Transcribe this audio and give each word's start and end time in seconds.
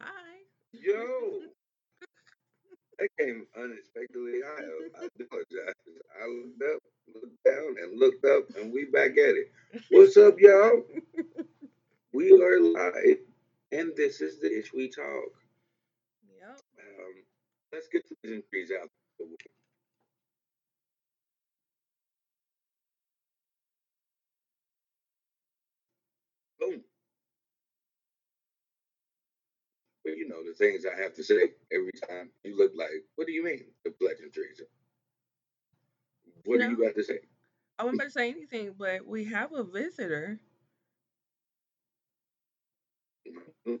Hi. 0.00 0.36
Yo, 0.72 1.40
that 2.98 3.08
came 3.18 3.46
unexpectedly. 3.56 4.40
I, 4.44 4.62
I 5.02 5.08
apologize. 5.20 5.74
I 6.20 6.26
looked 6.26 6.62
up, 6.62 6.80
looked 7.14 7.44
down, 7.44 7.76
and 7.82 7.98
looked 7.98 8.24
up, 8.24 8.44
and 8.56 8.72
we 8.72 8.84
back 8.86 9.12
at 9.12 9.34
it. 9.36 9.52
What's 9.90 10.16
up, 10.16 10.38
y'all? 10.38 10.82
We 12.12 12.32
are 12.32 12.60
live, 12.60 13.18
and 13.72 13.92
this 13.96 14.20
is 14.20 14.40
the 14.40 14.58
Ish 14.58 14.72
We 14.72 14.88
Talk. 14.88 15.32
Yep. 16.38 16.60
Um, 16.78 17.24
let's 17.72 17.88
get 17.88 18.08
the 18.08 18.14
pleasantries 18.22 18.70
out. 18.80 18.88
But 30.04 30.16
you 30.18 30.28
know 30.28 30.44
the 30.46 30.54
things 30.54 30.84
I 30.86 31.00
have 31.02 31.14
to 31.14 31.24
say 31.24 31.52
every 31.72 31.92
time 32.08 32.30
you 32.44 32.56
look 32.58 32.72
like. 32.76 32.90
What 33.16 33.26
do 33.26 33.32
you 33.32 33.44
mean 33.44 33.64
the 33.84 33.92
pleasantries? 33.92 34.60
What 36.44 36.60
do 36.60 36.70
you 36.70 36.76
got 36.84 36.94
to 36.94 37.04
say? 37.04 37.20
I 37.78 37.84
wasn't 37.84 38.00
about 38.00 38.04
to 38.06 38.10
say 38.12 38.30
anything, 38.30 38.74
but 38.78 39.06
we 39.06 39.24
have 39.24 39.52
a 39.52 39.64
visitor. 39.64 40.40
Hmm? 43.66 43.76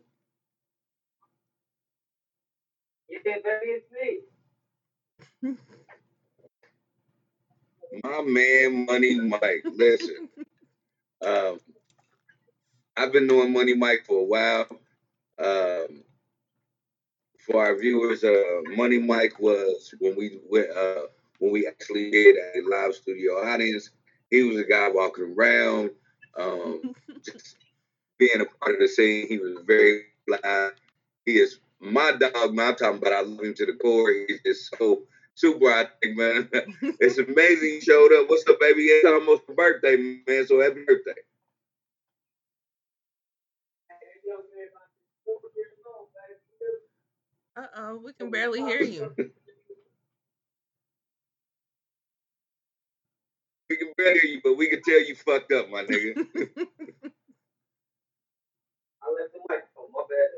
Yeah, 3.08 3.18
baby, 3.24 3.66
it's 3.66 3.86
me. 3.92 4.20
My 8.04 8.22
man, 8.22 8.86
Money 8.86 9.20
Mike. 9.20 9.64
Listen, 9.74 10.28
um, 11.26 11.60
I've 12.96 13.12
been 13.12 13.28
doing 13.28 13.52
Money 13.52 13.74
Mike 13.74 14.04
for 14.06 14.20
a 14.20 14.24
while. 14.24 14.66
Um, 15.38 16.03
for 17.46 17.64
our 17.64 17.76
viewers, 17.76 18.24
uh, 18.24 18.42
Money 18.76 18.98
Mike 18.98 19.38
was 19.38 19.94
when 20.00 20.16
we 20.16 20.40
went, 20.48 20.70
uh, 20.70 21.02
when 21.38 21.52
we 21.52 21.66
actually 21.66 22.10
did 22.10 22.36
a 22.36 22.60
live 22.68 22.94
studio 22.94 23.34
audience. 23.34 23.90
He 24.30 24.42
was 24.42 24.58
a 24.58 24.64
guy 24.64 24.88
walking 24.90 25.34
around, 25.36 25.90
um, 26.38 26.94
just 27.24 27.56
being 28.18 28.40
a 28.40 28.44
part 28.64 28.76
of 28.76 28.80
the 28.80 28.88
scene. 28.88 29.28
He 29.28 29.38
was 29.38 29.58
very 29.66 30.04
fly. 30.26 30.70
He 31.26 31.38
is 31.38 31.60
my 31.80 32.12
dog. 32.12 32.54
Man, 32.54 32.68
I'm 32.68 32.76
talking 32.76 32.98
about. 32.98 33.12
I 33.12 33.20
love 33.20 33.44
him 33.44 33.54
to 33.54 33.66
the 33.66 33.74
core. 33.74 34.10
He's 34.10 34.40
just 34.44 34.74
so 34.78 35.02
super. 35.34 35.70
I 35.70 35.86
think, 36.02 36.16
man. 36.16 36.48
it's 37.00 37.18
amazing 37.18 37.68
he 37.68 37.80
showed 37.80 38.12
up. 38.14 38.28
What's 38.28 38.48
up, 38.48 38.58
baby? 38.60 38.82
It's 38.82 39.06
almost 39.06 39.46
birthday, 39.54 39.96
man. 40.26 40.46
So 40.46 40.60
happy 40.60 40.84
birthday. 40.86 41.20
Uh 47.56 47.66
oh, 47.76 48.00
we 48.04 48.12
can 48.14 48.30
barely 48.30 48.60
hear 48.62 48.82
you. 48.82 49.14
We 53.70 53.78
can 53.78 53.92
barely 53.96 54.20
hear 54.20 54.30
you, 54.30 54.40
but 54.44 54.58
we 54.58 54.68
can 54.68 54.82
tell 54.82 55.00
you 55.00 55.16
fucked 55.16 55.52
up, 55.52 55.70
my 55.70 55.84
nigga. 55.84 56.14
I 56.16 56.20
left 59.10 59.32
the 59.32 59.40
microphone. 59.48 59.90
My 59.92 60.04
bad. 60.10 60.28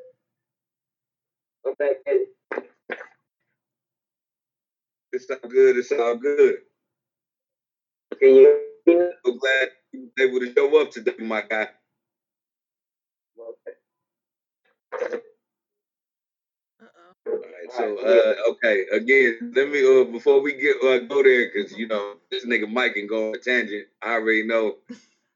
I'm 1.67 1.75
back. 1.79 1.97
It's 5.13 5.27
all 5.31 5.51
good. 5.51 5.77
It's 5.79 5.93
all 5.93 6.17
good. 6.17 6.57
Can 8.21 8.35
you 8.37 8.61
hear 8.87 8.99
me? 8.99 9.13
So 9.27 9.33
glad 9.35 9.69
you 9.93 10.01
was 10.03 10.13
able 10.19 10.41
to 10.41 10.55
show 10.55 10.81
up 10.83 10.91
today, 10.93 11.15
my 11.21 11.43
guy. 11.43 11.69
Okay. 14.95 15.23
All 17.27 17.33
right, 17.33 17.73
so 17.77 17.99
uh, 17.99 18.35
okay, 18.53 18.85
again, 18.93 19.53
let 19.57 19.69
me 19.69 19.85
uh, 19.85 20.05
before 20.05 20.41
we 20.41 20.53
get 20.53 20.77
uh, 20.83 20.99
go 21.01 21.23
there, 21.23 21.51
because 21.53 21.77
you 21.77 21.89
know 21.89 22.15
this 22.31 22.47
nigga 22.47 22.71
Mike 22.71 22.95
can 22.95 23.07
go 23.09 23.31
on 23.31 23.35
a 23.35 23.39
tangent. 23.39 23.87
I 24.03 24.13
already 24.13 24.47
know 24.47 24.77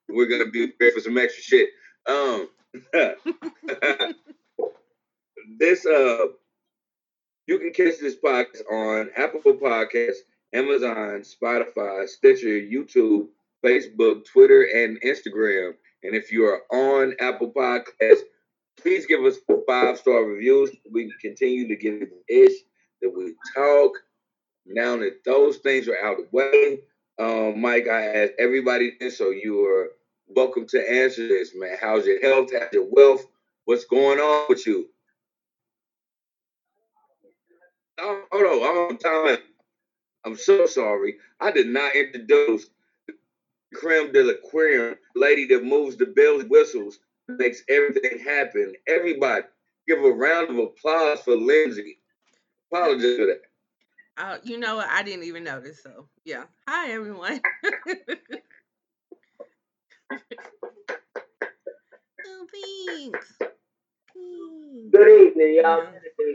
we're 0.09 0.29
gonna 0.29 0.51
be 0.51 0.69
prepared 0.69 0.95
for 0.95 1.01
some 1.01 1.19
extra 1.19 1.43
shit. 1.43 1.71
Um, 2.07 2.49
this 5.59 5.85
uh, 5.85 6.27
you 7.47 7.59
can 7.59 7.73
catch 7.73 7.99
this 7.99 8.17
podcast 8.25 8.63
on 8.71 9.11
Apple 9.17 9.41
Podcasts, 9.41 10.19
Amazon, 10.53 11.23
Spotify, 11.23 12.09
Stitcher, 12.09 12.61
YouTube, 12.61 13.27
Facebook, 13.65 14.25
Twitter, 14.27 14.63
and 14.63 15.01
Instagram. 15.03 15.73
And 16.05 16.15
if 16.15 16.31
you 16.31 16.45
are 16.45 16.63
on 16.73 17.15
Apple 17.21 17.51
Podcasts, 17.51 18.23
please 18.83 19.07
give 19.07 19.25
us 19.25 19.37
five 19.67 19.99
star 19.99 20.25
reviews. 20.25 20.71
We 20.91 21.05
can 21.05 21.19
continue 21.21 21.69
to 21.69 21.77
give 21.77 22.03
it 22.03 22.11
the 22.11 22.45
ish 22.45 22.55
that 23.03 23.13
we 23.17 23.35
talk. 23.55 23.93
Now 24.67 24.97
that 24.99 25.25
those 25.25 25.59
things 25.59 25.89
are 25.89 25.97
out 26.03 26.21
of 26.21 26.27
the 26.31 26.37
way, 26.37 26.81
um, 27.19 27.61
Mike, 27.61 27.89
I 27.89 28.07
asked 28.07 28.33
everybody 28.39 28.97
so 29.11 29.31
you 29.31 29.65
are 29.67 29.91
welcome 30.29 30.67
to 30.69 30.91
answer 30.91 31.27
this, 31.27 31.53
man. 31.55 31.77
How's 31.81 32.07
your 32.07 32.21
health? 32.21 32.51
How's 32.53 32.73
your 32.73 32.87
wealth? 32.91 33.25
What's 33.65 33.85
going 33.85 34.19
on 34.19 34.47
with 34.49 34.67
you? 34.67 34.89
Oh, 37.99 38.23
hold 38.33 38.45
on, 38.45 38.69
I'm 38.69 38.77
on 38.91 38.99
time. 38.99 39.39
I'm 40.25 40.37
so 40.37 40.67
sorry. 40.67 41.17
I 41.41 41.51
did 41.51 41.69
not 41.69 41.95
introduce 41.95 42.67
creme 43.75 44.13
de 44.13 44.23
la 44.23 44.35
creme, 44.51 44.97
lady 45.15 45.47
that 45.47 45.65
moves 45.65 45.97
the 45.97 46.07
bells 46.07 46.45
whistles, 46.45 46.99
makes 47.39 47.63
everything 47.69 48.19
happen. 48.19 48.75
Everybody, 48.87 49.45
give 49.87 50.03
a 50.05 50.11
round 50.11 50.51
of 50.51 50.59
applause 50.59 51.21
for 51.21 51.37
Lindsay. 51.37 51.99
Apologize 52.73 53.17
for 53.17 53.27
that. 53.27 53.41
Uh, 54.17 54.39
you 54.45 54.59
know 54.59 54.77
what? 54.77 54.89
I 54.91 55.03
didn't 55.03 55.25
even 55.25 55.45
notice. 55.45 55.83
So 55.83 56.07
yeah. 56.25 56.45
Hi 56.69 56.91
everyone. 56.93 57.41
oh, 60.13 60.19
thanks. 62.53 63.33
Thanks. 63.39 63.43
Good 64.93 65.29
evening, 65.29 65.61
y'all. 65.63 65.85
Yeah. 65.85 66.35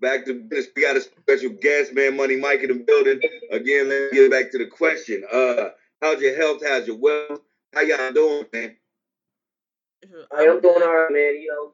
Back 0.00 0.24
to 0.26 0.44
this, 0.48 0.66
we 0.74 0.82
got 0.82 0.96
a 0.96 1.00
special 1.00 1.50
guest, 1.60 1.94
man, 1.94 2.16
Money 2.16 2.36
Mike 2.36 2.60
in 2.62 2.68
the 2.68 2.74
building. 2.74 3.20
Again, 3.52 3.88
let's 3.88 4.12
get 4.12 4.30
back 4.32 4.50
to 4.50 4.58
the 4.58 4.66
question. 4.66 5.22
Uh, 5.32 5.68
how's 6.00 6.20
your 6.20 6.36
health? 6.36 6.62
How's 6.66 6.88
your 6.88 6.96
wealth? 6.96 7.40
How 7.72 7.82
y'all 7.82 8.12
doing, 8.12 8.46
man? 8.52 8.76
I 10.36 10.42
am 10.42 10.50
I'm 10.56 10.60
doing 10.60 10.82
all 10.82 10.94
right, 10.94 11.12
man. 11.12 11.40
You 11.40 11.48
know, 11.48 11.72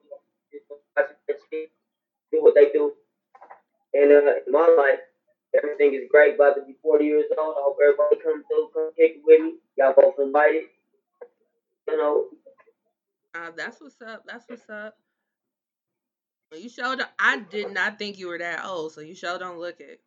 just 0.53 0.65
watch 0.97 1.09
the 1.27 1.34
shit, 1.50 1.71
do 2.33 2.43
what 2.43 2.55
they 2.55 2.71
do. 2.72 2.93
And 3.94 4.12
uh, 4.12 4.34
in 4.47 4.53
my 4.53 4.75
life, 4.77 5.00
everything 5.56 5.94
is 5.94 6.03
great. 6.11 6.34
About 6.34 6.55
to 6.56 6.62
be 6.62 6.77
40 6.83 7.05
years 7.05 7.25
old. 7.38 7.55
I 7.56 7.61
hope 7.62 7.78
everybody 7.83 8.17
comes 8.22 8.44
through, 8.50 8.69
come 8.75 8.91
kick 8.97 9.17
it 9.17 9.22
with 9.25 9.41
me. 9.41 9.55
Y'all 9.77 9.94
both 9.97 10.15
invited. 10.19 10.65
You 11.88 11.97
know, 11.97 12.27
Uh, 13.34 13.50
that's 13.56 13.81
what's 13.81 14.00
up. 14.03 14.25
That's 14.27 14.44
what's 14.49 14.69
up. 14.69 14.94
You 16.55 16.69
showed. 16.69 17.00
up, 17.00 17.12
I 17.19 17.41
did 17.41 17.72
not 17.72 17.99
think 17.99 18.19
you 18.19 18.28
were 18.28 18.38
that 18.38 18.65
old, 18.65 18.93
so 18.93 19.00
you 19.00 19.15
sure 19.15 19.38
don't 19.38 19.59
look 19.59 19.81
it. 19.81 20.00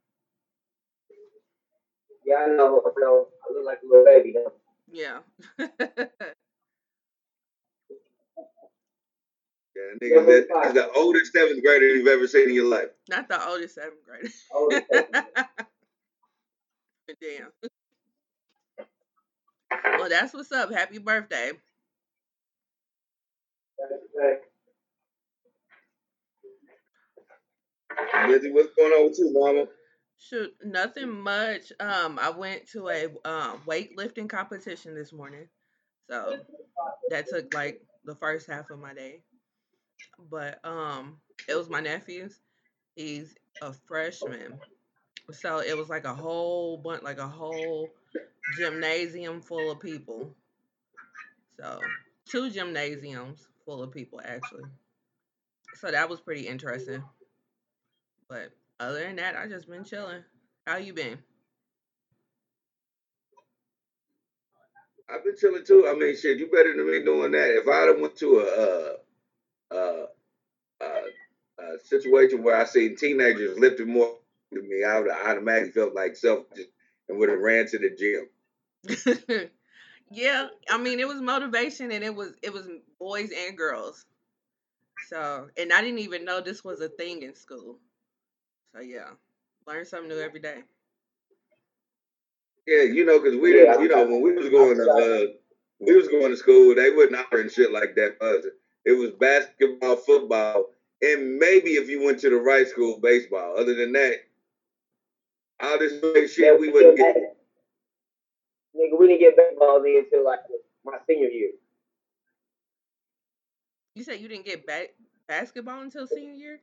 yeah, 2.26 2.36
I 2.38 2.48
know. 2.48 2.82
I 2.86 2.92
know. 3.00 3.28
I 3.50 3.54
look 3.54 3.66
like 3.66 3.80
a 3.84 3.88
little 3.88 4.06
baby 4.06 4.34
though. 4.34 4.54
Yeah. 4.92 5.20
Yeah, 9.76 9.84
nigga, 10.04 10.26
that, 10.26 10.48
that's 10.52 10.74
the 10.74 10.92
oldest 10.92 11.32
seventh 11.32 11.64
grader 11.64 11.88
you've 11.88 12.08
ever 12.08 12.28
seen 12.28 12.50
in 12.50 12.56
your 12.56 12.68
life. 12.70 12.90
not 13.10 13.30
the 13.30 13.42
oldest 13.48 13.76
seventh 13.76 14.04
grader. 14.06 14.28
Oldest 14.54 14.86
seventh 14.92 15.12
Damn. 17.22 17.52
Well, 20.00 20.10
that's 20.10 20.34
what's 20.34 20.52
up. 20.52 20.74
Happy 20.74 20.98
birthday. 20.98 21.52
Okay. 24.18 24.38
Lindsay, 28.28 28.52
what's 28.52 28.74
going 28.76 28.92
on 28.94 29.10
with 29.10 29.20
you, 29.20 29.32
mama? 29.34 29.66
Shoot, 30.20 30.54
nothing 30.64 31.22
much. 31.22 31.72
Um, 31.80 32.20
I 32.22 32.30
went 32.30 32.70
to 32.72 32.90
a 32.90 33.06
um 33.26 33.62
weightlifting 33.66 34.30
competition 34.30 34.94
this 34.94 35.12
morning, 35.12 35.48
so 36.10 36.38
that 37.10 37.28
took 37.28 37.54
like 37.54 37.82
the 38.06 38.16
first 38.16 38.50
half 38.50 38.70
of 38.70 38.80
my 38.80 38.94
day. 38.94 39.24
But 40.30 40.60
um, 40.64 41.18
it 41.48 41.56
was 41.56 41.70
my 41.70 41.82
nephew's. 41.82 42.40
He's 42.96 43.36
a 43.62 43.74
freshman, 43.74 44.60
so 45.32 45.60
it 45.60 45.78
was 45.78 45.90
like 45.90 46.06
a 46.06 46.14
whole 46.14 46.78
bunch, 46.78 47.04
like 47.04 47.20
a 47.20 47.28
whole 47.28 47.90
gymnasium 48.58 49.42
full 49.42 49.72
of 49.72 49.80
people. 49.80 50.36
So 51.60 51.80
two 52.28 52.50
gymnasiums 52.50 53.48
full 53.66 53.84
of 53.84 53.92
people 53.92 54.22
actually. 54.24 54.66
So 55.76 55.92
that 55.92 56.10
was 56.10 56.20
pretty 56.20 56.48
interesting. 56.48 57.04
But 58.28 58.52
other 58.80 59.00
than 59.00 59.18
that, 59.18 59.36
I 59.36 59.48
just 59.48 59.70
been 59.70 59.84
chilling. 59.84 60.24
How 60.66 60.78
you 60.78 60.94
been? 60.94 61.20
I've 65.10 65.24
been 65.24 65.36
chilling 65.38 65.66
too. 65.66 65.88
I 65.88 65.94
mean, 65.94 66.16
shit, 66.16 66.40
you 66.40 66.48
better 66.48 66.76
than 66.76 66.90
me 66.90 67.04
doing 67.04 67.32
that. 67.32 67.58
If 67.58 67.68
I'd 67.68 67.90
have 67.90 68.00
went 68.00 68.16
to 68.18 68.40
a, 68.40 68.46
uh, 68.46 68.94
uh, 69.72 70.06
uh, 70.82 71.02
a 71.60 71.80
situation 71.84 72.44
where 72.44 72.56
I 72.56 72.66
seen 72.66 72.96
teenagers 72.96 73.58
lifting 73.58 73.92
more 73.92 74.16
than 74.52 74.68
me, 74.68 74.84
I 74.84 75.00
would 75.00 75.12
have 75.12 75.28
automatically 75.28 75.72
felt 75.72 75.96
like 75.96 76.16
selfish 76.16 76.66
and 77.08 77.18
would 77.18 77.30
have 77.30 77.40
ran 77.40 77.68
to 77.68 77.78
the 77.78 77.90
gym. 77.90 79.50
yeah, 80.12 80.48
I 80.70 80.78
mean, 80.78 81.00
it 81.00 81.08
was 81.08 81.22
motivation, 81.22 81.92
and 81.92 82.04
it 82.04 82.16
was 82.16 82.34
it 82.42 82.52
was 82.52 82.68
boys 83.00 83.32
and 83.48 83.58
girls. 83.58 84.06
So, 85.08 85.48
and 85.58 85.74
I 85.74 85.82
didn't 85.82 86.00
even 86.00 86.26
know 86.26 86.42
this 86.42 86.64
was 86.64 86.82
a 86.82 86.90
thing 86.90 87.22
in 87.24 87.36
school. 87.36 87.80
So 88.74 88.82
yeah, 88.82 89.10
learn 89.68 89.86
something 89.86 90.10
new 90.10 90.20
every 90.20 90.40
day. 90.40 90.64
Yeah, 92.68 92.84
you 92.84 93.06
know, 93.06 93.20
because 93.20 93.40
we 93.40 93.54
didn't, 93.54 93.82
you 93.82 93.90
know, 93.90 94.06
when 94.06 94.22
we 94.22 94.34
was 94.34 94.50
going 94.50 94.78
to 94.78 94.90
uh, 94.90 95.34
we 95.80 95.96
was 95.96 96.08
going 96.08 96.30
to 96.30 96.38
school, 96.38 96.76
they 96.76 96.92
wouldn't 96.92 97.18
offering 97.18 97.50
shit 97.50 97.72
like 97.72 97.96
that 97.96 98.18
for 98.20 98.38
us. 98.38 98.46
It 98.86 98.94
was 98.94 99.12
basketball, 99.12 99.96
football, 99.98 100.66
and 101.02 101.38
maybe 101.38 101.72
if 101.72 101.90
you 101.90 102.04
went 102.04 102.20
to 102.20 102.30
the 102.30 102.38
right 102.38 102.68
school, 102.68 103.00
baseball. 103.00 103.58
Other 103.58 103.76
than 103.76 103.92
that, 103.94 104.16
all 105.60 105.78
this 105.78 106.34
shit 106.34 106.60
we 106.60 106.70
wouldn't 106.70 106.98
get. 106.98 107.16
Nigga, 108.76 108.98
we 108.98 109.08
didn't 109.08 109.20
get 109.20 109.38
baseball 109.38 109.84
until 109.84 110.26
like 110.26 110.40
my 110.84 110.98
senior 111.08 111.28
year. 111.28 111.52
You 113.96 114.04
said 114.04 114.20
you 114.20 114.28
didn't 114.28 114.46
get 114.46 114.66
ba- 114.66 114.88
basketball 115.28 115.82
until 115.82 116.08
senior 116.08 116.34
year? 116.34 116.62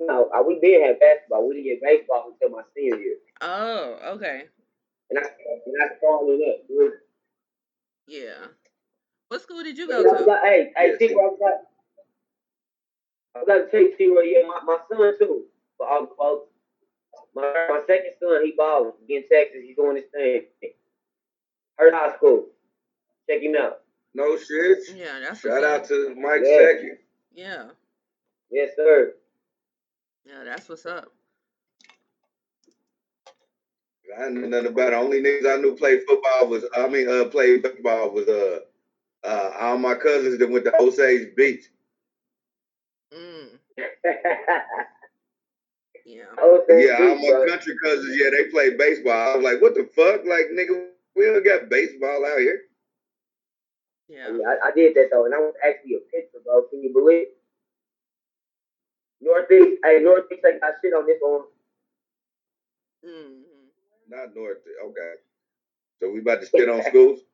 No, 0.00 0.28
uh, 0.34 0.42
we 0.42 0.58
did 0.60 0.82
have 0.82 0.98
basketball. 0.98 1.48
We 1.48 1.54
didn't 1.62 1.80
get 1.80 1.82
baseball 1.82 2.32
until 2.32 2.56
my 2.56 2.62
senior 2.76 2.96
year. 2.96 3.16
Oh, 3.40 3.98
okay. 4.16 4.44
And 5.10 5.18
I 5.18 5.22
and 5.22 5.82
I 5.82 5.96
started 5.98 6.40
up. 6.48 6.92
Yeah. 8.08 8.46
What 9.28 9.42
school 9.42 9.62
did 9.62 9.78
you 9.78 9.88
go 9.88 10.02
to? 10.02 10.24
Got, 10.24 10.44
hey, 10.44 10.72
hey, 10.76 10.96
see 10.98 11.14
what 11.14 11.34
I 11.34 11.38
got. 11.38 11.60
I 13.36 13.44
got 13.44 13.64
to 13.64 13.70
tell 13.70 13.80
you, 13.80 13.94
see 13.96 14.10
what 14.10 14.26
yeah, 14.26 14.46
my, 14.46 14.60
my 14.64 14.78
son 14.90 15.18
too. 15.18 15.44
For 15.76 15.88
all 15.88 16.02
the 16.02 16.14
folks, 16.16 16.50
my 17.34 17.42
my 17.68 17.80
second 17.86 18.12
son, 18.22 18.44
he 18.44 18.54
balling. 18.56 18.92
He 19.06 19.16
in 19.16 19.22
Texas. 19.30 19.62
He's 19.66 19.76
doing 19.76 19.96
his 19.96 20.04
thing. 20.12 20.42
Hurt 21.76 21.94
High 21.94 22.16
School. 22.16 22.46
Check 23.28 23.42
him 23.42 23.56
out. 23.56 23.80
No 24.14 24.36
shit. 24.36 24.78
Yeah, 24.94 25.18
that's 25.20 25.40
shout 25.40 25.64
out 25.64 25.84
to 25.86 26.14
Mike 26.16 26.42
yeah. 26.44 26.58
Second. 26.58 26.98
Yeah. 27.34 27.64
Yes, 28.50 28.70
sir. 28.76 29.14
Yeah, 30.24 30.44
that's 30.44 30.68
what's 30.68 30.86
up. 30.86 31.08
I 34.16 34.28
knew 34.28 34.46
nothing 34.46 34.68
about 34.68 34.92
it. 34.92 34.96
Only 34.96 35.20
niggas 35.20 35.52
I 35.52 35.60
knew 35.60 35.74
play 35.74 35.98
football 36.00 36.48
was 36.48 36.64
I 36.76 36.86
mean 36.88 37.08
uh 37.08 37.24
play 37.24 37.60
football 37.60 38.10
was 38.10 38.28
uh 38.28 38.60
uh 39.24 39.50
all 39.58 39.78
my 39.78 39.94
cousins 39.94 40.38
that 40.38 40.50
went 40.50 40.64
to 40.64 40.80
Osage 40.80 41.34
Beach. 41.36 41.64
Mm. 43.12 43.58
yeah. 46.04 46.24
Yeah, 46.68 46.96
all 46.98 47.16
my 47.16 47.46
country 47.48 47.74
cousins, 47.82 48.16
yeah, 48.20 48.30
they 48.30 48.50
play 48.50 48.76
baseball. 48.76 49.12
I 49.12 49.36
was 49.36 49.44
like, 49.44 49.62
what 49.62 49.74
the 49.74 49.88
fuck? 49.94 50.24
Like 50.26 50.46
nigga, 50.52 50.88
we 51.16 51.24
don't 51.24 51.44
got 51.44 51.68
baseball 51.68 52.24
out 52.24 52.38
here. 52.38 52.62
Yeah. 54.08 54.28
yeah 54.28 54.48
I, 54.48 54.68
I, 54.68 54.70
did 54.72 54.94
that 54.94 55.08
though, 55.10 55.24
and 55.24 55.34
I 55.34 55.38
was 55.38 55.54
actually 55.66 55.94
a 55.94 56.00
pitcher, 56.10 56.42
bro. 56.44 56.62
Can 56.70 56.82
you 56.82 56.92
believe? 56.92 57.26
Northeast, 59.20 59.80
hey, 59.82 60.00
Northeast 60.02 60.44
I 60.44 60.58
got 60.58 60.74
shit 60.82 60.92
on 60.92 61.06
this 61.06 61.16
one. 61.20 61.42
Mm-hmm. 63.06 63.44
Not 64.08 64.34
North. 64.34 64.58
Okay. 64.84 65.14
So 66.00 66.10
we 66.10 66.20
about 66.20 66.40
to 66.40 66.46
spit 66.46 66.68
on 66.68 66.82
schools? 66.84 67.20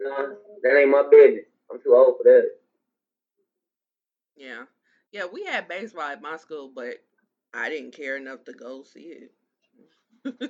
No, 0.00 0.38
that 0.62 0.78
ain't 0.78 0.90
my 0.90 1.04
business. 1.10 1.44
I'm 1.70 1.78
too 1.82 1.94
old 1.94 2.16
for 2.16 2.24
that. 2.24 2.48
Yeah. 4.36 4.64
Yeah, 5.12 5.26
we 5.30 5.44
had 5.44 5.68
baseball 5.68 6.04
at 6.04 6.22
my 6.22 6.36
school, 6.38 6.70
but 6.74 6.96
I 7.52 7.68
didn't 7.68 7.92
care 7.92 8.16
enough 8.16 8.44
to 8.44 8.52
go 8.52 8.82
see 8.82 9.14
it. 9.14 9.32
so 10.24 10.48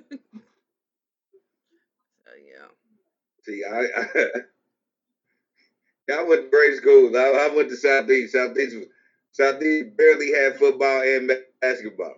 yeah. 2.47 2.69
See, 3.45 3.63
I, 3.65 3.87
I, 6.11 6.19
I 6.19 6.23
went 6.23 6.43
to 6.45 6.51
great 6.51 6.77
schools. 6.77 7.17
I, 7.17 7.31
I 7.31 7.55
went 7.55 7.69
to 7.71 7.77
Southeast. 7.77 8.33
Southeast 8.35 8.77
was 8.77 8.87
Southeast 9.33 9.97
barely 9.97 10.33
had 10.33 10.57
football 10.59 11.03
and 11.03 11.33
basketball. 11.61 12.15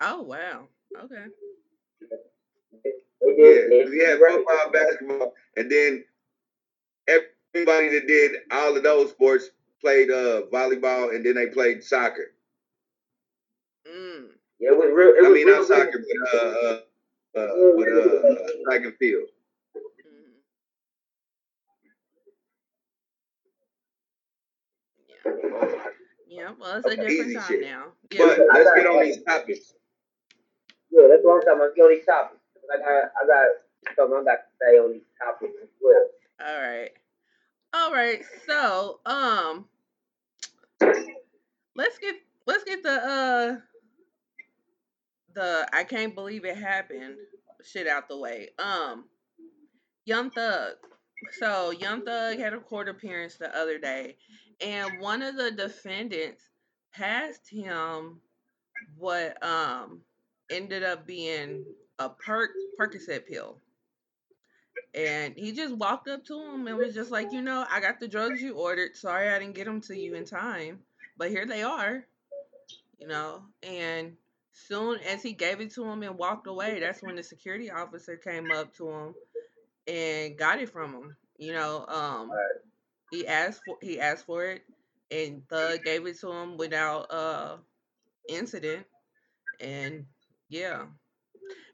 Oh 0.00 0.22
wow. 0.22 0.68
Okay. 1.02 1.26
Yeah, 3.22 3.84
we 3.88 4.04
had 4.04 4.18
football, 4.18 4.70
basketball, 4.72 5.32
and 5.56 5.70
then 5.70 6.04
everybody 7.08 7.88
that 7.90 8.06
did 8.06 8.32
all 8.50 8.76
of 8.76 8.82
those 8.82 9.10
sports 9.10 9.50
played 9.80 10.10
uh, 10.10 10.42
volleyball, 10.52 11.14
and 11.14 11.24
then 11.24 11.34
they 11.34 11.46
played 11.46 11.82
soccer. 11.82 12.32
Mm. 13.86 14.28
Yeah, 14.60 14.70
it 14.70 14.76
was 14.78 14.90
real. 14.94 15.14
It 15.14 15.24
I 15.24 15.28
was 15.28 15.34
mean, 15.34 15.46
real 15.46 15.58
not 15.58 15.66
soccer, 15.66 16.04
but 16.32 16.38
uh, 16.38 16.80
uh, 17.36 17.40
uh, 17.40 17.76
but 17.76 17.88
uh, 17.88 18.34
track 18.64 18.84
and 18.84 18.94
field. 18.96 19.28
Mm-hmm. 19.76 20.38
Yeah. 25.08 25.88
Yeah, 26.28 26.50
well, 26.58 26.76
it's 26.76 26.86
a 26.86 26.90
different 26.96 27.10
Easy 27.12 27.34
time 27.34 27.44
shit. 27.46 27.60
now. 27.60 27.84
Yeah. 28.10 28.18
But 28.26 28.38
let's 28.54 28.70
get 28.74 28.86
on 28.86 29.02
these 29.02 29.22
topics. 29.22 29.74
Yeah, 30.90 31.06
that's 31.10 31.22
what 31.22 31.34
I'm 31.36 31.40
talking 31.42 31.52
about. 31.56 31.64
Let's 31.64 31.74
get 31.76 31.82
on 31.84 31.90
these 31.90 32.06
topics. 32.06 32.40
I 32.72 32.76
got, 32.78 32.88
I 32.88 33.26
got 33.26 33.48
something 33.96 34.16
I 34.16 34.24
got 34.24 34.40
to 34.40 34.50
say 34.60 34.78
on 34.78 34.92
these 34.92 35.08
topics 35.20 35.52
as 35.62 35.68
well. 35.80 36.06
All 36.40 36.60
right. 36.60 36.90
All 37.74 37.92
right. 37.92 38.22
So, 38.46 39.00
um, 39.06 39.66
let's 41.74 41.98
get 41.98 42.16
let's 42.46 42.64
get 42.64 42.82
the 42.82 42.90
uh 42.90 43.56
the 45.34 45.68
I 45.72 45.84
can't 45.84 46.14
believe 46.14 46.44
it 46.44 46.56
happened 46.56 47.16
shit 47.64 47.86
out 47.86 48.08
the 48.08 48.18
way. 48.18 48.50
Um, 48.58 49.04
Young 50.04 50.30
Thug. 50.30 50.74
So 51.38 51.70
Young 51.70 52.04
Thug 52.04 52.38
had 52.38 52.52
a 52.52 52.60
court 52.60 52.88
appearance 52.88 53.36
the 53.36 53.56
other 53.56 53.78
day, 53.78 54.16
and 54.60 55.00
one 55.00 55.22
of 55.22 55.36
the 55.36 55.52
defendants 55.52 56.42
passed 56.92 57.48
him 57.48 58.20
what 58.98 59.42
um 59.44 60.00
ended 60.50 60.82
up 60.82 61.06
being 61.06 61.64
a 61.98 62.08
perk 62.10 62.50
Percocet 62.78 63.26
pill. 63.26 63.61
And 64.94 65.34
he 65.36 65.52
just 65.52 65.74
walked 65.76 66.08
up 66.08 66.24
to 66.26 66.40
him 66.40 66.66
and 66.66 66.76
was 66.76 66.94
just 66.94 67.10
like, 67.10 67.32
you 67.32 67.42
know, 67.42 67.66
I 67.70 67.80
got 67.80 67.98
the 68.00 68.08
drugs 68.08 68.42
you 68.42 68.54
ordered. 68.54 68.96
Sorry 68.96 69.28
I 69.28 69.38
didn't 69.38 69.54
get 69.54 69.64
them 69.66 69.80
to 69.82 69.96
you 69.98 70.14
in 70.14 70.24
time, 70.24 70.80
but 71.16 71.30
here 71.30 71.46
they 71.46 71.62
are. 71.62 72.04
You 72.98 73.08
know, 73.08 73.42
and 73.62 74.16
soon 74.52 74.98
as 75.00 75.22
he 75.22 75.32
gave 75.32 75.60
it 75.60 75.72
to 75.74 75.84
him 75.84 76.02
and 76.02 76.16
walked 76.18 76.46
away, 76.46 76.80
that's 76.80 77.02
when 77.02 77.16
the 77.16 77.22
security 77.22 77.70
officer 77.70 78.16
came 78.16 78.50
up 78.50 78.74
to 78.76 78.88
him 78.90 79.14
and 79.88 80.38
got 80.38 80.60
it 80.60 80.68
from 80.70 80.94
him. 80.94 81.16
You 81.38 81.52
know, 81.54 81.86
um, 81.88 82.30
he 83.10 83.26
asked 83.26 83.62
for 83.66 83.78
he 83.82 84.00
asked 84.00 84.26
for 84.26 84.44
it, 84.46 84.62
and 85.10 85.42
Thug 85.48 85.82
gave 85.84 86.06
it 86.06 86.18
to 86.20 86.30
him 86.32 86.56
without 86.56 87.10
uh 87.12 87.56
incident, 88.28 88.86
and 89.60 90.06
yeah. 90.48 90.86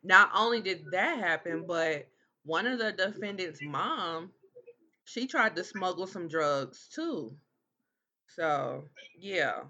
Not 0.02 0.30
only 0.34 0.60
did 0.60 0.84
that 0.92 1.18
happen, 1.18 1.64
but 1.66 2.06
one 2.48 2.66
of 2.66 2.78
the 2.78 2.92
defendant's 2.92 3.60
mom, 3.62 4.32
she 5.04 5.26
tried 5.26 5.54
to 5.56 5.64
smuggle 5.64 6.06
some 6.06 6.28
drugs 6.28 6.88
too. 6.94 7.36
So 8.28 8.84
yeah. 9.20 9.64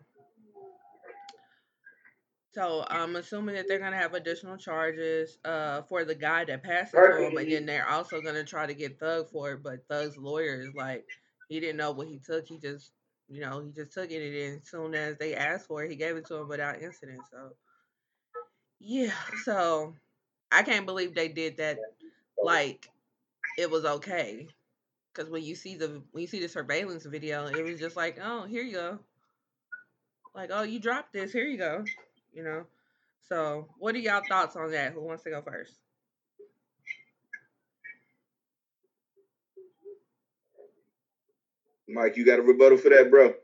So 2.53 2.85
I'm 2.89 3.17
assuming 3.17 3.57
that 3.57 3.67
they're 3.69 3.81
gonna 3.81 3.97
have 3.97 4.15
additional 4.15 4.57
charges 4.57 5.39
uh, 5.45 5.83
for 5.83 6.05
the 6.05 6.15
guy 6.15 6.45
that 6.45 6.63
passed 6.63 6.95
it 6.95 7.05
to 7.05 7.27
him, 7.27 7.37
and 7.37 7.51
then 7.51 7.67
they're 7.67 7.89
also 7.89 8.21
gonna 8.21 8.45
try 8.45 8.67
to 8.67 8.75
get 8.75 8.99
Thug 9.01 9.29
for 9.31 9.53
it. 9.53 9.63
But 9.63 9.87
Thug's 9.89 10.17
lawyer 10.17 10.61
is 10.63 10.75
like, 10.75 11.05
he 11.49 11.61
didn't 11.61 11.77
know 11.79 11.93
what 11.93 12.09
he 12.09 12.19
took. 12.19 12.47
He 12.47 12.59
just, 12.59 12.93
you 13.29 13.41
know, 13.41 13.61
he 13.61 13.73
just 13.73 13.93
took 13.93 14.11
it, 14.11 14.23
and 14.23 14.63
as 14.63 14.69
soon 14.69 14.95
as 14.95 15.17
they 15.19 15.35
asked 15.35 15.67
for 15.67 15.85
it, 15.85 15.91
he 15.91 15.97
gave 15.97 16.17
it 16.17 16.27
to 16.27 16.37
him 16.37 16.49
without 16.49 16.83
incident. 16.83 17.21
So 17.31 17.55
yeah, 18.81 19.13
so 19.45 19.95
I 20.51 20.63
can't 20.63 20.87
believe 20.87 21.15
they 21.15 21.29
did 21.29 21.59
that. 21.59 21.79
Like 22.43 22.89
it 23.59 23.71
was 23.71 23.85
okay, 23.85 24.47
because 25.13 25.31
when 25.31 25.43
you 25.43 25.55
see 25.55 25.77
the 25.77 26.03
when 26.13 26.23
you 26.23 26.29
see 26.29 26.41
the 26.41 26.49
surveillance 26.49 27.05
video, 27.05 27.47
it 27.47 27.63
was 27.65 27.81
just 27.81 27.97
like, 27.97 28.19
oh, 28.23 28.45
here 28.45 28.63
you 28.63 28.73
go. 28.73 28.99
Like, 30.35 30.51
oh, 30.53 30.63
you 30.63 30.79
dropped 30.79 31.13
this. 31.13 31.33
Here 31.33 31.47
you 31.47 31.59
go 31.59 31.85
you 32.39 32.45
know. 32.45 32.65
So, 33.29 33.69
what 33.79 33.95
are 33.95 33.99
y'all 33.99 34.23
thoughts 34.29 34.57
on 34.57 34.71
that? 34.71 34.93
Who 34.93 35.03
wants 35.03 35.25
to 35.25 35.31
go 35.31 35.43
first? 35.43 35.75
Mike, 41.89 42.17
you 42.17 42.25
got 42.25 42.39
a 42.39 42.43
rebuttal 42.43 42.79
for 42.79 42.91
that, 42.91 43.11
bro? 43.11 43.35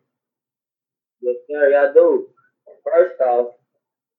Yes, 1.20 1.36
sir, 1.50 1.76
I 1.76 1.92
do. 1.92 2.28
First 2.84 3.20
off, 3.20 3.54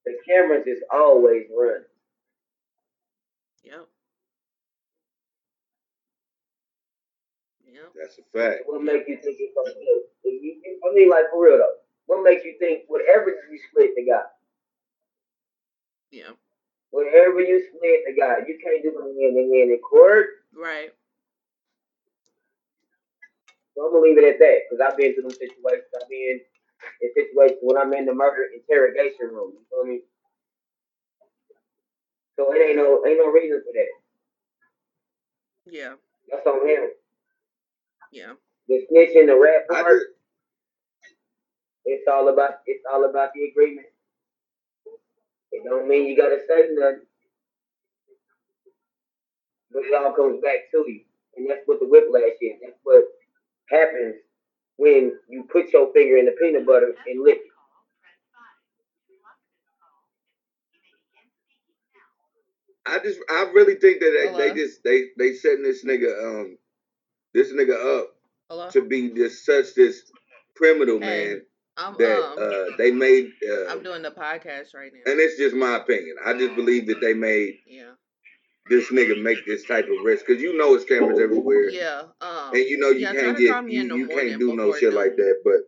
the 0.04 0.14
cameras 0.28 0.66
is 0.66 0.82
always 0.92 1.44
running. 1.56 1.84
Yep. 3.64 3.88
Yep. 7.76 7.92
That's 7.92 8.16
a 8.16 8.24
fact. 8.32 8.64
What 8.64 8.80
makes 8.80 9.04
you 9.04 9.20
think 9.20 9.36
it's 9.36 9.52
gonna 9.52 9.76
do? 9.76 10.04
If 10.24 10.80
I 10.80 10.94
mean, 10.94 11.10
like 11.10 11.28
for 11.30 11.44
real 11.44 11.58
though. 11.58 11.76
What 12.06 12.24
makes 12.24 12.44
you 12.44 12.56
think 12.58 12.84
whatever 12.88 13.28
you 13.28 13.58
split 13.68 13.92
the 13.96 14.06
guy, 14.06 14.22
Yeah. 16.10 16.32
whatever 16.90 17.40
you 17.40 17.60
split 17.60 18.00
the 18.06 18.14
guy, 18.14 18.46
you 18.46 18.56
can't 18.62 18.82
do 18.82 18.92
no 18.92 19.02
hand 19.02 19.36
in 19.36 19.52
hand 19.52 19.70
in 19.72 19.78
court. 19.80 20.26
Right. 20.54 20.94
So 23.74 23.84
I'm 23.84 23.92
gonna 23.92 24.04
leave 24.04 24.16
it 24.16 24.24
at 24.24 24.38
that 24.38 24.58
because 24.64 24.80
I've 24.80 24.96
been 24.96 25.12
through 25.12 25.24
them 25.28 25.32
situations. 25.32 25.92
I've 26.00 26.08
been 26.08 26.40
in 27.02 27.10
situations 27.12 27.58
when 27.60 27.76
I'm 27.76 27.92
in 27.92 28.06
the 28.06 28.14
murder 28.14 28.46
interrogation 28.54 29.28
room. 29.34 29.52
You 29.52 29.66
feel 29.68 29.84
me? 29.84 30.00
So 32.36 32.52
it 32.54 32.62
ain't 32.62 32.76
no 32.76 33.04
ain't 33.04 33.18
no 33.18 33.28
reason 33.28 33.60
for 33.66 33.72
that. 33.74 33.92
Yeah. 35.66 35.94
That's 36.30 36.46
on 36.46 36.66
him. 36.66 36.90
Yeah. 38.16 38.32
The 38.68 38.80
snitching, 38.90 39.26
the 39.26 39.36
rap 39.38 39.68
part, 39.68 40.00
it's 41.84 42.04
all 42.10 42.28
about 42.32 42.52
it's 42.66 42.82
all 42.90 43.04
about 43.04 43.30
the 43.34 43.44
agreement. 43.44 43.86
It 45.52 45.62
don't 45.64 45.86
mean 45.86 46.06
you 46.06 46.16
gotta 46.16 46.38
say 46.48 46.68
nothing. 46.72 47.02
But 49.70 49.84
it 49.84 49.94
all 49.94 50.14
comes 50.14 50.40
back 50.42 50.70
to 50.72 50.84
you. 50.88 51.02
And 51.36 51.50
that's 51.50 51.60
what 51.66 51.78
the 51.80 51.86
whiplash 51.86 52.40
is. 52.40 52.56
That's 52.62 52.78
what 52.84 53.04
happens 53.68 54.16
when 54.78 55.12
you 55.28 55.44
put 55.52 55.72
your 55.72 55.92
finger 55.92 56.16
in 56.16 56.24
the 56.24 56.32
peanut 56.40 56.66
butter 56.66 56.94
and 57.06 57.22
lick 57.22 57.36
it. 57.36 57.52
I 62.86 62.98
just, 63.00 63.20
I 63.28 63.50
really 63.52 63.74
think 63.74 64.00
that 64.00 64.32
they, 64.38 64.48
they 64.48 64.54
just, 64.54 64.84
they, 64.84 65.06
they 65.18 65.32
setting 65.32 65.64
this 65.64 65.84
nigga, 65.84 66.12
um, 66.24 66.56
this 67.36 67.52
nigga 67.52 68.00
up 68.00 68.16
Hello. 68.48 68.70
to 68.70 68.80
be 68.82 69.08
this 69.08 69.44
such 69.44 69.74
this 69.74 70.02
criminal 70.56 70.98
Hey, 70.98 71.26
man 71.28 71.42
I'm 71.76 71.94
that 71.98 72.18
um. 72.32 72.38
uh 72.40 72.76
they 72.78 72.90
made. 72.90 73.30
Uh, 73.46 73.66
I'm 73.68 73.82
doing 73.82 74.00
the 74.02 74.10
podcast 74.10 74.72
right 74.74 74.90
now. 74.92 75.10
and 75.12 75.20
it's 75.20 75.36
just 75.36 75.54
my 75.54 75.76
opinion. 75.76 76.16
I 76.24 76.32
just 76.32 76.54
believe 76.56 76.86
that 76.86 77.00
they 77.02 77.12
made 77.12 77.60
Yeah. 77.66 77.92
this 78.70 78.88
nigga 78.90 79.22
make 79.22 79.44
this 79.46 79.64
type 79.64 79.84
of 79.84 80.02
risk 80.02 80.24
because 80.26 80.42
you 80.42 80.56
know 80.56 80.74
it's 80.74 80.84
cameras 80.86 81.20
everywhere, 81.20 81.68
Yeah. 81.68 82.04
Um. 82.22 82.54
and 82.54 82.64
you 82.64 82.78
know 82.78 82.88
you 82.88 83.00
yeah, 83.00 83.12
can't 83.12 83.36
get 83.36 83.64
you, 83.68 83.80
in 83.82 83.90
you 83.98 84.08
can't 84.08 84.38
do 84.40 84.56
no 84.56 84.66
before 84.72 84.78
shit 84.78 84.94
like 84.94 85.16
that. 85.16 85.36
But 85.44 85.60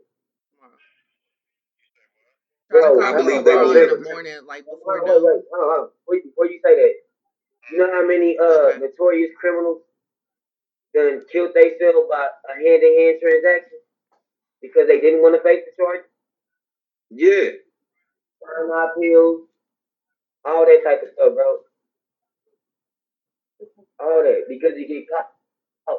Try 2.70 2.80
to 2.82 2.86
Bro, 2.96 3.00
I 3.02 3.12
believe 3.16 3.44
they 3.44 3.50
tomorrow 3.52 3.68
will 3.68 3.82
in 3.82 3.88
the 3.88 4.04
morning, 4.10 4.38
like 4.46 4.64
Hold 4.66 4.80
before 4.80 4.98
on, 5.00 5.04
wait, 5.04 5.22
wait, 5.24 5.42
hold 5.50 5.62
on, 5.62 5.68
hold 5.68 5.80
on. 5.84 5.88
Before 6.04 6.14
you, 6.16 6.22
before 6.30 6.46
you 6.46 6.60
say 6.64 6.74
that, 6.76 6.92
you 7.72 7.78
know 7.78 7.90
how 7.92 8.06
many 8.06 8.38
uh 8.38 8.44
Okay. 8.44 8.78
notorious 8.80 9.30
criminals 9.40 9.82
done 10.98 11.22
killed 11.32 11.54
themselves 11.54 12.08
by 12.10 12.26
a 12.50 12.54
hand-to-hand 12.58 13.18
transaction 13.22 13.78
because 14.62 14.88
they 14.88 15.00
didn't 15.00 15.22
want 15.22 15.36
to 15.36 15.42
face 15.42 15.62
the 15.66 15.72
charge? 15.82 16.02
Yeah, 17.10 17.50
Burn 18.42 18.68
my 18.70 18.88
pills, 19.00 19.42
all 20.44 20.66
that 20.66 20.80
type 20.84 21.02
of 21.02 21.10
stuff, 21.14 21.34
bro. 21.34 21.58
All 24.00 24.22
that 24.24 24.44
because 24.48 24.72
you 24.76 24.88
get 24.88 25.04
caught. 25.10 25.26
Oh, 25.88 25.98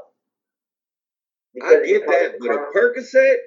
I 1.63 1.86
get 1.86 2.08
that, 2.08 2.34
with 2.39 2.50
but 2.50 2.56
a. 2.56 2.72
Percocet, 2.74 3.38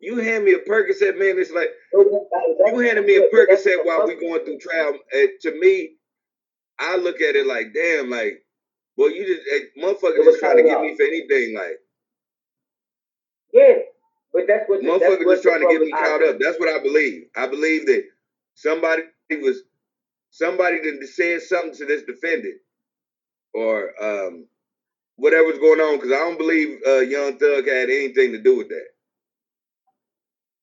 you 0.00 0.16
hand 0.18 0.44
me 0.44 0.54
a 0.54 0.58
Percocet, 0.58 1.18
man. 1.18 1.38
It's 1.38 1.52
like 1.52 1.70
So 1.92 2.04
that- 2.04 2.56
that- 2.58 2.72
you 2.72 2.78
handed 2.80 3.06
me 3.06 3.16
a 3.16 3.28
Percocet 3.30 3.84
while 3.84 4.06
we 4.06 4.14
going 4.16 4.44
through 4.44 4.58
trial. 4.58 4.98
Uh, 5.14 5.26
to 5.42 5.52
me, 5.60 5.96
I 6.78 6.96
look 6.96 7.20
at 7.20 7.36
it 7.36 7.46
like, 7.46 7.74
damn, 7.74 8.10
like, 8.10 8.42
well, 9.00 9.10
you 9.10 9.26
just 9.26 9.40
eh, 9.50 9.82
motherfuckers 9.82 10.24
just 10.24 10.40
trying 10.40 10.58
to 10.58 10.62
get 10.62 10.82
me 10.82 10.94
for 10.94 11.04
anything, 11.04 11.54
like. 11.54 11.78
Yeah, 13.52 13.76
but 14.32 14.44
that's 14.46 14.68
what 14.68 14.82
that's 14.82 15.02
Motherfuckers 15.02 15.24
what 15.24 15.32
just 15.32 15.42
trying 15.42 15.60
to 15.60 15.68
get 15.68 15.80
me 15.80 15.90
caught 15.90 16.22
up. 16.22 16.36
That's 16.38 16.60
what 16.60 16.68
I 16.68 16.82
believe. 16.82 17.24
I 17.34 17.46
believe 17.46 17.86
that 17.86 18.04
somebody 18.54 19.02
was 19.40 19.62
somebody 20.30 20.80
that 20.82 21.08
said 21.08 21.40
something 21.42 21.74
to 21.76 21.86
this 21.86 22.02
defendant 22.02 22.56
or 23.54 23.92
um 24.02 24.46
whatever's 25.16 25.58
going 25.58 25.80
on 25.80 25.96
because 25.96 26.12
I 26.12 26.18
don't 26.18 26.38
believe 26.38 26.78
uh, 26.86 27.00
Young 27.00 27.38
Thug 27.38 27.66
had 27.66 27.90
anything 27.90 28.32
to 28.32 28.38
do 28.38 28.58
with 28.58 28.68
that. 28.68 28.86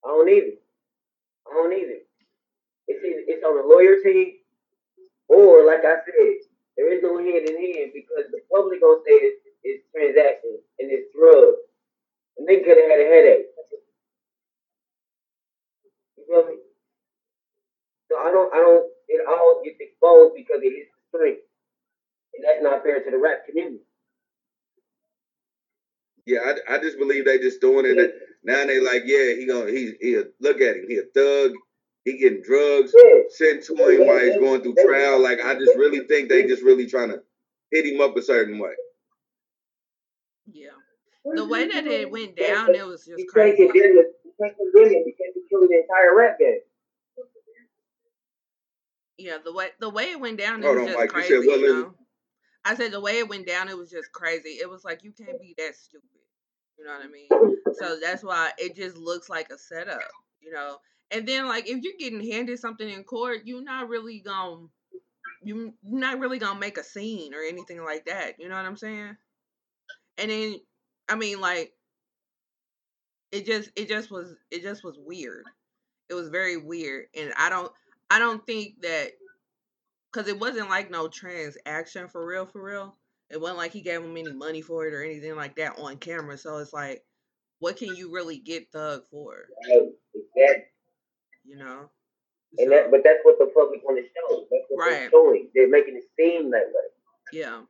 I 0.06 0.10
don't 0.10 0.30
either. 0.30 0.58
I 1.50 1.56
don't 1.56 1.74
either. 1.74 2.00
It's 2.88 3.04
either, 3.06 3.24
it's 3.28 3.44
on 3.44 3.58
the 3.58 3.68
lawyer 3.68 3.98
team, 4.04 4.34
or 5.30 5.66
like 5.66 5.86
I 5.86 5.96
said, 6.06 6.47
there 6.78 6.94
is 6.94 7.02
no 7.04 7.18
hand 7.18 7.50
in 7.50 7.58
hand 7.58 7.92
because 7.94 8.26
the 8.32 8.42
public 8.52 8.82
gonna 8.82 9.02
say 9.06 9.14
it's, 9.14 9.42
it's 9.64 9.84
transactions 9.94 10.62
and 10.80 10.92
it's 10.92 11.10
drugs, 11.16 11.58
and 12.38 12.48
they 12.48 12.62
could 12.62 12.78
have 12.78 12.90
had 12.90 13.02
a 13.02 13.10
headache. 13.10 13.48
You 16.18 16.26
feel 16.28 16.46
me? 16.48 16.56
So 18.10 18.18
I 18.18 18.32
don't, 18.32 18.54
I 18.54 18.58
don't. 18.60 18.86
It 19.10 19.22
all 19.28 19.62
gets 19.64 19.78
exposed 19.80 20.36
because 20.36 20.62
it 20.64 20.74
is 20.74 20.88
the 20.88 21.18
street, 21.18 21.40
and 22.36 22.44
that's 22.46 22.64
not 22.64 22.84
fair 22.84 23.00
to 23.04 23.12
the 23.12 23.18
rap 23.20 23.46
community. 23.48 23.82
Yeah, 26.26 26.54
I, 26.70 26.76
I 26.76 26.80
just 26.80 26.98
believe 27.00 27.26
they 27.26 27.40
just 27.40 27.62
doing 27.62 27.86
it. 27.86 28.14
Now 28.44 28.66
they 28.66 28.80
like, 28.80 29.04
yeah, 29.06 29.34
he 29.34 29.46
gonna 29.46 29.72
he 29.72 29.94
he 30.02 30.22
look 30.40 30.62
at 30.62 30.76
him, 30.78 30.86
he 30.88 30.98
a 30.98 31.04
thug, 31.14 31.52
he 32.08 32.18
getting 32.18 32.42
drugs 32.42 32.94
Yeah, 32.96 33.22
sent 33.30 33.64
to 33.66 33.74
him 33.76 34.08
while 34.08 34.20
he's 34.20 34.38
going 34.38 34.62
through 34.62 34.76
trial. 34.76 35.22
Like 35.22 35.40
I 35.44 35.56
just 35.56 35.76
really 35.78 36.08
think 36.08 36.30
they 36.30 36.44
just 36.48 36.64
really 36.64 36.88
trying 36.88 37.10
to 37.10 37.22
hit 37.72 37.86
him 37.86 38.00
up 38.00 38.16
a 38.16 38.22
certain 38.22 38.60
way. 38.60 38.72
Yeah. 40.52 40.70
The 41.36 41.46
way 41.46 41.68
that 41.68 41.86
it 41.86 42.10
went 42.10 42.38
down, 42.38 42.74
it 42.74 42.86
was 42.88 43.06
just 43.06 43.20
you 43.20 43.28
can't 43.34 43.56
crazy. 43.58 43.64
you 43.64 43.74
can't 44.42 44.56
condemn 44.56 44.94
it 44.94 45.06
because 45.06 45.34
you 45.36 45.44
killed 45.50 45.70
the 45.70 45.80
entire 45.82 46.16
rap 46.16 46.40
game. 46.40 46.60
Yeah, 49.18 49.38
the 49.44 49.52
way 49.54 49.70
the 49.80 49.90
way 49.90 50.12
it 50.12 50.20
went 50.20 50.38
down, 50.40 50.62
it 50.62 50.66
Hold 50.66 50.78
was 50.78 50.82
on, 50.84 50.88
just 50.88 51.00
Mike. 51.00 51.08
You 51.10 51.14
crazy. 51.14 51.28
said 51.30 51.46
what, 51.48 51.60
You 51.60 51.74
know, 51.74 51.94
I 52.64 52.76
said 52.76 52.92
the 52.92 53.02
way 53.02 53.18
it 53.18 53.28
went 53.28 53.48
down, 53.48 53.68
it 53.68 53.78
was 53.78 53.90
just 53.90 54.12
crazy. 54.14 54.60
It 54.62 54.70
was 54.70 54.86
like 54.86 55.04
you 55.04 55.12
can't 55.12 55.42
be 55.42 55.56
that 55.58 55.76
stupid. 55.76 56.08
You 56.78 56.86
know 56.86 56.94
what 56.94 57.04
I 57.04 57.10
mean? 57.10 57.28
So 57.74 58.00
that's 58.00 58.24
why 58.24 58.52
it 58.58 58.76
just 58.76 58.96
looks 58.96 59.30
like 59.30 59.50
a 59.50 59.58
setup. 59.58 60.00
You 60.40 60.52
know, 60.54 60.78
and 61.12 61.28
then 61.28 61.48
like 61.48 61.70
if 61.70 61.82
you're 61.84 61.94
getting 62.00 62.30
handed 62.30 62.60
something 62.60 62.90
in 62.90 63.04
court, 63.04 63.42
you're 63.46 63.64
not 63.64 63.90
really 63.90 64.20
gonna 64.20 64.68
you 65.44 65.74
you're 65.84 66.00
not 66.00 66.20
really 66.20 66.40
gonna 66.40 66.60
make 66.60 66.78
a 66.78 66.84
scene 66.84 67.34
or 67.34 67.42
anything 67.42 67.84
like 67.84 68.06
that. 68.06 68.40
You 68.40 68.50
know 68.50 68.56
what 68.56 68.66
I'm 68.66 68.78
saying? 68.78 69.16
And 70.18 70.32
then 70.32 70.56
I 71.08 71.16
mean 71.16 71.40
like 71.40 71.74
it 73.32 73.46
just 73.46 73.70
it 73.76 73.88
just 73.88 74.12
was 74.12 74.36
it 74.52 74.62
just 74.62 74.84
was 74.84 74.98
weird. 75.00 75.46
It 76.10 76.14
was 76.14 76.30
very 76.30 76.58
weird, 76.58 77.08
and 77.18 77.34
I 77.38 77.50
don't 77.50 77.72
I 78.10 78.20
don't 78.20 78.46
think 78.46 78.82
that 78.82 79.12
because 80.12 80.28
it 80.28 80.40
wasn't 80.40 80.70
like 80.70 80.90
no 80.90 81.08
transaction 81.08 82.08
for 82.08 82.26
real 82.26 82.46
for 82.46 82.64
real. 82.64 82.96
It 83.30 83.42
wasn't 83.42 83.58
like 83.58 83.74
he 83.74 83.82
gave 83.82 84.02
him 84.02 84.16
any 84.16 84.32
money 84.32 84.62
for 84.62 84.88
it 84.88 84.94
or 84.94 85.04
anything 85.04 85.36
like 85.36 85.58
that 85.58 85.78
on 85.80 85.98
camera. 85.98 86.38
So 86.38 86.58
it's 86.58 86.72
like, 86.72 87.04
what 87.60 87.76
can 87.76 87.94
you 87.94 88.14
really 88.14 88.38
get 88.38 88.72
Thug 88.72 89.04
for? 89.12 89.48
You 91.48 91.56
know? 91.56 91.90
And 92.60 92.68
So, 92.68 92.70
that, 92.70 92.92
but 92.92 93.02
that's 93.04 93.20
what 93.24 93.40
the 93.40 93.48
public 93.56 93.84
want 93.84 93.98
to 93.98 94.04
show. 94.04 94.48
That's 94.52 94.66
what 94.70 94.86
Right. 94.86 95.00
they're 95.00 95.10
showing. 95.12 95.50
They're 95.56 95.70
making 95.70 95.96
it 95.96 96.04
seem 96.18 96.52
that 96.52 96.68
way. 96.68 96.84
yeah, 97.32 97.64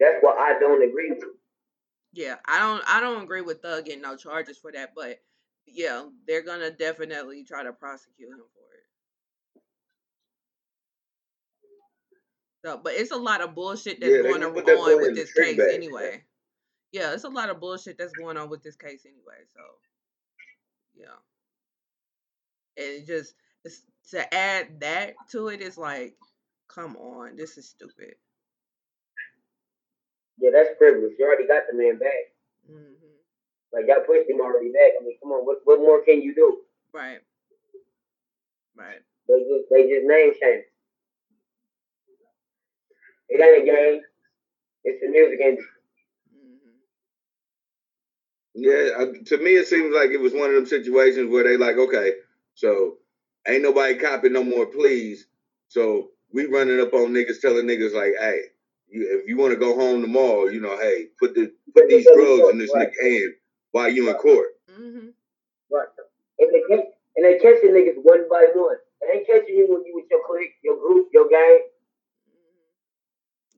That's 0.00 0.22
what 0.22 0.38
I 0.38 0.58
don't 0.58 0.82
agree 0.82 1.10
with. 1.12 1.24
yeah. 2.12 2.36
I 2.46 2.58
don't 2.60 2.82
I 2.88 3.00
don't 3.00 3.22
agree 3.22 3.40
with 3.40 3.62
Thug 3.62 3.84
getting 3.86 4.02
no 4.02 4.16
charges 4.16 4.58
for 4.58 4.72
that, 4.72 4.94
but 4.94 5.20
yeah, 5.66 6.08
they're 6.26 6.42
gonna 6.42 6.70
definitely 6.70 7.44
try 7.44 7.62
to 7.62 7.72
prosecute 7.72 8.30
him 8.30 8.38
for 8.54 8.74
it. 8.74 9.62
So, 12.64 12.80
but 12.82 12.94
it's 12.94 13.12
a 13.12 13.16
lot 13.16 13.40
of 13.40 13.54
bullshit 13.54 14.00
that's 14.00 14.12
Yeah, 14.12 14.22
going 14.22 14.42
on 14.42 14.52
that 14.54 14.98
with 15.00 15.14
this 15.14 15.32
case 15.32 15.56
bag. 15.56 15.74
anyway. 15.74 16.24
Yeah, 16.92 17.12
it's 17.12 17.24
a 17.24 17.28
lot 17.28 17.50
of 17.50 17.60
bullshit 17.60 17.98
that's 17.98 18.14
going 18.14 18.36
on 18.36 18.48
with 18.48 18.62
this 18.62 18.76
case 18.76 19.04
anyway. 19.04 19.44
So, 19.54 19.60
yeah, 20.94 21.16
and 22.78 23.06
just 23.06 23.34
to 24.10 24.34
add 24.34 24.80
that 24.80 25.14
to 25.30 25.48
it 25.48 25.60
is 25.60 25.78
like, 25.78 26.14
come 26.68 26.96
on, 26.96 27.36
this 27.36 27.58
is 27.58 27.68
stupid. 27.68 28.14
Yeah, 30.38 30.50
that's 30.52 30.70
privilege. 30.78 31.12
You 31.18 31.26
already 31.26 31.46
got 31.46 31.64
the 31.70 31.76
man 31.76 31.98
back. 31.98 32.32
hmm 32.66 32.94
Like 33.72 33.86
y'all 33.88 34.04
pushed 34.06 34.30
him 34.30 34.40
already 34.40 34.72
back. 34.72 34.92
I 35.00 35.04
mean, 35.04 35.18
come 35.22 35.32
on, 35.32 35.44
what 35.46 35.58
what 35.64 35.80
more 35.80 36.02
can 36.04 36.22
you 36.22 36.34
do? 36.34 36.58
Right, 36.92 37.20
right. 38.76 39.00
They 39.28 39.40
just 39.40 39.66
they 39.70 39.82
just 39.88 40.06
name 40.06 40.32
change. 40.40 40.64
It 43.28 43.40
ain't 43.42 43.62
a 43.62 43.66
game. 43.72 44.02
It's 44.84 45.00
the 45.02 45.08
music 45.08 45.40
industry. 45.40 45.70
hmm 46.32 46.78
Yeah, 48.54 49.06
to 49.26 49.38
me 49.38 49.56
it 49.56 49.66
seems 49.66 49.94
like 49.94 50.10
it 50.10 50.20
was 50.20 50.32
one 50.34 50.50
of 50.50 50.56
them 50.56 50.66
situations 50.66 51.30
where 51.30 51.44
they 51.44 51.56
like, 51.56 51.76
okay, 51.76 52.14
so 52.58 52.98
ain't 53.46 53.62
nobody 53.62 53.94
copping 53.94 54.32
no 54.32 54.42
more 54.42 54.66
please. 54.66 55.28
so 55.68 56.10
we 56.32 56.46
running 56.46 56.80
up 56.80 56.92
on 56.92 57.10
niggas 57.14 57.40
telling 57.40 57.66
niggas 57.66 57.94
like, 57.94 58.12
hey, 58.20 58.40
you, 58.88 59.20
if 59.20 59.28
you 59.28 59.36
want 59.36 59.52
to 59.52 59.58
go 59.58 59.74
home 59.76 60.02
tomorrow, 60.02 60.46
you 60.46 60.60
know, 60.60 60.76
hey, 60.78 61.06
put 61.20 61.34
the 61.34 61.52
put 61.72 61.88
these 61.88 62.04
drugs 62.14 62.50
in 62.50 62.58
this 62.58 62.70
Right. 62.74 62.88
nigga 62.90 63.10
hand 63.10 63.34
while 63.70 63.88
you 63.88 64.10
in 64.10 64.16
court. 64.16 64.48
Mm-hmm. 64.70 65.08
Right. 65.70 65.88
And 66.40 66.50
they 66.52 66.62
catch 66.68 66.86
and 67.16 67.24
they 67.24 67.38
catching 67.38 67.70
niggas 67.70 68.02
one 68.02 68.28
by 68.28 68.48
one. 68.54 68.76
They 69.00 69.18
ain't 69.18 69.26
catching 69.26 69.56
you 69.56 69.66
when 69.70 69.84
you 69.86 69.94
with 69.94 70.06
your 70.10 70.20
clique, 70.26 70.54
your 70.64 70.76
group, 70.78 71.08
your 71.12 71.28
gang. 71.28 71.60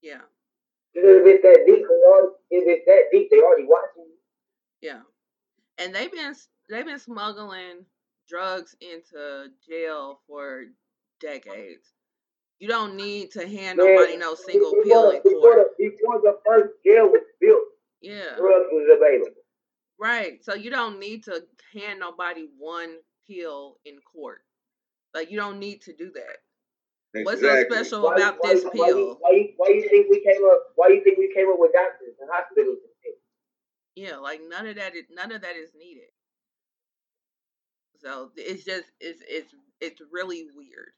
Yeah, 0.03 0.21
Because 0.95 1.11
if 1.21 1.27
it's 1.27 1.43
that 1.43 1.65
deep, 1.67 1.85
they 1.87 2.57
if 2.57 2.65
it's 2.69 2.87
that 2.87 3.05
deep, 3.13 3.31
they 3.31 3.41
already 3.41 3.65
watching 3.67 4.05
you. 4.05 4.19
yeah. 4.81 5.01
And 5.79 5.95
they've 5.95 6.13
been 6.13 6.35
they've 6.69 6.85
been 6.87 6.99
smuggling 6.99 7.85
drugs 8.31 8.75
into 8.81 9.49
jail 9.69 10.21
for 10.27 10.65
decades. 11.21 11.93
You 12.61 12.69
don't 12.69 12.95
need 12.97 13.31
to 13.33 13.47
hand 13.47 13.79
Man, 13.79 13.87
nobody 13.95 14.17
no 14.17 14.35
single 14.35 14.71
before 14.71 14.85
pill 14.85 15.11
in 15.11 15.23
before 15.23 15.41
court. 15.41 15.67
the, 15.79 15.89
before 15.89 16.21
the 16.21 16.39
first 16.47 16.75
jail 16.87 17.07
was 17.07 17.23
built, 17.41 17.63
Yeah. 18.03 18.37
drugs 18.37 18.69
was 18.71 18.89
available. 18.97 19.41
Right. 19.99 20.45
So 20.45 20.55
you 20.55 20.71
don't 20.71 20.99
need 21.01 21.25
to 21.25 21.43
hand 21.75 22.01
nobody 22.01 22.49
one 22.59 22.97
pill 23.29 23.77
in 23.85 23.99
court. 24.01 24.43
Like 25.15 25.31
you 25.31 25.39
don't 25.39 25.59
need 25.59 25.83
to 25.83 25.93
do 25.95 26.13
that. 26.13 27.25
What's 27.25 27.41
so 27.41 27.65
special 27.69 28.03
Why, 28.05 28.17
about 28.17 28.37
why, 28.41 28.55
this 28.55 28.65
why, 28.65 28.71
pill? 28.73 29.17
why, 29.21 29.31
you, 29.33 29.49
why 29.57 29.69
you 29.69 29.89
think 29.89 30.07
we 30.09 30.23
came 30.23 30.45
up? 30.45 30.59
Why 30.77 30.89
you 30.89 31.03
think 31.03 31.19
we 31.19 31.33
came 31.35 31.49
up 31.49 31.57
with 31.59 31.73
doctors 31.73 32.15
and 32.21 32.31
hospitals? 32.33 32.79
Yeah, 33.97 34.17
like 34.17 34.41
none 34.49 34.67
of 34.69 34.77
that 34.77 34.95
is 34.95 35.05
none 35.11 35.33
of 35.33 35.43
that 35.43 35.57
is 35.57 35.71
needed. 35.77 36.09
So 38.03 38.31
it's 38.37 38.65
just 38.65 38.85
it's 39.01 39.23
it's 39.29 39.53
it's 39.81 40.01
really 40.11 40.47
weird. 40.57 40.93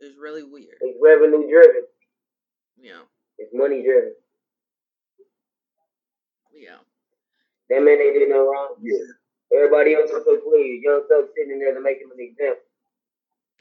It's 0.00 0.16
really 0.16 0.42
weird. 0.42 0.76
It's 0.80 0.98
revenue 1.02 1.48
driven. 1.48 1.84
Yeah. 2.76 3.04
It's 3.38 3.52
money 3.52 3.82
driven. 3.82 4.14
Yeah. 6.52 6.80
That 7.68 7.82
man 7.82 8.00
ain't 8.00 8.14
did 8.14 8.28
no 8.28 8.48
wrong. 8.48 8.76
Yeah. 8.80 9.04
Everybody 9.52 9.94
else 9.94 10.10
is 10.10 10.24
so 10.24 10.40
clean. 10.40 10.80
Young 10.84 11.04
Thug 11.08 11.28
sitting 11.36 11.58
there 11.58 11.74
to 11.74 11.80
make 11.80 12.00
him 12.00 12.12
an 12.12 12.20
example. 12.20 12.64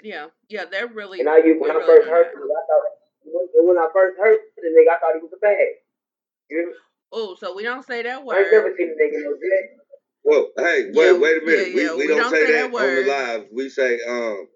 Yeah. 0.03 0.27
Yeah, 0.47 0.65
they're 0.69 0.87
really 0.87 1.19
And 1.19 1.29
I, 1.29 1.39
you, 1.39 1.59
when 1.59 1.71
I 1.71 1.75
really 1.75 1.87
first 1.87 2.09
heard 2.09 2.27
him, 2.33 2.43
I 2.43 2.61
thought 2.67 2.83
when, 3.23 3.67
when 3.67 3.77
I 3.77 3.87
first 3.93 4.17
heard 4.19 4.39
the 4.55 4.71
nigga, 4.71 4.95
I 4.95 4.99
thought 4.99 5.15
he 5.15 5.23
was 5.23 5.35
a 5.35 5.39
bag. 5.39 5.83
You 6.49 6.67
know? 6.67 6.73
Oh, 7.11 7.35
so 7.35 7.55
we 7.55 7.63
don't 7.63 7.85
say 7.85 8.03
that 8.03 8.23
word. 8.23 8.35
I 8.35 8.43
ain't 8.43 8.51
never 8.51 8.73
seen 8.75 8.91
a 8.91 8.95
nigga 8.95 9.23
no 9.23 9.35
jail. 9.39 9.84
Well, 10.25 10.49
hey, 10.57 10.89
Yeah, 10.91 11.13
wait, 11.13 11.21
wait 11.21 11.43
a 11.43 11.45
minute. 11.45 11.69
yeah, 11.69 11.81
yeah, 11.83 11.91
We, 11.93 11.97
we, 11.97 11.97
we 11.97 12.07
don't, 12.07 12.17
don't 12.17 12.33
say, 12.33 12.45
say 12.45 12.51
that, 12.53 12.71
that 12.73 12.81
on 12.81 12.95
the 12.95 13.05
live. 13.05 13.45
We 13.53 13.69
say 13.69 13.99
um 14.09 14.47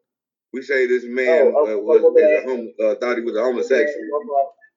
we 0.52 0.64
say 0.64 0.88
this 0.88 1.06
man 1.06 1.54
Oh, 1.56 1.62
uh, 1.62 1.78
was, 1.78 2.02
was 2.02 2.18
a 2.18 2.42
hom- 2.42 2.74
uh, 2.82 2.96
thought 2.98 3.18
he 3.18 3.24
was 3.24 3.38
a 3.38 3.42
homosexual. 3.42 4.02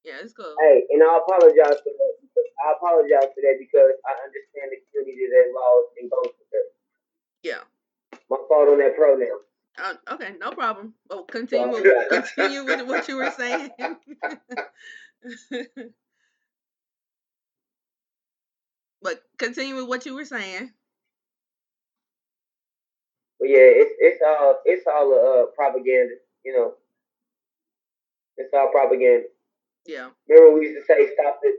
Yeah, 0.04 0.20
it's 0.20 0.34
cool. 0.34 0.54
Hey, 0.60 0.84
and 0.90 1.02
I 1.02 1.16
apologize 1.16 1.80
for 1.80 1.92
that. 1.96 2.14
I 2.62 2.72
apologize 2.76 3.32
for 3.32 3.40
that 3.40 3.56
because 3.58 3.92
I 4.04 4.12
understand 4.20 4.68
the 4.68 4.78
community 4.92 5.26
that 5.32 5.48
laws 5.54 5.84
and 5.98 6.10
goes 6.10 6.32
with 6.36 6.50
that. 6.52 6.68
Yeah. 7.42 7.64
My 8.28 8.36
fault 8.48 8.68
on 8.68 8.78
that 8.78 8.94
pronoun. 8.96 9.40
Uh, 9.78 9.94
okay, 10.14 10.34
no 10.38 10.50
problem. 10.52 10.94
Well, 11.08 11.24
continue 11.24 11.72
So, 11.72 11.82
with, 11.82 12.08
continue 12.36 12.64
with 12.64 12.86
what 12.86 13.08
you 13.08 13.16
were 13.16 13.30
saying. 13.30 13.70
but 19.02 19.22
continue 19.38 19.76
with 19.76 19.88
what 19.88 20.04
you 20.04 20.14
were 20.14 20.26
saying. 20.26 20.70
But 23.42 23.50
yeah, 23.50 23.66
it's 23.82 23.92
it's 23.98 24.22
all 24.26 24.56
it's 24.66 24.86
all 24.86 25.10
uh 25.14 25.46
propaganda. 25.58 26.14
You 26.46 26.54
know, 26.54 26.74
it's 28.38 28.52
all 28.54 28.70
propaganda. 28.72 29.26
Yeah. 29.86 30.10
Remember 30.28 30.58
we 30.58 30.68
used 30.68 30.80
to 30.80 30.86
say 30.86 31.08
stop 31.14 31.40
this, 31.42 31.54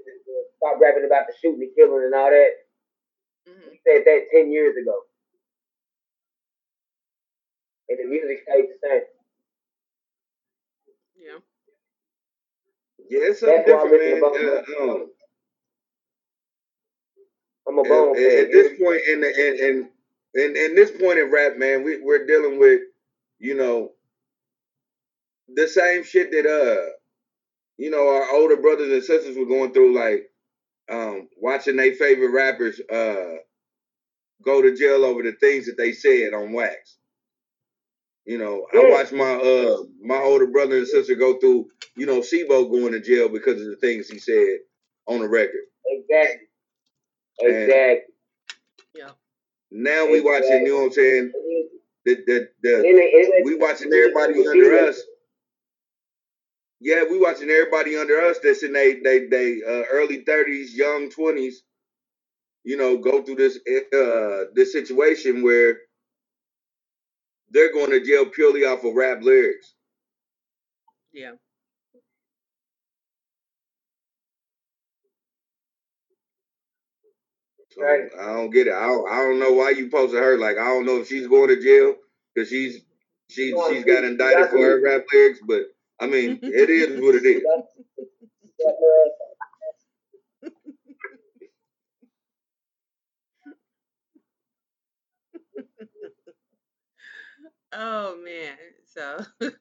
stop 0.58 0.80
rapping 0.82 1.06
about 1.06 1.28
the 1.28 1.34
shooting 1.42 1.62
and 1.64 1.76
killing 1.78 2.06
and 2.06 2.16
all 2.16 2.32
that. 2.32 2.52
hmm 3.48 3.70
We 3.72 3.80
said 3.88 4.04
that 4.06 4.28
ten 4.34 4.52
years 4.52 4.76
ago, 4.78 4.96
and 7.90 8.00
the 8.00 8.06
music 8.06 8.40
stayed 8.44 8.66
the 8.70 8.78
same. 8.88 9.02
Yeah. 11.18 11.38
Yeah, 13.10 13.30
it's 13.30 13.40
something 13.42 13.58
That's 13.66 13.72
why 13.72 13.80
I 13.80 13.84
different, 13.84 14.04
listen 14.04 14.22
man. 14.22 14.34
to 14.34 14.64
Uh, 14.80 14.84
um, 14.94 15.12
I'm 17.68 17.80
a 17.80 17.84
at, 17.84 17.90
bone 17.90 18.18
at- 18.18 18.40
at 18.46 18.52
this 18.52 18.80
point 18.80 19.02
in 19.10 19.22
the 19.22 19.30
in 19.30 19.56
in, 19.66 19.90
in, 20.36 20.56
in 20.56 20.76
this 20.76 20.92
point 20.92 21.20
in 21.20 21.32
rap, 21.32 21.58
man, 21.58 21.84
we 21.84 22.02
we're 22.02 22.26
dealing 22.26 22.60
with, 22.60 22.82
you 23.40 23.56
know, 23.56 23.92
the 25.56 25.68
same 25.68 26.04
shit 26.04 26.32
that 26.32 26.46
uh, 26.46 26.90
you 27.78 27.90
know, 27.92 28.08
our 28.08 28.36
older 28.36 28.58
brothers 28.58 28.92
and 28.92 29.04
sisters 29.04 29.38
were 29.38 29.46
going 29.46 29.74
through, 29.74 29.96
like 29.96 30.30
um, 30.92 31.30
watching 31.42 31.78
their 31.78 31.94
favorite 31.94 32.32
rappers 32.32 32.80
uh 32.92 33.36
go 34.44 34.62
to 34.62 34.76
jail 34.76 35.06
over 35.06 35.24
the 35.24 35.34
things 35.34 35.66
that 35.68 35.78
they 35.78 35.92
said 35.94 36.34
on 36.34 36.54
wax. 36.54 36.98
You 38.26 38.38
know, 38.38 38.66
I 38.74 38.78
watched 38.90 39.14
my 39.14 39.34
uh 39.34 39.78
my 40.02 40.18
older 40.18 40.48
brother 40.48 40.78
and 40.78 40.88
sister 40.88 41.16
go 41.16 41.40
through, 41.40 41.68
you 41.98 42.06
know, 42.06 42.22
C-Bo 42.22 42.70
going 42.70 42.94
to 42.94 43.02
jail 43.02 43.30
because 43.30 43.62
of 43.62 43.68
the 43.68 43.78
things 43.78 44.08
he 44.10 44.20
said 44.20 44.60
on 45.08 45.20
the 45.22 45.30
record. 45.30 45.62
Exactly. 45.86 46.48
And- 47.40 47.50
Exactly. 47.56 48.16
Yeah. 48.96 49.12
Now 49.74 50.08
we 50.08 50.22
watching, 50.22 50.66
you 50.68 50.74
know 50.74 50.78
what 50.82 50.86
I'm 50.88 50.94
saying? 50.94 51.34
The 52.06 52.16
the, 52.28 52.50
the 52.64 52.76
And 52.78 52.86
then- 52.86 53.12
and 53.14 53.34
then- 53.34 53.44
we 53.46 53.56
watching 53.56 53.94
everybody 53.94 54.48
under 54.48 54.80
us. 54.90 55.02
Yeah, 56.82 57.06
we 57.10 57.20
watching 57.20 57.50
everybody 57.50 57.98
under 57.98 58.22
us 58.22 58.40
that's 58.44 58.64
in 58.64 58.74
they 58.74 59.02
they 59.04 59.28
they 59.28 59.62
uh, 59.68 59.84
early 59.92 60.24
thirties, 60.26 60.76
young 60.76 61.10
twenties. 61.12 61.64
You 62.66 62.78
know, 62.78 62.98
go 62.98 63.24
through 63.24 63.36
this 63.38 63.58
uh 63.94 64.46
this 64.56 64.74
situation 64.74 65.44
where 65.44 65.78
they're 67.52 67.74
going 67.74 67.92
to 67.92 68.04
jail 68.06 68.28
purely 68.28 68.66
off 68.66 68.84
of 68.86 68.96
rap 68.96 69.24
lyrics. 69.24 69.76
Yeah. 71.14 71.34
So 77.76 77.82
Right. 77.84 78.10
I 78.20 78.34
don't 78.34 78.52
get 78.52 78.68
it. 78.68 78.74
I 78.74 78.86
don't, 78.86 79.12
I 79.12 79.16
don't 79.24 79.40
know 79.40 79.54
why 79.54 79.72
you 79.72 79.90
posted 79.90 80.20
her. 80.22 80.38
Like 80.38 80.58
I 80.58 80.66
don't 80.66 80.86
know 80.86 81.00
if 81.00 81.08
she's 81.08 81.28
going 81.28 81.50
to 81.50 81.62
jail 81.62 81.96
because 82.34 82.50
she's 82.50 82.82
she 83.30 83.54
she's 83.70 83.84
got 83.84 84.04
indicted 84.04 84.50
for 84.50 84.58
her 84.60 84.82
rap 84.82 85.04
lyrics. 85.12 85.40
But 85.46 85.64
I 86.00 86.08
mean, 86.08 86.40
it 86.42 86.70
is 86.70 87.02
what 87.02 87.16
it 87.16 87.26
is. 87.26 87.44
Oh 97.76 98.18
man. 98.24 98.56
So. 98.86 99.20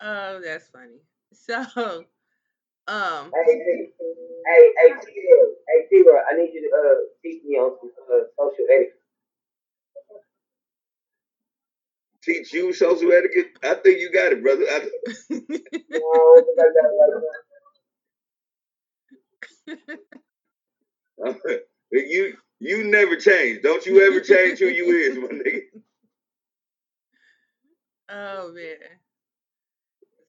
oh, 0.00 0.40
that's 0.40 0.68
funny. 0.68 1.00
So, 1.32 2.04
um, 2.88 3.30
Hey, 3.34 3.54
hey, 3.54 3.92
hey, 4.46 4.72
hey, 4.80 4.90
T-Roy, 5.04 5.48
hey, 5.68 6.22
I 6.32 6.36
need 6.38 6.50
you 6.54 6.62
to 6.62 6.76
uh, 6.76 6.96
teach 7.22 7.42
me 7.44 7.56
on 7.56 7.76
some 7.80 7.90
uh, 8.12 8.24
social 8.38 8.66
etiquette. 8.72 8.94
Teach 12.22 12.52
you 12.54 12.72
social 12.72 13.12
etiquette. 13.12 13.52
I 13.64 13.74
think 13.74 14.00
you 14.00 14.12
got 14.12 14.32
it, 14.32 14.42
brother. 14.42 14.64
I, 14.68 14.88
No, 15.90 15.98
I 15.98 16.42
got 16.56 16.72
that 16.74 16.90
right 17.00 17.22
now. 21.18 21.36
you 21.92 22.34
you 22.60 22.84
never 22.84 23.16
change. 23.16 23.62
Don't 23.62 23.86
you 23.86 24.02
ever 24.06 24.20
change 24.20 24.58
who 24.60 24.66
you 24.66 24.86
is, 24.96 25.16
my 25.18 25.28
nigga. 25.28 25.60
oh 28.10 28.52
man. 28.52 28.76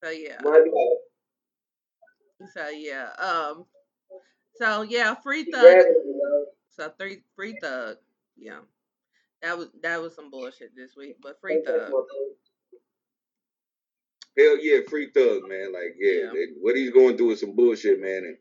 So 0.03 0.09
yeah. 0.11 0.39
So 2.53 2.69
yeah. 2.69 3.09
Um. 3.19 3.65
So 4.55 4.81
yeah, 4.83 5.15
free 5.15 5.45
thug. 5.45 5.61
grabbing 5.61 5.93
me, 6.05 6.13
man. 6.21 6.45
So 6.69 6.91
three 6.99 7.23
free 7.35 7.57
thug. 7.61 7.97
Yeah. 8.37 8.59
That 9.41 9.57
was 9.57 9.69
that 9.83 10.01
was 10.01 10.15
some 10.15 10.31
bullshit 10.31 10.75
this 10.75 10.95
week, 10.95 11.17
but 11.21 11.39
free 11.41 11.61
thug. 11.65 11.91
Hell 14.37 14.57
yeah, 14.61 14.79
free 14.89 15.09
thug, 15.13 15.47
man. 15.47 15.73
Like 15.73 15.95
yeah, 15.99 16.11
Yeah. 16.11 16.31
it- 16.33 16.57
what 16.59 16.75
he's 16.75 16.91
going 16.91 17.17
through 17.17 17.31
is 17.31 17.39
some 17.41 17.55
bullshit, 17.55 17.99
man. 18.01 18.23
And 18.25 18.37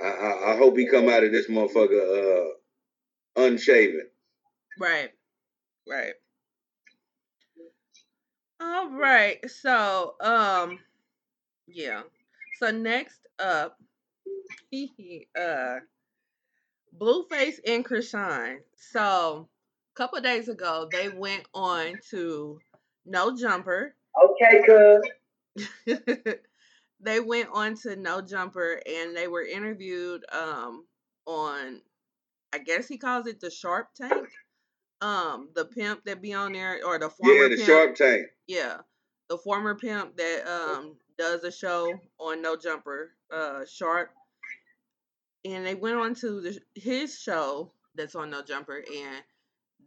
I, 0.00 0.10
I, 0.10 0.52
I 0.52 0.56
hope 0.56 0.76
he 0.76 0.86
come 0.86 1.08
out 1.08 1.24
of 1.24 1.32
this 1.32 1.48
motherfucker 1.48 2.46
uh 2.46 3.42
unshaven. 3.42 4.08
Right. 4.78 5.10
Right. 5.88 6.14
All 8.60 8.90
right. 8.90 9.38
So, 9.50 10.14
um, 10.20 10.78
yeah. 11.66 12.02
So 12.60 12.70
next 12.70 13.20
up, 13.38 13.78
uh, 15.38 15.76
Blueface 16.98 17.58
and 17.66 17.84
Chrisean. 17.84 18.58
So, 18.76 19.48
a 19.94 19.96
couple 19.96 20.20
days 20.20 20.48
ago, 20.48 20.86
they 20.92 21.08
went 21.08 21.44
on 21.54 21.94
to 22.10 22.58
No 23.06 23.34
Jumper. 23.34 23.94
Okay, 24.22 24.62
cuz. 24.66 25.86
they 27.00 27.20
went 27.20 27.48
on 27.54 27.76
to 27.76 27.96
No 27.96 28.20
Jumper 28.20 28.82
and 28.86 29.16
they 29.16 29.26
were 29.26 29.42
interviewed 29.42 30.24
um 30.30 30.84
on 31.26 31.80
I 32.52 32.58
guess 32.58 32.86
he 32.86 32.98
calls 32.98 33.26
it 33.26 33.40
the 33.40 33.50
Sharp 33.50 33.88
Tank. 33.94 34.28
Um, 35.00 35.48
the 35.54 35.64
pimp 35.64 36.04
that 36.04 36.20
be 36.20 36.34
on 36.34 36.52
there 36.52 36.80
or 36.84 36.98
the 36.98 37.08
former 37.08 37.34
Yeah, 37.34 37.48
the 37.48 37.56
pimp. 37.56 37.66
Sharp 37.66 37.94
Tank. 37.94 38.26
Yeah. 38.46 38.78
The 39.30 39.38
former 39.38 39.74
pimp 39.76 40.16
that 40.18 40.46
um 40.46 40.96
does 41.20 41.44
a 41.44 41.52
show 41.52 41.92
on 42.18 42.40
No 42.40 42.56
Jumper, 42.56 43.10
uh 43.30 43.64
Sharp. 43.70 44.10
And 45.44 45.66
they 45.66 45.74
went 45.74 45.96
on 45.96 46.14
to 46.16 46.40
the, 46.40 46.58
his 46.74 47.18
show 47.18 47.72
that's 47.94 48.14
on 48.14 48.30
No 48.30 48.42
Jumper 48.42 48.78
and 48.78 49.22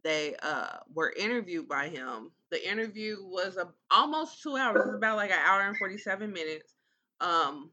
they 0.03 0.35
uh 0.43 0.77
were 0.93 1.11
interviewed 1.11 1.67
by 1.67 1.89
him. 1.89 2.31
The 2.51 2.69
interview 2.69 3.17
was 3.21 3.57
a, 3.57 3.67
almost 3.89 4.43
2 4.43 4.55
hours. 4.57 4.81
It 4.81 4.87
was 4.87 4.95
about 4.95 5.17
like 5.17 5.31
an 5.31 5.39
hour 5.43 5.61
and 5.61 5.77
47 5.77 6.31
minutes. 6.31 6.75
Um 7.19 7.71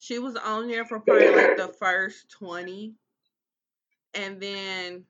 she 0.00 0.18
was 0.18 0.34
on 0.36 0.68
there 0.68 0.84
for 0.84 0.98
probably 0.98 1.28
like 1.28 1.56
the 1.56 1.72
first 1.78 2.30
20 2.32 2.94
and 4.14 4.40
then 4.40 5.04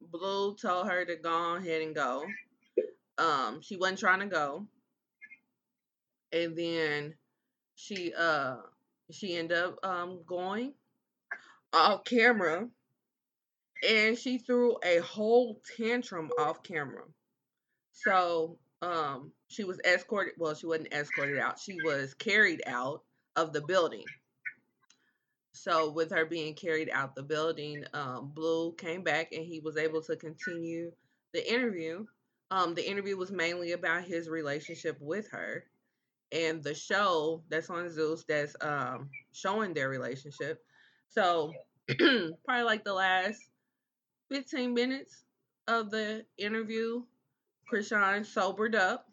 Blue 0.00 0.54
told 0.54 0.88
her 0.88 1.04
to 1.04 1.16
go 1.16 1.56
ahead 1.56 1.82
and 1.82 1.94
go. 1.94 2.24
Um, 3.18 3.60
she 3.60 3.76
wasn't 3.76 3.98
trying 4.00 4.20
to 4.20 4.26
go. 4.26 4.66
And 6.32 6.56
then 6.56 7.14
she 7.74 8.12
uh 8.14 8.56
she 9.10 9.36
ended 9.36 9.58
up 9.58 9.78
um 9.82 10.20
going 10.26 10.74
off 11.72 12.04
camera 12.04 12.68
and 13.88 14.16
she 14.16 14.38
threw 14.38 14.76
a 14.84 14.98
whole 14.98 15.60
tantrum 15.76 16.30
off 16.38 16.62
camera. 16.62 17.04
So 17.92 18.58
um 18.80 19.32
she 19.48 19.64
was 19.64 19.80
escorted 19.84 20.34
well 20.38 20.54
she 20.54 20.66
wasn't 20.66 20.92
escorted 20.92 21.38
out. 21.38 21.58
She 21.58 21.76
was 21.84 22.14
carried 22.14 22.62
out 22.66 23.02
of 23.36 23.52
the 23.52 23.62
building. 23.62 24.04
So 25.52 25.90
with 25.90 26.10
her 26.10 26.24
being 26.24 26.54
carried 26.54 26.90
out 26.90 27.14
the 27.14 27.22
building, 27.22 27.84
um, 27.92 28.32
Blue 28.34 28.72
came 28.72 29.02
back 29.02 29.32
and 29.32 29.44
he 29.44 29.60
was 29.60 29.76
able 29.76 30.02
to 30.02 30.16
continue 30.16 30.90
the 31.32 31.52
interview. 31.52 32.06
Um, 32.50 32.74
the 32.74 32.88
interview 32.88 33.16
was 33.16 33.30
mainly 33.30 33.72
about 33.72 34.04
his 34.04 34.28
relationship 34.28 34.96
with 35.00 35.30
her, 35.30 35.64
and 36.32 36.62
the 36.62 36.74
show 36.74 37.42
that's 37.48 37.70
on 37.70 37.90
Zeus 37.90 38.24
that's 38.26 38.56
um, 38.60 39.10
showing 39.32 39.74
their 39.74 39.88
relationship. 39.88 40.64
So 41.08 41.52
probably 41.88 42.64
like 42.64 42.84
the 42.84 42.94
last 42.94 43.40
fifteen 44.30 44.74
minutes 44.74 45.24
of 45.68 45.90
the 45.90 46.24
interview, 46.38 47.02
Chrisean 47.70 48.24
sobered 48.26 48.74
up. 48.74 49.06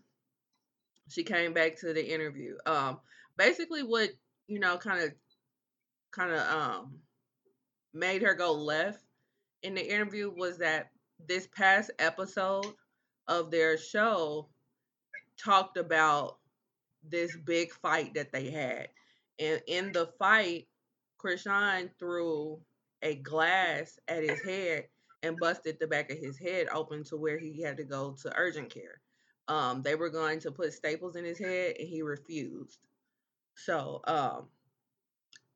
She 1.09 1.23
came 1.23 1.53
back 1.53 1.77
to 1.79 1.93
the 1.93 2.13
interview. 2.13 2.55
Um, 2.65 2.99
basically, 3.37 3.83
what 3.83 4.09
you 4.47 4.59
know, 4.59 4.77
kind 4.77 5.03
of 5.03 5.11
kind 6.11 6.31
of 6.31 6.39
um 6.39 6.99
made 7.93 8.21
her 8.21 8.33
go 8.33 8.53
left 8.53 9.03
in 9.63 9.73
the 9.73 9.93
interview 9.93 10.31
was 10.35 10.57
that 10.59 10.91
this 11.27 11.47
past 11.47 11.91
episode 11.99 12.65
of 13.27 13.51
their 13.51 13.77
show 13.77 14.47
talked 15.37 15.77
about 15.77 16.37
this 17.03 17.35
big 17.45 17.71
fight 17.71 18.13
that 18.15 18.31
they 18.31 18.49
had. 18.49 18.89
And 19.39 19.61
in 19.67 19.91
the 19.91 20.07
fight, 20.19 20.67
Chrisean 21.23 21.89
threw 21.99 22.59
a 23.01 23.15
glass 23.15 23.99
at 24.07 24.23
his 24.23 24.41
head 24.43 24.85
and 25.23 25.37
busted 25.39 25.79
the 25.79 25.87
back 25.87 26.11
of 26.11 26.17
his 26.17 26.37
head 26.37 26.67
open 26.73 27.03
to 27.05 27.17
where 27.17 27.37
he 27.39 27.61
had 27.61 27.77
to 27.77 27.83
go 27.83 28.15
to 28.21 28.33
urgent 28.37 28.69
care. 28.69 29.01
Um, 29.47 29.81
they 29.81 29.95
were 29.95 30.09
going 30.09 30.39
to 30.41 30.51
put 30.51 30.73
staples 30.73 31.15
in 31.15 31.25
his 31.25 31.39
head 31.39 31.75
and 31.79 31.87
he 31.87 32.01
refused. 32.01 32.79
So, 33.55 34.01
um, 34.05 34.47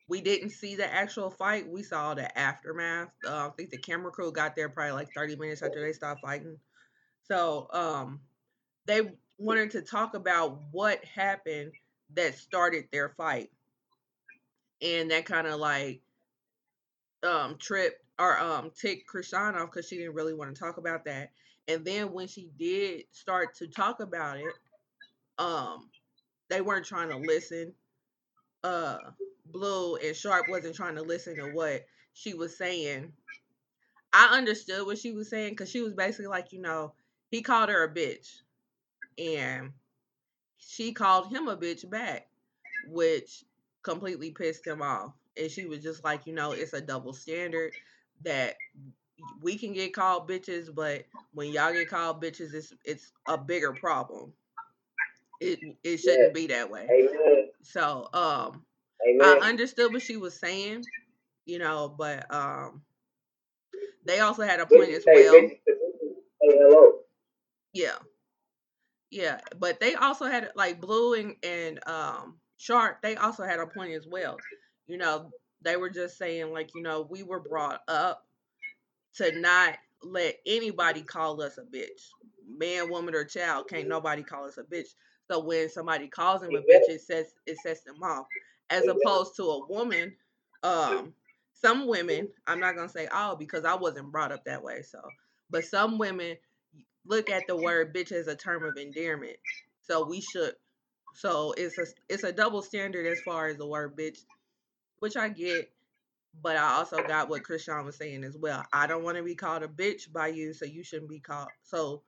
we 0.10 0.22
didn't 0.22 0.50
see 0.50 0.76
the 0.76 0.92
actual 0.94 1.30
fight. 1.30 1.70
We 1.70 1.84
saw 1.84 2.14
the 2.14 2.38
aftermath. 2.38 3.10
Uh, 3.26 3.48
I 3.48 3.50
think 3.56 3.70
the 3.70 3.78
camera 3.78 4.12
crew 4.12 4.32
got 4.32 4.56
there 4.56 4.70
probably 4.70 4.92
like 4.94 5.14
30 5.16 5.38
minutes 5.38 5.62
after 5.62 5.82
they 5.82 5.94
stopped 5.94 6.22
fighting. 6.22 6.58
So 7.24 7.68
um, 7.72 8.20
they 8.86 9.02
wanted 9.38 9.72
to 9.72 9.82
talk 9.82 10.14
about 10.14 10.60
what 10.72 11.04
happened 11.06 11.72
that 12.16 12.38
started 12.38 12.86
their 12.92 13.10
fight. 13.10 13.50
And 14.82 15.12
that 15.12 15.26
kind 15.26 15.48
of 15.48 15.60
like 15.60 16.02
um, 17.24 17.58
tripped 17.58 18.04
or 18.20 18.40
um, 18.40 18.72
ticked 18.80 19.10
off 19.34 19.56
because 19.72 19.88
she 19.88 19.98
didn't 19.98 20.16
really 20.16 20.34
want 20.34 20.54
to 20.54 20.60
talk 20.60 20.78
about 20.78 21.06
that. 21.06 21.32
And 21.68 21.86
then 21.86 22.12
when 22.12 22.28
she 22.28 22.50
did 22.58 23.06
start 23.12 23.56
to 23.56 23.68
talk 23.68 24.02
about 24.02 24.38
it, 24.38 24.54
um, 25.38 25.90
they 26.50 26.62
weren't 26.62 26.86
trying 26.86 27.10
to 27.10 27.18
listen. 27.18 27.74
Uh, 28.64 28.98
Blue 29.46 29.96
and 29.96 30.16
Sharp 30.16 30.48
wasn't 30.50 30.76
trying 30.76 30.96
to 30.96 31.02
listen 31.02 31.36
to 31.38 31.52
what 31.52 31.86
she 32.14 32.34
was 32.34 32.58
saying. 32.58 33.14
I 34.12 34.38
understood 34.38 34.86
what 34.86 35.00
she 35.00 35.12
was 35.12 35.30
saying 35.30 35.52
because 35.52 35.70
she 35.70 35.82
was 35.82 35.94
basically 35.94 36.28
like, 36.28 36.52
you 36.52 36.62
know, 36.62 36.94
he 37.32 37.42
called 37.42 37.70
her 37.70 37.84
a 37.84 37.94
bitch. 37.94 38.42
And 39.18 39.72
she 40.58 40.94
called 40.94 41.32
him 41.32 41.48
a 41.48 41.58
bitch 41.58 41.90
back, 41.90 42.28
which 42.90 43.44
completely 43.84 44.32
pissed 44.32 44.66
him 44.66 44.82
off. 44.82 45.14
And 45.38 45.50
she 45.50 45.66
was 45.66 45.80
just 45.80 46.04
like, 46.04 46.26
you 46.26 46.34
know, 46.34 46.52
it's 46.52 46.74
a 46.74 46.82
double 46.82 47.14
standard 47.14 47.74
that 48.24 48.56
we 49.42 49.58
can 49.58 49.74
get 49.74 49.94
called 49.94 50.30
bitches, 50.30 50.74
but 50.74 51.06
when 51.34 51.52
y'all 51.52 51.74
get 51.74 51.90
called 51.90 52.22
bitches, 52.22 52.54
it's 52.54 52.74
it's 52.86 53.12
a 53.28 53.38
bigger 53.38 53.74
problem. 53.74 54.34
It 55.40 55.60
it 55.84 55.98
shouldn't 55.98 56.34
be 56.34 56.48
that 56.48 56.70
way. 56.70 56.88
Amen. 56.90 57.50
So 57.62 58.10
um 58.14 58.66
Amen. 59.08 59.44
I 59.44 59.50
understood 59.50 59.92
what 59.92 60.02
she 60.02 60.18
was 60.18 60.34
saying, 60.40 60.86
you 61.46 61.60
know, 61.60 61.94
but 61.98 62.32
um 62.34 62.82
they 64.06 64.20
also 64.20 64.44
had 64.44 64.60
a 64.60 64.66
point 64.66 64.92
as 64.92 65.04
well. 65.06 65.34
Hey, 65.34 65.60
hello. 66.42 67.00
Yeah. 67.74 67.96
Yeah. 69.14 69.40
But 69.60 69.80
they 69.80 69.94
also 69.94 70.26
had 70.26 70.50
like 70.56 70.82
Blue 70.82 71.14
and, 71.14 71.36
and 71.44 71.80
um 71.88 72.36
Sharp, 72.58 73.02
they 73.02 73.16
also 73.16 73.44
had 73.44 73.60
a 73.60 73.68
point 73.68 73.94
as 73.94 74.08
well. 74.08 74.38
You 74.88 74.98
know, 74.98 75.32
they 75.62 75.78
were 75.78 75.90
just 75.90 76.18
saying 76.18 76.52
like, 76.52 76.74
you 76.74 76.82
know, 76.82 77.08
we 77.10 77.22
were 77.24 77.40
brought 77.40 77.82
up 77.88 78.26
to 79.18 79.40
not 79.40 79.76
let 80.02 80.38
anybody 80.46 81.02
call 81.02 81.42
us 81.42 81.58
a 81.58 81.62
bitch. 81.62 82.10
Man, 82.58 82.90
woman, 82.90 83.14
or 83.16 83.24
child, 83.24 83.68
can't 83.70 83.88
nobody 83.88 84.24
call 84.24 84.46
us 84.46 84.58
a 84.58 84.64
bitch. 84.64 84.96
So 85.30 85.40
when 85.40 85.70
somebody 85.70 86.08
calls 86.08 86.42
them 86.42 86.56
a 86.56 86.60
bitch, 86.62 86.90
it 86.90 87.02
sets 87.02 87.34
it 87.46 87.58
sets 87.60 87.82
them 87.82 88.02
off. 88.02 88.26
As 88.70 88.88
opposed 88.88 89.36
to 89.36 89.44
a 89.44 89.68
woman, 89.68 90.16
um, 90.64 91.14
some 91.54 91.88
women, 91.88 92.30
I'm 92.48 92.60
not 92.60 92.76
gonna 92.76 92.90
say 92.90 93.08
all 93.08 93.36
because 93.36 93.64
I 93.64 93.76
wasn't 93.76 94.12
brought 94.12 94.32
up 94.32 94.44
that 94.46 94.64
way, 94.64 94.82
so 94.82 95.00
but 95.50 95.66
some 95.66 95.98
women 95.98 96.36
look 97.06 97.30
at 97.30 97.44
the 97.48 97.56
word 97.56 97.94
bitch 97.94 98.12
as 98.12 98.28
a 98.28 98.36
term 98.36 98.64
of 98.64 98.78
endearment. 98.78 99.38
So 99.82 100.06
we 100.06 100.22
should 100.22 100.54
so 101.16 101.54
it's 101.58 101.78
a 101.78 101.86
it's 102.10 102.24
a 102.24 102.32
double 102.32 102.62
standard 102.62 103.06
as 103.06 103.22
far 103.22 103.48
as 103.48 103.58
the 103.58 103.68
word 103.68 103.96
bitch, 103.96 104.20
which 105.00 105.16
I 105.16 105.30
get, 105.30 105.72
but 106.42 106.58
I 106.58 106.74
also 106.74 107.04
got 107.04 107.30
what 107.30 107.44
Chrisean 107.44 107.86
was 107.86 107.98
saying 107.98 108.24
as 108.24 108.38
well. 108.38 108.66
I 108.74 108.88
don't 108.88 109.04
want 109.04 109.18
to 109.18 109.24
be 109.24 109.36
called 109.36 109.64
a 109.64 109.68
bitch 109.68 110.12
by 110.12 110.28
you, 110.28 110.54
so 110.54 110.66
you 110.66 110.84
shouldn't 110.84 111.10
be 111.10 111.20
called. 111.20 111.50
So 111.64 112.02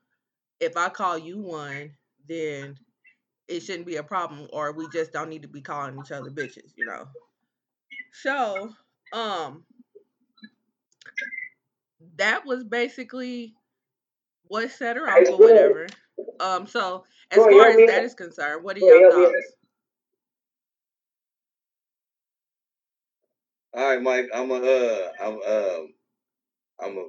if 0.60 0.75
I 0.77 0.89
call 0.89 1.17
you 1.17 1.39
one, 1.39 1.91
then 2.27 2.77
it 3.47 3.62
shouldn't 3.62 3.86
be 3.86 3.97
a 3.97 4.03
problem, 4.03 4.47
or 4.51 4.71
we 4.71 4.88
just 4.89 5.12
don't 5.13 5.29
need 5.29 5.43
to 5.43 5.47
be 5.47 5.62
calling 5.62 5.99
each 5.99 6.12
other 6.12 6.31
bitches, 6.31 6.71
you 6.75 6.86
know. 6.86 7.08
So, 8.23 8.69
um, 9.13 9.65
that 12.17 12.45
was 12.45 12.63
basically 12.63 13.53
what 14.47 14.71
set 14.71 14.97
her 14.97 15.10
off 15.10 15.29
or 15.29 15.39
whatever. 15.39 15.88
Um, 16.39 16.67
so 16.67 17.05
as 17.31 17.38
Troy, 17.38 17.51
far 17.51 17.67
as 17.67 17.77
me 17.77 17.86
that 17.88 17.99
out. 17.99 18.05
is 18.05 18.13
concerned, 18.13 18.63
what 18.63 18.77
are 18.77 18.79
Troy, 18.79 18.89
your 18.93 19.12
help 19.12 19.34
thoughts? 19.34 19.53
All 23.73 23.89
right, 23.89 24.01
Mike. 24.01 24.29
I'm 24.34 24.51
a 24.51 24.55
uh, 24.55 25.12
I'm 25.21 25.34
um, 25.34 25.93
I'm 26.81 26.97
a 26.97 27.05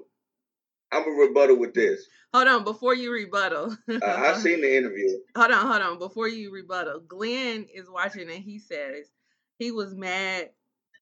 I'm 0.93 1.03
a 1.07 1.11
rebuttal 1.11 1.59
with 1.59 1.75
this. 1.75 2.07
Hold 2.35 2.49
on, 2.49 2.65
before 2.65 2.95
you 2.95 3.13
rebuttal. 3.13 3.77
Uh, 3.89 3.99
I 4.03 4.35
seen 4.39 4.61
the 4.61 4.77
interview. 4.77 5.09
hold 5.37 5.53
on, 5.53 5.67
hold 5.67 5.83
on. 5.83 5.99
Before 5.99 6.29
you 6.29 6.53
rebuttal, 6.53 7.01
Glenn 7.01 7.67
is 7.73 7.89
watching 7.89 8.31
and 8.31 8.43
he 8.43 8.59
says 8.59 9.11
he 9.59 9.71
was 9.71 9.95
mad. 9.95 10.51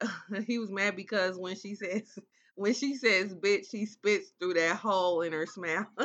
he 0.46 0.58
was 0.58 0.70
mad 0.70 0.96
because 0.96 1.38
when 1.38 1.56
she 1.56 1.74
says 1.74 2.18
when 2.54 2.74
she 2.74 2.96
says 2.96 3.34
bitch, 3.34 3.70
she 3.70 3.86
spits 3.86 4.32
through 4.38 4.54
that 4.54 4.76
hole 4.76 5.22
in 5.22 5.32
her 5.32 5.46
smile. 5.46 5.86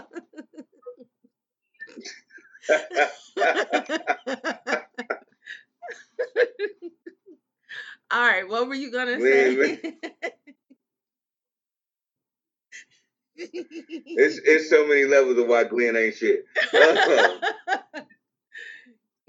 All 8.11 8.25
right, 8.25 8.47
what 8.47 8.67
were 8.67 8.73
you 8.75 8.91
gonna 8.91 9.19
say? 9.19 9.79
it's 13.35 14.39
it's 14.43 14.69
so 14.69 14.87
many 14.87 15.05
levels 15.05 15.37
of 15.37 15.47
why 15.47 15.63
Glenn 15.63 15.95
ain't 15.95 16.15
shit. 16.15 16.45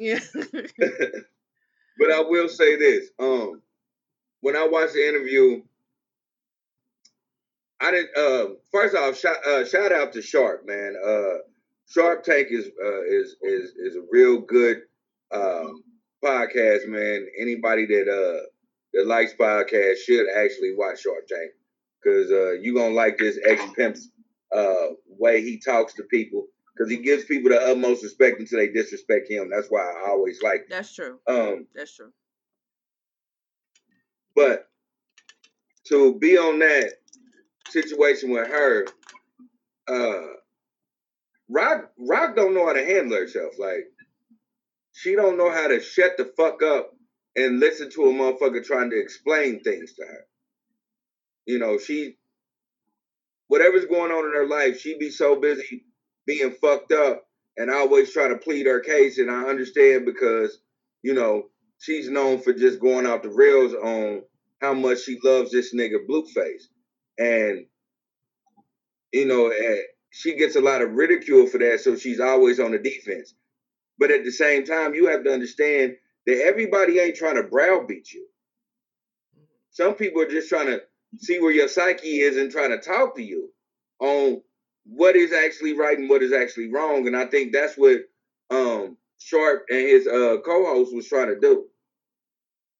Yeah. 0.01 0.19
but 0.35 2.11
I 2.11 2.23
will 2.23 2.49
say 2.49 2.77
this. 2.77 3.11
Um, 3.19 3.61
when 4.41 4.57
I 4.57 4.67
watched 4.67 4.95
the 4.95 5.07
interview, 5.07 5.63
I 7.81 7.91
didn't. 7.91 8.17
Uh, 8.17 8.55
first 8.71 8.95
off, 8.95 9.19
shout, 9.19 9.45
uh, 9.47 9.65
shout 9.65 9.93
out 9.93 10.13
to 10.13 10.23
Sharp, 10.23 10.67
man. 10.67 10.95
Uh, 11.05 11.39
Sharp 11.89 12.25
Tank 12.25 12.49
is 12.51 12.67
uh, 12.67 13.03
is 13.03 13.37
is 13.43 13.71
is 13.77 13.97
a 13.97 14.03
real 14.11 14.41
good 14.41 14.83
um, 15.33 15.83
podcast, 16.23 16.87
man. 16.87 17.27
Anybody 17.41 17.87
that 17.87 18.09
uh 18.09 18.47
that 18.93 19.07
likes 19.07 19.33
podcasts 19.35 19.99
should 19.99 20.27
actually 20.29 20.75
watch 20.77 21.01
Sharp 21.01 21.27
Tank 21.27 21.53
because 22.03 22.31
uh, 22.31 22.53
you 22.53 22.75
gonna 22.75 22.95
like 22.95 23.19
this 23.19 23.39
ex 23.45 23.63
pimp's 23.77 24.11
uh 24.55 24.89
way 25.07 25.43
he 25.43 25.59
talks 25.59 25.95
to 25.95 26.03
people 26.05 26.47
because 26.75 26.91
he 26.91 26.99
gives 26.99 27.25
people 27.25 27.51
the 27.51 27.61
utmost 27.61 28.03
respect 28.03 28.41
until 28.41 28.59
they 28.59 28.69
disrespect 28.69 29.31
him. 29.31 29.51
That's 29.51 29.69
why 29.69 29.81
I 29.81 30.09
always 30.11 30.43
like. 30.43 30.67
That's 30.69 30.95
true. 30.95 31.19
Um, 31.27 31.67
That's 31.75 31.95
true. 31.95 32.13
but 34.35 34.69
to 35.85 36.19
be 36.19 36.39
on 36.39 36.59
that 36.61 36.95
situation 37.71 38.31
with 38.31 38.49
her, 38.49 38.87
uh, 39.89 40.27
Rock 41.49 41.91
Rock 41.99 42.37
don't 42.37 42.55
know 42.55 42.67
how 42.67 42.75
to 42.75 42.85
handle 42.85 43.19
herself. 43.19 43.55
Like 43.59 43.87
she 44.93 45.17
don't 45.17 45.39
know 45.39 45.51
how 45.51 45.69
to 45.69 45.81
shut 45.81 46.17
the 46.17 46.33
fuck 46.37 46.63
up 46.63 46.93
and 47.37 47.61
listen 47.61 47.91
to 47.91 48.03
a 48.05 48.13
motherfucker 48.13 48.65
trying 48.65 48.91
to 48.91 49.01
explain 49.01 49.63
things 49.63 49.95
to 49.95 50.03
her. 50.05 50.27
You 51.47 51.59
know, 51.59 51.79
she 51.79 52.17
whatever's 53.49 53.87
going 53.87 54.13
on 54.13 54.27
in 54.27 54.35
her 54.35 54.47
life, 54.47 54.81
she 54.81 54.97
be 54.99 55.11
so 55.11 55.41
busy 55.41 55.85
being 56.27 56.53
fucked 56.53 56.93
up 56.93 57.25
and 57.57 57.71
always 57.71 58.13
try 58.13 58.29
to 58.29 58.37
plead 58.37 58.67
her 58.67 58.81
case. 58.81 59.19
And 59.19 59.31
I 59.31 59.45
understand 59.45 60.07
because, 60.07 60.59
you 61.03 61.15
know, 61.15 61.49
she's 61.79 62.09
known 62.09 62.41
for 62.41 62.53
just 62.53 62.81
going 62.81 63.07
off 63.07 63.23
the 63.23 63.31
rails 63.31 63.75
on 63.75 64.23
how 64.61 64.75
much 64.75 65.01
she 65.01 65.19
loves 65.25 65.51
this 65.51 65.75
nigga 65.75 66.07
Blueface. 66.09 66.69
And, 67.19 67.67
you 69.13 69.27
know, 69.27 69.53
she 70.11 70.37
gets 70.37 70.57
a 70.57 70.61
lot 70.61 70.83
of 70.83 70.93
ridicule 70.93 71.47
for 71.47 71.59
that, 71.59 71.81
so 71.81 71.97
she's 71.97 72.21
always 72.21 72.59
on 72.61 72.73
the 72.73 72.79
defense. 72.79 73.35
But 73.99 74.11
at 74.11 74.25
the 74.25 74.33
same 74.33 74.65
time, 74.65 74.95
you 74.95 75.07
have 75.09 75.25
to 75.25 75.33
understand 75.33 75.97
that 76.27 76.43
everybody 76.45 76.99
ain't 76.99 77.17
trying 77.17 77.37
to 77.37 77.43
browbeat 77.43 78.13
you. 78.13 78.27
Some 79.71 79.95
people 79.95 80.23
are 80.23 80.29
just 80.29 80.49
trying 80.49 80.67
to 80.67 80.81
see 81.19 81.41
where 81.41 81.53
your 81.53 81.69
psyche 81.69 82.21
is 82.21 82.37
and 82.37 82.51
trying 82.51 82.71
to 82.71 82.79
talk 82.79 83.17
to 83.17 83.23
you 83.23 83.51
on 84.01 84.43
what 84.85 85.17
is 85.17 85.33
actually 85.33 85.75
right 85.77 85.99
and 85.99 86.09
what 86.09 86.23
is 86.23 86.33
actually 86.33 86.73
wrong. 86.73 87.07
And 87.07 87.17
I 87.17 87.27
think 87.27 87.53
that's 87.53 87.77
what 87.77 88.01
um 88.51 88.97
Sharp 89.19 89.67
and 89.69 89.79
his 89.81 90.07
uh 90.07 90.39
co-host 90.45 90.95
was 90.95 91.07
trying 91.09 91.29
to 91.29 91.39
do. 91.39 91.67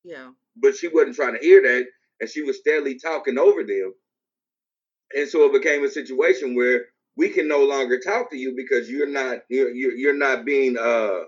Yeah. 0.05 0.31
But 0.57 0.75
she 0.77 0.89
wasn't 0.89 1.17
trying 1.17 1.35
to 1.35 1.41
hear 1.41 1.63
that, 1.63 1.87
and 2.21 2.31
she 2.31 2.43
was 2.43 2.59
steadily 2.59 2.99
talking 2.99 3.39
over 3.39 3.63
them. 3.63 3.95
And 5.15 5.29
so 5.29 5.45
it 5.47 5.53
became 5.53 5.85
a 5.85 5.91
situation 5.91 6.55
where 6.55 6.87
we 7.17 7.29
can 7.31 7.49
no 7.49 7.65
longer 7.65 7.99
talk 7.99 8.31
to 8.31 8.37
you 8.37 8.55
because 8.57 8.91
you're 8.91 9.11
not 9.11 9.41
you're 9.49 9.71
you're, 9.71 9.93
you're 9.93 10.17
not 10.19 10.45
being 10.45 10.77
uh 10.79 11.21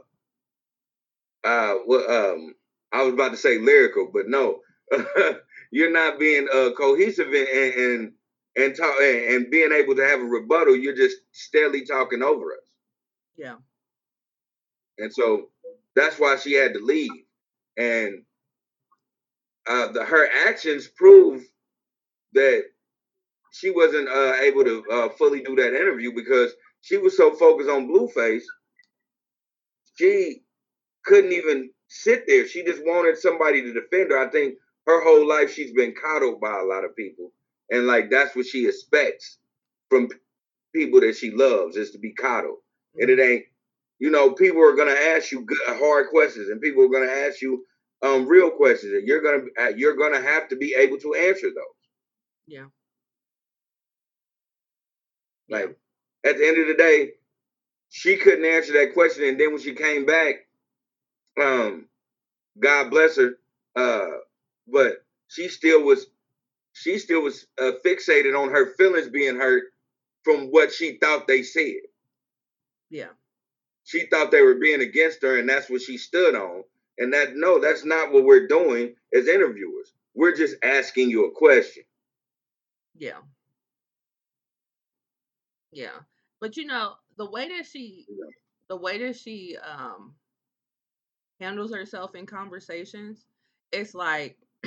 uh 1.45 1.75
um 1.89 2.55
I 2.93 3.03
was 3.05 3.15
about 3.15 3.31
to 3.33 3.37
say 3.37 3.59
lyrical, 3.59 4.11
but 4.13 4.29
no, 4.29 4.61
you're 5.73 5.93
not 5.93 6.19
being 6.19 6.49
uh 6.53 6.71
cohesive 6.77 7.29
and 7.29 7.49
and 7.75 8.13
and 8.57 8.77
talk 8.77 8.95
and, 9.01 9.19
and 9.35 9.51
being 9.51 9.73
able 9.73 9.97
to 9.97 10.05
have 10.07 10.21
a 10.21 10.25
rebuttal. 10.25 10.77
You're 10.77 10.97
just 10.97 11.17
steadily 11.33 11.85
talking 11.85 12.23
over 12.23 12.53
us, 12.53 12.75
Yeah. 13.37 13.57
and 14.99 15.13
so 15.13 15.49
that's 15.95 16.19
why 16.19 16.37
she 16.37 16.55
had 16.55 16.75
to 16.75 16.81
leave. 16.81 17.11
And 17.77 18.25
uh, 19.69 19.93
the 19.93 20.05
her 20.05 20.29
actions 20.49 20.89
prove 20.89 21.43
that 22.35 22.65
she 23.53 23.71
wasn't 23.71 24.09
uh, 24.09 24.35
able 24.41 24.65
to 24.65 24.83
uh, 24.91 25.09
fully 25.11 25.43
do 25.43 25.55
that 25.57 25.75
interview 25.75 26.13
because 26.15 26.53
she 26.81 26.97
was 26.97 27.17
so 27.17 27.33
focused 27.35 27.71
on 27.71 27.87
Blueface, 27.87 28.43
she 29.97 30.43
couldn't 31.05 31.33
even 31.33 31.71
sit 31.89 32.25
there. 32.27 32.47
She 32.47 32.65
just 32.65 32.83
wanted 32.85 33.19
somebody 33.19 33.63
to 33.63 33.73
defend 33.73 34.11
her. 34.11 34.19
I 34.19 34.31
think 34.31 34.55
her 34.87 35.05
whole 35.05 35.29
life 35.29 35.53
she's 35.53 35.73
been 35.73 35.95
coddled 35.95 36.41
by 36.41 36.59
a 36.59 36.65
lot 36.65 36.85
of 36.85 36.97
people, 36.97 37.31
and 37.71 37.87
like 37.87 38.11
that's 38.11 38.35
what 38.35 38.47
she 38.47 38.67
expects 38.67 39.39
from 39.91 40.09
people 40.75 41.01
that 41.01 41.15
she 41.17 41.31
loves 41.31 41.77
is 41.77 41.91
to 41.91 41.99
be 41.99 42.13
coddled. 42.15 42.59
And 42.97 43.11
it 43.11 43.21
ain't, 43.21 43.45
you 43.99 44.11
know, 44.11 44.33
people 44.33 44.63
are 44.63 44.75
gonna 44.75 44.93
ask 44.93 45.31
you 45.31 45.45
good, 45.45 45.59
hard 45.67 46.09
questions, 46.09 46.49
and 46.49 46.61
people 46.61 46.85
are 46.85 46.89
gonna 46.89 47.13
ask 47.29 47.43
you 47.43 47.65
um, 48.03 48.27
real 48.27 48.51
questions, 48.51 48.95
and 48.95 49.07
you're 49.07 49.23
gonna 49.23 49.45
uh, 49.61 49.75
you're 49.77 49.97
gonna 49.97 50.23
have 50.23 50.49
to 50.49 50.57
be 50.57 50.75
able 50.75 50.97
to 50.99 51.15
answer 51.15 51.49
those. 51.49 51.79
Yeah. 52.47 52.67
Like 55.53 55.77
at 56.25 56.39
the 56.39 56.49
end 56.49 56.61
of 56.61 56.67
the 56.67 56.75
day, 56.75 57.13
she 57.91 58.17
couldn't 58.17 58.45
answer 58.45 58.73
that 58.73 58.95
question, 58.95 59.25
and 59.25 59.39
then 59.39 59.53
when 59.53 59.61
she 59.61 59.75
came 59.75 60.07
back, 60.07 60.47
um, 61.41 61.87
God 62.59 62.91
bless 62.91 63.17
her, 63.17 63.39
uh, 63.77 64.19
but 64.67 65.05
she 65.29 65.49
still 65.49 65.83
was, 65.83 66.07
she 66.73 66.99
still 66.99 67.23
was 67.23 67.47
uh, 67.61 67.73
fixated 67.85 68.39
on 68.39 68.51
her 68.51 68.75
feelings 68.77 69.09
being 69.09 69.37
hurt 69.37 69.65
from 70.25 70.49
what 70.49 70.73
she 70.73 70.97
thought 70.99 71.27
they 71.27 71.43
said. 71.43 71.83
Yeah. 72.89 73.09
She 73.85 74.07
thought 74.07 74.31
they 74.31 74.43
were 74.43 74.55
being 74.55 74.81
against 74.81 75.23
her, 75.23 75.39
and 75.39 75.49
that's 75.49 75.69
what 75.69 75.83
she 75.83 75.99
stood 75.99 76.35
on. 76.35 76.65
And 76.99 77.13
that 77.13 77.35
no, 77.35 77.59
that's 77.59 77.85
not 77.85 78.13
what 78.13 78.25
we're 78.25 78.47
doing 78.47 78.95
as 79.15 79.29
interviewers. 79.29 79.93
We're 80.15 80.37
just 80.37 80.57
asking 80.63 81.11
you 81.11 81.27
a 81.27 81.31
question. 81.33 81.85
Yeah. 82.97 83.19
Yeah. 85.73 86.01
But 86.41 86.57
you 86.57 86.67
know, 86.67 86.95
the 87.17 87.31
way 87.31 87.49
that 87.49 87.67
she 87.67 88.07
Yeah. 88.09 88.27
the 88.69 88.77
way 88.77 88.99
that 88.99 89.17
she 89.17 89.57
um 89.59 90.15
handles 91.41 91.75
herself 91.75 92.15
in 92.15 92.27
conversations, 92.27 93.27
it's 93.73 93.95
like 93.95 94.39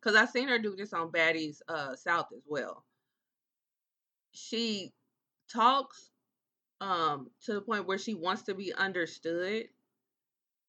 cuz 0.00 0.14
I 0.16 0.26
seen 0.26 0.48
her 0.48 0.58
do 0.58 0.76
this 0.76 0.92
on 0.92 1.10
Baddies 1.12 1.62
uh 1.68 1.96
South 1.96 2.28
as 2.36 2.42
well. 2.46 2.84
She 4.32 4.92
talks 5.52 6.10
um 6.80 7.30
to 7.44 7.54
the 7.54 7.60
point 7.62 7.86
where 7.86 7.98
she 7.98 8.14
wants 8.14 8.42
to 8.44 8.54
be 8.54 8.72
understood 8.74 9.68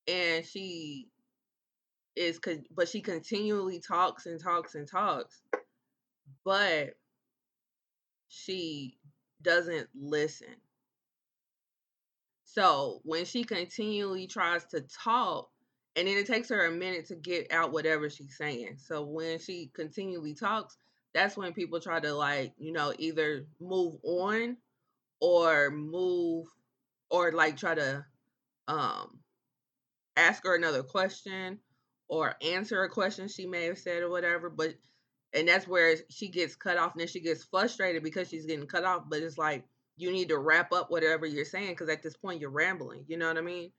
and 0.07 0.45
she 0.45 1.09
is 2.15 2.39
con- 2.39 2.65
but 2.71 2.89
she 2.89 3.01
continually 3.01 3.79
talks 3.79 4.25
and 4.25 4.41
talks 4.41 4.75
and 4.75 4.87
talks 4.87 5.41
but 6.43 6.95
she 8.29 8.97
doesn't 9.41 9.87
listen. 9.95 10.55
So 12.45 13.01
when 13.03 13.25
she 13.25 13.43
continually 13.43 14.27
tries 14.27 14.65
to 14.67 14.81
talk 14.81 15.49
and 15.95 16.07
then 16.07 16.17
it 16.17 16.27
takes 16.27 16.49
her 16.49 16.65
a 16.65 16.71
minute 16.71 17.07
to 17.07 17.15
get 17.15 17.51
out 17.51 17.71
whatever 17.71 18.09
she's 18.09 18.37
saying. 18.37 18.77
So 18.77 19.03
when 19.03 19.39
she 19.39 19.71
continually 19.73 20.33
talks 20.33 20.77
that's 21.13 21.35
when 21.35 21.53
people 21.53 21.79
try 21.79 21.99
to 21.99 22.13
like 22.13 22.53
you 22.59 22.71
know 22.71 22.93
either 22.99 23.45
move 23.59 23.95
on 24.03 24.57
or 25.19 25.71
move 25.71 26.45
or 27.09 27.31
like 27.31 27.57
try 27.57 27.73
to 27.73 28.05
um 28.67 29.19
ask 30.15 30.43
her 30.45 30.55
another 30.55 30.83
question 30.83 31.59
or 32.07 32.35
answer 32.43 32.83
a 32.83 32.89
question 32.89 33.27
she 33.27 33.47
may 33.47 33.65
have 33.65 33.77
said 33.79 34.03
or 34.03 34.09
whatever 34.09 34.49
but 34.49 34.75
and 35.37 35.47
that's 35.47 35.67
where 35.67 35.95
she 36.09 36.27
gets 36.29 36.55
cut 36.55 36.77
off 36.77 36.93
and 36.93 37.01
then 37.01 37.07
she 37.07 37.19
gets 37.19 37.43
frustrated 37.43 38.03
because 38.03 38.29
she's 38.29 38.45
getting 38.45 38.67
cut 38.67 38.83
off 38.85 39.03
but 39.09 39.21
it's 39.21 39.37
like 39.37 39.65
you 39.97 40.11
need 40.11 40.29
to 40.29 40.37
wrap 40.39 40.73
up 40.73 40.91
whatever 40.91 41.25
you're 41.25 41.45
saying 41.45 41.69
because 41.71 41.89
at 41.89 42.03
this 42.03 42.17
point 42.17 42.41
you're 42.41 42.49
rambling 42.49 43.05
you 43.07 43.17
know 43.17 43.27
what 43.27 43.37
i 43.37 43.41
mean? 43.41 43.71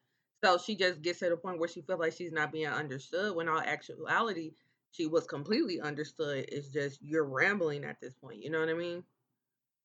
So 0.45 0.57
she 0.59 0.77
just 0.77 1.03
gets 1.03 1.19
to 1.21 1.31
the 1.31 1.37
point 1.37 1.59
where 1.59 1.69
she 1.69 1.83
feels 1.83 1.99
like 2.01 2.13
she's 2.13 2.33
not 2.33 2.53
being 2.53 2.69
understood 2.69 3.35
when 3.35 3.49
all 3.49 3.61
actuality 3.61 4.53
she 4.93 5.07
was 5.07 5.27
completely 5.27 5.81
understood. 5.81 6.47
It's 6.49 6.69
just 6.69 7.03
you're 7.03 7.25
rambling 7.25 7.85
at 7.85 8.01
this 8.01 8.15
point 8.15 8.43
you 8.43 8.51
know 8.51 8.61
what 8.61 8.69
i 8.71 8.75
mean? 8.75 9.03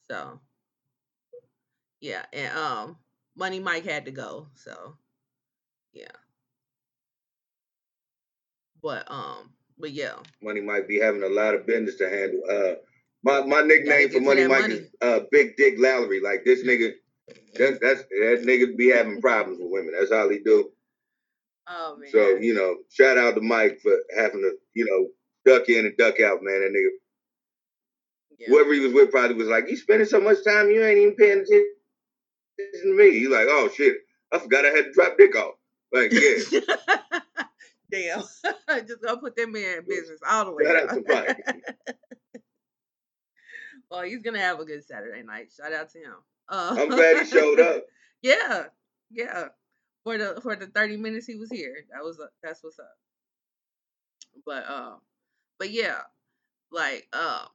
So 0.10 0.40
yeah 2.02 2.26
and 2.34 2.58
um 2.58 2.98
money 3.36 3.60
mike 3.60 3.86
had 3.86 4.06
to 4.06 4.12
go 4.12 4.48
so 4.56 4.96
yeah. 5.94 6.12
But 8.82 9.10
um 9.10 9.54
but 9.84 9.92
yeah 9.92 10.14
Money 10.42 10.62
might 10.62 10.88
be 10.88 10.98
having 10.98 11.24
a 11.24 11.28
lot 11.28 11.56
of 11.56 11.68
business 11.68 11.98
to 11.98 12.10
handle. 12.10 12.42
Uh, 12.50 12.76
my 13.22 13.46
my 13.46 13.62
nickname 13.64 14.10
for 14.10 14.22
Money 14.22 14.48
Mike 14.48 14.62
money. 14.62 14.74
is 14.76 14.90
uh, 15.02 15.20
Big 15.30 15.58
Dick 15.58 15.76
Lowry. 15.78 16.22
Like 16.22 16.46
this 16.46 16.64
nigga, 16.64 16.92
that, 17.56 17.80
that's 17.82 18.00
that 18.04 18.44
nigga 18.48 18.78
be 18.78 18.88
having 18.88 19.20
problems 19.20 19.60
with 19.60 19.70
women. 19.70 19.94
That's 20.00 20.12
all 20.14 20.30
he 20.30 20.40
do. 20.40 20.70
oh 21.68 21.98
man 22.00 22.10
So 22.12 22.38
you 22.38 22.54
know, 22.54 22.78
shout 22.90 23.18
out 23.18 23.36
to 23.36 23.42
Mike 23.42 23.82
for 23.84 23.92
having 24.16 24.40
to 24.40 24.54
you 24.74 24.86
know 24.86 25.10
duck 25.52 25.68
in 25.68 25.86
and 25.86 25.98
duck 25.98 26.22
out, 26.22 26.40
man. 26.42 26.62
That 26.62 26.72
nigga, 26.72 28.40
yeah. 28.40 28.48
whoever 28.48 28.74
he 28.74 28.80
was 28.80 28.94
with, 28.94 29.12
probably 29.12 29.36
was 29.36 29.50
like, 29.50 29.70
"You 29.70 29.76
spending 29.76 30.08
so 30.08 30.22
much 30.22 30.46
time, 30.46 30.72
you 30.72 30.82
ain't 30.82 30.98
even 30.98 31.16
paying 31.16 31.40
attention 31.40 31.68
to 32.58 32.98
me." 32.98 33.20
He 33.20 33.28
like, 33.28 33.48
"Oh 33.50 33.70
shit, 33.76 33.98
I 34.32 34.40
forgot 34.40 34.64
I 34.66 34.70
had 34.70 34.86
to 34.86 34.94
drop 34.94 35.18
dick 35.18 35.36
off." 35.36 35.56
Like, 35.92 36.14
yeah. 36.14 36.60
Damn. 37.92 38.24
Just 38.88 39.02
gonna 39.02 39.18
put 39.18 39.36
that 39.36 39.50
man 39.50 39.80
in 39.80 39.86
business 39.88 40.20
all 40.28 40.46
the 40.46 40.52
way. 40.52 40.64
Shout 40.66 40.90
out 40.90 41.38
well, 43.92 44.02
he's 44.04 44.22
gonna 44.22 44.40
have 44.40 44.60
a 44.60 44.66
good 44.66 44.84
Saturday 44.84 45.24
night. 45.24 45.52
Shout 45.56 45.74
out 45.74 45.90
to 45.92 46.00
him. 46.00 46.16
Uh, 46.50 46.76
I'm 46.80 46.90
glad 46.90 47.20
he 47.20 47.26
showed 47.30 47.60
up. 47.62 47.84
Yeah, 48.22 48.66
yeah. 49.12 49.46
For 50.04 50.18
the 50.18 50.40
for 50.42 50.56
the 50.56 50.68
thirty 50.68 50.98
minutes 50.98 51.28
he 51.28 51.36
was 51.36 51.52
here, 51.52 51.86
that 51.94 52.04
was 52.04 52.20
that's 52.42 52.64
what's 52.64 52.80
up. 52.80 52.98
But 54.46 54.70
um, 54.70 55.00
but 55.60 55.72
yeah, 55.72 56.00
like 56.72 57.08
um, 57.14 57.48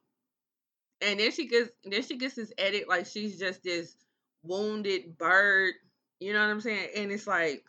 and 1.01 1.21
then 1.21 1.33
she 1.33 1.47
gets 1.47 1.71
then 1.85 2.03
she 2.03 2.17
gets 2.17 2.35
this 2.35 2.53
edit 2.57 2.89
like 2.89 3.07
she's 3.07 3.39
just 3.39 3.63
this 3.63 3.97
wounded 4.43 5.19
bird. 5.19 5.75
You 6.21 6.33
know 6.33 6.41
what 6.41 6.51
I'm 6.51 6.61
saying? 6.61 6.89
And 6.97 7.13
it's 7.13 7.27
like, 7.27 7.65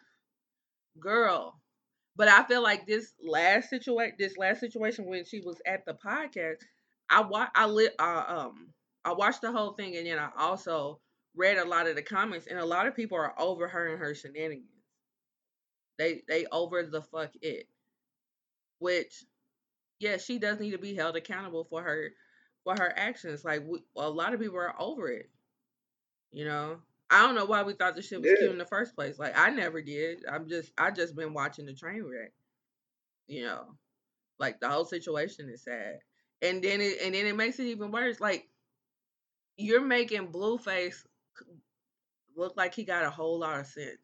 girl. 0.99 1.58
But 2.19 2.27
I 2.29 2.43
feel 2.43 2.61
like 2.63 2.85
this 2.85 3.15
last 3.23 3.71
situation, 3.71 4.17
this 4.19 4.37
last 4.37 4.61
situation 4.61 5.07
when 5.07 5.25
she 5.25 5.41
was 5.41 5.61
at 5.65 5.85
the 5.85 5.95
podcast, 5.95 6.57
I 7.09 7.21
wa- 7.21 7.49
I 7.55 7.65
lit, 7.67 7.95
uh, 7.99 8.25
um, 8.27 8.73
I 9.05 9.13
watched 9.13 9.41
the 9.41 9.53
whole 9.53 9.73
thing, 9.73 9.97
and 9.97 10.05
then 10.05 10.19
I 10.19 10.29
also 10.37 11.01
read 11.35 11.57
a 11.57 11.65
lot 11.65 11.87
of 11.87 11.95
the 11.95 12.03
comments, 12.03 12.47
and 12.47 12.59
a 12.59 12.65
lot 12.65 12.87
of 12.87 12.95
people 12.95 13.17
are 13.17 13.33
over 13.41 13.69
her 13.69 13.87
and 13.87 13.99
her 13.99 14.13
shenanigans. 14.15 14.67
They 15.99 16.23
they 16.27 16.45
over 16.51 16.83
the 16.83 17.03
fuck 17.03 17.31
it, 17.41 17.69
which, 18.79 19.25
yeah, 19.99 20.17
she 20.17 20.39
does 20.39 20.59
need 20.59 20.71
to 20.71 20.79
be 20.79 20.95
held 20.95 21.15
accountable 21.17 21.65
for 21.65 21.83
her 21.83 22.11
for 22.65 22.75
her 22.75 22.93
actions. 22.97 23.45
Like 23.45 23.63
we, 23.65 23.83
a 23.97 24.09
lot 24.09 24.33
of 24.33 24.41
people 24.41 24.57
are 24.57 24.75
over 24.81 25.09
it. 25.09 25.29
You 26.31 26.45
know, 26.45 26.81
I 27.11 27.25
don't 27.25 27.35
know 27.35 27.45
why 27.45 27.63
we 27.63 27.73
thought 27.73 27.95
the 27.95 28.01
shit 28.01 28.21
was 28.21 28.29
Yeah. 28.29 28.37
cute 28.37 28.51
in 28.51 28.57
the 28.57 28.65
first 28.65 28.95
place. 28.95 29.17
Like 29.17 29.37
I 29.37 29.49
never 29.49 29.81
did. 29.81 30.25
I'm 30.31 30.47
just 30.47 30.71
I 30.77 30.91
just 30.91 31.15
been 31.15 31.33
watching 31.33 31.65
the 31.65 31.73
train 31.73 32.03
wreck. 32.03 32.33
You 33.27 33.43
know, 33.43 33.65
like 34.39 34.59
the 34.59 34.69
whole 34.69 34.85
situation 34.85 35.49
is 35.49 35.63
sad, 35.63 35.99
and 36.41 36.63
then 36.63 36.81
it 36.81 37.01
and 37.03 37.13
then 37.15 37.25
it 37.25 37.35
makes 37.35 37.59
it 37.59 37.67
even 37.67 37.91
worse. 37.91 38.19
Like 38.19 38.47
you're 39.57 39.81
making 39.85 40.31
Blueface 40.31 41.05
look 42.35 42.55
like 42.55 42.73
he 42.73 42.83
got 42.83 43.05
a 43.05 43.09
whole 43.09 43.39
lot 43.39 43.59
of 43.59 43.67
sense. 43.67 43.97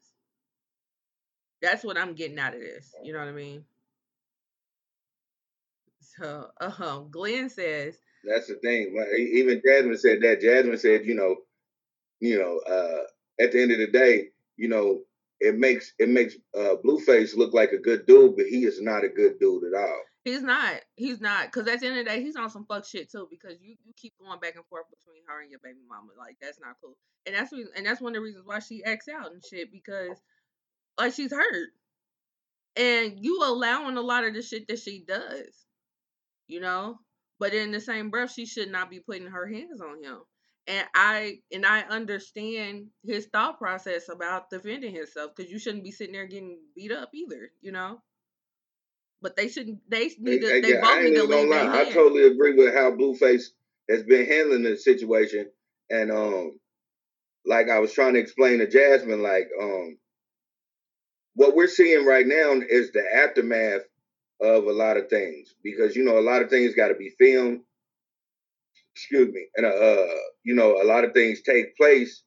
That's 1.62 1.82
what 1.84 1.96
I'm 1.96 2.14
getting 2.14 2.38
out 2.38 2.54
of 2.54 2.60
this. 2.60 2.94
You 3.02 3.12
know 3.12 3.20
what 3.20 3.28
I 3.28 3.32
mean? 3.32 3.64
So, 6.00 6.48
um, 6.60 7.08
Glenn 7.10 7.48
says, 7.50 7.98
That's 8.24 8.46
the 8.48 8.54
thing. 8.56 8.94
Even 9.18 9.60
Jasmine 9.64 9.96
said 9.98 10.20
that. 10.22 10.40
Jasmine 10.40 10.78
said, 10.78 11.06
you 11.06 11.14
know, 11.14 11.36
you 12.20 12.38
know, 12.38 12.58
uh, 12.72 13.42
at 13.42 13.52
the 13.52 13.62
end 13.62 13.72
of 13.72 13.78
the 13.78 13.86
day, 13.88 14.28
you 14.56 14.68
know, 14.68 15.00
it 15.40 15.56
makes 15.58 15.92
it 15.98 16.08
makes 16.08 16.34
uh, 16.56 16.76
Blueface 16.84 17.36
look 17.36 17.52
like 17.52 17.72
a 17.72 17.78
good 17.78 18.06
dude, 18.06 18.36
but 18.36 18.46
he 18.46 18.64
is 18.64 18.80
not 18.80 19.04
a 19.04 19.08
good 19.08 19.38
dude 19.38 19.64
at 19.64 19.78
all. 19.78 20.00
He's 20.24 20.42
not. 20.42 20.80
He's 20.96 21.20
not. 21.20 21.46
Because 21.46 21.68
at 21.68 21.80
the 21.80 21.86
end 21.86 21.98
of 21.98 22.04
the 22.04 22.10
day, 22.10 22.22
he's 22.22 22.36
on 22.36 22.50
some 22.50 22.66
fuck 22.66 22.84
shit 22.84 23.10
too. 23.10 23.28
Because 23.30 23.60
you, 23.60 23.76
you 23.84 23.92
keep 23.96 24.14
going 24.18 24.40
back 24.40 24.56
and 24.56 24.64
forth 24.66 24.86
between 24.90 25.22
her 25.28 25.40
and 25.40 25.50
your 25.50 25.60
baby 25.62 25.78
mama. 25.88 26.08
Like 26.18 26.36
that's 26.40 26.58
not 26.58 26.76
cool. 26.82 26.96
And 27.26 27.36
that's 27.36 27.52
and 27.52 27.86
that's 27.86 28.00
one 28.00 28.12
of 28.12 28.14
the 28.16 28.22
reasons 28.22 28.44
why 28.46 28.58
she 28.60 28.82
acts 28.82 29.08
out 29.08 29.32
and 29.32 29.44
shit. 29.44 29.70
Because 29.70 30.20
like 30.98 31.12
she's 31.12 31.32
hurt, 31.32 31.68
and 32.76 33.18
you 33.20 33.40
allowing 33.44 33.96
a 33.96 34.00
lot 34.00 34.24
of 34.24 34.34
the 34.34 34.42
shit 34.42 34.66
that 34.68 34.78
she 34.78 35.04
does. 35.06 35.66
You 36.48 36.60
know. 36.60 36.98
But 37.38 37.52
in 37.52 37.70
the 37.70 37.80
same 37.80 38.08
breath, 38.08 38.32
she 38.32 38.46
should 38.46 38.72
not 38.72 38.90
be 38.90 39.00
putting 39.00 39.26
her 39.26 39.46
hands 39.46 39.82
on 39.82 40.02
him. 40.02 40.20
And 40.68 40.86
I 40.94 41.38
and 41.52 41.64
I 41.64 41.82
understand 41.82 42.88
his 43.04 43.26
thought 43.26 43.58
process 43.58 44.08
about 44.08 44.50
defending 44.50 44.94
himself 44.94 45.32
because 45.34 45.50
you 45.50 45.58
shouldn't 45.58 45.84
be 45.84 45.92
sitting 45.92 46.12
there 46.12 46.26
getting 46.26 46.58
beat 46.74 46.92
up 46.92 47.10
either. 47.14 47.50
You 47.60 47.72
know. 47.72 48.00
But 49.22 49.36
they 49.36 49.48
shouldn't. 49.48 49.78
They 49.88 50.10
need 50.18 50.40
to. 50.40 50.48
Hey, 50.48 50.60
They 50.60 50.74
yeah, 50.74 50.80
both 50.80 51.02
need 51.02 51.14
to 51.14 51.24
even 51.24 51.30
gonna 51.30 51.42
leave 51.42 51.72
their. 51.72 51.86
I 51.86 51.90
totally 51.90 52.26
agree 52.26 52.54
with 52.54 52.74
how 52.74 52.90
Blueface 52.90 53.50
has 53.88 54.02
been 54.02 54.26
handling 54.26 54.64
the 54.64 54.76
situation, 54.76 55.50
and 55.90 56.10
um, 56.10 56.58
like 57.46 57.68
I 57.70 57.78
was 57.78 57.92
trying 57.92 58.14
to 58.14 58.20
explain 58.20 58.58
to 58.58 58.68
Jasmine, 58.68 59.22
like 59.22 59.48
um, 59.60 59.98
what 61.34 61.54
we're 61.54 61.68
seeing 61.68 62.04
right 62.04 62.26
now 62.26 62.52
is 62.68 62.92
the 62.92 63.04
aftermath 63.14 63.82
of 64.40 64.64
a 64.64 64.72
lot 64.72 64.96
of 64.96 65.08
things 65.08 65.54
because 65.62 65.96
you 65.96 66.04
know 66.04 66.18
a 66.18 66.20
lot 66.20 66.42
of 66.42 66.50
things 66.50 66.74
got 66.74 66.88
to 66.88 66.94
be 66.94 67.10
filmed. 67.18 67.60
Excuse 68.96 69.32
me, 69.34 69.46
and 69.56 69.66
uh, 69.66 70.06
you 70.44 70.54
know 70.54 70.82
a 70.82 70.84
lot 70.86 71.04
of 71.04 71.14
things 71.14 71.42
take 71.42 71.76
place 71.76 72.24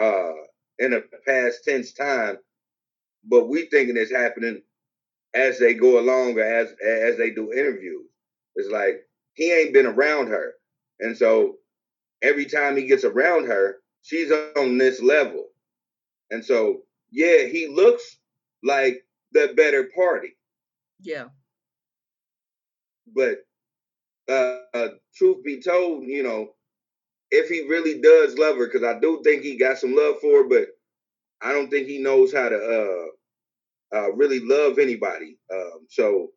uh 0.00 0.32
in 0.78 0.92
a 0.94 1.02
past 1.26 1.64
tense 1.64 1.92
time, 1.92 2.38
but 3.24 3.48
we 3.48 3.66
thinking 3.66 3.96
it's 3.96 4.12
happening 4.12 4.62
as 5.34 5.58
they 5.58 5.74
go 5.74 6.00
along 6.00 6.38
or 6.38 6.42
as 6.44 6.70
as 6.84 7.16
they 7.18 7.30
do 7.30 7.52
interviews. 7.52 8.06
It's 8.56 8.70
like 8.70 9.06
he 9.34 9.52
ain't 9.52 9.74
been 9.74 9.86
around 9.86 10.28
her, 10.28 10.54
and 11.00 11.16
so 11.16 11.58
every 12.22 12.46
time 12.46 12.76
he 12.76 12.86
gets 12.86 13.04
around 13.04 13.46
her, 13.46 13.78
she's 14.02 14.32
on 14.32 14.78
this 14.78 15.02
level, 15.02 15.48
and 16.30 16.44
so 16.44 16.82
yeah, 17.12 17.44
he 17.46 17.68
looks 17.68 18.18
like 18.64 19.04
the 19.32 19.52
better 19.56 19.90
party, 19.96 20.36
Yeah. 21.00 21.28
but 23.14 23.38
uh, 24.30 24.58
uh 24.74 24.88
truth 25.14 25.44
be 25.44 25.60
told, 25.60 26.04
you 26.04 26.22
know, 26.22 26.54
if 27.30 27.48
he 27.48 27.62
really 27.68 28.00
does 28.00 28.38
love 28.38 28.56
her, 28.56 28.66
because 28.66 28.84
I 28.84 28.98
do 29.00 29.20
think 29.24 29.42
he 29.42 29.56
got 29.58 29.78
some 29.78 29.94
love 29.94 30.16
for 30.20 30.42
her, 30.42 30.48
but 30.48 30.68
I 31.42 31.52
don't 31.52 31.70
think 31.70 31.86
he 31.88 31.98
knows 31.98 32.32
how 32.32 32.48
to 32.48 32.56
uh 32.56 33.96
uh 33.96 34.12
really 34.12 34.40
love 34.40 34.78
anybody. 34.78 35.38
Um, 35.52 35.86
so 35.88 36.30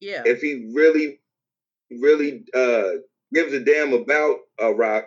Yeah. 0.00 0.22
if 0.24 0.40
he 0.40 0.70
really, 0.74 1.20
really 1.90 2.44
uh 2.54 3.00
gives 3.32 3.52
a 3.52 3.60
damn 3.60 3.92
about 3.92 4.38
a 4.60 4.72
rock, 4.72 5.06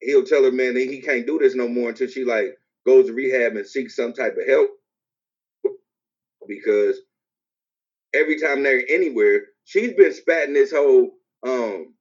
he'll 0.00 0.24
tell 0.24 0.44
her, 0.44 0.52
man, 0.52 0.74
that 0.74 0.80
he 0.80 1.00
can't 1.00 1.26
do 1.26 1.38
this 1.38 1.54
no 1.54 1.68
more 1.68 1.90
until 1.90 2.08
she 2.08 2.24
like 2.24 2.56
goes 2.86 3.06
to 3.06 3.12
rehab 3.12 3.56
and 3.56 3.66
seeks 3.66 3.96
some 3.96 4.12
type 4.12 4.36
of 4.40 4.46
help. 4.48 4.70
Because 6.48 7.00
every 8.14 8.38
time 8.40 8.62
they're 8.62 8.82
anywhere, 8.88 9.46
she's 9.64 9.92
been 9.94 10.12
spatting 10.12 10.54
this 10.54 10.72
whole 10.72 11.12
um 11.46 11.94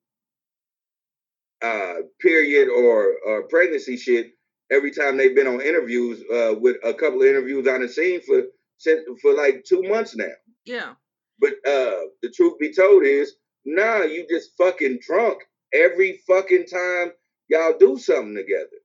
uh 1.61 1.95
period 2.19 2.69
or 2.69 3.15
or 3.25 3.43
pregnancy 3.43 3.97
shit 3.97 4.31
every 4.71 4.91
time 4.91 5.17
they've 5.17 5.35
been 5.35 5.47
on 5.47 5.61
interviews 5.61 6.23
uh 6.33 6.55
with 6.59 6.77
a 6.83 6.93
couple 6.93 7.21
of 7.21 7.27
interviews 7.27 7.67
on 7.67 7.81
the 7.81 7.89
scene 7.89 8.21
for 8.21 8.43
since 8.77 9.01
for 9.21 9.35
like 9.35 9.63
two 9.63 9.83
months 9.83 10.15
now. 10.15 10.25
yeah. 10.65 10.93
But 11.39 11.53
uh 11.67 12.09
the 12.21 12.29
truth 12.35 12.57
be 12.59 12.73
told 12.73 13.03
is, 13.03 13.35
nah, 13.65 14.01
you 14.01 14.25
just 14.29 14.51
fucking 14.57 14.99
drunk 15.05 15.43
every 15.73 16.19
fucking 16.27 16.65
time 16.65 17.11
y'all 17.47 17.77
do 17.79 17.97
something 17.97 18.35
together. 18.35 18.79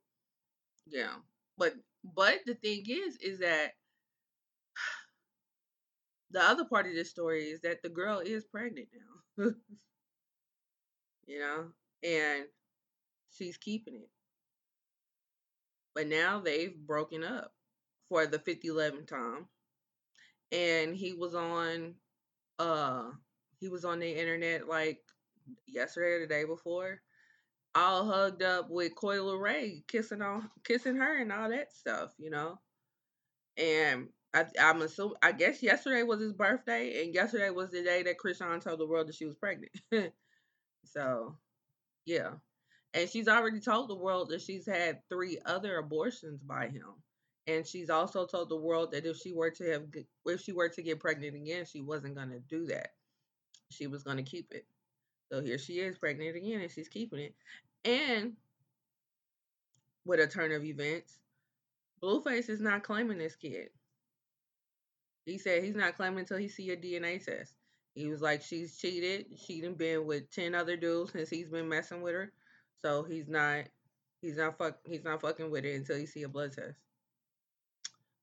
Yeah. 0.86 1.14
But 1.56 1.74
but 2.14 2.40
the 2.46 2.54
thing 2.54 2.84
is 2.88 3.16
is 3.16 3.38
that 3.40 3.72
the 6.30 6.42
other 6.42 6.64
part 6.64 6.86
of 6.86 6.94
this 6.94 7.10
story 7.10 7.44
is 7.44 7.60
that 7.60 7.82
the 7.82 7.88
girl 7.88 8.20
is 8.20 8.44
pregnant 8.44 8.88
now. 9.38 9.44
you 11.26 11.38
know? 11.38 11.66
And 12.02 12.44
she's 13.30 13.56
keeping 13.56 13.94
it. 13.94 14.10
But 15.94 16.08
now 16.08 16.40
they've 16.40 16.76
broken 16.76 17.24
up 17.24 17.52
for 18.08 18.26
the 18.26 18.38
50 18.38 18.68
11 18.68 19.06
time. 19.06 19.46
And 20.52 20.94
he 20.94 21.12
was 21.12 21.34
on 21.34 21.94
uh 22.58 23.10
he 23.58 23.68
was 23.68 23.84
on 23.84 23.98
the 23.98 24.10
internet 24.10 24.68
like 24.68 25.00
yesterday 25.66 26.12
or 26.12 26.20
the 26.20 26.26
day 26.26 26.44
before 26.44 27.00
all 27.76 28.06
hugged 28.06 28.42
up 28.42 28.70
with 28.70 28.94
Coyle 28.94 29.36
Ray, 29.36 29.84
kissing 29.86 30.22
on 30.22 30.50
kissing 30.64 30.96
her 30.96 31.20
and 31.20 31.30
all 31.30 31.50
that 31.50 31.72
stuff, 31.72 32.10
you 32.18 32.30
know. 32.30 32.58
And 33.58 34.08
I, 34.36 34.44
I'm 34.60 34.82
assuming 34.82 35.16
I 35.22 35.32
guess 35.32 35.62
yesterday 35.62 36.02
was 36.02 36.20
his 36.20 36.34
birthday, 36.34 37.02
and 37.02 37.14
yesterday 37.14 37.48
was 37.48 37.70
the 37.70 37.82
day 37.82 38.02
that 38.02 38.18
Chrisean 38.18 38.60
told 38.62 38.78
the 38.78 38.86
world 38.86 39.08
that 39.08 39.14
she 39.14 39.24
was 39.24 39.34
pregnant. 39.34 39.72
so, 40.84 41.36
yeah, 42.04 42.32
and 42.92 43.08
she's 43.08 43.28
already 43.28 43.60
told 43.60 43.88
the 43.88 43.94
world 43.96 44.28
that 44.28 44.42
she's 44.42 44.66
had 44.66 45.00
three 45.08 45.38
other 45.46 45.78
abortions 45.78 46.42
by 46.42 46.68
him, 46.68 47.02
and 47.46 47.66
she's 47.66 47.88
also 47.88 48.26
told 48.26 48.50
the 48.50 48.56
world 48.56 48.92
that 48.92 49.06
if 49.06 49.16
she 49.16 49.32
were 49.32 49.50
to 49.52 49.64
have 49.70 49.84
if 50.26 50.42
she 50.42 50.52
were 50.52 50.68
to 50.68 50.82
get 50.82 51.00
pregnant 51.00 51.34
again, 51.34 51.64
she 51.64 51.80
wasn't 51.80 52.14
gonna 52.14 52.40
do 52.40 52.66
that. 52.66 52.90
She 53.70 53.86
was 53.86 54.02
gonna 54.02 54.22
keep 54.22 54.52
it. 54.52 54.66
So 55.32 55.40
here 55.40 55.58
she 55.58 55.80
is 55.80 55.96
pregnant 55.96 56.36
again, 56.36 56.60
and 56.60 56.70
she's 56.70 56.88
keeping 56.88 57.20
it. 57.20 57.34
And 57.86 58.34
with 60.04 60.20
a 60.20 60.26
turn 60.26 60.52
of 60.52 60.62
events, 60.62 61.18
Blueface 62.02 62.50
is 62.50 62.60
not 62.60 62.82
claiming 62.84 63.16
this 63.16 63.34
kid. 63.34 63.70
He 65.26 65.38
said 65.38 65.62
he's 65.64 65.76
not 65.76 65.96
claiming 65.96 66.20
until 66.20 66.38
he 66.38 66.48
see 66.48 66.70
a 66.70 66.76
DNA 66.76 67.22
test. 67.22 67.54
He 67.94 68.06
was 68.08 68.22
like, 68.22 68.42
she's 68.42 68.78
cheated. 68.78 69.26
She 69.36 69.60
done 69.60 69.74
been 69.74 70.06
with 70.06 70.30
ten 70.30 70.54
other 70.54 70.76
dudes 70.76 71.12
since 71.12 71.28
he's 71.28 71.50
been 71.50 71.68
messing 71.68 72.00
with 72.02 72.14
her. 72.14 72.32
So 72.82 73.02
he's 73.04 73.28
not, 73.28 73.64
he's 74.22 74.36
not 74.36 74.56
fuck, 74.58 74.78
he's 74.86 75.04
not 75.04 75.20
fucking 75.20 75.50
with 75.50 75.64
it 75.64 75.74
until 75.76 75.96
he 75.96 76.06
see 76.06 76.22
a 76.22 76.28
blood 76.28 76.52
test. 76.52 76.78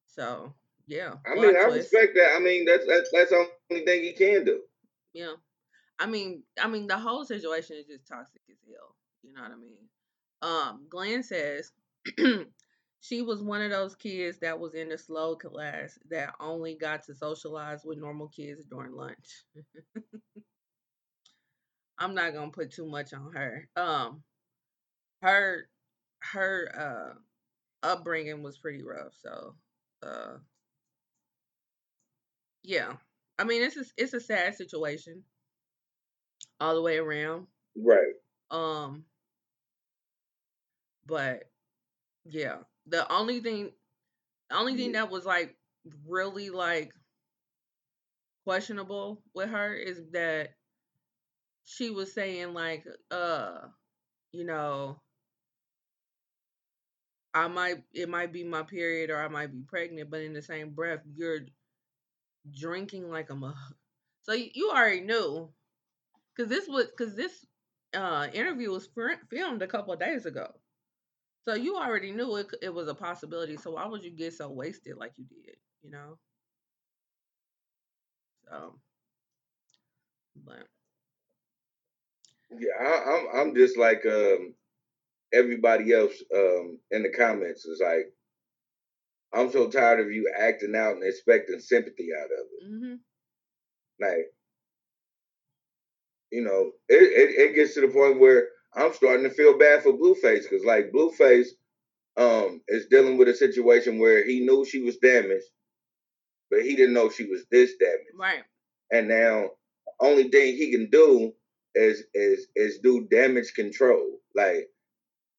So 0.08 0.54
Yeah. 0.88 1.16
I 1.26 1.36
mean, 1.36 1.56
I 1.58 1.64
twist. 1.66 1.92
respect 1.94 2.16
that. 2.16 2.36
I 2.36 2.40
mean, 2.40 2.66
that's 2.66 2.86
that's 2.88 3.10
that's 3.12 3.32
the 3.32 3.48
only 3.72 3.86
thing 3.86 4.04
he 4.04 4.14
can 4.14 4.46
do. 4.46 4.62
Yeah. 5.14 5.34
I 6.00 6.06
mean, 6.06 6.44
I 6.62 6.68
mean, 6.68 6.88
the 6.88 6.98
whole 6.98 7.26
situation 7.26 7.78
is 7.78 7.86
just 7.88 8.08
toxic 8.08 8.42
as 8.50 8.58
hell. 8.68 8.96
You 9.24 9.34
know 9.34 9.42
what 9.42 9.52
I 9.52 9.56
mean? 9.56 9.78
Um, 10.42 10.86
Glenn 10.90 11.24
says 11.24 11.72
she 13.04 13.22
was 13.22 13.44
one 13.44 13.62
of 13.62 13.70
those 13.70 13.98
kids 13.98 14.40
that 14.40 14.58
was 14.58 14.76
in 14.76 14.88
the 14.88 14.98
slow 14.98 15.36
class 15.36 16.00
that 16.10 16.34
only 16.40 16.76
got 16.76 17.04
to 17.04 17.14
socialize 17.14 17.84
with 17.84 17.98
normal 17.98 18.30
kids 18.30 18.64
during 18.64 18.94
lunch. 18.94 19.44
I'm 22.00 22.16
not 22.16 22.34
gonna 22.34 22.50
put 22.50 22.72
too 22.72 22.86
much 22.86 23.12
on 23.14 23.34
her. 23.34 23.68
Um, 23.76 24.24
her 25.22 25.70
her 26.20 27.18
uh 27.84 27.86
upbringing 27.86 28.42
was 28.42 28.58
pretty 28.58 28.84
rough. 28.84 29.14
So, 29.22 29.56
uh, 30.02 30.38
yeah. 32.64 32.94
I 33.38 33.44
mean, 33.44 33.64
it's 33.64 33.76
a, 33.76 33.84
it's 33.98 34.14
a 34.14 34.22
sad 34.22 34.56
situation 34.56 35.26
all 36.62 36.76
the 36.76 36.82
way 36.82 37.00
around. 37.00 37.48
Right. 37.76 38.14
Um. 38.50 39.06
But 41.06 41.50
yeah, 42.26 42.64
the 42.88 43.12
only 43.12 43.40
thing, 43.40 43.72
the 44.50 44.58
only 44.58 44.76
thing 44.76 44.94
that 44.94 45.10
was 45.12 45.26
like 45.26 45.56
really 46.08 46.50
like 46.50 46.94
questionable 48.46 49.22
with 49.34 49.50
her 49.50 49.74
is 49.74 50.02
that 50.12 50.50
she 51.66 51.90
was 51.90 52.14
saying 52.14 52.54
like, 52.54 52.86
uh, 53.12 53.60
you 54.32 54.46
know, 54.46 55.00
I 57.34 57.48
might 57.48 57.84
it 57.94 58.10
might 58.10 58.32
be 58.32 58.44
my 58.44 58.64
period 58.64 59.10
or 59.10 59.20
I 59.22 59.28
might 59.28 59.52
be 59.52 59.62
pregnant, 59.68 60.10
but 60.10 60.22
in 60.22 60.34
the 60.34 60.42
same 60.42 60.72
breath, 60.72 61.02
you're 61.16 61.40
drinking 62.60 63.10
like 63.10 63.30
a 63.30 63.36
mug. 63.36 63.56
So 64.24 64.34
you 64.34 64.72
already 64.72 65.02
knew, 65.02 65.50
because 66.36 66.50
this 66.50 66.68
was 66.68 66.88
because 66.88 67.16
this 67.16 67.46
uh, 67.96 68.28
interview 68.34 68.72
was 68.72 68.90
filmed 69.30 69.62
a 69.62 69.68
couple 69.68 69.94
of 69.94 70.00
days 70.00 70.26
ago. 70.26 70.54
So 71.48 71.56
you 71.56 71.76
already 71.76 72.12
knew 72.12 72.38
it, 72.38 72.48
it 72.62 72.74
was 72.74 72.88
a 72.88 72.96
possibility. 72.96 73.58
So 73.58 73.72
why 73.72 73.86
would 73.86 74.04
you 74.04 74.12
get 74.12 74.34
so 74.34 74.50
wasted 74.50 74.98
like 74.98 75.12
you 75.18 75.26
did? 75.26 75.56
You 75.82 75.92
know. 75.92 76.18
So, 78.50 78.76
but 80.46 80.68
yeah, 82.52 82.74
I, 82.80 83.16
I'm 83.16 83.28
I'm 83.50 83.56
just 83.56 83.78
like 83.78 84.06
um, 84.06 84.54
everybody 85.34 85.94
else 85.94 86.14
um, 86.34 86.80
in 86.92 87.04
the 87.04 87.10
comments 87.10 87.66
is 87.66 87.82
like, 87.84 88.14
I'm 89.34 89.52
so 89.52 89.70
tired 89.70 90.00
of 90.00 90.12
you 90.12 90.32
acting 90.40 90.76
out 90.76 90.96
and 90.96 91.04
expecting 91.04 91.60
sympathy 91.60 92.10
out 92.18 92.26
of 92.26 92.32
it. 92.32 92.72
Mm-hmm. 92.72 92.96
Like, 94.00 94.34
you 96.32 96.42
know, 96.44 96.72
it, 96.88 96.96
it, 96.96 97.50
it 97.52 97.56
gets 97.56 97.74
to 97.76 97.82
the 97.82 97.88
point 97.88 98.20
where 98.20 98.48
I'm 98.76 98.94
starting 98.94 99.24
to 99.24 99.30
feel 99.30 99.58
bad 99.58 99.84
for 99.84 99.94
Blueface 99.94 100.44
because, 100.44 100.66
like, 100.66 100.92
Blueface 100.92 101.50
um, 102.18 102.62
is 102.68 102.88
dealing 102.88 103.18
with 103.18 103.28
a 103.28 103.36
situation 103.36 104.00
where 104.00 104.26
he 104.26 104.40
knew 104.42 104.66
she 104.66 104.82
was 104.82 104.98
damaged, 104.98 105.46
but 106.50 106.62
he 106.62 106.76
didn't 106.76 106.94
know 106.94 107.10
she 107.10 107.26
was 107.26 107.46
this 107.52 107.74
damaged. 107.80 108.18
Right. 108.18 108.44
And 108.92 109.08
now, 109.08 109.50
only 110.00 110.30
thing 110.30 110.56
he 110.56 110.72
can 110.72 110.90
do 110.90 111.34
is 111.76 112.04
is 112.14 112.48
is 112.56 112.80
do 112.80 113.08
damage 113.10 113.54
control. 113.56 114.20
Like, 114.36 114.70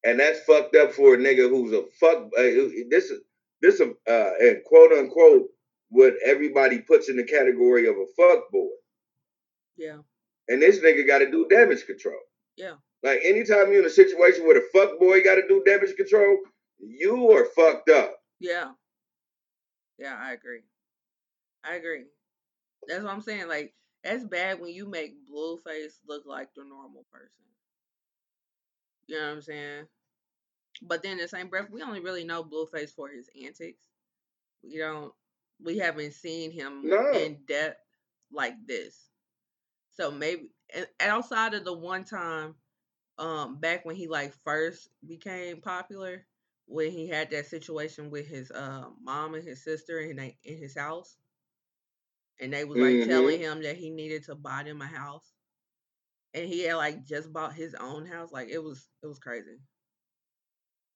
and 0.05 0.19
that's 0.19 0.41
fucked 0.41 0.77
up 0.77 0.93
for 0.93 1.15
a 1.15 1.19
nigga 1.19 1.49
who's 1.49 1.73
a 1.73 1.85
fuck. 2.01 2.25
Uh, 2.37 2.71
this 2.91 3.11
is 3.11 3.21
this 3.63 3.81
uh 3.81 4.31
and 4.41 4.63
quote 4.65 4.93
unquote 4.93 5.49
what 5.91 6.15
everybody 6.25 6.81
puts 6.81 7.09
in 7.09 7.17
the 7.17 7.25
category 7.25 7.87
of 7.87 7.97
a 7.97 8.07
fuck 8.17 8.51
boy. 8.51 8.69
Yeah. 9.77 9.99
And 10.49 10.61
this 10.61 10.81
nigga 10.81 11.07
got 11.07 11.19
to 11.19 11.31
do 11.31 11.47
damage 11.49 11.87
control. 11.87 12.19
Yeah. 12.57 12.75
Like 13.05 13.21
anytime 13.23 13.71
you're 13.71 13.81
in 13.81 13.85
a 13.85 13.91
situation 13.91 14.47
where 14.47 14.55
the 14.55 14.67
fuck 14.73 14.99
boy 14.99 15.23
got 15.23 15.35
to 15.35 15.47
do 15.47 15.63
damage 15.65 15.95
control, 15.95 16.39
you 16.79 17.31
are 17.33 17.45
fucked 17.55 17.91
up. 17.91 18.17
Yeah. 18.41 18.71
Yeah, 19.99 20.17
I 20.19 20.33
agree. 20.33 20.63
I 21.63 21.75
agree. 21.75 22.05
That's 22.89 23.05
what 23.05 23.13
I'm 23.13 23.21
saying. 23.21 23.47
Like, 23.47 23.75
that's 24.03 24.25
bad 24.25 24.59
when 24.59 24.73
you 24.73 24.87
make 24.89 25.15
Blueface 25.31 25.99
look 26.09 26.25
like 26.27 26.49
the 26.55 26.65
normal 26.65 27.05
person. 27.13 27.29
You 29.07 29.21
know 29.21 29.27
what 29.27 29.33
I'm 29.35 29.43
saying? 29.43 29.85
But 30.83 31.03
then 31.03 31.13
in 31.13 31.19
the 31.19 31.29
same 31.29 31.49
breath, 31.49 31.69
we 31.71 31.83
only 31.83 32.01
really 32.01 32.25
know 32.25 32.43
Blueface 32.43 32.95
for 32.95 33.09
his 33.09 33.29
antics. 33.43 33.85
We 34.63 34.79
don't 34.79 35.13
we 35.63 35.79
haven't 35.79 36.15
seen 36.15 36.51
him 36.51 36.89
no. 36.89 37.13
in 37.13 37.39
depth 37.47 37.81
like 38.33 38.55
this. 38.67 39.09
So 39.93 40.11
maybe 40.11 40.49
and 40.75 40.87
outside 41.01 41.55
of 41.55 41.65
the 41.65 41.73
one 41.73 42.05
time 42.05 42.55
um 43.19 43.57
back 43.57 43.85
when 43.85 43.97
he 43.97 44.09
like 44.09 44.33
first 44.45 44.89
became 45.07 45.61
popular 45.61 46.27
when 46.67 46.91
he 46.91 47.07
had 47.09 47.31
that 47.31 47.47
situation 47.47 48.11
with 48.11 48.27
his 48.27 48.51
uh, 48.51 48.85
mom 49.03 49.35
and 49.35 49.47
his 49.47 49.63
sister 49.63 50.01
in 50.01 50.17
they, 50.17 50.37
in 50.45 50.59
his 50.59 50.77
house 50.77 51.17
and 52.41 52.53
they 52.53 52.65
was 52.65 52.79
like 52.79 52.95
mm-hmm. 52.95 53.11
telling 53.11 53.39
him 53.39 53.63
that 53.63 53.77
he 53.77 53.91
needed 53.91 54.25
to 54.25 54.35
buy 54.35 54.63
them 54.63 54.81
a 54.81 54.87
house 54.87 55.33
and 56.33 56.49
he 56.49 56.65
had 56.65 56.75
like 56.77 57.05
just 57.05 57.33
bought 57.33 57.53
his 57.53 57.75
own 57.75 58.07
house 58.07 58.33
like 58.33 58.49
it 58.49 58.63
was 58.63 58.89
it 59.03 59.07
was 59.07 59.19
crazy 59.19 59.59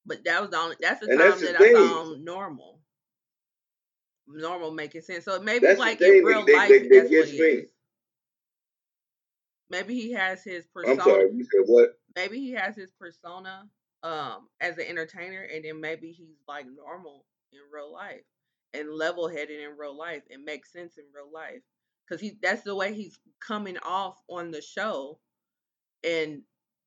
but 0.09 0.25
that 0.25 0.41
was 0.41 0.51
the 0.51 0.57
only 0.57 0.77
that's 0.81 1.01
the 1.01 1.11
and 1.11 1.21
time 1.21 1.31
that's 1.31 1.43
that. 1.43 1.61
I 1.61 1.73
found 1.75 2.25
normal. 2.25 2.81
Normal 4.27 4.73
making 4.73 5.03
sense. 5.03 5.25
So 5.25 5.39
maybe 5.41 5.67
that's 5.67 5.79
like 5.79 6.01
in 6.01 6.25
real 6.25 6.45
they, 6.45 6.57
life, 6.57 6.69
they, 6.69 6.89
they, 6.89 7.01
that's 7.01 7.33
what. 7.39 7.65
Maybe 9.71 9.95
he 9.95 10.13
has 10.13 10.43
his 10.43 10.65
persona. 10.67 10.95
I'm 10.95 11.01
sorry, 11.01 11.31
you 11.35 11.45
said 11.45 11.65
what? 11.67 11.99
Maybe 12.19 12.41
he 12.41 12.51
has 12.53 12.75
his 12.75 12.91
persona 12.99 13.69
um 14.03 14.49
as 14.61 14.77
an 14.79 14.87
entertainer, 14.87 15.43
and 15.43 15.65
then 15.65 15.81
maybe 15.81 16.11
he's 16.11 16.39
like 16.49 16.67
normal 16.67 17.25
in 17.53 17.61
real 17.73 17.93
life 17.93 18.25
and 18.75 18.91
level 18.93 19.29
headed 19.29 19.61
in 19.61 19.77
real 19.79 19.97
life 19.97 20.23
and 20.31 20.45
makes 20.45 20.73
sense 20.73 20.99
in 20.99 21.05
real 21.15 21.33
life 21.33 21.63
because 22.07 22.21
he 22.21 22.37
that's 22.43 22.63
the 22.63 22.75
way 22.75 22.93
he's 22.93 23.19
coming 23.47 23.79
off 23.79 24.21
on 24.29 24.51
the 24.51 24.61
show 24.61 25.19
and 26.05 26.43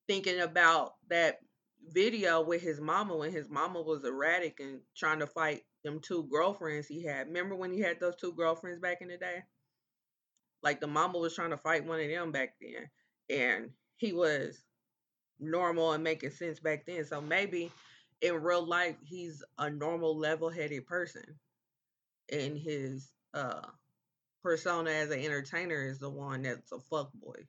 thinking 0.07 0.39
about 0.41 0.93
that 1.09 1.37
video 1.87 2.41
with 2.41 2.61
his 2.61 2.79
mama 2.79 3.15
when 3.15 3.31
his 3.31 3.49
mama 3.49 3.81
was 3.81 4.03
erratic 4.03 4.59
and 4.59 4.81
trying 4.95 5.19
to 5.19 5.27
fight 5.27 5.61
them 5.83 5.99
two 6.01 6.27
girlfriends 6.31 6.87
he 6.87 7.03
had. 7.03 7.27
Remember 7.27 7.55
when 7.55 7.71
he 7.71 7.79
had 7.79 7.99
those 7.99 8.15
two 8.17 8.33
girlfriends 8.33 8.79
back 8.79 8.97
in 9.01 9.07
the 9.07 9.17
day? 9.17 9.39
Like 10.61 10.79
the 10.79 10.87
mama 10.87 11.17
was 11.17 11.33
trying 11.33 11.49
to 11.51 11.57
fight 11.57 11.85
one 11.85 11.99
of 11.99 12.09
them 12.09 12.31
back 12.31 12.53
then. 12.61 12.89
And 13.29 13.71
he 13.97 14.13
was 14.13 14.63
normal 15.41 15.93
and 15.93 16.03
making 16.03 16.31
sense 16.31 16.59
back 16.59 16.85
then. 16.85 17.03
So 17.05 17.19
maybe 17.19 17.71
in 18.21 18.35
real 18.41 18.65
life 18.65 18.95
he's 19.03 19.43
a 19.57 19.69
normal 19.69 20.15
level 20.17 20.49
headed 20.49 20.85
person. 20.85 21.23
And 22.31 22.57
his 22.57 23.11
uh 23.33 23.61
persona 24.43 24.91
as 24.91 25.11
an 25.11 25.19
entertainer 25.19 25.85
is 25.85 25.99
the 25.99 26.09
one 26.09 26.43
that's 26.43 26.71
a 26.71 26.79
fuck 26.79 27.11
boy. 27.13 27.45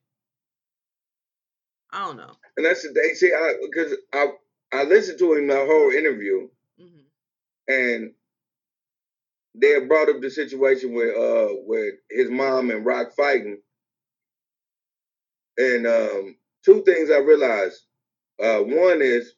I 1.92 2.06
don't 2.06 2.16
know. 2.16 2.32
And 2.56 2.64
that's 2.64 2.82
the 2.82 2.92
thing. 2.92 3.14
See, 3.14 3.32
I 3.32 3.54
because 3.62 3.94
I 4.12 4.28
I 4.72 4.84
listened 4.84 5.18
to 5.18 5.34
him 5.34 5.46
the 5.46 5.56
whole 5.56 5.90
interview, 5.90 6.48
mm-hmm. 6.80 7.72
and 7.72 8.12
they 9.54 9.78
brought 9.86 10.08
up 10.08 10.22
the 10.22 10.30
situation 10.30 10.94
where 10.94 11.14
uh 11.14 11.48
where 11.66 11.92
his 12.10 12.30
mom 12.30 12.70
and 12.70 12.86
Rock 12.86 13.12
fighting, 13.14 13.58
and 15.58 15.86
um 15.86 16.36
two 16.64 16.82
things 16.84 17.10
I 17.10 17.18
realized. 17.18 17.80
Uh, 18.42 18.60
one 18.60 19.02
is 19.02 19.34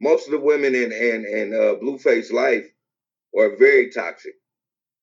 most 0.00 0.26
of 0.26 0.32
the 0.32 0.40
women 0.40 0.74
in 0.74 0.92
in, 0.92 1.26
in 1.26 1.54
uh, 1.54 1.74
Blueface 1.82 2.32
life 2.32 2.66
are 3.38 3.56
very 3.56 3.90
toxic. 3.90 4.34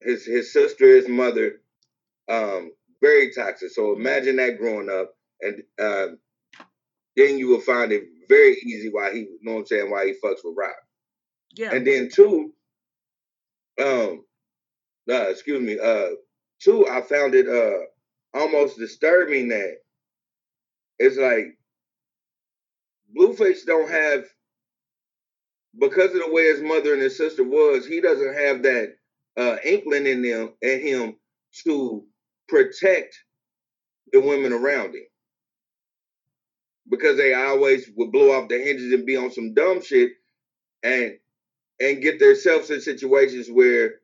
His 0.01 0.25
his 0.25 0.53
sister, 0.53 0.88
his 0.88 1.07
mother, 1.07 1.61
um, 2.29 2.71
very 3.01 3.31
toxic. 3.33 3.71
So 3.71 3.93
imagine 3.95 4.38
that 4.38 4.57
growing 4.57 4.89
up 4.89 5.15
and 5.41 5.63
uh, 5.79 6.07
then 7.15 7.38
you 7.38 7.47
will 7.47 7.61
find 7.61 7.91
it 7.91 8.03
very 8.29 8.53
easy 8.53 8.89
why 8.89 9.13
he, 9.13 9.19
you 9.19 9.39
know 9.41 9.53
what 9.53 9.59
I'm 9.61 9.65
saying, 9.67 9.91
why 9.91 10.07
he 10.07 10.13
fucks 10.13 10.43
with 10.43 10.55
Rock. 10.57 10.75
Yeah. 11.55 11.73
And 11.73 11.86
then 11.86 12.09
two, 12.09 12.53
um, 13.81 14.25
uh, 15.09 15.29
excuse 15.29 15.61
me, 15.61 15.79
uh, 15.79 16.15
two, 16.59 16.88
I 16.88 17.01
found 17.01 17.36
it 17.36 17.47
uh 17.47 17.86
almost 18.38 18.77
disturbing 18.77 19.49
that 19.49 19.77
it's 20.99 21.17
like 21.17 21.57
Blueface 23.17 23.65
don't 23.65 23.89
have 23.89 24.25
because 25.79 26.13
of 26.13 26.21
the 26.21 26.31
way 26.31 26.43
his 26.45 26.61
mother 26.61 26.93
and 26.93 27.01
his 27.01 27.17
sister 27.17 27.43
was, 27.43 27.85
he 27.85 28.01
doesn't 28.01 28.35
have 28.35 28.63
that 28.63 28.95
uh 29.37 29.57
inkling 29.65 30.07
in 30.07 30.21
them 30.21 30.53
in 30.61 30.81
him 30.81 31.15
to 31.63 32.05
protect 32.47 33.17
the 34.13 34.21
women 34.21 34.53
around 34.53 34.95
him 34.95 35.05
because 36.89 37.17
they 37.17 37.33
always 37.33 37.89
would 37.95 38.11
blow 38.11 38.31
off 38.31 38.49
the 38.49 38.57
hinges 38.57 38.93
and 38.93 39.05
be 39.05 39.15
on 39.15 39.31
some 39.31 39.53
dumb 39.53 39.81
shit. 39.81 40.11
And 40.83 41.17
and 41.79 42.01
get 42.01 42.19
themselves 42.19 42.69
in 42.69 42.79
situations 42.79 43.49
where, 43.49 43.95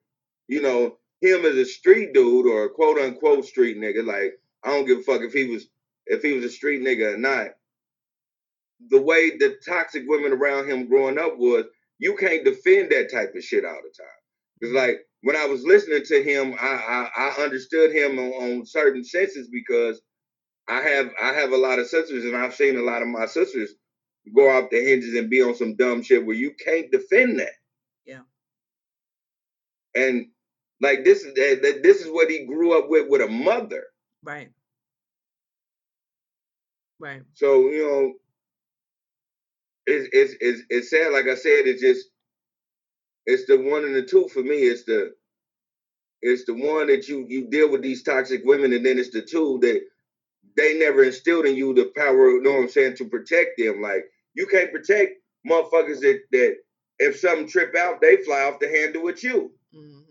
you 0.48 0.62
know, 0.62 0.98
him 1.22 1.46
as 1.46 1.56
a 1.56 1.66
street 1.66 2.14
dude 2.14 2.48
or 2.48 2.66
a 2.66 2.70
quote 2.70 2.98
unquote 2.98 3.46
street 3.46 3.78
nigga, 3.78 4.06
like 4.06 4.34
I 4.64 4.70
don't 4.72 4.88
give 4.88 5.00
a 5.00 5.04
fuck 5.04 5.22
if 5.22 5.34
he 5.34 5.46
was 5.46 5.68
if 6.06 6.22
he 6.22 6.34
was 6.34 6.46
a 6.46 6.50
street 6.50 6.82
nigga 6.82 7.16
or 7.16 7.18
not. 7.18 7.50
The 8.90 9.02
way 9.02 9.38
the 9.38 9.58
toxic 9.68 10.04
women 10.08 10.34
around 10.34 10.70
him 10.70 10.88
growing 10.88 11.20
up 11.20 11.38
was, 11.38 11.66
you 12.00 12.16
can't 12.16 12.44
defend 12.44 12.92
that 12.92 13.12
type 13.12 13.34
of 13.36 13.44
shit 13.44 13.64
all 13.64 13.80
the 13.84 14.04
time. 14.04 14.20
It's 14.62 14.74
like 14.74 15.06
when 15.22 15.36
I 15.36 15.46
was 15.46 15.64
listening 15.64 16.04
to 16.06 16.24
him, 16.24 16.56
I 16.60 17.10
I, 17.16 17.30
I 17.30 17.44
understood 17.44 17.92
him 17.92 18.18
on, 18.18 18.32
on 18.60 18.66
certain 18.66 19.04
senses 19.04 19.48
because 19.52 20.02
I 20.68 20.82
have 20.82 21.12
I 21.22 21.34
have 21.34 21.52
a 21.52 21.58
lot 21.58 21.80
of 21.80 21.88
sisters 21.88 22.26
and 22.26 22.36
I've 22.36 22.56
seen 22.56 22.78
a 22.78 22.82
lot 22.82 23.02
of 23.02 23.08
my 23.08 23.26
sisters 23.26 23.72
go 24.36 24.50
off 24.50 24.70
the 24.70 24.84
hinges 24.84 25.16
and 25.16 25.30
be 25.30 25.42
on 25.42 25.56
some 25.56 25.76
dumb 25.76 26.04
shit 26.04 26.26
where 26.26 26.36
you 26.36 26.54
can't 26.64 26.92
defend 26.92 27.40
that. 27.40 27.54
Yeah. 28.06 28.22
And 29.96 30.28
like 30.80 31.04
this 31.04 31.24
is 31.24 31.34
that 31.36 31.82
this 31.84 32.02
is 32.02 32.12
what 32.12 32.30
he 32.30 32.46
grew 32.46 32.78
up 32.78 32.90
with 32.90 33.08
with 33.10 33.22
a 33.22 33.28
mother. 33.28 33.84
Right. 34.24 34.50
Right. 37.02 37.24
So 37.34 37.70
you 37.70 37.84
know, 37.84 38.14
it's 39.88 40.10
it's 40.14 40.36
it's, 40.40 40.62
it's 40.70 40.90
sad. 40.92 41.12
Like 41.12 41.26
I 41.26 41.36
said, 41.36 41.66
it's 41.66 41.82
just 41.82 42.06
it's 43.26 43.48
the 43.48 43.58
one 43.58 43.84
and 43.84 43.96
the 43.96 44.04
two 44.04 44.28
for 44.28 44.44
me. 44.44 44.58
It's 44.58 44.84
the 44.84 45.14
it's 46.22 46.46
the 46.46 46.54
one 46.54 46.88
that 46.88 47.08
you 47.08 47.26
you 47.28 47.48
deal 47.50 47.72
with 47.72 47.82
these 47.82 48.04
toxic 48.04 48.44
women, 48.46 48.72
and 48.72 48.86
then 48.86 49.00
it's 49.00 49.10
the 49.10 49.24
two 49.24 49.58
that 49.64 49.82
they 50.56 50.78
never 50.78 51.04
instilled 51.04 51.48
in 51.48 51.56
you 51.56 51.74
the 51.74 51.92
power. 51.96 52.30
You 52.30 52.44
know 52.44 52.52
what 52.52 52.62
I'm 52.62 52.70
saying 52.70 52.98
to 52.98 53.06
protect 53.06 53.58
them. 53.58 53.82
Like 53.82 54.06
you 54.36 54.46
can't 54.46 54.72
protect 54.72 55.14
motherfuckers 55.50 56.02
that 56.02 56.22
that 56.32 56.58
if 57.00 57.20
something 57.20 57.48
trip 57.48 57.76
out, 57.76 58.00
they 58.00 58.18
fly 58.18 58.44
off 58.44 58.60
the 58.60 58.68
handle 58.68 59.02
with 59.02 59.24
you. 59.24 59.52
Mm-hmm. 59.76 60.02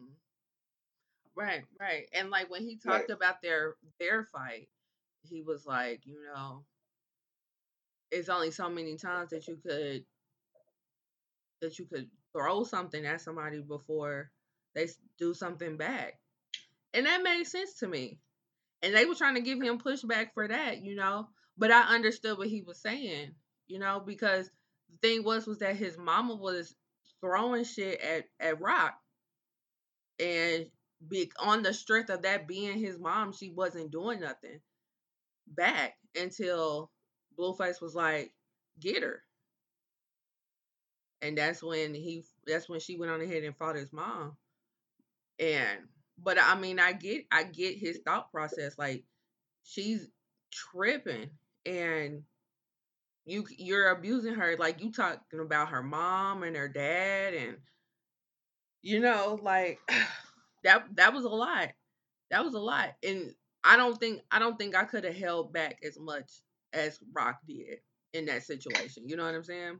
Right, 1.36 1.62
right. 1.80 2.06
And 2.12 2.30
like 2.30 2.50
when 2.50 2.62
he 2.62 2.78
talked 2.78 3.08
right. 3.08 3.16
about 3.16 3.42
their 3.42 3.76
their 4.00 4.24
fight, 4.32 4.68
he 5.22 5.42
was 5.42 5.66
like, 5.66 6.00
you 6.04 6.18
know, 6.34 6.64
it's 8.10 8.28
only 8.28 8.50
so 8.50 8.68
many 8.68 8.96
times 8.96 9.30
that 9.30 9.46
you 9.46 9.56
could 9.56 10.04
that 11.60 11.78
you 11.78 11.84
could 11.86 12.08
throw 12.32 12.64
something 12.64 13.04
at 13.04 13.20
somebody 13.20 13.60
before 13.60 14.30
they 14.74 14.88
do 15.18 15.34
something 15.34 15.76
back. 15.76 16.18
And 16.94 17.06
that 17.06 17.22
made 17.22 17.44
sense 17.44 17.74
to 17.80 17.88
me. 17.88 18.18
And 18.82 18.94
they 18.94 19.04
were 19.04 19.14
trying 19.14 19.34
to 19.34 19.42
give 19.42 19.60
him 19.60 19.78
pushback 19.78 20.32
for 20.32 20.48
that, 20.48 20.82
you 20.82 20.94
know. 20.94 21.28
But 21.58 21.70
I 21.70 21.82
understood 21.94 22.38
what 22.38 22.48
he 22.48 22.62
was 22.62 22.80
saying, 22.80 23.32
you 23.68 23.78
know, 23.78 24.02
because 24.04 24.50
the 24.90 24.96
thing 24.96 25.24
was 25.24 25.46
was 25.46 25.58
that 25.58 25.76
his 25.76 25.98
mama 25.98 26.34
was 26.34 26.74
throwing 27.20 27.64
shit 27.64 28.00
at, 28.00 28.24
at 28.40 28.60
Rock. 28.60 28.94
And 30.18 30.66
be 31.06 31.30
on 31.38 31.62
the 31.62 31.72
strength 31.72 32.10
of 32.10 32.22
that 32.22 32.48
being 32.48 32.78
his 32.78 32.98
mom, 32.98 33.32
she 33.32 33.50
wasn't 33.50 33.90
doing 33.90 34.20
nothing 34.20 34.60
back 35.46 35.96
until 36.18 36.90
Blueface 37.36 37.80
was 37.80 37.94
like, 37.94 38.32
get 38.78 39.02
her. 39.02 39.22
And 41.22 41.36
that's 41.36 41.62
when 41.62 41.94
he 41.94 42.24
that's 42.46 42.68
when 42.68 42.80
she 42.80 42.96
went 42.96 43.12
on 43.12 43.20
ahead 43.20 43.44
and 43.44 43.56
fought 43.56 43.76
his 43.76 43.92
mom. 43.92 44.36
And 45.38 45.80
but 46.18 46.38
I 46.40 46.58
mean 46.58 46.78
I 46.78 46.92
get 46.92 47.26
I 47.30 47.44
get 47.44 47.76
his 47.76 48.00
thought 48.04 48.30
process. 48.30 48.78
Like 48.78 49.04
she's 49.62 50.08
tripping 50.50 51.30
and 51.66 52.22
you 53.26 53.46
you're 53.58 53.90
abusing 53.90 54.34
her 54.34 54.56
like 54.58 54.82
you 54.82 54.90
talking 54.90 55.40
about 55.40 55.68
her 55.68 55.82
mom 55.82 56.42
and 56.42 56.56
her 56.56 56.68
dad 56.68 57.34
and 57.34 57.56
you 58.82 59.00
know 59.00 59.38
like 59.42 59.78
that 60.64 60.84
that 60.96 61.12
was 61.12 61.24
a 61.24 61.28
lot 61.28 61.68
that 62.30 62.44
was 62.44 62.54
a 62.54 62.58
lot 62.58 62.90
and 63.02 63.34
i 63.62 63.76
don't 63.76 63.98
think 64.00 64.20
i 64.30 64.38
don't 64.38 64.58
think 64.58 64.74
i 64.74 64.84
could 64.84 65.04
have 65.04 65.14
held 65.16 65.52
back 65.52 65.78
as 65.86 65.98
much 65.98 66.40
as 66.72 66.98
rock 67.12 67.38
did 67.46 67.78
in 68.12 68.26
that 68.26 68.42
situation 68.42 69.08
you 69.08 69.16
know 69.16 69.24
what 69.24 69.34
i'm 69.34 69.42
saying 69.44 69.78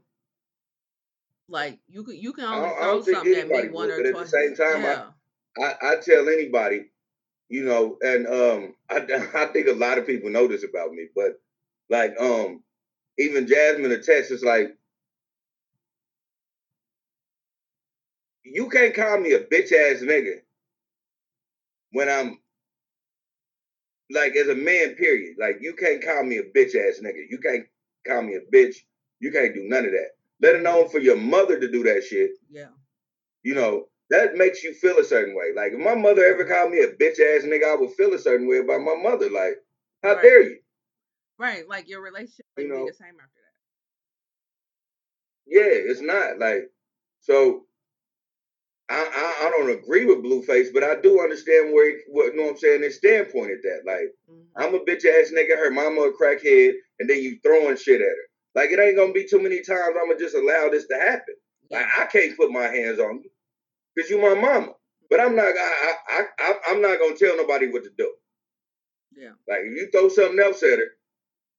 like 1.51 1.79
you 1.89 2.03
can 2.03 2.15
you 2.15 2.33
can 2.33 2.45
only 2.45 2.69
throw 2.69 3.01
something 3.01 3.35
at 3.35 3.49
me 3.49 3.69
one 3.69 3.91
or 3.91 3.97
twice. 4.11 4.15
At 4.15 4.19
the 4.23 4.27
same 4.27 4.55
time, 4.55 4.81
yeah. 4.81 5.03
I, 5.57 5.63
I, 5.63 5.91
I 5.91 5.95
tell 5.97 6.29
anybody, 6.29 6.85
you 7.49 7.65
know, 7.65 7.97
and 8.01 8.25
um, 8.25 8.75
I 8.89 9.29
I 9.43 9.45
think 9.47 9.67
a 9.67 9.73
lot 9.73 9.97
of 9.97 10.07
people 10.07 10.29
know 10.29 10.47
this 10.47 10.63
about 10.63 10.91
me, 10.93 11.07
but 11.15 11.39
like 11.89 12.15
um, 12.19 12.63
even 13.19 13.47
Jasmine 13.47 13.91
attests, 13.91 14.31
it's 14.31 14.43
like 14.43 14.77
you 18.43 18.69
can't 18.69 18.95
call 18.95 19.19
me 19.19 19.33
a 19.33 19.39
bitch 19.39 19.73
ass 19.73 20.01
nigga 20.01 20.41
when 21.91 22.09
I'm 22.09 22.39
like 24.13 24.35
as 24.35 24.47
a 24.47 24.55
man, 24.55 24.95
period. 24.95 25.35
Like 25.39 25.57
you 25.61 25.73
can't 25.73 26.03
call 26.03 26.23
me 26.23 26.37
a 26.37 26.43
bitch 26.43 26.75
ass 26.75 26.99
nigga. 27.03 27.25
You 27.29 27.39
can't 27.39 27.65
call 28.07 28.21
me 28.21 28.35
a 28.35 28.55
bitch. 28.55 28.75
You 29.19 29.31
can't 29.31 29.53
do 29.53 29.63
none 29.63 29.85
of 29.85 29.91
that. 29.91 30.11
Let 30.41 30.55
alone 30.55 30.89
for 30.89 30.99
your 30.99 31.17
mother 31.17 31.59
to 31.59 31.71
do 31.71 31.83
that 31.83 32.03
shit. 32.03 32.31
Yeah. 32.49 32.69
You 33.43 33.55
know, 33.55 33.85
that 34.09 34.35
makes 34.35 34.63
you 34.63 34.73
feel 34.73 34.97
a 34.99 35.03
certain 35.03 35.35
way. 35.35 35.51
Like 35.55 35.73
if 35.73 35.79
my 35.79 35.95
mother 35.95 36.25
ever 36.25 36.45
called 36.45 36.71
me 36.71 36.79
a 36.79 36.87
bitch 36.87 37.19
ass 37.19 37.45
nigga, 37.45 37.71
I 37.71 37.75
would 37.75 37.91
feel 37.91 38.13
a 38.13 38.19
certain 38.19 38.47
way 38.47 38.57
about 38.57 38.81
my 38.81 38.95
mother. 38.95 39.29
Like, 39.29 39.57
how 40.03 40.13
right. 40.13 40.21
dare 40.21 40.43
you? 40.43 40.57
Right. 41.37 41.67
Like 41.67 41.89
your 41.89 42.01
relationship 42.01 42.45
you 42.57 42.67
know, 42.67 42.85
be 42.85 42.91
the 42.91 42.97
same 42.97 43.15
after 43.15 43.39
that. 43.39 43.51
Yeah, 45.47 45.91
it's 45.91 46.01
not. 46.01 46.39
Like, 46.39 46.69
so 47.21 47.65
I, 48.91 49.03
I, 49.03 49.47
I 49.47 49.49
don't 49.51 49.71
agree 49.71 50.05
with 50.05 50.23
Blueface, 50.23 50.73
but 50.73 50.83
I 50.83 50.99
do 50.99 51.21
understand 51.21 51.73
where 51.73 51.89
he, 51.89 51.97
what 52.07 52.33
you 52.33 52.37
know 52.37 52.43
what 52.43 52.51
I'm 52.51 52.57
saying 52.57 52.83
his 52.83 52.97
standpoint 52.97 53.51
at 53.51 53.61
that. 53.63 53.81
Like, 53.85 54.13
mm-hmm. 54.29 54.41
I'm 54.57 54.75
a 54.75 54.79
bitch 54.79 55.05
ass 55.05 55.31
nigga, 55.31 55.57
her 55.57 55.71
mama 55.71 56.01
a 56.01 56.13
crackhead, 56.13 56.73
and 56.99 57.09
then 57.09 57.21
you 57.21 57.39
throwing 57.41 57.77
shit 57.77 58.01
at 58.01 58.07
her. 58.07 58.31
Like 58.53 58.71
it 58.71 58.79
ain't 58.79 58.97
gonna 58.97 59.13
be 59.13 59.25
too 59.25 59.41
many 59.41 59.61
times 59.61 59.95
I'm 59.99 60.09
gonna 60.09 60.19
just 60.19 60.35
allow 60.35 60.69
this 60.69 60.87
to 60.87 60.95
happen. 60.95 61.35
Like 61.69 61.85
I 61.97 62.05
can't 62.05 62.35
put 62.35 62.51
my 62.51 62.67
hands 62.67 62.99
on 62.99 63.21
you 63.23 63.29
because 63.95 64.09
you 64.09 64.21
my 64.21 64.33
mama. 64.33 64.73
But 65.09 65.19
I'm 65.19 65.35
not. 65.35 65.47
I, 65.47 65.93
I, 66.09 66.23
I, 66.39 66.53
I'm 66.67 66.81
not 66.81 66.99
gonna 66.99 67.15
tell 67.15 67.37
nobody 67.37 67.69
what 67.69 67.83
to 67.83 67.91
do. 67.97 68.13
Yeah. 69.15 69.31
Like 69.47 69.59
if 69.61 69.77
you 69.77 69.89
throw 69.91 70.09
something 70.09 70.39
else 70.39 70.63
at 70.63 70.79
her, 70.79 70.91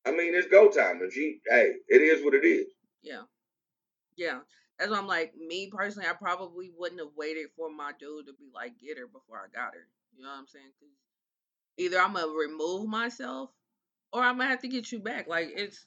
I 0.07 0.11
mean 0.11 0.35
it's 0.35 0.49
go 0.49 0.71
time. 0.71 1.01
If 1.03 1.15
she, 1.15 1.41
hey, 1.49 1.73
it 1.89 2.03
is 2.03 2.25
what 2.25 2.35
it 2.35 2.45
is. 2.45 2.67
Yeah. 3.03 3.23
Yeah. 4.17 4.41
That's 4.79 4.91
why 4.91 4.99
I'm 4.99 5.07
like, 5.07 5.35
me 5.37 5.71
personally, 5.71 6.09
I 6.09 6.15
probably 6.15 6.71
wouldn't 6.77 7.01
have 7.01 7.11
waited 7.17 7.47
for 7.57 7.71
my 7.71 7.93
dude 7.99 8.27
to 8.27 8.33
be 8.33 8.51
like, 8.55 8.79
get 8.79 8.99
her 8.99 9.07
before 9.07 9.39
I 9.39 9.49
got 9.55 9.75
her. 9.75 9.87
You 10.17 10.25
know 10.25 10.31
what 10.31 10.39
I'm 10.39 10.47
saying? 10.47 10.73
Cause 10.81 10.91
either 11.79 11.99
I'm 11.99 12.15
gonna 12.15 12.33
remove 12.33 12.89
myself 12.89 13.51
or 14.13 14.23
I'm 14.23 14.39
gonna 14.39 14.51
have 14.51 14.63
to 14.63 14.69
get 14.69 14.93
you 14.93 15.01
back. 15.01 15.29
Like 15.29 15.51
it's 15.55 15.87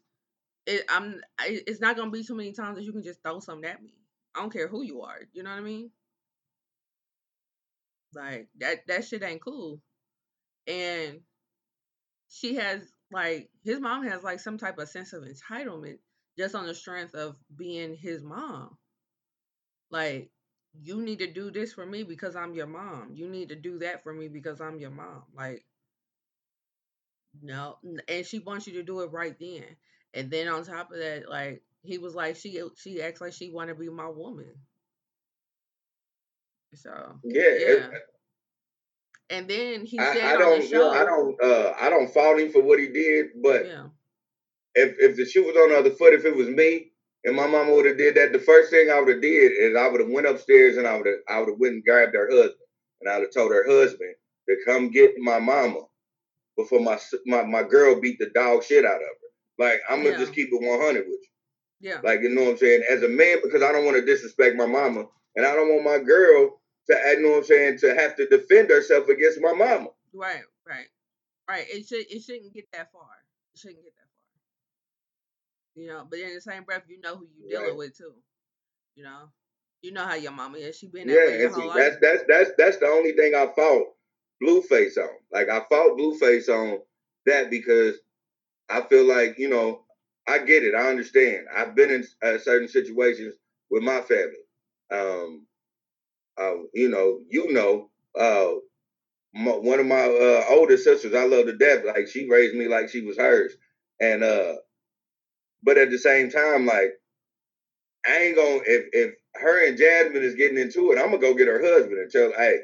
it, 0.66 0.84
I'm 0.90 1.22
it's 1.40 1.82
not 1.82 1.96
gonna 1.96 2.12
be 2.12 2.24
too 2.24 2.36
many 2.36 2.54
times 2.54 2.78
that 2.78 2.84
you 2.84 2.92
can 2.92 3.04
just 3.04 3.22
throw 3.22 3.40
something 3.40 3.70
at 3.70 3.84
me. 3.84 3.94
I 4.36 4.42
don't 4.42 4.52
care 4.54 4.68
who 4.68 4.84
you 4.84 5.02
are. 5.02 5.20
You 5.34 5.44
know 5.44 5.52
what 5.52 5.60
I 5.60 5.62
mean? 5.62 5.92
Like 8.14 8.48
that 8.60 8.88
that 8.88 9.06
shit 9.06 9.24
ain't 9.24 9.44
cool. 9.44 9.82
And 10.68 11.20
she 12.30 12.56
has 12.56 12.82
like 13.12 13.50
his 13.64 13.80
mom 13.80 14.08
has 14.08 14.24
like 14.24 14.40
some 14.40 14.58
type 14.58 14.80
of 14.80 14.90
sense 14.90 15.14
of 15.14 15.24
entitlement 15.24 16.00
just 16.38 16.56
on 16.56 16.68
the 16.68 16.76
strength 16.76 17.16
of 17.16 17.36
being 17.56 17.96
his 17.96 18.24
mom. 18.24 18.78
Like 19.92 20.30
you 20.82 21.02
need 21.02 21.20
to 21.20 21.32
do 21.32 21.52
this 21.52 21.74
for 21.74 21.86
me 21.86 22.04
because 22.04 22.36
I'm 22.36 22.54
your 22.54 22.68
mom. 22.68 23.12
You 23.14 23.30
need 23.30 23.50
to 23.50 23.56
do 23.56 23.80
that 23.80 24.04
for 24.04 24.14
me 24.14 24.28
because 24.28 24.60
I'm 24.62 24.80
your 24.80 24.92
mom. 24.92 25.24
Like 25.36 25.66
no, 27.42 27.78
and 28.08 28.26
she 28.26 28.40
wants 28.40 28.68
you 28.68 28.74
to 28.74 28.84
do 28.84 29.02
it 29.02 29.12
right 29.12 29.36
then. 29.40 29.64
And 30.14 30.32
then 30.32 30.48
on 30.48 30.64
top 30.64 30.92
of 30.92 30.98
that, 30.98 31.30
like 31.30 31.64
he 31.84 31.98
was 31.98 32.16
like, 32.16 32.36
she 32.36 32.62
she 32.78 33.02
acts 33.02 33.22
like 33.22 33.34
she 33.34 33.52
want 33.52 33.70
to 33.70 33.76
be 33.76 33.90
my 33.90 34.08
woman. 34.08 34.54
So 36.74 37.20
yeah, 37.24 37.44
yeah. 37.44 37.68
It, 37.68 37.92
and 39.30 39.48
then 39.48 39.86
he 39.86 39.98
said 39.98 40.24
I, 40.24 40.36
I 40.36 40.38
don't, 40.38 40.62
the 40.62 40.68
show, 40.68 40.92
I 40.92 41.04
don't, 41.04 41.42
uh, 41.42 41.74
I 41.80 41.90
don't 41.90 42.14
fault 42.14 42.40
him 42.40 42.52
for 42.52 42.62
what 42.62 42.80
he 42.80 42.88
did, 42.88 43.28
but 43.42 43.66
yeah. 43.66 43.84
If 44.76 44.96
if 45.00 45.18
the 45.18 45.26
shoe 45.26 45.46
was 45.46 45.56
on 45.56 45.70
the 45.70 45.80
other 45.80 45.92
foot, 45.92 46.14
if 46.14 46.26
it 46.26 46.36
was 46.36 46.48
me 46.48 46.92
and 47.24 47.36
my 47.36 47.48
mama 47.48 47.74
would 47.74 47.86
have 47.86 47.98
did 47.98 48.16
that, 48.16 48.34
the 48.34 48.40
first 48.40 48.70
thing 48.70 48.90
I 48.90 49.00
would 49.00 49.10
have 49.10 49.22
did 49.22 49.52
is 49.52 49.76
I 49.76 49.88
would 49.88 50.02
have 50.02 50.10
went 50.10 50.28
upstairs 50.28 50.78
and 50.78 50.88
I 50.88 50.98
would 50.98 51.08
have 51.08 51.16
I 51.30 51.40
would 51.40 51.50
have 51.50 51.60
went 51.60 51.76
and 51.76 51.84
grabbed 51.84 52.16
her 52.16 52.30
husband 52.30 52.68
and 53.02 53.10
I 53.10 53.18
would 53.18 53.26
have 53.26 53.34
told 53.34 53.52
her 53.52 53.66
husband 53.68 54.16
to 54.48 54.58
come 54.66 54.92
get 54.92 55.14
my 55.18 55.40
mama 55.40 55.82
before 56.58 56.80
my 56.80 57.00
my 57.26 57.44
my 57.44 57.64
girl 57.64 58.00
beat 58.00 58.20
the 58.20 58.30
dog 58.30 58.64
shit 58.64 58.86
out 58.86 58.96
of 58.96 59.02
her. 59.02 59.30
Like 59.58 59.82
I'm 59.90 60.04
gonna 60.04 60.12
yeah. 60.12 60.18
just 60.18 60.34
keep 60.34 60.50
it 60.52 60.62
100 60.62 61.00
with 61.00 61.08
you. 61.08 61.20
Yeah. 61.82 62.00
Like 62.04 62.22
you 62.22 62.30
know 62.30 62.44
what 62.44 62.52
I'm 62.52 62.58
saying? 62.58 62.84
As 62.90 63.04
a 63.04 63.10
man, 63.10 63.40
because 63.44 63.64
I 63.64 63.72
don't 63.72 63.86
want 63.86 63.98
to 63.98 64.06
disrespect 64.06 64.56
my 64.56 64.66
mama, 64.66 65.06
and 65.36 65.46
I 65.46 65.54
don't 65.54 65.70
want 65.70 65.84
my 65.84 66.00
girl 66.00 66.60
to, 66.88 66.94
you 66.94 67.22
know 67.22 67.32
what 67.32 67.38
I'm 67.38 67.44
saying, 67.44 67.78
to 67.80 67.96
have 67.96 68.16
to 68.18 68.28
defend 68.28 68.70
herself 68.70 69.08
against 69.10 69.42
my 69.42 69.54
mama. 69.54 69.88
Right, 70.14 70.44
right, 70.68 70.88
right. 71.50 71.66
It 71.70 71.88
should 71.88 72.06
it 72.10 72.22
shouldn't 72.22 72.54
get 72.54 72.66
that 72.74 72.92
far. 72.92 73.10
It 73.54 73.60
shouldn't 73.60 73.84
get 73.84 73.94
that 73.96 74.02
far. 74.02 74.05
You 75.76 75.88
know, 75.88 76.08
but 76.10 76.20
in 76.20 76.34
the 76.36 76.42
same 76.42 76.64
breath, 76.64 76.84
you 76.88 77.00
know 77.02 77.18
who 77.18 77.28
you're 77.38 77.50
dealing 77.50 77.70
right. 77.70 77.78
with 77.78 77.98
too. 77.98 78.14
You 78.96 79.04
know, 79.04 79.30
You 79.82 79.92
know 79.92 80.06
how 80.06 80.16
your 80.16 80.32
mama 80.32 80.58
is. 80.58 80.78
She 80.78 80.88
been 80.88 81.08
Yeah, 81.08 81.16
that 81.16 81.28
way 81.28 81.40
your 81.40 81.48
and 81.48 81.54
whole 81.54 81.62
see, 81.62 81.68
life. 81.70 81.80
that's 81.80 81.98
that's 82.02 82.24
that's 82.28 82.52
that's 82.58 82.78
the 82.78 82.88
only 82.88 83.14
thing 83.14 83.36
I 83.36 83.48
fought 83.56 83.88
Blueface 84.44 84.98
on. 84.98 85.10
Like 85.32 85.50
I 85.50 85.60
fought 85.70 85.98
Blueface 85.98 86.50
on 86.50 86.80
that 87.26 87.50
because 87.52 87.96
I 88.70 88.82
feel 88.82 89.06
like 89.08 89.38
you 89.40 89.50
know 89.50 89.84
I 90.28 90.40
get 90.40 90.64
it. 90.64 90.76
I 90.76 90.90
understand. 90.90 91.48
I've 91.56 91.76
been 91.76 91.92
in 91.92 92.06
uh, 92.24 92.38
certain 92.40 92.68
situations 92.68 93.36
with 93.70 93.84
my 93.84 94.02
family. 94.02 94.44
Um, 94.92 95.48
uh, 96.38 96.56
you 96.74 96.90
know, 96.90 97.22
you 97.30 97.52
know, 97.54 97.90
uh, 98.20 98.54
my, 99.34 99.52
one 99.52 99.80
of 99.80 99.86
my 99.86 100.02
uh, 100.06 100.44
older 100.56 100.78
sisters, 100.78 101.14
I 101.14 101.26
love 101.26 101.46
to 101.46 101.58
death. 101.58 101.84
Like 101.86 102.08
she 102.08 102.30
raised 102.30 102.56
me 102.56 102.68
like 102.68 102.90
she 102.90 103.02
was 103.06 103.18
hers, 103.18 103.54
and 104.00 104.24
uh, 104.24 104.56
but 105.66 105.78
at 105.78 105.89
the 105.89 105.97
same 105.97 106.30
time, 106.30 106.66
like 106.66 106.93
I 108.07 108.18
ain't 108.18 108.36
gonna 108.36 108.59
if 108.66 108.86
if 108.93 109.16
her 109.36 109.68
and 109.68 109.78
Jasmine 109.78 110.24
is 110.24 110.36
getting 110.36 110.57
into 110.57 110.91
it, 110.91 110.99
I'm 110.99 111.07
gonna 111.07 111.18
go 111.18 111.34
get 111.34 111.47
her 111.47 111.61
husband 111.61 111.99
and 111.99 112.11
tell, 112.11 112.32
her, 112.32 112.38
hey, 112.38 112.59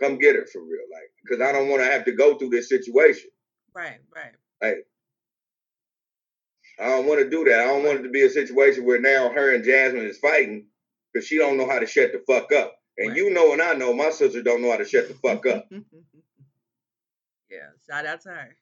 come 0.00 0.18
get 0.18 0.36
her 0.36 0.46
for 0.46 0.60
real, 0.60 0.82
like, 0.92 1.10
because 1.22 1.40
I 1.40 1.52
don't 1.52 1.68
want 1.68 1.82
to 1.82 1.90
have 1.90 2.04
to 2.06 2.12
go 2.12 2.36
through 2.36 2.50
this 2.50 2.68
situation. 2.68 3.30
right, 3.74 4.00
right. 4.14 4.32
Like, 4.60 4.86
I 6.80 6.86
don't 6.86 7.06
want 7.06 7.20
to 7.20 7.30
do 7.30 7.44
that. 7.44 7.60
I 7.60 7.64
don't 7.64 7.84
want 7.84 8.00
it 8.00 8.02
to 8.02 8.10
be 8.10 8.22
a 8.22 8.30
situation 8.30 8.84
where 8.84 9.00
now 9.00 9.30
her 9.30 9.54
and 9.54 9.64
Jasmine 9.64 10.06
is 10.06 10.18
fighting 10.18 10.66
because 11.12 11.26
she 11.26 11.38
don't 11.38 11.56
know 11.56 11.68
how 11.68 11.78
to 11.78 11.86
shut 11.86 12.12
the 12.12 12.22
fuck 12.26 12.52
up. 12.52 12.74
And 12.98 13.08
Right. 13.08 13.16
you 13.16 13.30
know, 13.30 13.52
and 13.52 13.62
I 13.62 13.74
know 13.74 13.94
my 13.94 14.10
sister 14.10 14.42
don't 14.42 14.62
know 14.62 14.70
how 14.70 14.78
to 14.78 14.84
shut 14.84 15.08
the 15.08 15.14
fuck 15.14 15.46
up. 15.46 15.68
yeah, 17.50 17.68
shout 17.86 18.06
out 18.06 18.20
to 18.22 18.30
her. 18.30 18.56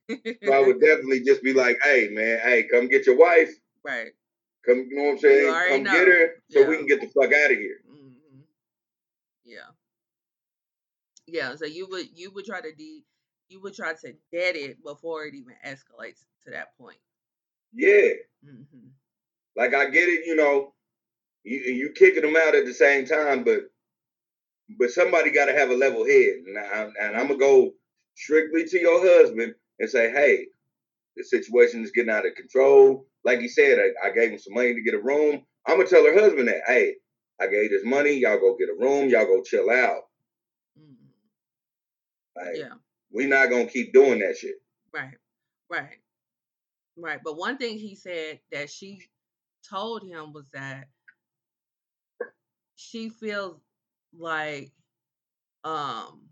So 0.45 0.53
I 0.53 0.61
would 0.61 0.81
definitely 0.81 1.21
just 1.25 1.43
be 1.43 1.53
like, 1.53 1.79
hey 1.83 2.09
man, 2.11 2.39
hey, 2.41 2.65
come 2.65 2.89
get 2.89 3.07
your 3.07 3.17
wife. 3.17 3.51
Right. 3.85 4.13
Come, 4.67 4.87
you 4.91 4.97
know 4.97 5.05
what 5.05 5.11
I'm 5.13 5.19
saying? 5.19 5.55
Come 5.69 5.83
know. 5.85 5.93
get 5.93 6.09
her 6.09 6.29
so 6.51 6.69
we 6.69 6.77
can 6.77 6.87
get 6.87 7.01
the 7.01 7.09
fuck 7.09 7.33
out 7.33 7.51
of 7.51 7.57
here. 7.57 7.81
hmm 7.89 8.41
Yeah. 9.45 9.71
Yeah. 11.27 11.55
So 11.57 11.65
you 11.65 11.89
would 11.89 12.07
you 12.15 12.31
would 12.33 12.45
try 12.45 12.61
to 12.61 12.73
de 12.75 13.03
you 13.49 13.61
would 13.63 13.75
try 13.75 13.95
to 13.95 14.13
dead 14.33 14.57
it 14.57 14.83
before 14.83 15.25
it 15.25 15.35
even 15.35 15.55
escalates 15.67 16.25
to 16.45 16.51
that 16.51 16.77
point. 16.79 16.99
Yeah. 17.73 18.11
hmm 18.45 18.89
Like 19.57 19.75
I 19.75 19.89
get 19.91 20.09
it, 20.09 20.27
you 20.27 20.37
know, 20.37 20.75
you 21.43 21.59
you 21.59 21.91
kicking 21.91 22.23
them 22.23 22.37
out 22.37 22.55
at 22.55 22.67
the 22.67 22.75
same 22.75 23.07
time, 23.07 23.45
but 23.45 23.71
but 24.79 24.91
somebody 24.91 25.31
got 25.31 25.47
to 25.47 25.53
have 25.53 25.71
a 25.71 25.75
level 25.75 26.07
head, 26.07 26.35
and, 26.47 26.59
I, 26.59 26.89
and 27.01 27.17
I'm 27.17 27.27
gonna 27.27 27.39
go 27.39 27.73
strictly 28.15 28.65
to 28.67 28.81
your 28.81 29.01
husband 29.01 29.55
and 29.79 29.91
say, 29.91 30.11
hey, 30.11 30.47
the 31.17 31.25
situation 31.25 31.83
is 31.83 31.91
getting 31.91 32.11
out 32.11 32.27
of 32.27 32.35
control. 32.35 33.07
Like 33.25 33.41
he 33.41 33.49
said, 33.49 33.79
I, 33.79 34.09
I 34.09 34.13
gave 34.13 34.31
him 34.31 34.39
some 34.39 34.55
money 34.55 34.75
to 34.75 34.83
get 34.83 34.95
a 34.95 35.01
room. 35.01 35.45
I'm 35.67 35.77
gonna 35.77 35.89
tell 35.89 36.05
her 36.05 36.19
husband 36.19 36.49
that, 36.49 36.63
hey, 36.67 36.97
I 37.41 37.47
gave 37.49 37.71
this 37.71 37.85
money, 37.85 38.13
y'all 38.13 38.39
go 38.39 38.57
get 38.59 38.69
a 38.69 38.79
room, 38.79 39.09
y'all 39.09 39.27
go 39.27 39.43
chill 39.43 39.71
out. 39.71 40.03
hmm 40.79 40.95
Like 42.37 42.57
Yeah. 42.57 42.75
We're 43.13 43.29
not 43.29 43.51
gonna 43.51 43.67
keep 43.67 43.93
doing 43.93 44.21
that 44.21 44.37
shit. 44.37 44.57
Right. 44.93 45.15
Right. 45.69 45.99
Right. 46.97 47.21
But 47.25 47.37
one 47.37 47.59
thing 47.59 47.79
he 47.79 47.95
said 47.95 48.41
that 48.53 48.71
she 48.71 49.03
told 49.69 50.05
him 50.05 50.33
was 50.33 50.49
that 50.53 50.89
she 52.77 53.11
feels 53.11 53.61
like 54.19 54.73
um 55.65 56.23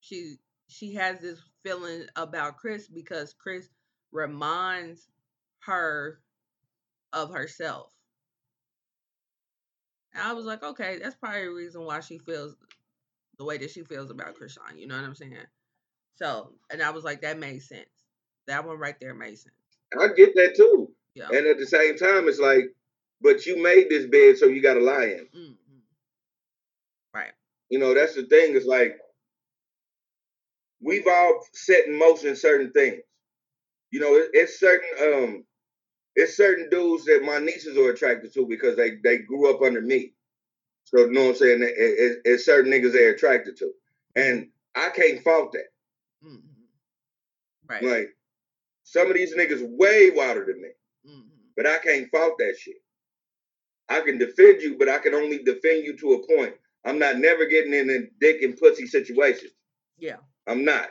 she 0.00 0.36
she 0.68 0.94
has 0.94 1.20
this 1.20 1.40
feeling 1.64 2.04
about 2.16 2.56
Chris 2.56 2.88
because 2.88 3.34
Chris 3.34 3.68
reminds 4.10 5.08
her 5.64 6.20
of 7.12 7.32
herself. 7.32 7.92
And 10.14 10.22
I 10.22 10.32
was 10.32 10.44
like, 10.44 10.62
okay, 10.62 10.98
that's 11.02 11.14
probably 11.16 11.44
the 11.44 11.50
reason 11.50 11.84
why 11.84 12.00
she 12.00 12.18
feels 12.18 12.54
the 13.38 13.44
way 13.44 13.58
that 13.58 13.70
she 13.70 13.82
feels 13.82 14.10
about 14.10 14.36
Chrisean. 14.36 14.76
You 14.78 14.86
know 14.86 14.96
what 14.96 15.04
I'm 15.04 15.14
saying? 15.14 15.36
So, 16.16 16.52
and 16.70 16.82
I 16.82 16.90
was 16.90 17.04
like, 17.04 17.22
that 17.22 17.38
made 17.38 17.62
sense. 17.62 17.88
That 18.46 18.66
one 18.66 18.78
right 18.78 18.98
there 19.00 19.14
made 19.14 19.38
sense. 19.38 19.54
I 19.98 20.08
get 20.08 20.34
that 20.34 20.54
too. 20.56 20.90
Yeah. 21.14 21.28
And 21.28 21.46
at 21.46 21.58
the 21.58 21.66
same 21.66 21.96
time, 21.96 22.28
it's 22.28 22.38
like, 22.40 22.64
but 23.20 23.46
you 23.46 23.62
made 23.62 23.88
this 23.88 24.06
bed, 24.06 24.36
so 24.38 24.46
you 24.46 24.60
got 24.62 24.74
to 24.74 24.80
lie 24.80 25.04
in. 25.04 25.28
hmm 25.32 25.52
Right. 27.14 27.32
You 27.68 27.78
know, 27.78 27.94
that's 27.94 28.14
the 28.14 28.24
thing. 28.24 28.56
It's 28.56 28.66
like 28.66 28.96
we've 30.82 31.06
all 31.06 31.40
set 31.52 31.86
in 31.86 31.98
motion 31.98 32.36
certain 32.36 32.72
things. 32.72 33.02
You 33.90 34.00
know, 34.00 34.14
it, 34.14 34.30
it's 34.32 34.58
certain 34.58 34.88
um, 35.00 35.44
it's 36.16 36.36
certain 36.36 36.68
dudes 36.70 37.04
that 37.06 37.22
my 37.24 37.38
nieces 37.38 37.76
are 37.76 37.90
attracted 37.90 38.32
to 38.34 38.46
because 38.46 38.76
they 38.76 38.96
they 39.02 39.18
grew 39.18 39.50
up 39.54 39.62
under 39.62 39.80
me. 39.80 40.14
So 40.84 41.00
you 41.00 41.12
know 41.12 41.22
what 41.24 41.28
I'm 41.30 41.36
saying? 41.36 41.62
It, 41.62 41.74
it, 41.76 42.18
it's 42.24 42.44
certain 42.44 42.70
niggas 42.72 42.92
they're 42.92 43.12
attracted 43.14 43.56
to, 43.58 43.72
and 44.16 44.48
I 44.74 44.90
can't 44.90 45.22
fault 45.22 45.52
that. 45.52 45.66
hmm 46.22 46.36
Right. 47.68 47.82
Like 47.82 48.16
some 48.84 49.08
of 49.08 49.14
these 49.14 49.34
niggas 49.36 49.62
way 49.78 50.10
wilder 50.10 50.44
than 50.46 50.60
me, 50.60 50.68
hmm 51.06 51.20
but 51.56 51.66
I 51.66 51.78
can't 51.78 52.10
fault 52.10 52.34
that 52.38 52.56
shit. 52.58 52.76
I 53.88 54.00
can 54.00 54.18
defend 54.18 54.62
you, 54.62 54.76
but 54.78 54.88
I 54.88 54.98
can 54.98 55.14
only 55.14 55.38
defend 55.42 55.84
you 55.84 55.96
to 55.98 56.12
a 56.14 56.36
point. 56.36 56.54
I'm 56.84 56.98
not 56.98 57.18
never 57.18 57.46
getting 57.46 57.74
in 57.74 57.90
a 57.90 58.00
dick 58.20 58.42
and 58.42 58.56
pussy 58.56 58.86
situation. 58.86 59.50
Yeah. 59.98 60.16
I'm 60.46 60.64
not. 60.64 60.88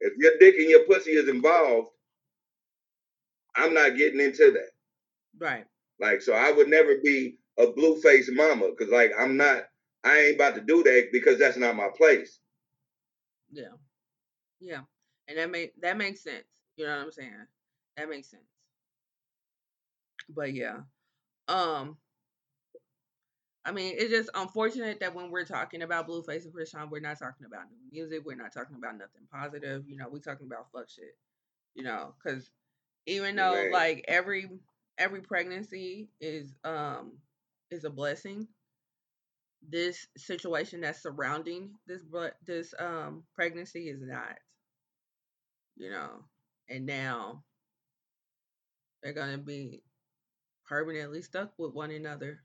If 0.00 0.14
your 0.18 0.32
dick 0.38 0.54
and 0.56 0.70
your 0.70 0.84
pussy 0.84 1.12
is 1.12 1.28
involved, 1.28 1.90
I'm 3.56 3.74
not 3.74 3.96
getting 3.96 4.20
into 4.20 4.52
that. 4.52 4.70
Right. 5.38 5.64
Like, 6.00 6.22
so 6.22 6.32
I 6.34 6.50
would 6.50 6.68
never 6.68 6.96
be 7.02 7.38
a 7.58 7.68
blue 7.68 8.00
faced 8.00 8.30
mama 8.32 8.70
because, 8.70 8.92
like, 8.92 9.12
I'm 9.18 9.36
not. 9.36 9.64
I 10.04 10.18
ain't 10.18 10.36
about 10.36 10.54
to 10.56 10.60
do 10.60 10.82
that 10.82 11.08
because 11.12 11.38
that's 11.38 11.56
not 11.56 11.76
my 11.76 11.88
place. 11.96 12.40
Yeah. 13.50 13.72
Yeah. 14.60 14.80
And 15.28 15.38
that 15.38 15.50
make 15.50 15.80
that 15.80 15.96
makes 15.96 16.22
sense. 16.22 16.44
You 16.76 16.86
know 16.86 16.96
what 16.96 17.04
I'm 17.04 17.12
saying? 17.12 17.46
That 17.96 18.10
makes 18.10 18.30
sense. 18.30 18.42
But 20.28 20.52
yeah. 20.52 20.80
Um 21.48 21.96
I 23.66 23.72
mean, 23.72 23.94
it's 23.96 24.10
just 24.10 24.28
unfortunate 24.34 25.00
that 25.00 25.14
when 25.14 25.30
we're 25.30 25.46
talking 25.46 25.82
about 25.82 26.06
Blueface 26.06 26.44
and 26.44 26.52
Chrisean, 26.52 26.90
we're 26.90 27.00
not 27.00 27.18
talking 27.18 27.46
about 27.46 27.70
new 27.70 27.78
music. 27.90 28.22
We're 28.26 28.36
not 28.36 28.52
talking 28.52 28.76
about 28.76 28.98
nothing 28.98 29.22
positive. 29.32 29.84
You 29.88 29.96
know, 29.96 30.06
we're 30.10 30.18
talking 30.18 30.46
about 30.46 30.66
fuck 30.70 30.90
shit. 30.90 31.16
You 31.74 31.84
know, 31.84 32.14
because 32.22 32.50
even 33.06 33.36
though 33.36 33.62
Man. 33.62 33.72
like 33.72 34.04
every 34.08 34.48
every 34.98 35.20
pregnancy 35.20 36.08
is 36.20 36.54
um 36.64 37.18
is 37.70 37.84
a 37.84 37.90
blessing, 37.90 38.48
this 39.68 40.06
situation 40.16 40.80
that's 40.80 41.02
surrounding 41.02 41.74
this 41.86 42.02
bre- 42.02 42.36
this 42.46 42.74
um 42.78 43.24
pregnancy 43.34 43.88
is 43.88 44.00
not. 44.02 44.38
You 45.76 45.90
know, 45.90 46.24
and 46.68 46.86
now 46.86 47.42
they're 49.02 49.12
gonna 49.12 49.38
be 49.38 49.82
permanently 50.66 51.22
stuck 51.22 51.52
with 51.58 51.74
one 51.74 51.90
another. 51.90 52.40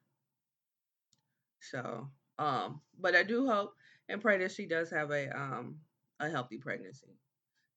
So, 1.62 2.10
um, 2.40 2.82
but 3.00 3.16
I 3.16 3.24
do 3.24 3.48
hope 3.48 3.76
and 4.08 4.22
pray 4.22 4.38
that 4.40 4.52
she 4.52 4.66
does 4.66 4.90
have 4.92 5.12
a 5.12 5.30
um 5.38 5.80
a 6.20 6.30
healthy 6.30 6.58
pregnancy. 6.58 7.18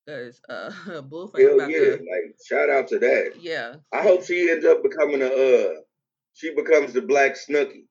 Cause 0.07 0.41
uh 0.49 0.69
Blueface 1.01 1.41
Hell 1.41 1.69
yeah! 1.69 1.77
to 1.79 1.91
Like, 1.91 2.35
shout 2.45 2.69
out 2.69 2.87
to 2.89 2.99
that. 2.99 3.33
yeah. 3.39 3.75
I 3.91 4.01
hope 4.01 4.25
she 4.25 4.49
ends 4.49 4.65
up 4.65 4.83
becoming 4.83 5.21
a. 5.21 5.27
uh 5.27 5.73
She 6.33 6.53
becomes 6.53 6.93
the 6.93 7.01
Black 7.01 7.35
Snooki. 7.35 7.85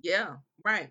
Yeah, 0.00 0.36
right. 0.64 0.90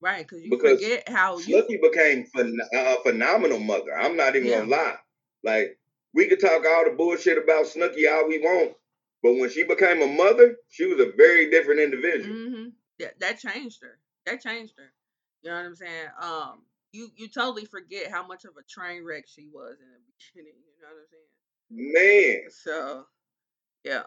Right. 0.00 0.26
Cause 0.28 0.40
you 0.42 0.50
Because 0.50 0.80
forget 0.80 1.08
how 1.08 1.38
you 1.38 1.62
became 1.82 2.24
phen- 2.34 2.54
a 2.72 2.96
phenomenal 3.02 3.58
mother. 3.58 3.92
I'm 3.98 4.16
not 4.16 4.36
even 4.36 4.48
Yeah. 4.48 4.58
gonna 4.60 4.70
lie. 4.70 4.96
Like 5.42 5.78
we 6.14 6.28
could 6.28 6.40
talk 6.40 6.64
all 6.66 6.84
the 6.84 6.94
bullshit 6.96 7.38
about 7.38 7.66
Snooki 7.66 8.10
all 8.10 8.28
we 8.28 8.38
want, 8.38 8.74
but 9.22 9.34
when 9.34 9.50
she 9.50 9.64
became 9.64 10.02
a 10.02 10.06
mother, 10.06 10.56
she 10.68 10.86
was 10.86 11.00
a 11.00 11.10
very 11.16 11.50
different 11.50 11.80
individual. 11.80 12.34
Mm-hmm. 12.36 12.64
that 13.00 13.18
that 13.20 13.38
changed 13.40 13.82
her. 13.82 13.98
That 14.26 14.40
changed 14.40 14.74
her. 14.78 14.92
You 15.42 15.50
know 15.50 15.56
what 15.56 15.66
I'm 15.66 15.74
saying? 15.76 16.08
Um 16.22 16.62
you 16.92 17.10
you 17.16 17.28
totally 17.28 17.64
forget 17.64 18.10
how 18.10 18.26
much 18.26 18.44
of 18.44 18.52
a 18.58 18.62
train 18.62 19.04
wreck 19.04 19.24
she 19.28 19.46
was 19.52 19.76
in 19.80 19.88
the 19.92 20.00
beginning, 20.34 20.58
you 20.60 20.82
know 20.82 20.88
what 20.88 21.00
I'm 21.00 21.06
saying? 21.10 21.22
Man, 21.70 22.50
So, 22.50 23.06
yeah. 23.84 24.04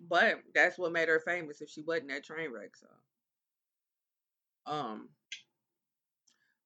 But 0.00 0.42
that's 0.54 0.78
what 0.78 0.92
made 0.92 1.08
her 1.08 1.20
famous 1.20 1.60
if 1.62 1.70
she 1.70 1.82
wasn't 1.82 2.08
that 2.10 2.24
train 2.24 2.50
wreck, 2.52 2.76
so. 2.76 2.88
Um 4.66 5.08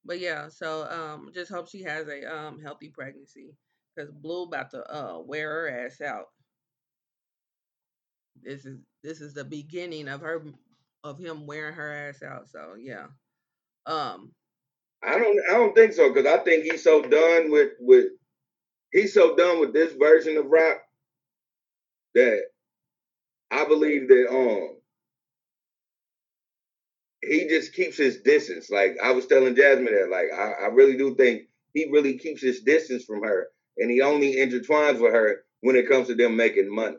but 0.05 0.21
yeah, 0.21 0.49
so 0.49 0.89
um 0.91 1.31
just 1.35 1.51
hope 1.51 1.69
she 1.69 1.83
has 1.83 2.09
a 2.09 2.25
um 2.25 2.61
healthy 2.61 2.89
pregnancy 2.89 3.57
cuz 3.99 4.11
Blue 4.11 4.45
about 4.45 4.71
to 4.71 4.83
uh 4.95 5.21
wear 5.21 5.51
her 5.51 5.87
ass 5.87 6.01
out. 6.01 6.27
This 8.43 8.65
is 8.67 8.79
this 9.03 9.21
is 9.21 9.35
the 9.35 9.45
beginning 9.45 10.09
of 10.09 10.21
her 10.21 10.45
of 11.05 11.19
him 11.19 11.47
wearing 11.47 11.75
her 11.75 11.91
ass 11.93 12.23
out. 12.23 12.49
So, 12.49 12.75
yeah. 12.79 13.07
Um 13.87 14.35
I 15.05 15.19
don't. 15.19 15.41
I 15.51 15.55
don't 15.55 15.75
think 15.75 15.93
so 15.93 16.13
because 16.13 16.27
I 16.27 16.39
think 16.43 16.65
he's 16.65 16.83
so 16.85 17.03
done 17.03 17.51
with 17.51 17.73
with. 17.81 18.07
He's 18.93 19.15
so 19.15 19.37
done 19.37 19.61
with 19.61 19.73
this 19.73 19.93
version 19.95 20.37
of 20.37 20.47
rap 20.47 20.79
that 22.15 22.43
I 23.51 23.65
believe 23.67 24.09
that 24.09 24.29
um 24.31 24.77
he 27.23 27.49
just 27.49 27.75
keeps 27.75 27.97
his 27.97 28.21
distance. 28.23 28.71
Like 28.71 28.97
I 29.03 29.13
was 29.13 29.27
telling 29.27 29.57
Jasmine 29.57 29.95
that, 29.95 30.11
like 30.11 30.29
I, 30.33 30.65
I 30.65 30.67
really 30.69 30.97
do 30.97 31.15
think 31.15 31.43
he 31.75 31.91
really 31.91 32.19
keeps 32.19 32.43
his 32.43 32.63
distance 32.63 33.05
from 33.05 33.23
her, 33.23 33.49
and 33.79 33.91
he 33.91 34.01
only 34.03 34.37
intertwines 34.37 35.01
with 35.01 35.13
her 35.13 35.45
when 35.61 35.77
it 35.77 35.89
comes 35.89 36.09
to 36.09 36.15
them 36.15 36.37
making 36.37 36.75
money. 36.75 36.97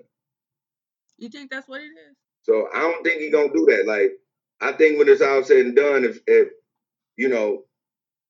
You 1.17 1.29
think 1.29 1.49
that's 1.49 1.67
what 1.67 1.81
it 1.81 1.85
is? 1.85 2.15
So 2.43 2.67
I 2.73 2.81
don't 2.81 3.03
think 3.03 3.21
he 3.21 3.29
gonna 3.31 3.53
do 3.53 3.65
that. 3.69 3.85
Like 3.87 4.11
I 4.61 4.73
think 4.77 4.97
when 4.97 5.09
it's 5.09 5.21
all 5.21 5.43
said 5.43 5.65
and 5.65 5.75
done, 5.75 6.03
if 6.03 6.19
if 6.27 6.49
you 7.17 7.29
know, 7.29 7.65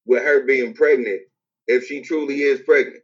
with 0.07 0.23
her 0.23 0.45
being 0.45 0.73
pregnant, 0.73 1.21
if 1.67 1.85
she 1.85 2.01
truly 2.01 2.41
is 2.41 2.61
pregnant, 2.61 3.03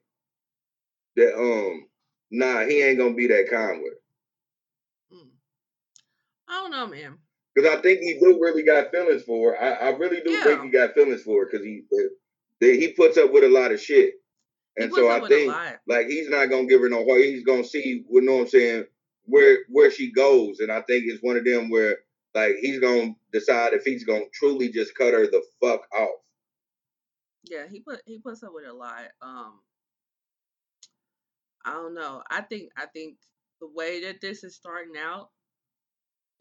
that 1.16 1.36
um, 1.38 1.88
nah, 2.32 2.66
he 2.66 2.82
ain't 2.82 2.98
gonna 2.98 3.14
be 3.14 3.28
that 3.28 3.50
kind 3.50 3.82
with 3.84 3.94
her. 3.94 5.18
Mm. 5.18 5.30
I 6.50 6.54
don't 6.62 6.72
know, 6.72 6.88
man. 6.88 7.18
Because 7.56 7.78
I 7.78 7.82
think 7.82 8.00
he 8.00 8.20
do 8.20 8.40
really 8.42 8.64
got 8.64 8.92
feelings 8.92 9.24
for 9.24 9.52
her. 9.54 9.62
I, 9.62 9.90
I 9.90 9.90
really 9.98 10.22
do 10.22 10.32
Yeah. 10.32 10.44
think 10.44 10.64
he 10.64 10.70
got 10.70 10.94
feelings 10.96 11.22
for 11.22 11.42
her 11.44 11.50
because 11.52 11.66
he 11.66 11.84
uh, 11.94 12.66
he 12.66 12.94
puts 12.94 13.18
up 13.18 13.32
with 13.32 13.44
a 13.44 13.50
lot 13.50 13.72
of 13.72 13.80
shit. 13.82 14.16
And 14.78 14.92
so 14.92 15.10
I 15.10 15.28
think 15.28 15.54
like 15.88 16.08
he's 16.08 16.30
not 16.30 16.48
gonna 16.48 16.66
give 16.68 16.82
her 16.82 16.90
no 16.90 17.06
heart. 17.06 17.22
He's 17.22 17.44
gonna 17.44 17.64
see, 17.64 18.06
you 18.10 18.22
know 18.22 18.36
what 18.36 18.42
I'm 18.42 18.48
saying, 18.48 18.86
where 19.26 19.60
where 19.70 19.92
she 19.92 20.12
goes. 20.12 20.60
And 20.60 20.72
I 20.72 20.82
think 20.82 21.04
it's 21.06 21.22
one 21.22 21.38
of 21.38 21.46
them 21.46 21.70
where 21.70 21.98
like 22.34 22.56
he's 22.60 22.80
gonna 22.80 23.14
decide 23.32 23.74
if 23.74 23.84
he's 23.84 24.04
gonna 24.04 24.26
truly 24.34 24.70
just 24.70 24.96
cut 24.96 25.14
her 25.14 25.28
the 25.28 25.44
fuck 25.62 25.82
off. 25.96 26.23
Yeah, 27.44 27.66
he 27.70 27.82
put 27.82 28.02
he 28.06 28.20
puts 28.20 28.44
up 28.44 28.52
with 28.54 28.66
a 28.68 28.74
lot. 28.74 29.04
Um, 29.22 29.60
I 31.66 31.74
don't 31.74 31.94
know. 31.94 32.24
I 32.30 32.42
think 32.42 32.72
I 32.78 32.86
think 32.88 33.18
the 33.62 33.68
way 33.68 34.02
that 34.06 34.22
this 34.22 34.44
is 34.44 34.56
starting 34.56 34.94
out, 34.98 35.30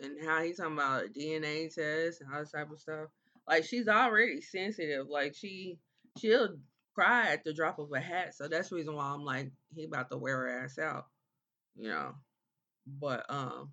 and 0.01 0.25
how 0.25 0.43
he's 0.43 0.57
talking 0.59 0.75
about 0.75 1.13
DNA 1.13 1.73
tests 1.75 2.21
and 2.21 2.33
all 2.33 2.41
this 2.41 2.53
type 2.53 2.71
of 2.71 2.81
stuff. 2.81 3.09
Like 3.49 3.65
she's 3.65 3.89
already 3.89 4.41
sensitive. 4.41 5.07
Like 5.09 5.35
she 5.35 5.79
she'll 6.19 6.57
cry 6.95 7.29
at 7.33 7.45
the 7.45 7.53
drop 7.53 7.79
of 7.79 7.91
a 7.93 8.01
hat. 8.01 8.35
So 8.35 8.49
that's 8.49 8.69
the 8.69 8.77
reason 8.77 8.95
why 8.95 9.07
I'm 9.07 9.25
like 9.25 9.51
he 9.75 9.85
about 9.85 10.11
to 10.11 10.19
wear 10.19 10.37
her 10.39 10.65
ass 10.65 10.79
out. 10.79 11.07
You 11.77 11.89
know. 11.89 12.13
But 12.87 13.27
um, 13.29 13.71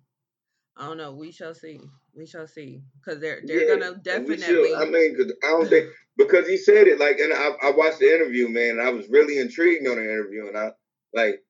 I 0.76 0.86
don't 0.86 0.96
know. 0.96 1.12
We 1.12 1.30
shall 1.32 1.54
see. 1.54 1.80
We 2.14 2.26
shall 2.26 2.46
see. 2.46 2.82
Because 2.98 3.20
they're 3.20 3.40
they're 3.44 3.68
Yeah, 3.68 3.76
gonna 3.76 3.96
definitely. 3.96 4.74
I 4.74 4.84
mean, 4.86 5.16
because 5.16 5.32
I 5.44 5.48
don't 5.48 5.68
think 5.68 5.90
because 6.16 6.48
he 6.48 6.56
said 6.56 6.86
it 6.86 6.98
like, 6.98 7.18
and 7.18 7.32
I, 7.32 7.50
I 7.62 7.70
watched 7.72 7.98
the 7.98 8.12
interview, 8.14 8.48
man. 8.48 8.78
And 8.78 8.80
I 8.82 8.90
was 8.90 9.08
really 9.08 9.38
intrigued 9.38 9.86
on 9.86 9.96
the 9.96 10.02
interview, 10.04 10.48
and 10.48 10.56
I 10.56 10.72
like, 11.12 11.40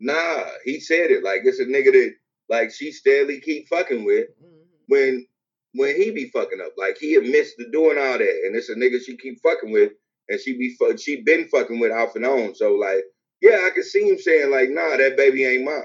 nah, 0.00 0.44
he 0.64 0.80
said 0.80 1.10
it 1.10 1.22
like 1.22 1.42
it's 1.44 1.60
a 1.60 1.66
nigga 1.66 1.92
that 1.92 2.14
like 2.48 2.72
she 2.72 2.92
steadily 2.92 3.40
keep 3.40 3.68
fucking 3.68 4.04
with 4.04 4.28
Mhm. 4.42 4.66
when 4.86 5.26
when 5.74 5.96
he 5.96 6.10
be 6.10 6.30
fucking 6.30 6.60
up. 6.60 6.72
Like 6.78 6.96
he 6.98 7.16
admits 7.16 7.54
to 7.56 7.70
doing 7.70 7.98
all 7.98 8.18
that, 8.18 8.42
and 8.46 8.56
it's 8.56 8.70
a 8.70 8.74
nigga 8.74 9.00
she 9.04 9.16
keep 9.16 9.40
fucking 9.42 9.70
with, 9.70 9.92
and 10.28 10.40
she 10.40 10.56
be 10.56 10.74
fu- 10.78 10.96
she 10.96 11.22
been 11.22 11.48
fucking 11.48 11.78
with 11.78 11.92
off 11.92 12.16
and 12.16 12.24
on. 12.24 12.54
So 12.54 12.74
like, 12.74 13.04
yeah, 13.40 13.64
I 13.66 13.70
could 13.70 13.84
see 13.84 14.08
him 14.08 14.18
saying 14.18 14.50
like, 14.50 14.70
nah, 14.70 14.96
that 14.96 15.16
baby 15.16 15.44
ain't 15.44 15.64
mine. 15.64 15.82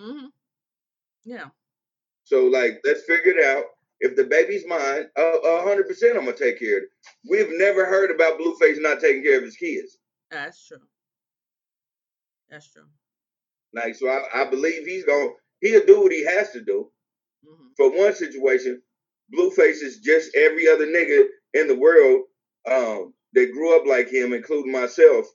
Mm-hmm. 0.00 0.26
Yeah. 1.24 1.48
So 2.28 2.44
like, 2.44 2.80
let's 2.84 3.04
figure 3.04 3.32
it 3.32 3.44
out. 3.44 3.64
If 4.00 4.14
the 4.14 4.24
baby's 4.24 4.64
mine, 4.66 5.06
a 5.16 5.62
hundred 5.62 5.88
percent, 5.88 6.18
I'm 6.18 6.26
gonna 6.26 6.36
take 6.36 6.58
care 6.58 6.76
of 6.76 6.82
it. 6.84 6.88
We've 7.28 7.58
never 7.58 7.86
heard 7.86 8.10
about 8.10 8.38
Blueface 8.38 8.78
not 8.80 9.00
taking 9.00 9.22
care 9.22 9.38
of 9.38 9.44
his 9.44 9.56
kids. 9.56 9.96
That's 10.30 10.64
true. 10.66 10.86
That's 12.50 12.70
true. 12.70 12.84
Like, 13.72 13.94
so 13.96 14.08
I, 14.08 14.42
I 14.42 14.50
believe 14.50 14.86
he's 14.86 15.06
gonna 15.06 15.30
he'll 15.62 15.86
do 15.86 16.02
what 16.02 16.12
he 16.12 16.24
has 16.26 16.50
to 16.52 16.60
do. 16.62 16.90
hmm 17.42 17.68
For 17.78 17.90
one 17.96 18.14
situation, 18.14 18.82
Blueface 19.34 19.82
is 19.82 19.98
just 20.00 20.36
every 20.36 20.68
other 20.68 20.86
nigga 20.86 21.24
in 21.54 21.66
the 21.66 21.76
world 21.76 22.24
um, 22.70 23.14
that 23.32 23.52
grew 23.52 23.74
up 23.74 23.86
like 23.86 24.10
him, 24.10 24.34
including 24.34 24.70
myself. 24.70 25.26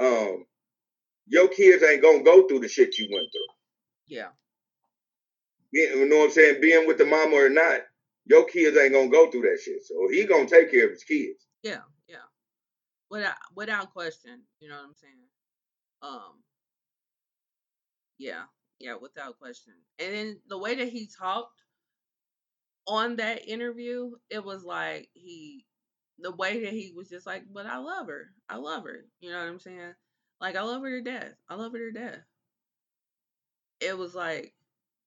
Um, 0.00 0.46
your 1.28 1.46
kids 1.46 1.84
ain't 1.84 2.02
gonna 2.02 2.24
go 2.24 2.48
through 2.48 2.60
the 2.60 2.68
shit 2.68 2.98
you 2.98 3.08
went 3.10 3.28
through. 3.32 3.54
Yeah. 4.08 4.30
You 5.72 6.08
know 6.08 6.18
what 6.18 6.24
I'm 6.24 6.30
saying? 6.30 6.60
Being 6.60 6.86
with 6.86 6.98
the 6.98 7.04
mama 7.04 7.36
or 7.36 7.48
not, 7.48 7.80
your 8.26 8.44
kids 8.46 8.76
ain't 8.76 8.92
gonna 8.92 9.08
go 9.08 9.30
through 9.30 9.42
that 9.42 9.60
shit. 9.64 9.84
So 9.84 10.08
he 10.10 10.24
gonna 10.24 10.46
take 10.46 10.70
care 10.70 10.86
of 10.86 10.90
his 10.92 11.04
kids. 11.04 11.46
Yeah. 11.62 11.80
Yeah. 12.08 12.16
Without 13.10 13.36
without 13.54 13.92
question. 13.92 14.42
You 14.60 14.68
know 14.68 14.76
what 14.76 14.84
I'm 14.84 14.94
saying? 14.96 15.14
Um. 16.02 16.42
Yeah. 18.18 18.42
Yeah. 18.78 18.94
Without 19.00 19.38
question. 19.38 19.74
And 19.98 20.14
then 20.14 20.40
the 20.48 20.58
way 20.58 20.74
that 20.74 20.88
he 20.88 21.08
talked 21.18 21.60
on 22.86 23.16
that 23.16 23.48
interview, 23.48 24.12
it 24.30 24.44
was 24.44 24.64
like 24.64 25.08
he, 25.12 25.64
the 26.18 26.32
way 26.32 26.64
that 26.64 26.72
he 26.72 26.92
was 26.96 27.08
just 27.08 27.26
like, 27.26 27.44
but 27.52 27.66
I 27.66 27.78
love 27.78 28.08
her. 28.08 28.30
I 28.48 28.56
love 28.56 28.84
her. 28.84 29.04
You 29.20 29.30
know 29.30 29.38
what 29.38 29.48
I'm 29.48 29.60
saying? 29.60 29.94
Like 30.40 30.56
I 30.56 30.62
love 30.62 30.82
her 30.82 30.90
to 30.90 31.02
death. 31.02 31.32
I 31.48 31.54
love 31.54 31.72
her 31.72 31.78
to 31.78 31.92
death. 31.92 32.20
It 33.80 33.96
was 33.96 34.14
like, 34.14 34.54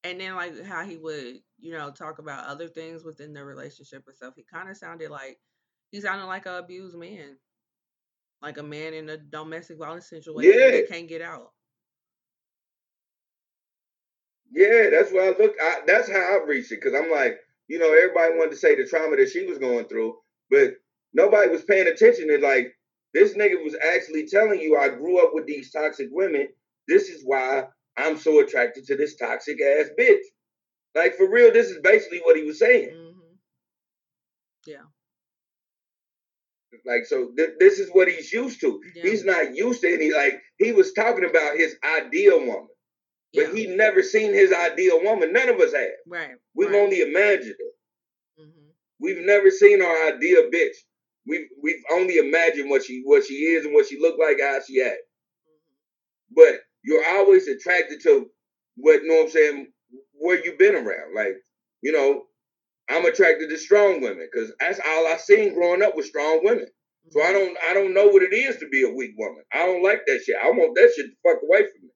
and 0.04 0.20
then 0.20 0.36
like 0.36 0.64
how 0.66 0.84
he 0.84 0.98
would, 0.98 1.38
you 1.60 1.72
know, 1.74 1.92
talk 1.92 2.20
about 2.20 2.46
other 2.46 2.68
things 2.68 3.04
within 3.04 3.34
the 3.34 3.44
relationship 3.44 4.04
and 4.08 4.16
stuff. 4.16 4.34
He 4.36 4.44
kind 4.44 4.70
of 4.70 4.78
sounded 4.78 5.10
like 5.12 5.40
he 5.92 6.02
sounded 6.02 6.26
like 6.26 6.46
a 6.46 6.58
abused 6.60 6.98
man, 6.98 7.38
like 8.42 8.58
a 8.58 8.64
man 8.64 8.94
in 8.94 9.10
a 9.10 9.18
domestic 9.18 9.78
violence 9.78 10.08
situation 10.08 10.60
Yeah. 10.60 10.72
that 10.72 10.88
can't 10.88 11.08
get 11.08 11.22
out. 11.22 11.52
Yeah, 14.52 14.90
that's 14.92 15.12
why 15.12 15.30
I 15.30 15.38
look. 15.38 15.56
I, 15.62 15.82
that's 15.88 16.10
how 16.12 16.20
I 16.20 16.44
reached 16.46 16.72
it 16.72 16.82
because 16.82 16.94
I'm 17.00 17.12
like, 17.12 17.38
you 17.68 17.80
know, 17.80 17.94
everybody 17.94 18.36
wanted 18.38 18.52
to 18.52 18.58
say 18.58 18.76
the 18.76 18.86
trauma 18.88 19.16
that 19.18 19.30
she 19.30 19.46
was 19.46 19.58
going 19.58 19.86
through, 19.88 20.16
but 20.50 20.76
nobody 21.14 21.50
was 21.50 21.64
paying 21.64 21.88
attention 21.88 22.28
to 22.30 22.38
like 22.40 22.74
this 23.14 23.36
nigga 23.36 23.64
was 23.64 23.76
actually 23.94 24.28
telling 24.28 24.60
you, 24.60 24.78
I 24.78 24.90
grew 24.90 25.24
up 25.26 25.32
with 25.34 25.48
these 25.48 25.72
toxic 25.72 26.10
women. 26.12 26.50
This 26.88 27.10
is 27.10 27.24
why 27.26 27.66
I'm 27.98 28.18
so 28.18 28.40
attracted 28.40 28.86
to 28.88 28.96
this 28.96 29.16
toxic 29.16 29.58
ass 29.62 29.90
bitch. 30.00 30.24
Like 30.96 31.16
for 31.16 31.30
real, 31.30 31.52
this 31.52 31.68
is 31.70 31.80
basically 31.84 32.20
what 32.24 32.36
he 32.38 32.44
was 32.44 32.60
saying. 32.60 32.90
hmm 32.92 33.36
Yeah. 34.66 34.84
Like 36.86 37.06
so, 37.06 37.30
th- 37.38 37.52
this 37.60 37.78
is 37.80 37.90
what 37.92 38.08
he's 38.08 38.32
used 38.32 38.60
to. 38.62 38.80
Yeah. 38.96 39.04
He's 39.04 39.24
not 39.24 39.56
used 39.56 39.82
to 39.82 39.94
any 39.94 40.12
like 40.12 40.42
he 40.58 40.72
was 40.72 40.92
talking 40.94 41.24
about 41.26 41.56
his 41.56 41.76
ideal 41.84 42.40
woman, 42.40 42.68
but 43.34 43.50
Yeah. 43.50 43.54
he 43.54 43.68
never 43.68 44.02
seen 44.02 44.34
his 44.34 44.52
ideal 44.52 45.02
woman. 45.04 45.32
None 45.34 45.50
of 45.50 45.60
us 45.60 45.74
have. 45.74 45.90
right. 46.08 46.32
We've 46.56 46.70
right. 46.70 46.80
only 46.80 47.02
imagined 47.02 47.56
it. 47.60 47.76
hmm 48.38 48.70
We've 49.00 49.24
never 49.24 49.52
seen 49.52 49.82
our 49.84 50.08
ideal 50.08 50.50
bitch. 50.52 50.76
We've 51.28 51.48
we've 51.62 51.84
only 51.92 52.18
imagined 52.18 52.70
what 52.70 52.84
she 52.84 53.02
what 53.06 53.24
she 53.26 53.36
is 53.36 53.66
and 53.66 53.74
what 53.74 53.86
she 53.88 54.00
looked 54.00 54.20
like, 54.20 54.40
how 54.42 54.60
she 54.68 54.82
act. 54.82 54.98
But 56.36 56.60
you're 56.84 57.06
always 57.18 57.48
attracted 57.48 58.02
to 58.04 58.28
what 58.78 59.02
you 59.02 59.08
know 59.08 59.16
what 59.16 59.24
I'm 59.26 59.32
saying, 59.32 59.68
where 60.14 60.44
you've 60.44 60.58
been 60.58 60.76
around. 60.76 61.16
Like, 61.16 61.36
you 61.82 61.92
know, 61.92 62.24
I'm 62.90 63.06
attracted 63.06 63.50
to 63.50 63.58
strong 63.58 64.02
women 64.02 64.28
because 64.32 64.52
that's 64.60 64.80
all 64.86 65.08
I 65.08 65.18
seen 65.18 65.54
growing 65.54 65.82
up 65.82 65.96
with 65.96 66.06
strong 66.06 66.42
women. 66.44 66.68
So 67.12 67.22
I 67.22 67.26
mm-hmm. 67.26 67.34
don't 67.34 67.58
I 67.70 67.74
don't 67.74 67.94
know 67.94 68.08
what 68.08 68.24
it 68.24 68.34
is 68.34 68.58
to 68.58 68.68
be 68.70 68.84
a 68.84 68.94
weak 68.94 69.14
woman. 69.18 69.44
I 69.54 69.66
don't 69.66 69.84
like 69.84 70.02
that 70.08 70.22
shit. 70.26 70.36
I 70.42 70.50
want 70.50 70.76
that 70.76 70.92
shit 70.96 71.08
to 71.08 71.16
fuck 71.24 71.42
away 71.44 71.60
from 71.60 71.84
me. 71.84 71.90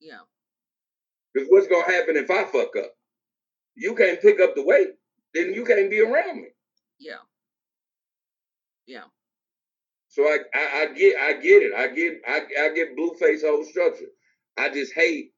Yeah. 0.00 0.20
Because 1.32 1.48
what's 1.50 1.68
gonna 1.68 1.90
happen 1.90 2.16
if 2.16 2.30
I 2.30 2.44
fuck 2.44 2.76
up? 2.76 2.92
You 3.74 3.94
can't 3.94 4.20
pick 4.20 4.40
up 4.40 4.54
the 4.54 4.64
weight, 4.64 4.88
then 5.34 5.54
you 5.54 5.64
can't 5.64 5.90
be 5.90 6.00
around 6.00 6.42
me. 6.42 6.48
Yeah. 6.98 7.22
Yeah. 8.86 9.04
So 10.08 10.24
I, 10.24 10.38
I, 10.54 10.82
I 10.82 10.86
get 10.94 11.16
I 11.16 11.32
get 11.34 11.62
it. 11.62 11.72
I 11.74 11.88
get 11.88 12.20
I, 12.26 12.64
I 12.64 12.74
get 12.74 12.96
Blueface 12.96 13.42
whole 13.42 13.64
structure. 13.64 14.06
I 14.60 14.68
just 14.68 14.92
hate 14.94 15.32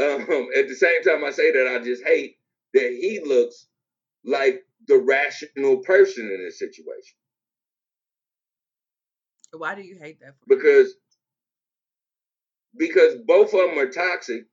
um 0.00 0.20
at 0.56 0.68
the 0.68 0.74
same 0.74 1.02
time 1.02 1.24
I 1.24 1.30
say 1.30 1.52
that 1.52 1.66
I 1.68 1.82
just 1.84 2.04
hate 2.04 2.36
that 2.74 2.90
he 2.92 3.20
looks 3.24 3.66
like 4.24 4.62
the 4.86 4.98
rational 4.98 5.78
person 5.78 6.26
in 6.30 6.44
this 6.44 6.58
situation. 6.58 7.16
Why 9.52 9.74
do 9.74 9.82
you 9.82 9.98
hate 9.98 10.20
that? 10.20 10.34
For 10.38 10.56
Because 10.56 10.94
because 12.76 13.16
both 13.26 13.54
of 13.54 13.70
them 13.70 13.78
are 13.78 13.90
toxic 13.90 14.44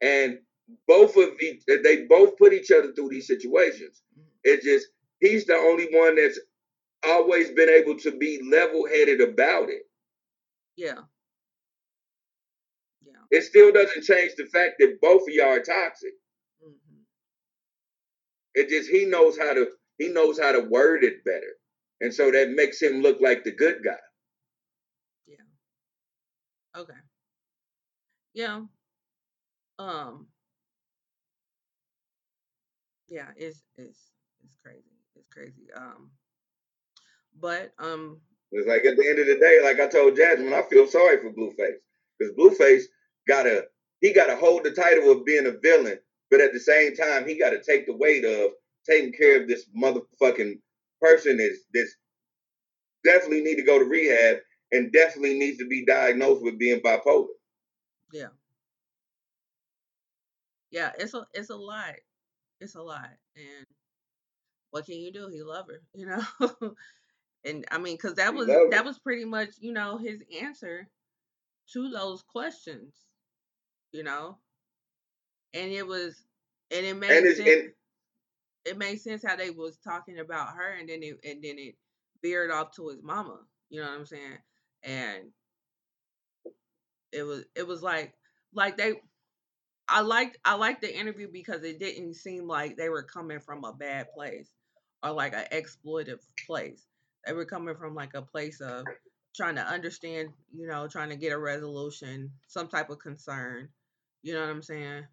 and 0.00 0.38
both 0.86 1.16
of 1.16 1.40
each 1.40 1.62
they 1.66 2.04
both 2.04 2.36
put 2.36 2.52
each 2.52 2.70
other 2.70 2.92
through 2.92 3.10
these 3.10 3.26
situations. 3.26 4.02
Mhm. 4.18 4.24
It's 4.44 4.64
just 4.64 4.88
he's 5.20 5.46
the 5.46 5.54
only 5.54 5.88
one 5.92 6.16
that's 6.16 6.38
always 7.06 7.50
been 7.52 7.68
able 7.68 7.96
to 7.98 8.16
be 8.18 8.42
level-headed 8.42 9.20
about 9.20 9.70
it. 9.70 9.82
Yeah. 10.76 11.02
Yeah. 13.08 13.22
It 13.30 13.42
still 13.44 13.72
doesn't 13.72 14.04
change 14.04 14.32
the 14.36 14.46
fact 14.46 14.76
that 14.80 14.98
both 15.02 15.22
of 15.22 15.34
y'all 15.34 15.48
are 15.56 15.62
toxic. 15.62 16.14
hmm 16.62 17.02
It 18.54 18.68
just 18.68 18.90
he 18.90 19.06
knows 19.06 19.38
how 19.38 19.54
to 19.54 19.68
he 19.98 20.08
knows 20.08 20.38
how 20.38 20.52
to 20.52 20.60
word 20.60 21.04
it 21.04 21.24
better. 21.24 21.54
And 22.00 22.14
so 22.14 22.30
that 22.32 22.50
makes 22.50 22.80
him 22.82 23.02
look 23.02 23.20
like 23.20 23.44
the 23.44 23.52
good 23.52 23.82
guy. 23.84 23.98
Yeah. 25.26 25.44
Okay. 26.76 26.94
Yeah. 28.34 28.62
Um. 29.78 30.28
Yeah, 33.08 33.28
it's 33.36 33.62
it's 33.76 34.12
it's 34.44 34.56
crazy. 34.62 34.96
It's 35.16 35.28
crazy. 35.28 35.66
Um, 35.76 36.10
but 37.40 37.72
um, 37.78 38.20
it's 38.52 38.68
like 38.68 38.84
at 38.84 38.96
the 38.96 39.08
end 39.08 39.18
of 39.18 39.26
the 39.26 39.38
day, 39.38 39.60
like 39.62 39.80
I 39.80 39.88
told 39.88 40.16
Jasmine, 40.16 40.52
I 40.54 40.62
feel 40.62 40.86
sorry 40.86 41.18
for 41.18 41.30
Blueface 41.32 41.80
because 42.18 42.34
Blueface 42.34 42.84
gotta 43.28 43.66
he 44.00 44.12
gotta 44.12 44.36
hold 44.36 44.64
the 44.64 44.70
title 44.70 45.12
of 45.12 45.24
being 45.24 45.46
a 45.46 45.52
villain, 45.62 45.98
but 46.30 46.40
at 46.40 46.52
the 46.52 46.60
same 46.60 46.96
time, 46.96 47.26
he 47.26 47.38
gotta 47.38 47.62
take 47.62 47.86
the 47.86 47.96
weight 47.96 48.24
of 48.24 48.50
taking 48.88 49.12
care 49.12 49.40
of 49.40 49.48
this 49.48 49.66
motherfucking 49.76 50.58
person 51.00 51.36
that's 51.36 51.58
that's 51.72 51.94
definitely 53.04 53.42
need 53.42 53.56
to 53.56 53.62
go 53.62 53.78
to 53.78 53.84
rehab 53.84 54.38
and 54.72 54.92
definitely 54.92 55.38
needs 55.38 55.58
to 55.58 55.68
be 55.68 55.84
diagnosed 55.84 56.42
with 56.42 56.58
being 56.58 56.80
bipolar. 56.80 57.26
Yeah. 58.12 58.28
Yeah, 60.70 60.90
it's 60.98 61.14
a 61.14 61.26
it's 61.32 61.50
a 61.50 61.56
lot. 61.56 61.94
It's 62.60 62.74
a 62.74 62.82
lot. 62.82 63.10
And 63.36 63.66
what 64.70 64.84
can 64.84 64.96
you 64.96 65.12
do? 65.12 65.28
He 65.28 65.42
love 65.42 65.66
her, 65.68 65.80
you 65.94 66.06
know. 66.06 66.74
and 67.44 67.64
I 67.70 67.78
mean, 67.78 67.96
because 67.96 68.14
that 68.14 68.34
was 68.34 68.46
that 68.46 68.84
was 68.84 68.98
pretty 68.98 69.24
much, 69.24 69.50
you 69.60 69.72
know, 69.72 69.96
his 69.96 70.22
answer 70.40 70.88
to 71.72 71.90
those 71.90 72.22
questions, 72.22 72.94
you 73.92 74.02
know. 74.02 74.38
And 75.54 75.72
it 75.72 75.86
was, 75.86 76.14
and 76.70 76.84
it 76.84 76.96
made 76.96 77.10
and 77.10 77.36
sense. 77.36 77.48
And, 77.48 77.72
it 78.64 78.76
made 78.76 79.00
sense 79.00 79.24
how 79.26 79.36
they 79.36 79.50
was 79.50 79.78
talking 79.78 80.18
about 80.18 80.54
her, 80.54 80.74
and 80.78 80.88
then 80.88 81.02
it 81.02 81.18
and 81.24 81.42
then 81.42 81.58
it 81.58 81.74
veered 82.22 82.50
off 82.50 82.72
to 82.76 82.88
his 82.88 83.02
mama. 83.02 83.38
You 83.70 83.80
know 83.80 83.88
what 83.88 83.98
I'm 83.98 84.06
saying? 84.06 84.38
And 84.82 85.24
it 87.12 87.22
was 87.22 87.44
it 87.56 87.66
was 87.66 87.82
like 87.82 88.12
like 88.52 88.76
they 88.76 88.94
I 89.88 90.02
liked 90.02 90.38
I 90.44 90.54
liked 90.54 90.82
the 90.82 90.94
interview 90.94 91.28
because 91.32 91.62
it 91.64 91.78
didn't 91.78 92.14
seem 92.14 92.46
like 92.46 92.76
they 92.76 92.90
were 92.90 93.02
coming 93.02 93.40
from 93.40 93.64
a 93.64 93.72
bad 93.72 94.12
place 94.12 94.50
or 95.02 95.12
like 95.12 95.34
an 95.34 95.46
exploitive 95.52 96.20
place. 96.46 96.84
They 97.26 97.32
were 97.32 97.46
coming 97.46 97.76
from 97.76 97.94
like 97.94 98.14
a 98.14 98.22
place 98.22 98.60
of 98.60 98.84
trying 99.34 99.54
to 99.54 99.62
understand, 99.62 100.30
you 100.54 100.66
know, 100.66 100.88
trying 100.88 101.10
to 101.10 101.16
get 101.16 101.32
a 101.32 101.38
resolution, 101.38 102.30
some 102.48 102.68
type 102.68 102.90
of 102.90 102.98
concern. 102.98 103.68
You 104.22 104.34
know 104.34 104.40
what 104.40 104.50
I'm 104.50 104.62
saying? 104.62 105.04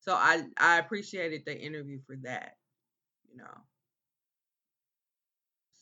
So 0.00 0.14
I 0.14 0.44
I 0.56 0.78
appreciated 0.78 1.42
the 1.44 1.58
interview 1.58 1.98
for 2.06 2.16
that, 2.22 2.56
you 3.28 3.36
know. 3.38 3.58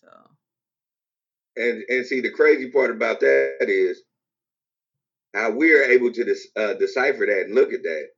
So 0.00 0.08
and 1.56 1.84
and 1.88 2.06
see 2.06 2.20
the 2.20 2.30
crazy 2.30 2.70
part 2.70 2.90
about 2.90 3.20
that 3.20 3.66
is 3.68 4.02
how 5.34 5.50
we're 5.50 5.84
able 5.84 6.12
to 6.12 6.36
uh, 6.56 6.74
decipher 6.74 7.26
that 7.26 7.46
and 7.46 7.54
look 7.54 7.72
at 7.72 7.82
that. 7.82 8.08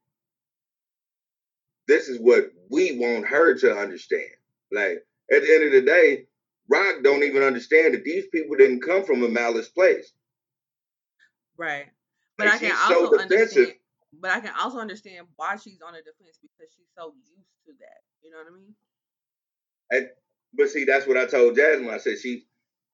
This 1.89 2.09
is 2.09 2.19
what 2.19 2.53
we 2.71 2.99
want 2.99 3.27
her 3.27 3.55
to 3.59 3.77
understand. 3.77 4.29
Like 4.71 5.05
at 5.33 5.43
the 5.43 5.55
end 5.55 5.65
of 5.65 5.73
the 5.73 5.83
day, 5.83 6.27
Rock 6.69 7.03
don't 7.03 7.23
even 7.23 7.43
understand 7.43 7.95
that 7.95 8.05
these 8.05 8.27
people 8.29 8.57
didn't 8.57 8.83
come 8.83 9.05
from 9.05 9.23
a 9.23 9.29
malice 9.29 9.69
place. 9.69 10.13
Right. 11.57 11.87
But 12.37 12.49
and 12.49 12.55
I 12.55 12.59
can 12.59 12.73
also 12.73 13.17
so 13.17 13.21
understand. 13.21 13.73
But 14.21 14.31
I 14.31 14.41
can 14.41 14.53
also 14.61 14.79
understand 14.79 15.27
why 15.37 15.57
she's 15.57 15.81
on 15.87 15.93
the 15.93 15.99
defense 15.99 16.39
because 16.41 16.73
she's 16.75 16.89
so 16.97 17.12
used 17.27 17.49
to 17.67 17.73
that. 17.81 18.01
You 18.23 18.31
know 18.31 18.39
what 18.39 18.53
I 18.53 18.57
mean? 18.57 18.75
And, 19.91 20.09
but 20.55 20.69
see, 20.69 20.85
that's 20.85 21.07
what 21.07 21.17
I 21.17 21.27
told 21.27 21.57
Jasmine. 21.57 21.91
I 21.91 21.99
said 21.99 22.19
she 22.19 22.47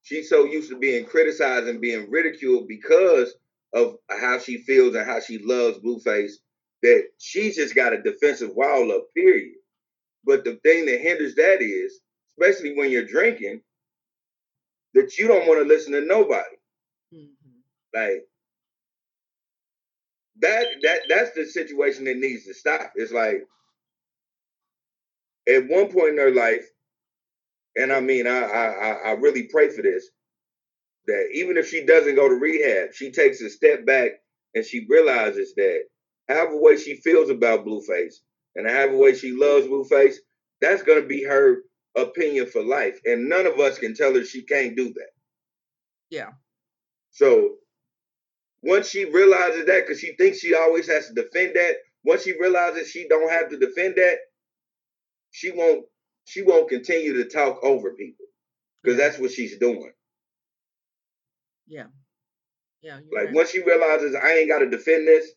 she's 0.02 0.28
so 0.28 0.44
used 0.44 0.70
to 0.70 0.78
being 0.78 1.04
criticized 1.04 1.68
and 1.68 1.80
being 1.80 2.10
ridiculed 2.10 2.68
because 2.68 3.34
of 3.72 3.96
how 4.10 4.38
she 4.38 4.58
feels 4.58 4.94
and 4.94 5.06
how 5.06 5.20
she 5.20 5.38
loves 5.38 5.78
Blueface 5.78 6.32
that 6.82 7.04
she's 7.18 7.56
just 7.56 7.74
got 7.74 7.92
a 7.92 8.02
defensive 8.02 8.50
wall 8.54 8.90
up, 8.92 9.06
period. 9.14 9.54
But 10.24 10.44
the 10.44 10.56
thing 10.62 10.86
that 10.86 11.00
hinders 11.00 11.34
that 11.36 11.62
is, 11.62 12.00
especially 12.38 12.76
when 12.76 12.90
you're 12.90 13.06
drinking, 13.06 13.62
that 14.94 15.16
you 15.16 15.28
don't 15.28 15.46
want 15.46 15.60
to 15.60 15.66
listen 15.66 15.92
to 15.92 16.04
nobody. 16.04 16.56
Mm-hmm. 17.14 17.98
Like 17.98 18.26
that 20.42 20.66
that 20.82 20.98
that's 21.08 21.32
the 21.32 21.46
situation 21.46 22.04
that 22.04 22.18
needs 22.18 22.44
to 22.46 22.54
stop. 22.54 22.92
It's 22.96 23.12
like 23.12 23.44
at 25.48 25.68
one 25.68 25.90
point 25.90 26.10
in 26.10 26.18
her 26.18 26.34
life, 26.34 26.66
and 27.76 27.92
I 27.92 28.00
mean, 28.00 28.26
I, 28.26 28.40
I, 28.42 28.90
I 29.06 29.10
really 29.12 29.44
pray 29.44 29.70
for 29.70 29.82
this. 29.82 30.08
That 31.06 31.28
even 31.34 31.56
if 31.56 31.68
she 31.68 31.84
doesn't 31.84 32.14
go 32.14 32.28
to 32.28 32.34
rehab, 32.34 32.92
she 32.94 33.10
takes 33.10 33.40
a 33.40 33.50
step 33.50 33.84
back 33.84 34.12
and 34.54 34.64
she 34.64 34.86
realizes 34.88 35.54
that 35.56 35.80
however 36.28 36.60
way 36.60 36.76
she 36.76 36.96
feels 36.96 37.28
about 37.28 37.66
Blueface 37.66 38.16
and 38.54 38.68
however 38.68 38.96
way 38.96 39.14
she 39.14 39.32
loves 39.32 39.66
Blueface, 39.66 40.16
that's 40.60 40.82
gonna 40.82 41.02
be 41.06 41.24
her 41.24 41.62
opinion 41.96 42.46
for 42.46 42.62
life. 42.62 43.00
And 43.04 43.28
none 43.28 43.46
of 43.46 43.58
us 43.58 43.78
can 43.78 43.94
tell 43.94 44.14
her 44.14 44.24
she 44.24 44.42
can't 44.42 44.76
do 44.76 44.92
that. 44.94 45.10
Yeah. 46.10 46.30
So 47.10 47.56
once 48.62 48.88
she 48.88 49.04
realizes 49.04 49.66
that, 49.66 49.86
because 49.86 50.00
she 50.00 50.14
thinks 50.16 50.38
she 50.38 50.54
always 50.54 50.86
has 50.88 51.08
to 51.08 51.14
defend 51.14 51.56
that, 51.56 51.76
once 52.04 52.22
she 52.22 52.38
realizes 52.38 52.90
she 52.90 53.06
don't 53.08 53.30
have 53.30 53.48
to 53.50 53.58
defend 53.58 53.94
that, 53.96 54.18
she 55.30 55.50
won't 55.50 55.84
she 56.24 56.42
won't 56.42 56.68
continue 56.68 57.14
to 57.14 57.28
talk 57.28 57.58
over 57.64 57.94
people 57.94 58.26
because 58.82 58.98
that's 58.98 59.18
what 59.18 59.30
she's 59.30 59.58
doing. 59.58 59.92
Yeah. 61.66 61.86
Yeah. 62.82 62.96
Like 63.12 63.26
right. 63.26 63.32
once 63.32 63.50
she 63.50 63.62
realizes 63.62 64.14
I 64.14 64.34
ain't 64.34 64.48
got 64.48 64.60
to 64.60 64.68
defend 64.68 65.06
this, 65.08 65.30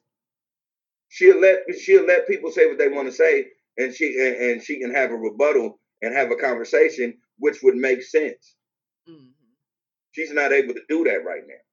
she'll 1.09 1.39
let 1.39 1.59
she'll 1.79 2.05
let 2.05 2.27
people 2.27 2.51
say 2.51 2.67
what 2.67 2.77
they 2.77 2.89
want 2.89 3.07
to 3.07 3.13
say, 3.13 3.47
and 3.77 3.93
she 3.93 4.19
and, 4.19 4.35
and, 4.35 4.63
she 4.63 4.79
can 4.79 4.93
have 4.93 5.11
a 5.11 5.15
rebuttal 5.15 5.79
and 6.01 6.13
have 6.13 6.31
a 6.31 6.35
conversation 6.35 7.17
which 7.37 7.59
would 7.63 7.75
make 7.75 8.03
sense. 8.03 8.55
Mm-hmm. 9.09 9.29
She's 10.11 10.31
not 10.31 10.51
able 10.51 10.73
to 10.73 10.81
do 10.89 11.03
that 11.05 11.23
right 11.25 11.43
now. 11.47 11.64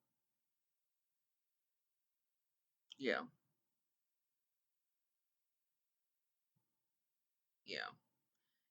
Yeah. 3.03 3.23
Yeah. 7.67 7.79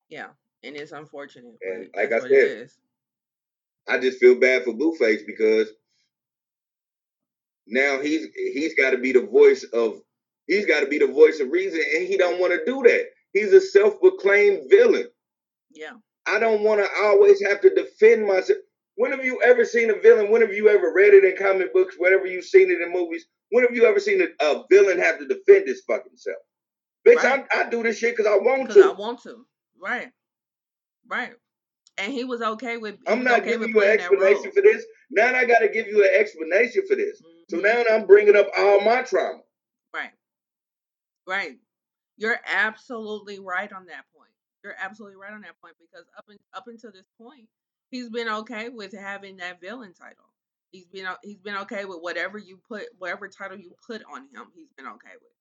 Yeah, 0.07 0.27
and 0.63 0.75
it's 0.77 0.93
unfortunate. 0.93 1.57
And 1.61 1.89
like 1.95 2.13
I 2.13 2.19
said, 2.19 2.69
I 3.89 3.97
just 3.97 4.19
feel 4.19 4.35
bad 4.35 4.63
for 4.63 4.73
Blueface 4.73 5.25
because 5.25 5.69
now 7.67 7.99
he's 8.01 8.27
he's 8.35 8.73
got 8.75 8.91
to 8.91 8.97
be 8.97 9.11
the 9.11 9.25
voice 9.25 9.63
of 9.73 10.01
he's 10.47 10.65
got 10.65 10.81
to 10.81 10.87
be 10.87 10.97
the 10.97 11.07
voice 11.07 11.41
of 11.41 11.49
reason, 11.49 11.81
and 11.95 12.07
he 12.07 12.15
don't 12.17 12.39
want 12.39 12.53
to 12.53 12.63
do 12.65 12.83
that. 12.83 13.07
He's 13.33 13.51
a 13.51 13.59
self-proclaimed 13.59 14.69
villain. 14.69 15.07
Yeah, 15.73 15.93
I 16.25 16.39
don't 16.39 16.63
want 16.63 16.81
to 16.81 16.89
always 17.03 17.41
have 17.45 17.59
to 17.61 17.69
defend 17.73 18.27
myself. 18.27 18.59
When 19.01 19.09
have 19.09 19.25
you 19.25 19.41
ever 19.41 19.65
seen 19.65 19.89
a 19.89 19.95
villain? 19.95 20.29
When 20.29 20.41
have 20.41 20.53
you 20.53 20.69
ever 20.69 20.93
read 20.93 21.15
it 21.15 21.25
in 21.25 21.35
comic 21.35 21.73
books? 21.73 21.95
Whatever 21.97 22.27
you've 22.27 22.45
seen 22.45 22.69
it 22.69 22.81
in 22.81 22.93
movies? 22.93 23.25
When 23.49 23.63
have 23.63 23.75
you 23.75 23.85
ever 23.85 23.99
seen 23.99 24.21
a, 24.21 24.45
a 24.45 24.63
villain 24.69 24.99
have 24.99 25.17
to 25.17 25.27
defend 25.27 25.67
his 25.67 25.81
fucking 25.87 26.11
self? 26.13 26.37
Bitch, 27.07 27.15
right. 27.15 27.43
I, 27.51 27.61
I 27.61 27.69
do 27.71 27.81
this 27.81 27.97
shit 27.97 28.15
because 28.15 28.31
I 28.31 28.37
want 28.37 28.69
to. 28.69 28.83
I 28.83 28.93
want 28.93 29.23
to. 29.23 29.43
Right. 29.81 30.09
Right. 31.09 31.33
And 31.97 32.13
he 32.13 32.25
was 32.25 32.43
okay 32.43 32.77
with. 32.77 32.97
I'm 33.07 33.23
not 33.23 33.39
okay 33.39 33.53
giving 33.53 33.69
you 33.69 33.81
an 33.81 33.89
explanation 33.89 34.51
for 34.51 34.61
this. 34.61 34.85
Now 35.09 35.33
I 35.33 35.45
got 35.45 35.59
to 35.61 35.69
give 35.69 35.87
you 35.87 36.03
an 36.03 36.11
explanation 36.13 36.83
for 36.87 36.95
this. 36.95 37.23
Mm-hmm. 37.23 37.55
So 37.55 37.57
now 37.57 37.83
I'm 37.91 38.05
bringing 38.05 38.35
up 38.35 38.49
all 38.55 38.81
my 38.81 39.01
trauma. 39.01 39.39
Right. 39.95 40.11
Right. 41.27 41.57
You're 42.17 42.39
absolutely 42.45 43.39
right 43.39 43.73
on 43.73 43.87
that 43.87 44.05
point. 44.15 44.29
You're 44.63 44.75
absolutely 44.79 45.17
right 45.17 45.33
on 45.33 45.41
that 45.41 45.59
point 45.59 45.73
because 45.79 46.05
up 46.15 46.25
in, 46.29 46.37
up 46.53 46.65
until 46.67 46.91
this 46.91 47.07
point, 47.19 47.47
he's 47.91 48.09
been 48.09 48.27
okay 48.29 48.69
with 48.69 48.97
having 48.97 49.37
that 49.37 49.61
villain 49.61 49.93
title. 49.93 50.25
He's 50.71 50.87
been 50.87 51.05
he's 51.23 51.39
been 51.39 51.57
okay 51.57 51.85
with 51.85 51.99
whatever 51.99 52.39
you 52.39 52.59
put 52.67 52.83
whatever 52.97 53.27
title 53.27 53.57
you 53.57 53.73
put 53.85 54.01
on 54.11 54.21
him. 54.21 54.47
He's 54.55 54.71
been 54.75 54.87
okay 54.87 55.13
with. 55.21 55.31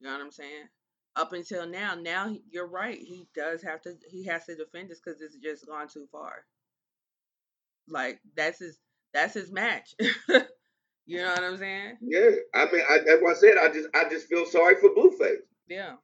You 0.00 0.08
know 0.08 0.12
what 0.12 0.20
I'm 0.20 0.32
saying? 0.32 0.68
up 1.16 1.32
until 1.32 1.66
now. 1.66 1.94
Now 1.94 2.34
you're 2.50 2.68
right. 2.68 2.98
He 2.98 3.26
does 3.34 3.62
have 3.62 3.80
to. 3.82 3.94
He 4.08 4.24
has 4.26 4.44
to 4.44 4.54
defend 4.54 4.90
this 4.90 5.00
because 5.00 5.20
it's 5.20 5.36
just 5.36 5.66
gone 5.66 5.88
too 5.88 6.06
far. 6.12 6.44
Like 7.88 8.20
that's 8.36 8.60
his. 8.60 8.78
That's 9.14 9.34
his 9.34 9.50
match. 9.50 9.94
you 11.06 11.18
know 11.18 11.30
what 11.30 11.42
I'm 11.42 11.56
saying? 11.56 11.96
Yeah. 12.02 12.30
I 12.54 12.70
mean, 12.70 12.82
I, 12.88 12.98
that's 12.98 13.22
what 13.22 13.36
I 13.36 13.38
said. 13.38 13.56
I 13.56 13.68
just, 13.68 13.88
I 13.94 14.08
just 14.10 14.28
feel 14.28 14.44
sorry 14.44 14.74
for 14.74 14.90
Blueface. 14.90 15.40
Yeah. 15.68 15.94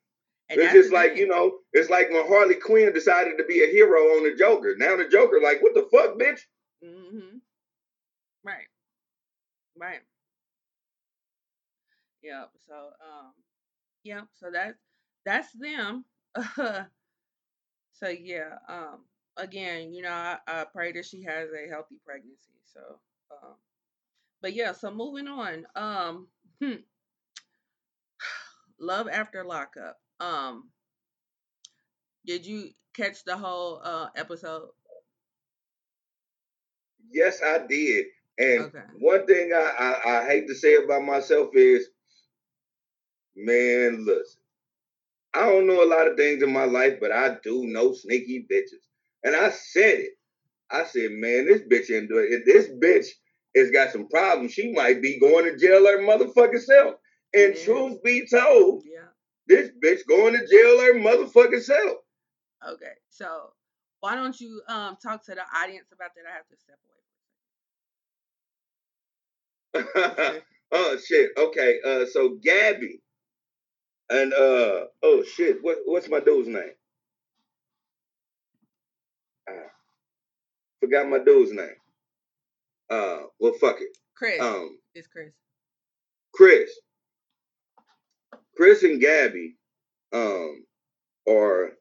And 0.53 0.61
it's 0.61 0.73
just 0.73 0.93
like 0.93 1.17
you 1.17 1.27
know, 1.27 1.59
it's 1.73 1.91
like 1.91 2.11
when 2.11 2.27
Harley 2.27 2.57
Quinn 2.57 2.93
decided 2.93 3.39
to 3.39 3.45
be 3.45 3.63
a 3.63 3.67
hero 3.67 4.01
on 4.17 4.25
the 4.25 4.37
Joker. 4.37 4.75
Now 4.77 4.97
the 4.97 5.09
Joker, 5.09 5.41
like, 5.43 5.63
what 5.63 5.75
the 5.75 5.89
fuck, 5.93 6.19
bitch? 6.19 6.41
Mm-hmm. 6.85 7.39
Right. 8.45 8.67
Right. 9.77 10.01
Yep. 12.23 12.51
So, 12.67 12.75
um, 12.75 13.33
yep. 14.05 14.27
So 14.35 14.51
that's 14.53 14.79
that's 15.25 15.53
them. 15.53 16.05
so 16.57 18.09
yeah, 18.09 18.59
um, 18.69 19.01
again, 19.37 19.93
you 19.93 20.03
know, 20.03 20.11
I, 20.11 20.39
I, 20.47 20.65
pray 20.73 20.93
that 20.93 21.07
she 21.07 21.23
has 21.25 21.49
a 21.51 21.69
healthy 21.69 21.99
pregnancy. 22.05 22.61
So, 22.73 22.81
um, 23.31 23.55
but 24.41 24.55
yeah, 24.55 24.73
so 24.73 24.91
moving 24.91 25.29
on. 25.29 25.67
Um, 25.75 26.29
hmm. 26.61 26.81
love 28.81 29.09
after 29.09 29.45
lockup. 29.45 29.99
Um, 30.23 30.71
Did 32.25 32.47
you 32.47 32.71
catch 32.95 33.25
the 33.25 33.37
whole 33.37 33.81
uh 33.83 34.09
episode? 34.17 34.69
Yes, 37.11 37.41
I 37.45 37.67
did. 37.67 38.07
And 38.39 38.61
Okay. 38.67 38.85
one 39.01 39.27
thing 39.27 39.53
I, 39.53 39.73
I, 40.05 40.21
I 40.21 40.27
hate 40.27 40.49
to 40.49 40.55
say 40.55 40.77
about 40.77 41.03
myself 41.05 41.51
is, 41.55 41.89
man, 43.37 44.05
listen, 44.07 44.41
I 45.35 45.47
don't 45.47 45.67
know 45.67 45.85
a 45.85 45.89
lot 45.89 46.09
of 46.09 46.17
things 46.17 46.43
in 46.43 46.53
my 46.53 46.65
life, 46.65 46.99
but 47.01 47.13
I 47.13 47.37
do 47.43 47.67
know 47.67 47.93
sneaky 47.93 48.47
bitches. 48.51 48.87
And 49.25 49.37
I 49.37 49.51
said 49.51 50.01
it. 50.01 50.13
I 50.71 50.85
said, 50.85 51.11
man, 51.13 51.47
this 51.47 51.63
bitch 51.63 51.95
ain't 51.95 52.09
doing 52.09 52.29
it. 52.31 52.45
This 52.47 52.69
bitch 52.69 53.09
has 53.57 53.71
got 53.71 53.93
some 53.93 54.09
problems. 54.09 54.53
She 54.53 54.73
might 54.73 55.03
be 55.03 55.21
going 55.21 55.45
to 55.45 55.59
jail 55.59 55.87
her 55.87 55.99
motherfucking 55.99 56.61
self. 56.63 56.95
And 57.35 57.55
Yeah. 57.55 57.65
truth 57.65 58.03
be 58.03 58.27
told, 58.27 58.85
Yeah. 58.87 59.12
This 59.47 59.71
bitch 59.85 60.07
going 60.09 60.35
to 60.35 60.47
jail 60.47 60.81
her 60.81 60.95
motherfucking 60.95 61.63
self. 61.63 61.99
Okay. 62.69 62.93
So 63.11 63.53
why 64.01 64.15
don't 64.15 64.39
you 64.41 64.63
um 64.69 64.97
talk 65.03 65.25
to 65.27 65.35
the 65.35 65.43
audience 65.57 65.89
about 65.93 66.11
that? 66.17 66.25
I 66.29 66.35
have 66.37 66.47
to 66.49 66.57
step 66.57 66.79
away. 70.05 70.41
oh 70.73 70.99
shit. 71.05 71.31
Okay. 71.37 71.79
Uh 71.85 72.07
so 72.07 72.39
Gabby 72.43 73.01
and 74.11 74.33
uh 74.33 74.85
oh 75.03 75.25
shit, 75.25 75.59
what 75.63 75.79
what's 75.87 76.09
my 76.09 76.21
dude's 76.21 76.49
name? 76.49 76.75
Ah, 79.49 79.71
forgot 80.81 81.09
my 81.09 81.19
dude's 81.19 81.53
name. 81.53 81.77
Uh 82.91 83.21
well 83.39 83.55
fuck 83.61 83.81
it. 83.81 83.97
Chris. 84.15 84.41
Um 84.41 84.79
it's 84.95 85.09
Chris. 85.09 85.33
Chris. 86.35 86.71
Chris 88.63 88.85
and 88.85 89.01
Gabby 89.01 89.57
um 90.13 90.65
are 91.29 91.73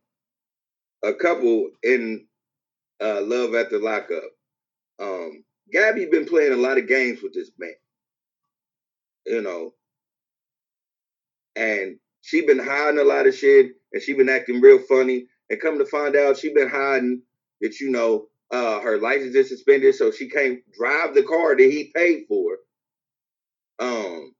a 1.03 1.13
couple 1.13 1.69
in 1.83 2.25
uh 2.99 3.21
Love 3.21 3.53
at 3.53 3.69
the 3.69 3.77
Lockup. 3.77 4.23
Um 4.99 5.43
Gabby 5.71 6.07
been 6.07 6.25
playing 6.25 6.53
a 6.53 6.57
lot 6.57 6.79
of 6.79 6.87
games 6.87 7.21
with 7.21 7.35
this 7.35 7.51
man. 7.59 7.75
You 9.27 9.43
know, 9.43 9.75
and 11.55 11.97
she 12.21 12.47
been 12.47 12.57
hiding 12.57 12.99
a 12.99 13.03
lot 13.03 13.27
of 13.27 13.35
shit 13.35 13.73
and 13.93 14.01
she 14.01 14.13
been 14.13 14.27
acting 14.27 14.59
real 14.59 14.79
funny 14.79 15.27
and 15.51 15.61
come 15.61 15.77
to 15.77 15.85
find 15.85 16.15
out 16.15 16.39
she 16.39 16.51
been 16.51 16.67
hiding 16.67 17.21
that 17.61 17.79
you 17.79 17.91
know 17.91 18.25
uh 18.51 18.79
her 18.79 18.97
license 18.97 19.35
is 19.35 19.49
suspended 19.49 19.93
so 19.93 20.09
she 20.09 20.27
can't 20.27 20.61
drive 20.75 21.13
the 21.13 21.21
car 21.21 21.55
that 21.55 21.61
he 21.61 21.91
paid 21.95 22.23
for 22.27 22.57
um 23.77 24.33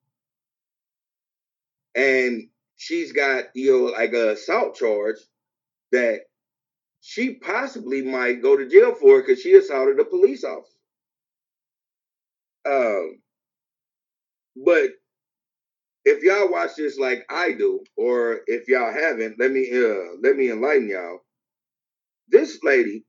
and 1.95 2.47
she's 2.77 3.11
got 3.11 3.45
you 3.55 3.71
know 3.71 3.85
like 3.91 4.13
a 4.13 4.31
assault 4.31 4.75
charge 4.75 5.17
that 5.91 6.21
she 7.01 7.35
possibly 7.35 8.01
might 8.01 8.41
go 8.41 8.57
to 8.57 8.69
jail 8.69 8.93
for 8.95 9.21
because 9.21 9.41
she 9.41 9.53
assaulted 9.55 9.99
a 9.99 10.05
police 10.05 10.43
officer 10.43 10.77
um 12.67 13.21
but 14.65 14.89
if 16.05 16.23
y'all 16.23 16.51
watch 16.51 16.71
this 16.77 16.97
like 16.97 17.25
I 17.29 17.51
do, 17.53 17.83
or 17.95 18.41
if 18.47 18.67
y'all 18.67 18.91
haven't, 18.91 19.39
let 19.39 19.51
me 19.51 19.69
uh 19.71 20.15
let 20.21 20.35
me 20.35 20.49
enlighten 20.51 20.89
y'all. 20.89 21.19
This 22.29 22.59
lady, 22.63 23.05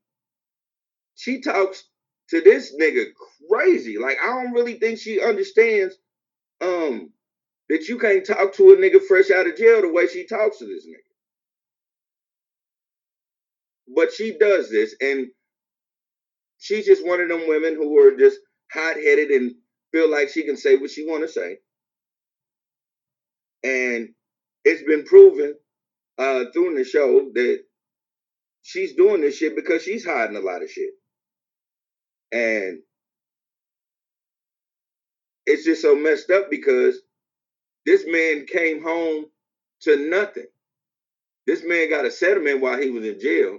she 1.15 1.41
talks 1.41 1.85
to 2.31 2.41
this 2.41 2.75
nigga 2.79 3.07
crazy. 3.51 3.99
Like 3.99 4.19
I 4.23 4.27
don't 4.27 4.53
really 4.53 4.75
think 4.75 4.99
she 4.99 5.21
understands 5.23 5.95
um 6.61 7.11
that 7.73 7.89
you 7.89 7.99
can't 7.99 8.27
talk 8.27 8.53
to 8.53 8.73
a 8.73 8.77
nigga 8.77 9.03
fresh 9.03 9.31
out 9.31 9.47
of 9.47 9.57
jail 9.57 9.81
the 9.81 9.89
way 9.91 10.07
she 10.07 10.27
talks 10.27 10.59
to 10.59 10.67
this 10.67 10.87
nigga. 10.87 11.15
But 13.97 14.13
she 14.13 14.37
does 14.39 14.71
this, 14.71 14.95
and 15.01 15.29
she's 16.59 16.85
just 16.85 17.07
one 17.07 17.23
of 17.23 17.31
them 17.31 17.49
women 17.49 17.75
who 17.77 17.99
are 17.99 18.15
just 18.15 18.39
hot-headed 18.71 19.31
and 19.31 19.55
feel 19.91 20.11
like 20.11 20.29
she 20.29 20.45
can 20.45 20.59
say 20.59 20.77
what 20.77 20.91
she 20.91 21.07
want 21.07 21.23
to 21.23 21.29
say. 21.33 21.61
And 23.65 24.11
it's 24.67 24.83
been 24.83 25.05
proven 25.05 25.55
uh, 26.19 26.45
through 26.53 26.77
the 26.77 26.85
show 26.85 27.31
that 27.33 27.61
she's 28.61 28.95
doing 28.97 29.23
this 29.23 29.39
shit 29.39 29.57
because 29.57 29.83
she's 29.83 30.05
hiding 30.05 30.37
a 30.37 30.41
lot 30.41 30.63
of 30.63 30.71
shit. 30.71 30.91
And 32.33 32.81
it's 35.47 35.65
just 35.65 35.81
so 35.81 35.97
messed 35.97 36.31
up 36.31 36.51
because 36.51 37.01
this 37.87 38.05
man 38.07 38.47
came 38.47 38.83
home 38.83 39.27
to 39.83 40.09
nothing. 40.11 40.47
This 41.47 41.63
man 41.65 41.91
got 41.91 42.05
a 42.05 42.11
settlement 42.11 42.61
while 42.61 42.81
he 42.81 42.91
was 42.91 43.05
in 43.07 43.21
jail. 43.21 43.59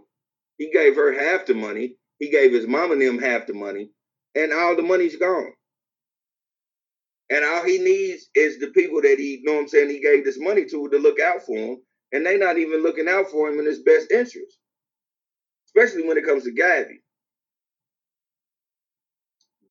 He 0.57 0.71
gave 0.71 0.95
her 0.95 1.13
half 1.13 1.45
the 1.45 1.53
money. 1.53 1.97
He 2.19 2.29
gave 2.31 2.53
his 2.53 2.67
mom 2.67 2.91
and 2.91 3.01
them 3.01 3.19
half 3.19 3.47
the 3.47 3.53
money. 3.53 3.89
And 4.35 4.53
all 4.53 4.75
the 4.75 4.83
money's 4.83 5.17
gone. 5.17 5.53
And 7.29 7.43
all 7.45 7.65
he 7.65 7.79
needs 7.79 8.29
is 8.35 8.59
the 8.59 8.67
people 8.69 9.01
that 9.01 9.17
he, 9.19 9.39
you 9.39 9.43
know 9.45 9.55
what 9.55 9.61
I'm 9.61 9.67
saying, 9.67 9.89
he 9.89 10.01
gave 10.01 10.23
this 10.25 10.39
money 10.39 10.65
to 10.65 10.89
to 10.89 10.99
look 10.99 11.19
out 11.19 11.43
for 11.43 11.57
him. 11.57 11.77
And 12.13 12.25
they're 12.25 12.39
not 12.39 12.57
even 12.59 12.83
looking 12.83 13.09
out 13.09 13.29
for 13.31 13.49
him 13.49 13.59
in 13.59 13.65
his 13.65 13.81
best 13.83 14.11
interest. 14.11 14.59
Especially 15.67 16.07
when 16.07 16.17
it 16.17 16.25
comes 16.25 16.43
to 16.45 16.51
Gabby. 16.51 17.01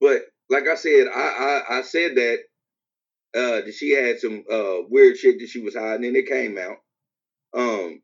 But 0.01 0.23
like 0.51 0.69
I 0.69 0.75
said, 0.77 1.09
I 1.15 1.63
I, 1.71 1.79
I 1.79 1.83
said 1.83 2.17
that 2.17 2.39
uh 3.37 3.63
that 3.63 3.75
she 3.75 3.93
had 3.93 4.21
some 4.21 4.45
uh 4.51 4.77
weird 4.91 5.17
shit 5.17 5.39
that 5.41 5.49
she 5.49 5.61
was 5.61 5.77
hiding 5.77 6.07
and 6.07 6.17
it 6.17 6.29
came 6.29 6.59
out. 6.59 6.77
Um 7.57 8.03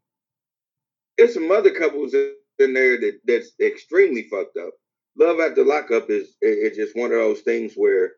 there's 1.19 1.35
some 1.35 1.51
other 1.51 1.73
couples 1.73 2.15
in 2.15 2.75
there 2.75 2.99
that 3.01 3.21
that's 3.27 3.53
extremely 3.61 4.25
fucked 4.31 4.57
up. 4.59 4.73
Love 5.19 5.41
after 5.41 5.65
lockup 5.65 6.11
is 6.11 6.37
it's 6.41 6.77
just 6.77 6.97
one 6.97 7.13
of 7.13 7.19
those 7.19 7.41
things 7.43 7.75
where 7.75 8.13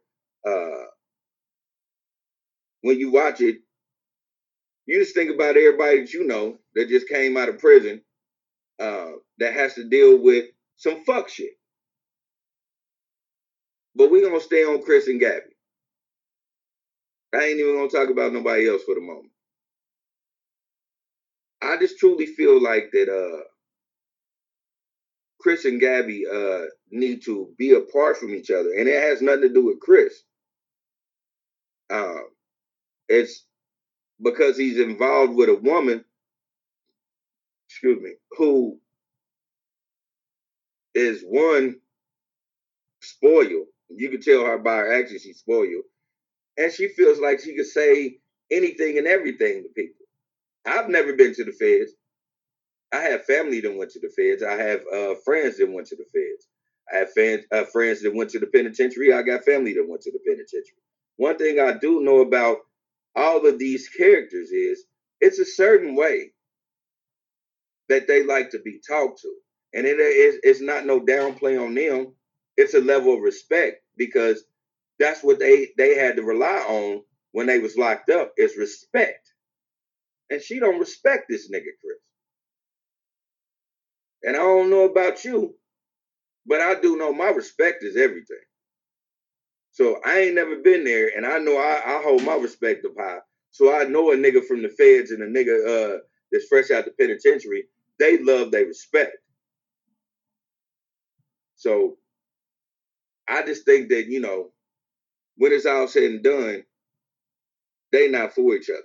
uh 0.47 0.85
when 2.83 2.99
you 2.99 3.11
watch 3.13 3.41
it, 3.41 3.59
you 4.87 5.01
just 5.01 5.15
think 5.15 5.31
about 5.35 5.57
everybody 5.57 6.01
that 6.01 6.13
you 6.13 6.27
know 6.27 6.59
that 6.75 6.89
just 6.89 7.09
came 7.09 7.37
out 7.37 7.49
of 7.49 7.59
prison 7.59 8.03
uh, 8.81 9.13
that 9.39 9.55
has 9.55 9.75
to 9.75 9.89
deal 9.89 10.19
with 10.23 10.47
some 10.77 11.05
fuck 11.05 11.29
shit. 11.31 11.53
But 13.97 14.11
we're 14.11 14.27
gonna 14.29 14.41
stay 14.41 14.65
on 14.65 14.83
Chris 14.83 15.09
and 15.09 15.21
Gabby. 15.21 15.50
I 17.35 17.45
ain't 17.45 17.61
even 17.61 17.77
gonna 17.77 17.89
talk 17.91 18.11
about 18.11 18.33
nobody 18.33 18.69
else 18.69 18.83
for 18.85 18.95
the 18.97 19.01
moment. 19.03 19.33
I 21.63 21.77
just 21.79 21.99
truly 21.99 22.27
feel 22.27 22.63
like 22.63 22.91
that 22.93 23.09
uh 23.09 23.45
Chris 25.41 25.65
and 25.67 25.81
Gabby 25.81 26.25
uh 26.33 26.63
need 26.91 27.23
to 27.25 27.53
be 27.59 27.73
apart 27.73 28.19
from 28.19 28.35
each 28.35 28.51
other. 28.51 28.71
And 28.79 28.89
it 28.89 29.03
has 29.03 29.23
nothing 29.23 29.43
to 29.43 29.55
do 29.55 29.67
with 29.67 29.81
Chris. 29.81 30.23
Um 31.91 32.25
it's 33.09 33.45
because 34.23 34.57
he's 34.57 34.79
involved 34.79 35.35
with 35.35 35.49
a 35.49 35.55
woman, 35.57 36.05
excuse 37.69 38.01
me, 38.03 38.13
who 38.39 38.79
is 40.95 41.23
one 41.23 41.77
spoiled. 43.03 43.67
You 43.91 44.11
can 44.11 44.21
tell 44.23 44.45
her 44.45 44.59
by 44.59 44.77
her 44.77 44.93
actions 45.01 45.23
she's 45.23 45.39
spoiled. 45.41 45.85
And 46.61 46.73
she 46.73 46.91
feels 46.91 47.21
like 47.21 47.41
she 47.41 47.57
could 47.57 47.67
say 47.67 48.19
anything 48.53 48.99
and 48.99 49.09
everything 49.09 49.65
to 49.65 49.71
people. 49.71 50.07
I've 50.67 50.91
never 50.91 51.15
been 51.15 51.35
to 51.35 51.45
the 51.45 51.53
feds. 51.53 51.93
I 52.93 53.03
have 53.11 53.27
family 53.27 53.61
that 53.63 53.77
went 53.77 53.93
to 53.93 54.01
the 54.01 54.11
feds. 54.11 54.45
I 54.45 54.63
have 54.63 54.83
uh, 54.93 55.17
friends 55.25 55.59
that 55.59 55.71
went 55.71 55.89
to 55.89 55.97
the 55.97 56.05
feds. 56.05 56.49
I 56.93 56.99
have 56.99 57.09
uh, 57.53 57.67
friends 57.67 58.03
that 58.03 58.15
went 58.15 58.31
to 58.33 58.41
the 58.41 58.49
penitentiary. 58.49 59.13
I 59.13 59.23
got 59.23 59.45
family 59.45 59.75
that 59.75 59.89
went 59.89 60.03
to 60.03 60.13
the 60.13 60.21
penitentiary. 60.21 60.79
One 61.19 61.39
thing 61.39 61.61
I 61.61 61.79
do 61.79 62.03
know 62.03 62.21
about 62.21 62.59
all 63.17 63.47
of 63.47 63.59
these 63.59 63.89
characters 63.89 64.51
is 64.53 64.85
it's 65.21 65.41
a 65.41 65.47
certain 65.47 65.97
way 65.97 66.33
that 67.91 68.09
they 68.09 68.25
like 68.25 68.51
to 68.53 68.61
be 68.61 68.81
talked 68.87 69.23
to. 69.23 69.35
And 69.75 69.87
it 69.87 70.01
is 70.01 70.41
it's 70.45 70.63
not 70.63 70.87
no 70.87 71.01
downplay 71.01 71.65
on 71.65 71.75
them. 71.75 72.15
It's 72.57 72.75
a 72.75 72.81
level 72.81 73.15
of 73.15 73.23
respect 73.23 73.83
because 73.99 74.45
that's 75.01 75.25
what 75.25 75.41
they 75.41 75.71
they 75.79 75.97
had 75.97 76.17
to 76.19 76.23
rely 76.25 76.59
on 76.69 77.03
when 77.33 77.49
they 77.49 77.61
was 77.61 77.79
locked 77.79 78.11
up 78.11 78.35
is 78.39 78.59
respect. 78.59 79.33
And 80.31 80.43
she 80.43 80.61
don't 80.61 80.81
respect 80.81 81.27
this 81.31 81.51
nigga, 81.51 81.73
Chris. 81.83 81.99
And 84.25 84.37
I 84.37 84.41
don't 84.41 84.71
know 84.71 84.85
about 84.85 85.25
you, 85.25 85.55
but 86.47 86.61
I 86.61 86.81
do 86.81 86.97
know 86.99 87.13
my 87.13 87.31
respect 87.31 87.85
is 87.85 87.97
everything. 87.97 88.39
So 89.73 90.01
I 90.05 90.21
ain't 90.21 90.37
never 90.37 90.57
been 90.59 90.85
there, 90.85 91.11
and 91.17 91.27
I 91.27 91.39
know 91.39 91.57
I, 91.57 91.83
I 91.99 92.03
hold 92.03 92.25
my 92.25 92.37
respect 92.37 92.85
up 92.85 92.93
high. 92.99 93.21
So 93.53 93.75
I 93.77 93.85
know 93.85 94.13
a 94.13 94.17
nigga 94.17 94.45
from 94.47 94.63
the 94.63 94.69
feds 94.71 95.13
and 95.13 95.23
a 95.23 95.27
nigga 95.29 95.97
uh, 95.97 95.99
that's 96.33 96.47
fresh 96.49 96.71
out 96.71 96.87
the 96.87 96.93
penitentiary, 97.01 97.65
they 97.99 98.19
love 98.23 98.53
they 98.53 98.65
respect. 98.65 99.17
So 101.57 101.99
I 103.29 103.45
just 103.45 103.65
think 103.65 103.91
that, 103.91 104.07
you 104.07 104.21
know, 104.21 104.53
when 105.41 105.53
it's 105.53 105.67
all 105.67 105.89
said 105.89 106.05
and 106.05 106.25
done, 106.25 106.65
they 107.93 108.09
not 108.09 108.35
for 108.35 108.55
each 108.57 108.71
other. 108.71 108.81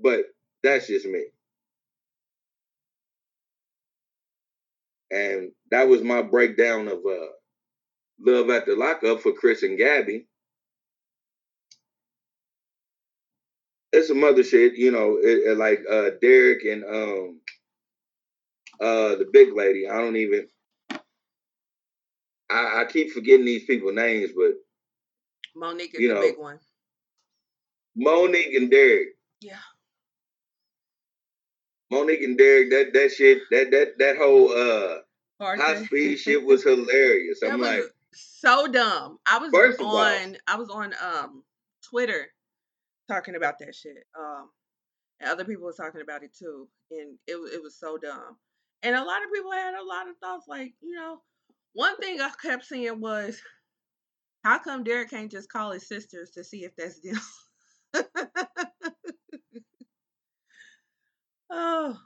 But 0.00 0.24
that's 0.64 0.88
just 0.88 1.06
me. 1.06 1.26
and 5.14 5.52
that 5.72 5.88
was 5.88 6.02
my 6.02 6.22
breakdown 6.22 6.88
of 6.88 6.98
uh, 7.06 7.28
love 8.20 8.50
at 8.50 8.66
the 8.66 8.76
lockup 8.76 9.22
for 9.22 9.32
Chris 9.32 9.62
and 9.62 9.78
Gabby. 9.78 10.26
It's 13.92 14.08
some 14.08 14.24
other 14.24 14.44
shit, 14.44 14.74
you 14.74 14.90
know, 14.90 15.18
it, 15.22 15.50
it 15.52 15.58
like 15.58 15.80
uh, 15.90 16.10
Derek 16.20 16.64
and 16.64 16.84
um, 16.84 17.40
uh, 18.80 19.16
the 19.16 19.28
big 19.32 19.54
lady. 19.54 19.88
I 19.88 19.98
don't 19.98 20.16
even. 20.16 20.48
I, 22.50 22.82
I 22.82 22.84
keep 22.90 23.12
forgetting 23.12 23.46
these 23.46 23.64
people's 23.64 23.94
names, 23.94 24.30
but 24.36 24.54
Monique 25.54 25.94
is 25.94 26.00
you 26.00 26.14
the 26.14 26.20
big 26.20 26.38
one. 26.38 26.58
Monique 27.96 28.54
and 28.54 28.70
Derek. 28.70 29.08
Yeah. 29.40 29.58
Monique 31.90 32.22
and 32.22 32.36
Derek, 32.36 32.70
that 32.70 32.92
that 32.92 33.12
shit, 33.12 33.42
that 33.50 33.70
that 33.70 33.98
that 33.98 34.16
whole 34.16 34.50
uh 34.50 34.98
high 35.40 35.84
speed 35.84 36.16
shit 36.16 36.42
was 36.44 36.64
hilarious. 36.64 37.40
I'm 37.44 37.60
was 37.60 37.68
like 37.68 37.82
so 38.12 38.66
dumb. 38.66 39.18
I 39.26 39.38
was 39.38 39.50
first 39.52 39.80
on 39.80 39.86
all, 39.86 40.36
I 40.46 40.56
was 40.56 40.70
on 40.70 40.94
um 41.02 41.44
Twitter 41.88 42.26
talking 43.08 43.36
about 43.36 43.58
that 43.60 43.74
shit. 43.74 44.04
Um 44.18 44.50
and 45.20 45.30
other 45.30 45.44
people 45.44 45.64
were 45.64 45.72
talking 45.72 46.00
about 46.00 46.24
it 46.24 46.34
too. 46.36 46.68
And 46.90 47.16
it 47.26 47.36
it 47.52 47.62
was 47.62 47.78
so 47.78 47.96
dumb. 47.96 48.36
And 48.82 48.96
a 48.96 49.04
lot 49.04 49.24
of 49.24 49.32
people 49.32 49.52
had 49.52 49.74
a 49.74 49.84
lot 49.84 50.08
of 50.08 50.16
thoughts 50.18 50.46
like, 50.48 50.74
you 50.80 50.94
know, 50.94 51.20
one 51.74 51.96
thing 51.96 52.20
I 52.20 52.30
kept 52.42 52.64
seeing 52.64 53.00
was 53.00 53.40
how 54.44 54.58
come 54.58 54.84
Derek 54.84 55.10
can't 55.10 55.30
just 55.30 55.48
call 55.48 55.72
his 55.72 55.88
sisters 55.88 56.30
to 56.32 56.44
see 56.44 56.64
if 56.64 56.76
that's 56.76 57.00
them? 57.00 57.18
oh, 61.50 61.96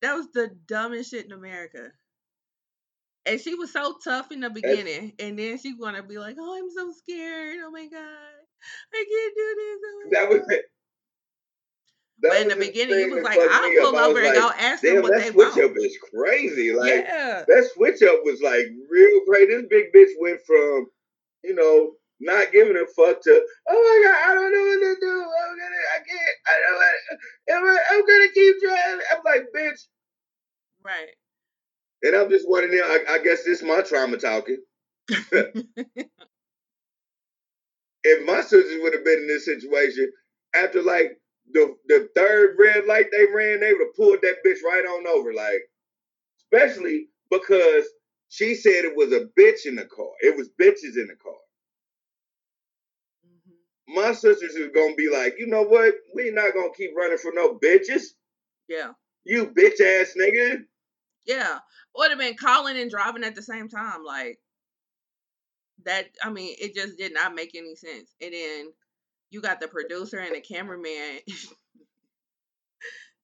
that 0.00 0.14
was 0.14 0.28
the 0.32 0.56
dumbest 0.66 1.10
shit 1.10 1.26
in 1.26 1.32
America. 1.32 1.90
And 3.26 3.40
she 3.40 3.56
was 3.56 3.72
so 3.72 3.96
tough 4.02 4.30
in 4.30 4.40
the 4.40 4.48
beginning, 4.48 5.12
and 5.18 5.36
then 5.38 5.58
she's 5.58 5.76
gonna 5.76 6.02
be 6.02 6.18
like, 6.18 6.36
"Oh, 6.38 6.56
I'm 6.56 6.70
so 6.70 6.92
scared. 6.96 7.58
Oh 7.62 7.70
my 7.70 7.86
god, 7.86 7.98
I 8.94 9.04
can't 9.10 9.34
do 9.36 9.54
this." 9.58 9.80
Oh 9.84 10.08
that 10.12 10.28
was 10.30 10.48
it. 10.50 10.64
That 12.20 12.30
but 12.30 12.42
in 12.42 12.48
the 12.48 12.56
beginning, 12.56 12.98
it 12.98 13.14
was 13.14 13.22
like, 13.22 13.38
I'll 13.38 13.70
pull 13.80 13.96
over 13.96 14.18
and 14.18 14.26
like, 14.26 14.34
go 14.34 14.50
ask 14.58 14.82
them 14.82 15.02
what 15.02 15.12
they 15.22 15.30
want. 15.30 15.54
That 15.54 15.54
switch 15.54 15.70
up 15.70 15.76
is 15.76 15.96
crazy. 16.12 16.74
Like, 16.74 17.06
yeah. 17.06 17.44
that 17.46 17.70
switch 17.74 18.02
up 18.02 18.24
was 18.24 18.40
like 18.42 18.66
real 18.90 19.20
crazy. 19.28 19.54
This 19.54 19.66
big 19.70 19.92
bitch 19.94 20.10
went 20.18 20.40
from, 20.44 20.88
you 21.44 21.54
know, 21.54 21.92
not 22.20 22.52
giving 22.52 22.76
a 22.76 22.86
fuck 22.96 23.22
to, 23.22 23.46
oh 23.68 24.00
my 24.02 24.10
god, 24.10 24.30
I 24.30 24.34
don't 24.34 24.52
know 24.52 24.60
what 24.60 24.80
to 24.80 25.00
do. 25.00 25.22
I'm 25.22 25.58
gonna, 25.58 25.82
I 25.94 25.98
can't, 25.98 26.36
I 26.46 26.54
don't, 26.66 27.68
I'm, 27.68 27.78
I'm 27.92 28.06
gonna 28.06 28.32
keep 28.34 28.56
driving. 28.60 29.06
I'm 29.12 29.22
like, 29.24 29.46
bitch. 29.54 29.80
Right. 30.84 31.08
And 32.02 32.16
I'm 32.16 32.30
just 32.30 32.48
wondering, 32.48 32.80
I, 32.82 32.98
I 33.10 33.18
guess 33.18 33.44
this 33.44 33.60
is 33.60 33.62
my 33.62 33.82
trauma 33.82 34.16
talking. 34.16 34.58
if 38.04 38.26
my 38.26 38.40
sisters 38.40 38.80
would 38.82 38.94
have 38.94 39.04
been 39.04 39.20
in 39.20 39.26
this 39.28 39.44
situation, 39.44 40.10
after 40.54 40.82
like 40.82 41.18
the 41.52 41.74
the 41.86 42.08
third 42.14 42.56
red 42.58 42.86
light 42.86 43.06
they 43.10 43.26
ran, 43.34 43.60
they 43.60 43.72
would 43.72 43.82
have 43.86 43.96
pulled 43.96 44.20
that 44.22 44.36
bitch 44.46 44.62
right 44.64 44.84
on 44.84 45.06
over. 45.06 45.32
Like, 45.32 45.62
especially 46.52 47.08
because 47.30 47.84
she 48.28 48.54
said 48.54 48.84
it 48.84 48.96
was 48.96 49.12
a 49.12 49.26
bitch 49.38 49.66
in 49.66 49.76
the 49.76 49.84
car. 49.84 50.10
It 50.20 50.36
was 50.36 50.48
bitches 50.48 50.96
in 50.96 51.08
the 51.08 51.16
car. 51.16 51.32
Mm-hmm. 53.26 53.94
My 53.94 54.12
sisters 54.12 54.54
is 54.54 54.70
gonna 54.74 54.94
be 54.94 55.10
like, 55.10 55.36
you 55.38 55.46
know 55.46 55.62
what? 55.62 55.94
We 56.14 56.30
not 56.30 56.54
gonna 56.54 56.68
keep 56.76 56.90
running 56.96 57.18
for 57.18 57.32
no 57.34 57.58
bitches. 57.58 58.02
Yeah. 58.68 58.92
You 59.24 59.46
bitch 59.46 59.80
ass 59.80 60.14
nigga. 60.18 60.64
Yeah. 61.26 61.58
Would 61.96 62.10
have 62.10 62.18
been 62.18 62.36
calling 62.36 62.78
and 62.78 62.90
driving 62.90 63.24
at 63.24 63.34
the 63.34 63.42
same 63.42 63.68
time. 63.68 64.04
Like 64.04 64.38
that 65.84 66.06
I 66.22 66.30
mean, 66.30 66.54
it 66.60 66.74
just 66.74 66.98
did 66.98 67.14
not 67.14 67.34
make 67.34 67.54
any 67.54 67.74
sense. 67.74 68.14
And 68.20 68.34
then 68.34 68.72
you 69.30 69.40
got 69.40 69.60
the 69.60 69.68
producer 69.68 70.18
and 70.18 70.34
the 70.34 70.40
cameraman. 70.40 71.20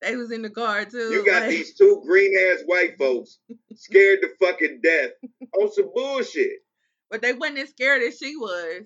they 0.04 0.16
was 0.16 0.30
in 0.30 0.42
the 0.42 0.50
car 0.50 0.84
too. 0.84 1.10
You 1.10 1.24
got 1.24 1.42
like... 1.42 1.50
these 1.50 1.74
two 1.74 2.02
green 2.06 2.32
ass 2.36 2.62
white 2.66 2.98
folks 2.98 3.38
scared 3.74 4.20
to 4.22 4.28
fucking 4.40 4.80
death 4.82 5.10
on 5.58 5.72
some 5.72 5.90
bullshit. 5.94 6.60
But 7.10 7.22
they 7.22 7.32
wasn't 7.32 7.58
as 7.58 7.70
scared 7.70 8.02
as 8.02 8.18
she 8.18 8.36
was. 8.36 8.82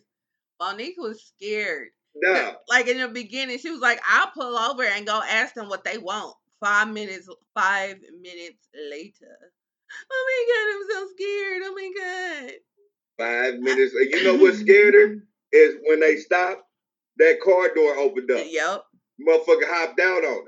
Monique 0.60 0.96
was 0.98 1.22
scared. 1.22 1.88
Nah. 2.16 2.52
Like 2.68 2.88
in 2.88 2.98
the 2.98 3.08
beginning, 3.08 3.58
she 3.58 3.70
was 3.70 3.80
like, 3.80 4.00
I'll 4.08 4.30
pull 4.30 4.56
over 4.56 4.82
and 4.82 5.06
go 5.06 5.20
ask 5.28 5.54
them 5.54 5.68
what 5.68 5.84
they 5.84 5.98
want. 5.98 6.34
Five 6.60 6.88
minutes 6.88 7.28
five 7.54 7.98
minutes 8.20 8.68
later. 8.90 9.38
Oh 10.10 10.26
my 10.28 10.44
god, 10.52 10.74
I'm 10.74 10.86
so 10.90 11.12
scared. 11.14 11.62
Oh 11.64 11.74
my 11.74 11.92
god. 11.96 12.52
Five 13.18 13.60
minutes. 13.60 13.94
You 13.94 14.24
know 14.24 14.36
what 14.36 14.54
scared 14.54 14.94
her? 14.94 15.16
Is 15.52 15.76
when 15.86 16.00
they 16.00 16.16
stop 16.16 16.62
that 17.16 17.40
car 17.42 17.72
door 17.74 17.96
opened 17.96 18.30
up. 18.30 18.44
Yep. 18.46 18.82
Motherfucker 19.26 19.66
hopped 19.66 19.96
down 19.96 20.24
on 20.24 20.46
it. 20.46 20.47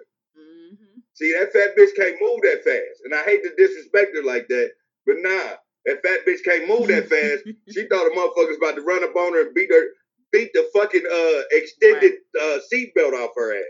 See, 1.21 1.35
that 1.39 1.53
fat 1.53 1.77
bitch 1.77 1.95
can't 1.97 2.17
move 2.19 2.41
that 2.43 2.65
fast. 2.65 3.03
And 3.05 3.15
I 3.15 3.23
hate 3.25 3.43
to 3.43 3.55
disrespect 3.55 4.17
her 4.17 4.23
like 4.23 4.49
that, 4.49 4.71
but 5.05 5.17
nah, 5.19 5.57
that 5.85 6.01
fat 6.03 6.25
bitch 6.27 6.43
can't 6.43 6.67
move 6.67 6.89
that 6.89 7.09
fast. 7.11 7.45
she 7.69 7.87
thought 7.89 8.07
a 8.07 8.11
motherfucker's 8.17 8.57
about 8.57 8.77
to 8.77 8.83
run 8.83 9.05
up 9.05 9.15
on 9.15 9.35
her 9.35 9.43
and 9.43 9.55
beat 9.55 9.71
her, 9.71 9.89
beat 10.33 10.51
the 10.55 10.67
fucking 10.75 11.05
uh 11.05 11.43
extended 11.51 12.15
right. 12.35 12.43
uh 12.43 12.61
seatbelt 12.73 13.13
off 13.13 13.33
her 13.37 13.55
ass. 13.55 13.65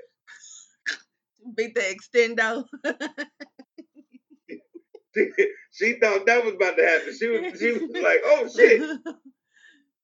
Beat 1.56 1.74
the 1.74 1.80
extendo. 1.80 2.66
she 5.72 5.94
thought 5.94 6.26
that 6.26 6.44
was 6.44 6.54
about 6.54 6.76
to 6.76 6.86
happen. 6.86 7.12
She 7.18 7.26
was, 7.28 7.58
she 7.58 7.72
was 7.72 7.90
like, 7.94 8.20
"Oh 8.24 8.46
shit!" 8.54 8.80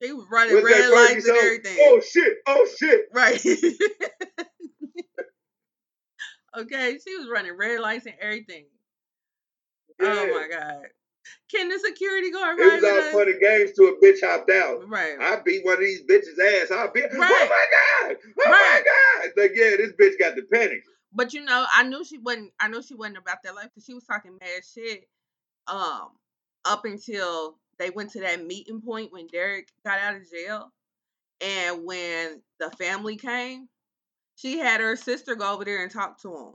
He 0.01 0.13
was 0.13 0.27
running 0.33 0.65
red 0.65 0.91
lights 0.91 1.29
and 1.29 1.37
everything. 1.37 1.77
Oh 1.79 2.01
shit! 2.01 2.39
Oh 2.47 2.67
shit! 2.79 3.03
Right. 3.13 3.39
Okay, 6.59 6.99
she 7.07 7.17
was 7.17 7.29
running 7.29 7.57
red 7.57 7.81
lights 7.81 8.07
and 8.07 8.15
everything. 8.21 8.67
Oh 10.01 10.05
yeah. 10.05 10.33
Oh 10.33 10.35
my 10.35 10.49
god. 10.49 10.87
Can 11.51 11.69
the 11.69 11.79
security 11.79 12.31
guard 12.31 12.59
It 12.59 12.81
was 12.81 12.85
all 12.85 12.99
us? 12.99 13.13
funny 13.13 13.39
games 13.41 13.73
to 13.73 13.85
a 13.87 14.05
bitch 14.05 14.21
hopped 14.23 14.51
out. 14.51 14.89
Right. 14.89 15.17
I 15.21 15.41
beat 15.45 15.65
one 15.65 15.75
of 15.75 15.81
these 15.81 16.03
bitches' 16.03 16.39
ass. 16.39 16.71
I 16.71 16.87
beat. 16.95 17.05
Right. 17.05 17.13
Oh 17.15 17.49
my 17.49 18.07
god! 18.09 18.17
Oh 18.47 18.51
right. 18.51 18.85
my 18.85 19.25
god! 19.25 19.31
Like 19.37 19.53
yeah, 19.55 19.77
this 19.77 19.93
bitch 20.01 20.19
got 20.19 20.37
the 20.37 20.43
panic. 20.53 20.83
But 21.13 21.33
you 21.35 21.45
know, 21.45 21.67
I 21.73 21.83
knew 21.85 22.05
she 22.05 22.19
wasn't. 22.19 22.53
I 22.61 22.69
knew 22.69 22.83
she 22.83 22.95
wasn't 22.95 23.19
about 23.19 23.39
that 23.45 23.55
life 23.55 23.69
because 23.75 23.85
she 23.85 23.95
was 23.95 24.05
talking 24.05 24.39
mad 24.41 24.63
shit. 24.73 25.09
Um, 25.67 26.11
up 26.65 26.85
until 26.85 27.59
they 27.79 27.91
went 27.91 28.11
to 28.13 28.21
that 28.21 28.45
meeting 28.45 28.81
point 28.81 29.13
when 29.13 29.27
Derek 29.27 29.69
got 29.85 29.99
out 29.99 30.17
of 30.17 30.31
jail. 30.31 30.71
And 31.41 31.85
when 31.85 32.41
the 32.59 32.71
family 32.71 33.17
came, 33.17 33.69
she 34.37 34.59
had 34.59 34.81
her 34.81 34.97
sister 34.97 35.35
go 35.35 35.55
over 35.55 35.65
there 35.65 35.83
and 35.83 35.91
talk 35.91 36.21
to 36.23 36.35
him 36.35 36.53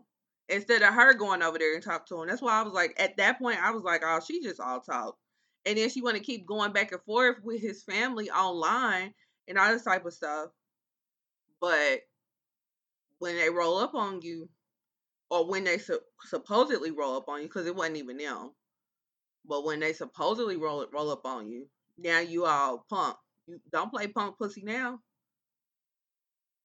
instead 0.49 0.81
of 0.81 0.93
her 0.93 1.13
going 1.13 1.41
over 1.41 1.57
there 1.57 1.73
and 1.73 1.83
talk 1.83 2.05
to 2.07 2.21
him. 2.21 2.27
That's 2.27 2.41
why 2.41 2.59
I 2.59 2.63
was 2.63 2.73
like, 2.73 2.93
at 2.97 3.17
that 3.17 3.39
point, 3.39 3.61
I 3.61 3.71
was 3.71 3.83
like, 3.83 4.01
oh, 4.05 4.19
she 4.25 4.41
just 4.41 4.59
all 4.59 4.81
talk. 4.81 5.17
And 5.65 5.77
then 5.77 5.89
she 5.89 6.01
want 6.01 6.17
to 6.17 6.23
keep 6.23 6.45
going 6.45 6.73
back 6.73 6.91
and 6.91 7.01
forth 7.03 7.37
with 7.43 7.61
his 7.61 7.83
family 7.83 8.29
online 8.29 9.13
and 9.47 9.57
all 9.57 9.71
this 9.71 9.83
type 9.83 10.05
of 10.05 10.13
stuff. 10.13 10.49
But 11.59 12.01
when 13.19 13.35
they 13.35 13.49
roll 13.49 13.77
up 13.77 13.93
on 13.93 14.21
you, 14.21 14.49
or 15.29 15.47
when 15.47 15.63
they 15.63 15.77
su- 15.77 15.99
supposedly 16.25 16.91
roll 16.91 17.15
up 17.15 17.29
on 17.29 17.41
you, 17.41 17.47
because 17.47 17.67
it 17.67 17.75
wasn't 17.75 17.97
even 17.97 18.17
them, 18.17 18.51
but 19.45 19.63
when 19.63 19.79
they 19.79 19.93
supposedly 19.93 20.57
roll 20.57 20.85
roll 20.91 21.11
up 21.11 21.25
on 21.25 21.49
you, 21.49 21.67
now 21.97 22.19
you 22.19 22.45
all 22.45 22.85
punk. 22.89 23.15
You 23.47 23.59
don't 23.71 23.91
play 23.91 24.07
punk 24.07 24.37
pussy 24.37 24.63
now. 24.63 24.99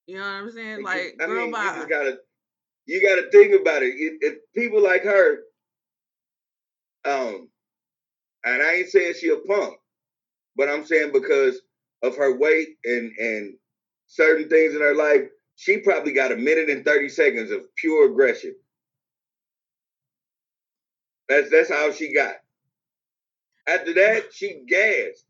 You 0.07 0.17
know 0.17 0.23
what 0.23 0.29
I'm 0.29 0.51
saying? 0.53 0.83
Like, 0.83 1.17
I 1.21 1.27
girl, 1.27 1.45
mean, 1.45 1.53
bye. 1.53 1.65
you 1.65 1.75
just 1.77 1.89
gotta, 1.89 2.19
you 2.87 3.09
gotta 3.09 3.31
think 3.31 3.61
about 3.61 3.83
it. 3.83 3.95
If 3.97 4.37
people 4.55 4.83
like 4.83 5.03
her, 5.03 5.39
um, 7.05 7.49
and 8.45 8.63
I 8.63 8.75
ain't 8.77 8.89
saying 8.89 9.15
she 9.21 9.31
a 9.31 9.37
punk, 9.37 9.75
but 10.57 10.69
I'm 10.69 10.85
saying 10.85 11.13
because 11.13 11.61
of 12.03 12.17
her 12.17 12.37
weight 12.39 12.69
and 12.85 13.13
and 13.19 13.55
certain 14.07 14.49
things 14.49 14.75
in 14.75 14.81
her 14.81 14.95
life, 14.95 15.23
she 15.57 15.79
probably 15.79 16.13
got 16.13 16.33
a 16.33 16.37
minute 16.37 16.71
and 16.71 16.85
thirty 16.85 17.09
seconds 17.09 17.51
of 17.51 17.63
pure 17.77 18.11
aggression. 18.11 18.55
That's 21.29 21.51
that's 21.51 21.71
how 21.71 21.91
she 21.93 22.15
got. 22.15 22.37
After 23.69 23.93
that, 23.95 24.33
she 24.33 24.63
gassed. 24.69 25.25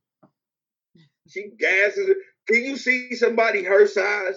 She 1.29 1.51
gasses. 1.59 2.11
Can 2.47 2.65
you 2.65 2.77
see 2.77 3.15
somebody 3.15 3.65
her 3.65 3.87
size 3.87 4.35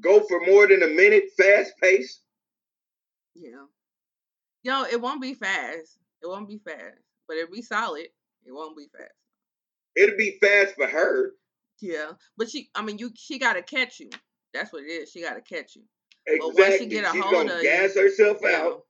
go 0.00 0.20
for 0.20 0.40
more 0.46 0.66
than 0.66 0.82
a 0.82 0.88
minute 0.88 1.24
fast 1.36 1.72
pace? 1.82 2.20
Yeah. 3.34 3.66
Yo, 4.62 4.84
it 4.84 5.00
won't 5.00 5.22
be 5.22 5.34
fast. 5.34 5.98
It 6.22 6.26
won't 6.26 6.48
be 6.48 6.58
fast. 6.58 6.98
But 7.26 7.38
it'll 7.38 7.52
be 7.52 7.62
solid. 7.62 8.08
It 8.44 8.52
won't 8.52 8.76
be 8.76 8.86
fast. 8.96 9.12
It'll 9.96 10.16
be 10.16 10.38
fast 10.40 10.74
for 10.74 10.86
her. 10.86 11.32
Yeah. 11.80 12.12
But 12.36 12.50
she 12.50 12.70
I 12.74 12.82
mean 12.82 12.98
you 12.98 13.10
she 13.14 13.38
gotta 13.38 13.62
catch 13.62 14.00
you. 14.00 14.10
That's 14.52 14.72
what 14.72 14.82
it 14.82 14.88
is. 14.88 15.10
She 15.10 15.22
gotta 15.22 15.40
catch 15.40 15.76
you. 15.76 15.82
Exactly. 16.26 16.52
But 16.52 16.60
once 16.60 16.78
she 16.78 16.86
get 16.86 17.04
a 17.04 17.12
She's 17.12 17.22
hold 17.22 17.34
gonna 17.34 17.56
of 17.56 17.62
gas 17.62 17.94
you, 17.94 18.02
herself 18.02 18.44
out 18.44 18.84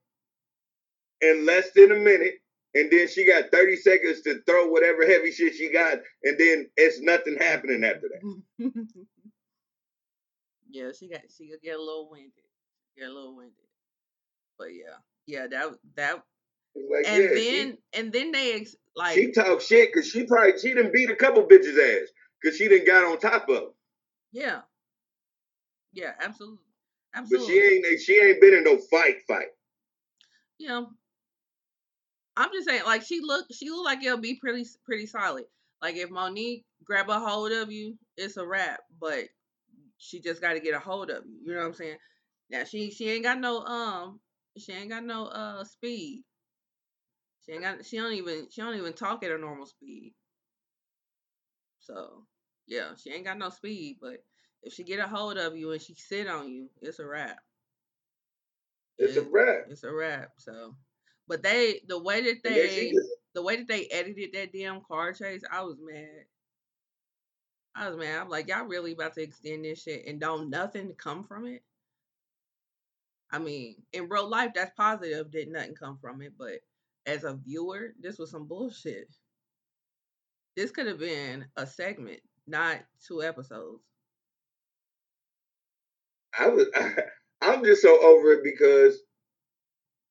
in 1.20 1.46
less 1.46 1.70
than 1.72 1.92
a 1.92 1.96
minute 1.96 2.40
and 2.74 2.90
then 2.90 3.08
she 3.08 3.26
got 3.26 3.50
30 3.50 3.76
seconds 3.76 4.20
to 4.22 4.40
throw 4.46 4.68
whatever 4.68 5.06
heavy 5.06 5.32
shit 5.32 5.54
she 5.54 5.72
got, 5.72 5.98
and 6.22 6.38
then 6.38 6.70
it's 6.76 7.00
nothing 7.00 7.36
happening 7.36 7.84
after 7.84 8.08
that. 8.08 8.72
yeah, 10.70 10.90
she 10.98 11.08
got 11.08 11.20
she 11.36 11.48
could 11.48 11.62
get 11.62 11.76
a 11.76 11.82
little 11.82 12.08
winded. 12.10 12.32
Get 12.96 13.08
a 13.08 13.12
little 13.12 13.36
winded. 13.36 13.54
But 14.58 14.68
yeah. 14.74 14.96
Yeah, 15.26 15.46
that 15.48 15.68
that 15.96 16.22
Like, 16.74 17.06
and 17.06 17.22
yeah, 17.22 17.34
then 17.34 17.78
and 17.92 18.12
then 18.12 18.32
they 18.32 18.54
ex- 18.54 18.76
like 18.96 19.14
she, 19.14 19.26
she 19.26 19.32
talk 19.32 19.60
shit 19.60 19.90
because 19.92 20.08
she 20.08 20.24
probably 20.24 20.58
she 20.58 20.68
didn't 20.74 20.92
beat 20.92 21.10
a 21.10 21.16
couple 21.16 21.42
bitches 21.44 21.78
ass 21.78 22.08
because 22.42 22.56
she 22.56 22.68
didn't 22.68 22.86
got 22.86 23.04
on 23.04 23.18
top 23.18 23.48
of 23.48 23.56
'em. 23.56 23.68
yeah. 24.32 24.60
Yeah, 25.92 26.12
absolutely. 26.20 26.64
Absolutely. 27.14 27.46
But 27.46 27.52
she 27.52 27.60
ain't 27.60 28.00
she 28.00 28.14
ain't 28.22 28.40
been 28.40 28.54
in 28.54 28.64
no 28.64 28.78
fight 28.90 29.16
fight. 29.26 29.48
Yeah. 30.58 30.84
I'm 32.36 32.50
just 32.52 32.68
saying, 32.68 32.84
like 32.86 33.02
she 33.02 33.20
look, 33.20 33.46
she 33.52 33.70
look 33.70 33.84
like 33.84 34.02
it'll 34.04 34.18
be 34.18 34.36
pretty, 34.36 34.64
pretty 34.84 35.06
solid. 35.06 35.44
Like 35.82 35.96
if 35.96 36.10
Monique 36.10 36.64
grab 36.84 37.08
a 37.10 37.18
hold 37.18 37.52
of 37.52 37.70
you, 37.72 37.96
it's 38.16 38.36
a 38.36 38.46
wrap. 38.46 38.80
But 39.00 39.24
she 40.00 40.20
just 40.22 40.42
got 40.42 40.54
to 40.54 40.60
get 40.60 40.74
a 40.74 40.80
hold 40.80 41.10
of 41.10 41.24
you. 41.26 41.40
You 41.46 41.54
know 41.54 41.60
what 41.62 41.68
I'm 41.68 41.74
saying? 41.74 41.98
Now 42.50 42.64
she, 42.64 42.92
she 42.92 43.10
ain't 43.10 43.24
got 43.24 43.40
no, 43.40 43.60
um, 43.64 44.20
she 44.58 44.72
ain't 44.72 44.90
got 44.90 45.04
no, 45.04 45.26
uh, 45.26 45.64
speed. 45.64 46.24
She 47.46 47.52
ain't 47.52 47.62
got, 47.62 47.86
she 47.86 47.98
don't 47.98 48.14
even, 48.14 48.48
she 48.50 48.62
don't 48.62 48.76
even 48.76 48.94
talk 48.94 49.24
at 49.24 49.32
a 49.32 49.38
normal 49.38 49.66
speed. 49.66 50.14
So 51.80 52.26
yeah, 52.68 52.92
she 52.96 53.12
ain't 53.12 53.26
got 53.26 53.38
no 53.38 53.50
speed. 53.50 53.98
But 54.02 54.24
if 54.62 54.74
she 54.74 54.84
get 54.84 55.00
a 55.00 55.08
hold 55.08 55.38
of 55.38 55.56
you 55.56 55.72
and 55.72 55.82
she 55.82 55.94
sit 55.94 56.28
on 56.28 56.50
you, 56.50 56.70
it's 56.82 57.00
a 57.00 57.06
wrap. 57.06 57.38
It's 58.98 59.16
a 59.16 59.22
It- 59.22 59.30
wrap. 59.30 59.66
It's 59.66 59.84
a 59.84 59.92
wrap. 59.92 60.32
So, 60.38 60.76
but 61.28 61.42
they 61.42 61.82
the 61.88 62.02
way 62.02 62.22
that 62.22 62.42
And 62.44 62.56
then 62.56 62.70
she 62.70 62.92
they 62.92 62.98
the 63.34 63.42
way 63.42 63.56
that 63.56 63.68
they 63.68 63.86
edited 63.88 64.32
that 64.34 64.52
damn 64.52 64.82
car 64.82 65.12
chase, 65.14 65.42
I 65.50 65.62
was 65.62 65.78
mad. 65.80 66.26
I 67.74 67.88
was 67.88 67.96
mad. 67.96 68.20
I'm 68.20 68.28
like, 68.28 68.48
y'all 68.48 68.64
really 68.66 68.92
about 68.92 69.14
to 69.14 69.22
extend 69.22 69.64
this 69.64 69.82
shit 69.82 70.06
and 70.06 70.20
don't 70.20 70.50
nothing 70.50 70.92
come 70.94 71.24
from 71.24 71.46
it. 71.46 71.62
I 73.32 73.38
mean, 73.38 73.76
in 73.92 74.08
real 74.08 74.28
life, 74.28 74.52
that's 74.54 74.72
positive 74.76 75.30
that 75.32 75.50
nothing 75.50 75.74
come 75.74 75.98
from 76.00 76.20
it, 76.20 76.32
but 76.36 76.60
as 77.06 77.24
a 77.24 77.34
viewer, 77.34 77.94
this 78.00 78.18
was 78.18 78.30
some 78.30 78.46
bullshit. 78.46 79.08
This 80.56 80.72
could 80.72 80.86
have 80.86 80.98
been 80.98 81.46
a 81.56 81.66
segment, 81.66 82.20
not 82.46 82.78
two 83.06 83.22
episodes. 83.22 83.82
I 86.38 86.48
was 86.48 86.66
I'm 87.42 87.64
just 87.64 87.82
so 87.82 88.00
over 88.02 88.32
it 88.32 88.44
because 88.44 88.98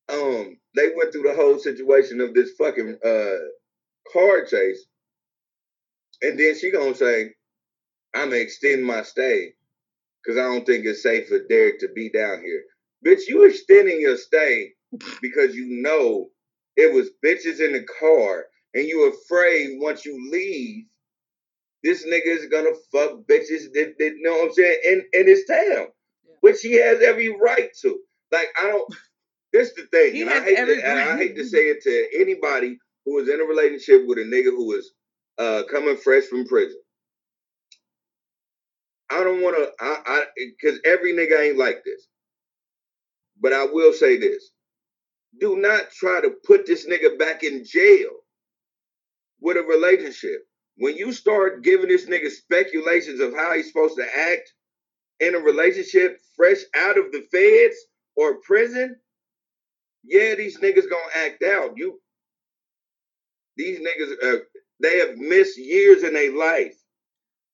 um 0.09 0.57
they 0.75 0.91
went 0.95 1.11
through 1.11 1.23
the 1.23 1.35
whole 1.35 1.59
situation 1.59 2.21
of 2.21 2.33
this 2.33 2.51
fucking 2.57 2.97
uh 3.03 3.37
car 4.11 4.45
chase. 4.45 4.85
And 6.21 6.39
then 6.39 6.57
she 6.57 6.71
gonna 6.71 6.95
say, 6.95 7.33
I'ma 8.15 8.35
extend 8.35 8.85
my 8.85 9.03
stay 9.03 9.53
because 10.23 10.37
I 10.37 10.43
don't 10.43 10.65
think 10.65 10.85
it's 10.85 11.03
safe 11.03 11.27
for 11.27 11.39
Derek 11.49 11.79
to 11.79 11.89
be 11.89 12.09
down 12.09 12.41
here. 12.41 12.63
Bitch, 13.05 13.21
you 13.27 13.45
extending 13.45 14.01
your 14.01 14.17
stay 14.17 14.73
because 15.21 15.55
you 15.55 15.81
know 15.81 16.29
it 16.75 16.93
was 16.93 17.09
bitches 17.25 17.59
in 17.65 17.73
the 17.73 17.85
car 17.99 18.45
and 18.73 18.85
you 18.85 19.11
afraid 19.11 19.79
once 19.79 20.05
you 20.05 20.29
leave, 20.31 20.85
this 21.83 22.05
nigga 22.05 22.27
is 22.27 22.47
gonna 22.47 22.73
fuck 22.91 23.21
bitches 23.27 23.71
that, 23.73 23.95
that 23.99 24.15
you 24.17 24.21
know 24.21 24.33
what 24.33 24.47
I'm 24.47 24.53
saying 24.53 24.79
in, 24.85 25.03
in 25.13 25.27
his 25.27 25.45
town. 25.45 25.87
Yeah. 26.27 26.35
Which 26.41 26.61
he 26.61 26.73
has 26.73 27.01
every 27.01 27.29
right 27.29 27.69
to. 27.81 27.99
Like 28.31 28.49
I 28.61 28.67
don't 28.67 28.93
this 29.53 29.73
the 29.73 29.83
thing. 29.83 30.13
He 30.13 30.21
and 30.21 30.31
has 30.31 30.41
I 30.41 30.45
hate 30.45 30.57
every 30.57 30.75
to, 30.77 30.87
and 30.89 30.99
I 30.99 31.17
hate 31.17 31.35
to 31.37 31.45
say 31.45 31.69
it 31.69 31.81
to 31.83 32.21
anybody 32.21 32.77
who 33.05 33.19
is 33.19 33.29
in 33.29 33.41
a 33.41 33.45
relationship 33.45 34.07
with 34.07 34.19
a 34.19 34.23
nigga 34.23 34.51
who 34.51 34.73
is 34.73 34.91
uh 35.37 35.63
coming 35.71 35.97
fresh 35.97 36.25
from 36.25 36.45
prison. 36.45 36.79
I 39.11 39.23
don't 39.23 39.41
want 39.41 39.57
to, 39.57 39.71
I, 39.83 39.97
I, 40.05 40.25
because 40.37 40.79
every 40.85 41.13
nigga 41.13 41.39
ain't 41.39 41.57
like 41.57 41.83
this. 41.85 42.07
But 43.41 43.53
I 43.53 43.65
will 43.65 43.93
say 43.93 44.17
this: 44.17 44.51
do 45.39 45.57
not 45.57 45.91
try 45.91 46.21
to 46.21 46.31
put 46.45 46.65
this 46.65 46.87
nigga 46.87 47.19
back 47.19 47.43
in 47.43 47.63
jail 47.65 48.09
with 49.41 49.57
a 49.57 49.63
relationship. 49.63 50.43
When 50.77 50.97
you 50.97 51.13
start 51.13 51.63
giving 51.63 51.89
this 51.89 52.07
nigga 52.07 52.29
speculations 52.31 53.19
of 53.19 53.35
how 53.35 53.55
he's 53.55 53.67
supposed 53.67 53.97
to 53.97 54.05
act 54.17 54.53
in 55.19 55.35
a 55.35 55.39
relationship, 55.39 56.19
fresh 56.35 56.59
out 56.77 56.97
of 56.97 57.11
the 57.11 57.23
feds 57.31 57.77
or 58.17 58.41
prison, 58.41 58.97
yeah, 60.05 60.35
these 60.35 60.59
niggas 60.59 60.89
gonna 60.89 61.25
act 61.27 61.43
out. 61.43 61.73
You, 61.77 61.99
these 63.57 63.79
niggas, 63.79 64.13
uh, 64.23 64.39
they 64.81 64.99
have 64.99 65.17
missed 65.17 65.59
years 65.59 66.03
in 66.03 66.15
their 66.15 66.35
life. 66.37 66.75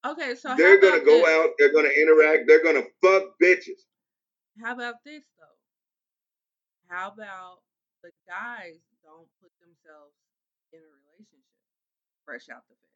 Okay, 0.05 0.35
so 0.35 0.53
they're 0.55 0.79
gonna 0.79 1.03
go 1.03 1.17
this? 1.17 1.27
out, 1.27 1.49
they're 1.57 1.73
gonna 1.73 1.89
interact, 1.89 2.43
they're 2.47 2.63
gonna 2.63 2.83
fuck 3.01 3.23
bitches. 3.41 3.81
How 4.61 4.73
about 4.73 4.95
this 5.03 5.23
though? 5.39 5.45
How 6.87 7.07
about 7.09 7.61
the 8.03 8.11
guys 8.27 8.77
don't 9.03 9.27
put 9.41 9.51
themselves 9.59 10.13
in 10.73 10.79
a 10.79 10.91
relationship 11.09 11.41
fresh 12.23 12.49
out 12.53 12.61
the 12.69 12.75
feds? 12.75 12.91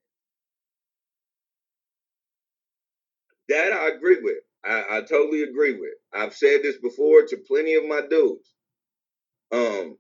That 3.50 3.74
I 3.74 3.96
agree 3.96 4.20
with. 4.22 4.44
I, 4.64 4.98
I 4.98 5.02
totally 5.02 5.44
agree 5.44 5.80
with. 5.80 5.94
I've 6.14 6.36
said 6.36 6.62
this 6.62 6.78
before 6.78 7.24
to 7.24 7.38
plenty 7.48 7.74
of 7.74 7.86
my 7.86 8.02
dudes. 8.08 8.54
Um, 9.52 9.98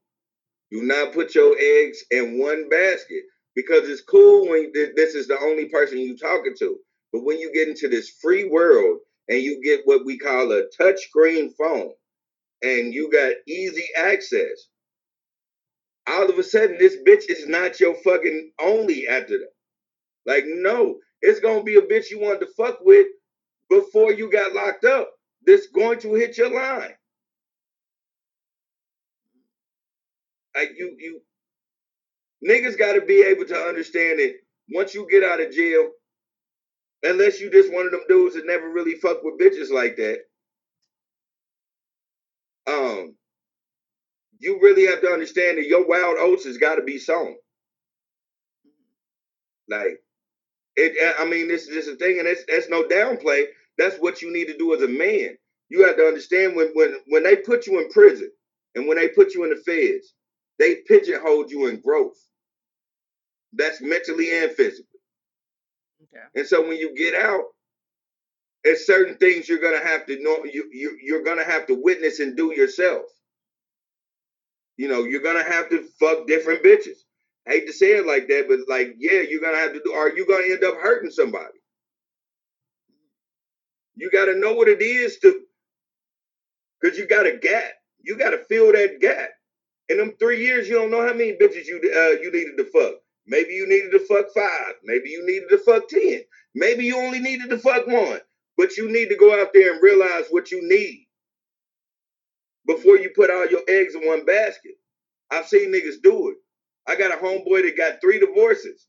do 0.71 0.83
not 0.83 1.13
put 1.13 1.33
your 1.33 1.55
eggs 1.59 2.03
in 2.11 2.37
one 2.39 2.69
basket 2.69 3.23
because 3.55 3.89
it's 3.89 4.01
cool 4.03 4.47
when 4.49 4.71
th- 4.73 4.93
this 4.95 5.15
is 5.15 5.27
the 5.27 5.39
only 5.39 5.65
person 5.65 5.97
you 5.97 6.15
talking 6.15 6.53
to. 6.59 6.77
But 7.13 7.23
when 7.25 7.39
you 7.39 7.53
get 7.53 7.67
into 7.69 7.87
this 7.89 8.09
free 8.21 8.45
world 8.45 8.99
and 9.29 9.41
you 9.41 9.61
get 9.63 9.81
what 9.85 10.05
we 10.05 10.17
call 10.17 10.51
a 10.51 10.63
touchscreen 10.79 11.51
phone 11.57 11.91
and 12.63 12.93
you 12.93 13.11
got 13.11 13.33
easy 13.47 13.85
access, 13.97 14.69
all 16.07 16.29
of 16.29 16.37
a 16.39 16.43
sudden 16.43 16.77
this 16.79 16.97
bitch 17.07 17.25
is 17.29 17.47
not 17.47 17.79
your 17.79 17.95
fucking 18.03 18.51
only 18.61 19.07
after 19.07 19.39
that. 19.39 19.51
Like, 20.25 20.45
no, 20.47 20.97
it's 21.21 21.39
gonna 21.39 21.63
be 21.63 21.77
a 21.77 21.81
bitch 21.81 22.11
you 22.11 22.19
wanted 22.19 22.41
to 22.41 22.53
fuck 22.57 22.79
with 22.81 23.07
before 23.69 24.13
you 24.13 24.31
got 24.31 24.53
locked 24.53 24.85
up 24.85 25.11
that's 25.45 25.67
going 25.67 25.99
to 25.99 26.15
hit 26.15 26.37
your 26.37 26.53
line. 26.53 26.93
Like 30.55 30.71
you, 30.77 30.95
you 30.99 31.21
niggas 32.47 32.77
got 32.77 32.93
to 32.93 33.01
be 33.01 33.23
able 33.23 33.45
to 33.45 33.55
understand 33.55 34.19
it. 34.19 34.37
Once 34.71 34.93
you 34.95 35.07
get 35.09 35.23
out 35.23 35.41
of 35.41 35.51
jail, 35.51 35.89
unless 37.03 37.39
you 37.39 37.51
just 37.51 37.73
one 37.73 37.85
of 37.85 37.91
them 37.91 38.03
dudes 38.07 38.35
that 38.35 38.45
never 38.45 38.69
really 38.69 38.95
fuck 38.95 39.23
with 39.23 39.39
bitches 39.39 39.71
like 39.71 39.97
that, 39.97 40.19
um, 42.67 43.15
you 44.39 44.59
really 44.61 44.87
have 44.87 45.01
to 45.01 45.09
understand 45.09 45.57
that 45.57 45.67
your 45.67 45.87
wild 45.87 46.17
oats 46.19 46.45
has 46.45 46.57
got 46.57 46.75
to 46.75 46.83
be 46.83 46.97
sown. 46.97 47.35
Like 49.69 49.99
it, 50.75 51.15
I 51.19 51.25
mean, 51.25 51.47
this 51.47 51.67
is 51.67 51.75
just 51.75 51.89
a 51.89 51.95
thing, 51.95 52.19
and 52.19 52.27
it's 52.27 52.43
that's 52.47 52.69
no 52.69 52.83
downplay. 52.83 53.45
That's 53.77 53.97
what 53.97 54.21
you 54.21 54.31
need 54.33 54.45
to 54.47 54.57
do 54.57 54.73
as 54.75 54.81
a 54.81 54.87
man. 54.87 55.37
You 55.69 55.85
have 55.85 55.97
to 55.97 56.07
understand 56.07 56.55
when 56.55 56.69
when 56.73 56.95
when 57.07 57.23
they 57.23 57.37
put 57.37 57.67
you 57.67 57.79
in 57.79 57.89
prison 57.89 58.31
and 58.75 58.87
when 58.87 58.97
they 58.97 59.09
put 59.09 59.33
you 59.35 59.43
in 59.43 59.51
the 59.51 59.57
feds, 59.57 60.13
they 60.59 60.77
pigeonhole 60.87 61.45
you 61.49 61.67
in 61.67 61.81
growth. 61.81 62.17
That's 63.53 63.81
mentally 63.81 64.31
and 64.43 64.51
physically. 64.51 64.88
Okay. 66.15 66.25
And 66.35 66.47
so 66.47 66.67
when 66.67 66.77
you 66.77 66.95
get 66.95 67.15
out, 67.15 67.43
it's 68.63 68.85
certain 68.87 69.17
things 69.17 69.49
you're 69.49 69.59
gonna 69.61 69.83
have 69.83 70.05
to 70.07 70.21
know. 70.23 70.45
You 70.45 70.69
you 70.71 70.97
you're 71.01 71.23
gonna 71.23 71.45
have 71.45 71.67
to 71.67 71.75
witness 71.81 72.19
and 72.19 72.37
do 72.37 72.53
yourself. 72.55 73.03
You 74.77 74.87
know, 74.89 75.03
you're 75.05 75.21
gonna 75.23 75.43
have 75.43 75.69
to 75.69 75.83
fuck 75.99 76.27
different 76.27 76.63
bitches. 76.63 76.97
I 77.47 77.51
hate 77.53 77.67
to 77.67 77.73
say 77.73 77.97
it 77.97 78.07
like 78.07 78.27
that, 78.29 78.45
but 78.49 78.59
like, 78.69 78.95
yeah, 78.99 79.21
you're 79.21 79.41
gonna 79.41 79.57
have 79.57 79.73
to 79.73 79.81
do. 79.83 79.93
Are 79.93 80.09
you 80.09 80.27
gonna 80.27 80.47
end 80.47 80.63
up 80.63 80.77
hurting 80.77 81.11
somebody? 81.11 81.47
You 83.95 84.11
got 84.11 84.25
to 84.25 84.39
know 84.39 84.53
what 84.53 84.69
it 84.69 84.81
is 84.81 85.19
to, 85.19 85.41
because 86.81 86.97
you 86.97 87.07
got 87.07 87.27
a 87.27 87.37
gap. 87.37 87.73
You 88.01 88.17
got 88.17 88.31
to 88.31 88.39
fill 88.49 88.71
that 88.73 88.99
gap. 89.01 89.29
In 89.89 89.97
them 89.97 90.13
three 90.19 90.43
years, 90.43 90.69
you 90.69 90.75
don't 90.75 90.91
know 90.91 91.05
how 91.05 91.13
many 91.13 91.33
bitches 91.33 91.67
you 91.67 91.77
uh, 91.77 92.21
you 92.21 92.31
needed 92.31 92.57
to 92.57 92.65
fuck. 92.65 92.95
Maybe 93.29 93.53
you 93.55 93.69
needed 93.69 93.91
to 93.93 94.01
fuck 94.07 94.27
five. 94.35 94.75
Maybe 94.85 95.11
you 95.11 95.25
needed 95.27 95.49
to 95.51 95.59
fuck 95.59 95.89
ten. 95.89 96.21
Maybe 96.55 96.85
you 96.85 96.97
only 96.97 97.19
needed 97.21 97.51
to 97.51 97.59
fuck 97.59 97.87
one. 97.87 98.21
But 98.57 98.77
you 98.77 98.91
need 98.91 99.09
to 99.09 99.17
go 99.17 99.39
out 99.41 99.49
there 99.53 99.73
and 99.73 99.83
realize 99.83 100.25
what 100.31 100.51
you 100.51 100.67
need 100.67 101.07
before 102.67 102.97
you 102.97 103.11
put 103.15 103.31
all 103.31 103.47
your 103.47 103.61
eggs 103.69 103.95
in 103.95 104.07
one 104.07 104.25
basket. 104.25 104.73
I've 105.31 105.47
seen 105.47 105.71
niggas 105.73 106.01
do 106.03 106.29
it. 106.31 106.37
I 106.87 106.95
got 106.97 107.13
a 107.13 107.17
homeboy 107.23 107.63
that 107.63 107.77
got 107.77 108.01
three 108.01 108.19
divorces 108.19 108.87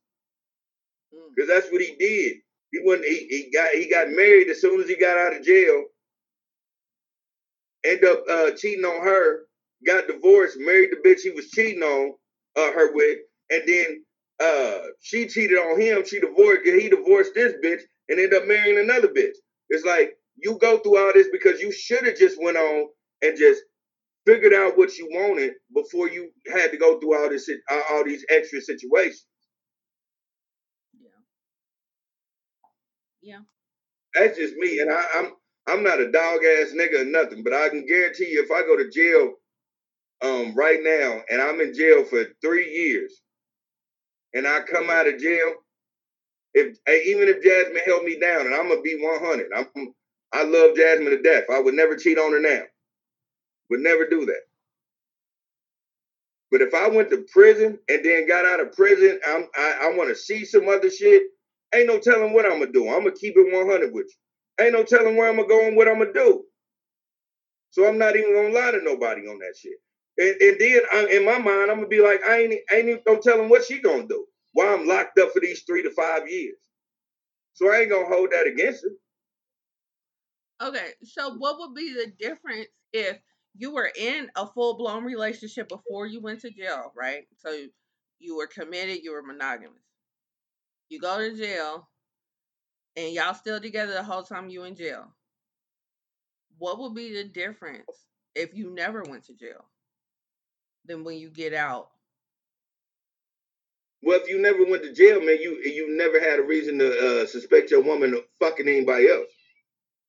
Mm. 1.14 1.30
because 1.36 1.48
that's 1.48 1.72
what 1.72 1.82
he 1.82 1.96
did. 1.96 2.38
He 2.72 2.80
went. 2.84 3.04
He, 3.04 3.26
he 3.30 3.50
got. 3.52 3.70
He 3.72 3.88
got 3.90 4.10
married 4.10 4.48
as 4.50 4.60
soon 4.60 4.80
as 4.82 4.88
he 4.88 4.96
got 4.96 5.18
out 5.18 5.36
of 5.36 5.44
jail. 5.44 5.84
End 7.84 8.04
up 8.04 8.24
uh, 8.30 8.52
cheating 8.52 8.84
on 8.84 9.02
her. 9.04 9.40
Got 9.86 10.08
divorced. 10.08 10.58
Married 10.60 10.90
the 10.92 11.08
bitch 11.08 11.20
he 11.22 11.30
was 11.30 11.50
cheating 11.50 11.82
on. 11.82 12.14
uh, 12.56 12.72
her 12.72 12.92
with, 12.94 13.18
and 13.50 13.62
then 13.66 14.04
uh, 14.42 14.78
she 15.00 15.26
cheated 15.28 15.58
on 15.58 15.80
him. 15.80 16.04
She 16.06 16.20
divorced. 16.20 16.62
He 16.64 16.88
divorced 16.88 17.34
this 17.34 17.54
bitch 17.64 17.82
and 18.08 18.20
ended 18.20 18.34
up 18.34 18.46
marrying 18.48 18.78
another 18.78 19.08
bitch. 19.08 19.36
It's 19.70 19.84
like 19.84 20.12
you 20.36 20.58
go 20.58 20.78
through 20.78 20.98
all 20.98 21.12
this 21.14 21.28
because 21.32 21.60
you 21.60 21.72
should 21.72 22.04
have 22.06 22.16
just 22.16 22.38
went 22.42 22.56
on 22.56 22.88
and 23.22 23.38
just 23.38 23.62
figured 24.26 24.54
out 24.54 24.78
what 24.78 24.96
you 24.98 25.08
wanted 25.12 25.52
before 25.74 26.08
you 26.10 26.30
had 26.52 26.70
to 26.72 26.78
go 26.78 27.00
through 27.00 27.16
all 27.20 27.30
this 27.30 27.48
all 27.90 28.04
these 28.04 28.24
extra 28.30 28.60
situations. 28.60 29.26
Yeah. 31.00 31.08
Yeah. 33.22 33.40
That's 34.14 34.38
just 34.38 34.54
me, 34.56 34.80
and 34.80 34.90
I, 34.92 35.04
I'm 35.14 35.32
I'm 35.68 35.82
not 35.84 36.00
a 36.00 36.10
dog 36.10 36.40
ass 36.44 36.72
nigga 36.76 37.02
or 37.02 37.04
nothing, 37.06 37.44
but 37.44 37.54
I 37.54 37.68
can 37.70 37.86
guarantee 37.86 38.30
you, 38.30 38.42
if 38.44 38.50
I 38.50 38.62
go 38.62 38.76
to 38.76 38.90
jail, 38.90 39.34
um, 40.22 40.54
right 40.54 40.80
now, 40.82 41.22
and 41.30 41.40
I'm 41.42 41.60
in 41.60 41.74
jail 41.74 42.04
for 42.04 42.24
three 42.42 42.68
years, 42.70 43.22
and 44.34 44.46
I 44.46 44.60
come 44.62 44.90
out 44.90 45.08
of 45.08 45.18
jail, 45.18 45.54
if 46.54 46.78
even 46.88 47.28
if 47.28 47.42
Jasmine 47.42 47.82
held 47.86 48.04
me 48.04 48.18
down, 48.20 48.46
and 48.46 48.54
I'm 48.54 48.68
gonna 48.68 48.82
be 48.82 48.98
100, 49.00 49.50
I'm 49.56 49.94
I 50.32 50.44
love 50.44 50.76
Jasmine 50.76 51.10
to 51.10 51.22
death. 51.22 51.44
I 51.52 51.60
would 51.60 51.74
never 51.74 51.96
cheat 51.96 52.18
on 52.18 52.32
her 52.32 52.40
now. 52.40 52.62
Would 53.70 53.80
never 53.80 54.08
do 54.08 54.26
that. 54.26 54.42
But 56.50 56.62
if 56.62 56.74
I 56.74 56.88
went 56.88 57.10
to 57.10 57.24
prison 57.32 57.78
and 57.88 58.04
then 58.04 58.28
got 58.28 58.46
out 58.46 58.60
of 58.60 58.72
prison, 58.72 59.20
I'm, 59.26 59.46
I, 59.56 59.80
I 59.84 59.96
want 59.96 60.10
to 60.10 60.16
see 60.16 60.44
some 60.44 60.68
other 60.68 60.90
shit. 60.90 61.24
Ain't 61.74 61.88
no 61.88 61.98
telling 62.00 62.32
what 62.32 62.46
I'm 62.46 62.60
gonna 62.60 62.72
do. 62.72 62.88
I'm 62.88 63.04
gonna 63.04 63.12
keep 63.12 63.34
it 63.36 63.52
100 63.54 63.92
with 63.94 64.06
you. 64.06 64.64
Ain't 64.64 64.74
no 64.74 64.84
telling 64.84 65.16
where 65.16 65.28
I'm 65.28 65.36
gonna 65.36 65.48
go 65.48 65.66
and 65.66 65.76
what 65.76 65.88
I'm 65.88 65.98
gonna 65.98 66.12
do. 66.12 66.44
So 67.70 67.88
I'm 67.88 67.98
not 67.98 68.16
even 68.16 68.34
gonna 68.34 68.54
lie 68.54 68.72
to 68.72 68.82
nobody 68.82 69.22
on 69.28 69.38
that 69.40 69.54
shit. 69.58 69.74
And, 70.20 70.36
and 70.40 70.56
then 70.60 70.80
I, 70.92 71.06
in 71.16 71.24
my 71.24 71.38
mind, 71.38 71.70
I'm 71.70 71.78
gonna 71.78 71.88
be 71.88 72.00
like, 72.00 72.22
I 72.24 72.42
ain't, 72.42 72.54
ain't 72.72 72.88
even 72.88 73.02
gonna 73.06 73.20
tell 73.20 73.40
him 73.40 73.48
what 73.48 73.64
she 73.64 73.80
gonna 73.80 74.06
do. 74.06 74.26
Why 74.52 74.72
I'm 74.72 74.86
locked 74.86 75.18
up 75.18 75.32
for 75.32 75.40
these 75.40 75.62
three 75.62 75.82
to 75.82 75.90
five 75.90 76.28
years. 76.28 76.56
So 77.54 77.72
I 77.72 77.80
ain't 77.80 77.90
gonna 77.90 78.06
hold 78.06 78.30
that 78.30 78.46
against 78.46 78.84
her. 78.84 80.68
Okay, 80.68 80.90
so 81.02 81.34
what 81.34 81.58
would 81.58 81.74
be 81.74 81.92
the 81.92 82.12
difference 82.18 82.68
if 82.92 83.18
you 83.56 83.72
were 83.72 83.90
in 83.98 84.30
a 84.36 84.46
full 84.46 84.76
blown 84.76 85.04
relationship 85.04 85.68
before 85.68 86.06
you 86.06 86.20
went 86.20 86.40
to 86.42 86.50
jail, 86.50 86.92
right? 86.94 87.24
So 87.38 87.66
you 88.20 88.36
were 88.36 88.46
committed, 88.46 89.02
you 89.02 89.12
were 89.12 89.22
monogamous 89.22 89.80
you 90.90 91.00
go 91.00 91.18
to 91.18 91.34
jail, 91.36 91.88
and 92.96 93.14
y'all 93.14 93.32
still 93.32 93.60
together 93.60 93.94
the 93.94 94.02
whole 94.02 94.24
time 94.24 94.50
you 94.50 94.64
in 94.64 94.74
jail. 94.74 95.06
What 96.58 96.78
would 96.80 96.94
be 96.94 97.14
the 97.14 97.24
difference 97.24 97.86
if 98.34 98.54
you 98.54 98.74
never 98.74 99.02
went 99.08 99.24
to 99.26 99.34
jail 99.34 99.64
than 100.90 101.04
when 101.04 101.16
you 101.16 101.30
get 101.30 101.54
out? 101.54 101.88
Well, 104.02 104.18
if 104.20 104.28
you 104.28 104.40
never 104.40 104.64
went 104.64 104.82
to 104.82 104.92
jail, 104.92 105.20
man, 105.20 105.38
you 105.40 105.60
you 105.62 105.96
never 105.96 106.18
had 106.18 106.38
a 106.38 106.42
reason 106.42 106.78
to 106.78 107.22
uh, 107.22 107.26
suspect 107.26 107.70
your 107.70 107.82
woman 107.82 108.14
of 108.14 108.20
fucking 108.40 108.66
anybody 108.66 109.08
else, 109.08 109.28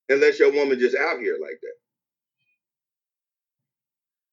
unless 0.09 0.39
your 0.39 0.51
woman 0.51 0.79
just 0.79 0.95
out 0.95 1.19
here 1.19 1.37
like 1.41 1.59
that. 1.61 1.73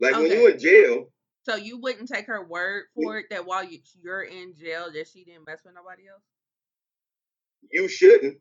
Like 0.00 0.14
okay. 0.14 0.22
when 0.22 0.30
you 0.30 0.48
in 0.48 0.58
jail. 0.58 1.08
So 1.42 1.56
you 1.56 1.80
wouldn't 1.80 2.08
take 2.08 2.26
her 2.26 2.44
word 2.44 2.84
for 2.94 3.18
it 3.18 3.26
that 3.30 3.46
while 3.46 3.64
you, 3.64 3.78
you're 4.02 4.22
in 4.22 4.54
jail 4.54 4.88
that 4.92 5.08
she 5.08 5.24
didn't 5.24 5.46
mess 5.46 5.60
with 5.64 5.74
nobody 5.74 6.02
else. 6.08 6.22
You 7.72 7.88
shouldn't. 7.88 8.36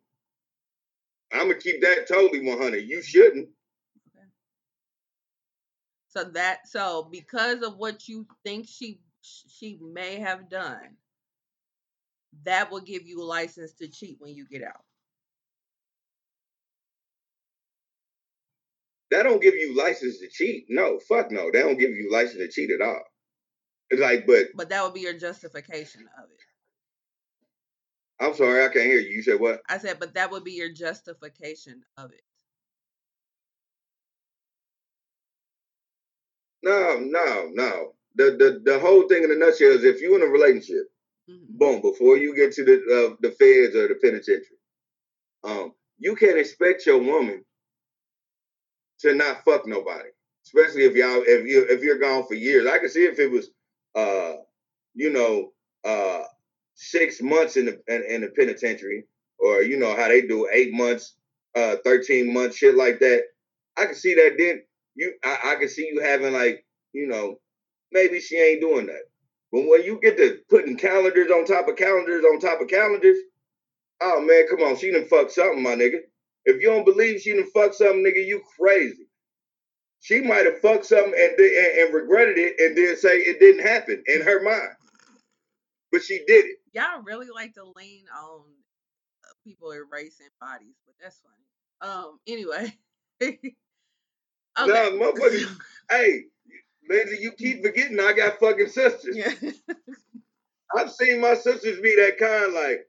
I'm 1.31 1.47
gonna 1.47 1.55
keep 1.55 1.81
that 1.81 2.07
totally 2.07 2.45
100. 2.45 2.77
You 2.77 3.01
shouldn't. 3.01 3.49
So 6.09 6.23
that 6.23 6.67
so 6.67 7.09
because 7.11 7.61
of 7.63 7.77
what 7.77 8.07
you 8.07 8.25
think 8.43 8.67
she 8.67 9.01
she 9.21 9.79
may 9.81 10.19
have 10.19 10.49
done, 10.49 10.97
that 12.43 12.71
will 12.71 12.81
give 12.81 13.05
you 13.05 13.21
a 13.21 13.25
license 13.25 13.73
to 13.73 13.87
cheat 13.87 14.17
when 14.19 14.35
you 14.35 14.47
get 14.47 14.63
out. 14.63 14.83
That 19.11 19.23
don't 19.23 19.41
give 19.41 19.55
you 19.55 19.75
license 19.77 20.19
to 20.19 20.29
cheat. 20.29 20.65
No, 20.69 20.99
fuck 20.99 21.31
no. 21.31 21.45
That 21.51 21.63
don't 21.63 21.79
give 21.79 21.91
you 21.91 22.11
license 22.11 22.37
to 22.37 22.49
cheat 22.49 22.71
at 22.71 22.81
all. 22.81 23.01
It's 23.89 24.01
like, 24.01 24.25
but 24.27 24.47
but 24.55 24.69
that 24.69 24.83
would 24.83 24.93
be 24.93 25.01
your 25.01 25.17
justification 25.17 26.07
of 26.17 26.25
it. 26.25 26.39
I'm 28.19 28.33
sorry, 28.33 28.63
I 28.65 28.69
can't 28.69 28.85
hear 28.85 28.99
you. 28.99 29.09
You 29.09 29.23
said 29.23 29.39
what? 29.39 29.61
I 29.69 29.77
said, 29.77 29.99
but 29.99 30.15
that 30.15 30.31
would 30.31 30.43
be 30.43 30.53
your 30.53 30.71
justification 30.71 31.83
of 31.97 32.11
it. 32.11 32.21
No, 36.67 36.99
no, 36.99 37.49
no. 37.53 37.93
The 38.15 38.35
the 38.37 38.61
the 38.65 38.79
whole 38.79 39.07
thing 39.07 39.23
in 39.23 39.31
a 39.31 39.35
nutshell 39.35 39.71
is 39.71 39.85
if 39.85 40.01
you're 40.01 40.21
in 40.21 40.27
a 40.27 40.31
relationship, 40.31 40.91
mm-hmm. 41.29 41.57
boom, 41.57 41.81
before 41.81 42.17
you 42.17 42.35
get 42.35 42.51
to 42.53 42.65
the 42.65 42.75
uh, 42.75 43.15
the 43.21 43.31
feds 43.31 43.73
or 43.73 43.87
the 43.87 43.95
penitentiary, 44.03 44.57
um, 45.45 45.71
you 45.97 46.13
can't 46.15 46.37
expect 46.37 46.85
your 46.85 46.97
woman 46.97 47.45
to 48.99 49.15
not 49.15 49.45
fuck 49.45 49.65
nobody, 49.65 50.09
especially 50.45 50.83
if 50.83 50.95
y'all 50.95 51.23
if 51.25 51.47
you 51.47 51.65
if 51.69 51.81
you're 51.81 51.99
gone 51.99 52.27
for 52.27 52.33
years. 52.33 52.67
I 52.67 52.79
can 52.79 52.89
see 52.89 53.05
if 53.05 53.17
it 53.17 53.31
was, 53.31 53.49
uh, 53.95 54.41
you 54.93 55.11
know, 55.11 55.53
uh, 55.85 56.23
six 56.75 57.21
months 57.21 57.55
in 57.55 57.67
the 57.67 57.81
in, 57.87 58.03
in, 58.09 58.21
the 58.21 58.29
penitentiary, 58.35 59.05
or 59.39 59.61
you 59.61 59.77
know 59.77 59.95
how 59.95 60.09
they 60.09 60.21
do 60.23 60.49
eight 60.51 60.73
months, 60.73 61.15
uh, 61.55 61.77
thirteen 61.85 62.33
months, 62.33 62.57
shit 62.57 62.75
like 62.75 62.99
that. 62.99 63.23
I 63.77 63.85
can 63.85 63.95
see 63.95 64.15
that. 64.15 64.35
Then 64.37 64.63
you, 64.97 65.13
I, 65.23 65.37
I 65.51 65.55
can 65.55 65.69
see 65.69 65.89
you 65.91 66.01
having 66.01 66.33
like, 66.33 66.65
you 66.93 67.07
know, 67.07 67.37
maybe 67.91 68.19
she 68.19 68.37
ain't 68.37 68.61
doing 68.61 68.87
that. 68.87 69.03
But 69.51 69.67
when 69.67 69.83
you 69.83 69.99
get 70.01 70.17
to 70.17 70.39
putting 70.49 70.77
calendars 70.77 71.31
on 71.31 71.45
top 71.45 71.67
of 71.69 71.77
calendars 71.77 72.25
on 72.25 72.39
top 72.39 72.61
of 72.61 72.67
calendars, 72.67 73.17
oh 74.01 74.21
man, 74.21 74.45
come 74.49 74.61
on, 74.67 74.77
she 74.77 74.91
done 74.91 75.05
fucked 75.05 75.31
something, 75.31 75.63
my 75.63 75.75
nigga. 75.75 75.99
If 76.45 76.61
you 76.61 76.69
don't 76.69 76.85
believe 76.85 77.21
she 77.21 77.33
done 77.33 77.49
fucked 77.53 77.75
something, 77.75 78.03
nigga, 78.03 78.25
you 78.25 78.41
crazy. 78.59 79.07
She 80.01 80.21
might 80.21 80.45
have 80.45 80.61
fucked 80.61 80.85
something 80.85 81.13
and, 81.17 81.39
and, 81.39 81.79
and 81.79 81.93
regretted 81.93 82.37
it 82.37 82.55
and 82.59 82.77
then 82.77 82.97
say 82.97 83.17
it 83.17 83.39
didn't 83.39 83.65
happen 83.65 84.03
in 84.07 84.21
her 84.21 84.43
mind 84.43 84.77
but 85.91 86.03
she 86.03 86.19
did 86.27 86.45
it. 86.45 86.57
Y'all 86.73 87.01
really 87.03 87.27
like 87.33 87.53
to 87.55 87.63
lean 87.75 88.05
on 88.15 88.41
uh, 89.23 89.33
people 89.43 89.71
erasing 89.71 90.27
bodies, 90.39 90.75
but 90.85 90.95
that's 91.01 91.19
funny. 91.19 91.93
Um. 91.93 92.19
Anyway. 92.27 92.77
okay. 94.59 94.67
No, 94.67 94.91
motherfucker. 94.91 95.57
hey, 95.89 96.23
Lindsay, 96.89 97.17
you 97.21 97.31
keep 97.31 97.63
forgetting 97.63 97.99
I 97.99 98.13
got 98.13 98.39
fucking 98.39 98.69
sisters. 98.69 99.15
Yeah. 99.15 99.33
I've 100.75 100.91
seen 100.91 101.21
my 101.21 101.33
sisters 101.33 101.79
be 101.79 101.95
that 101.95 102.17
kind, 102.17 102.53
like, 102.53 102.87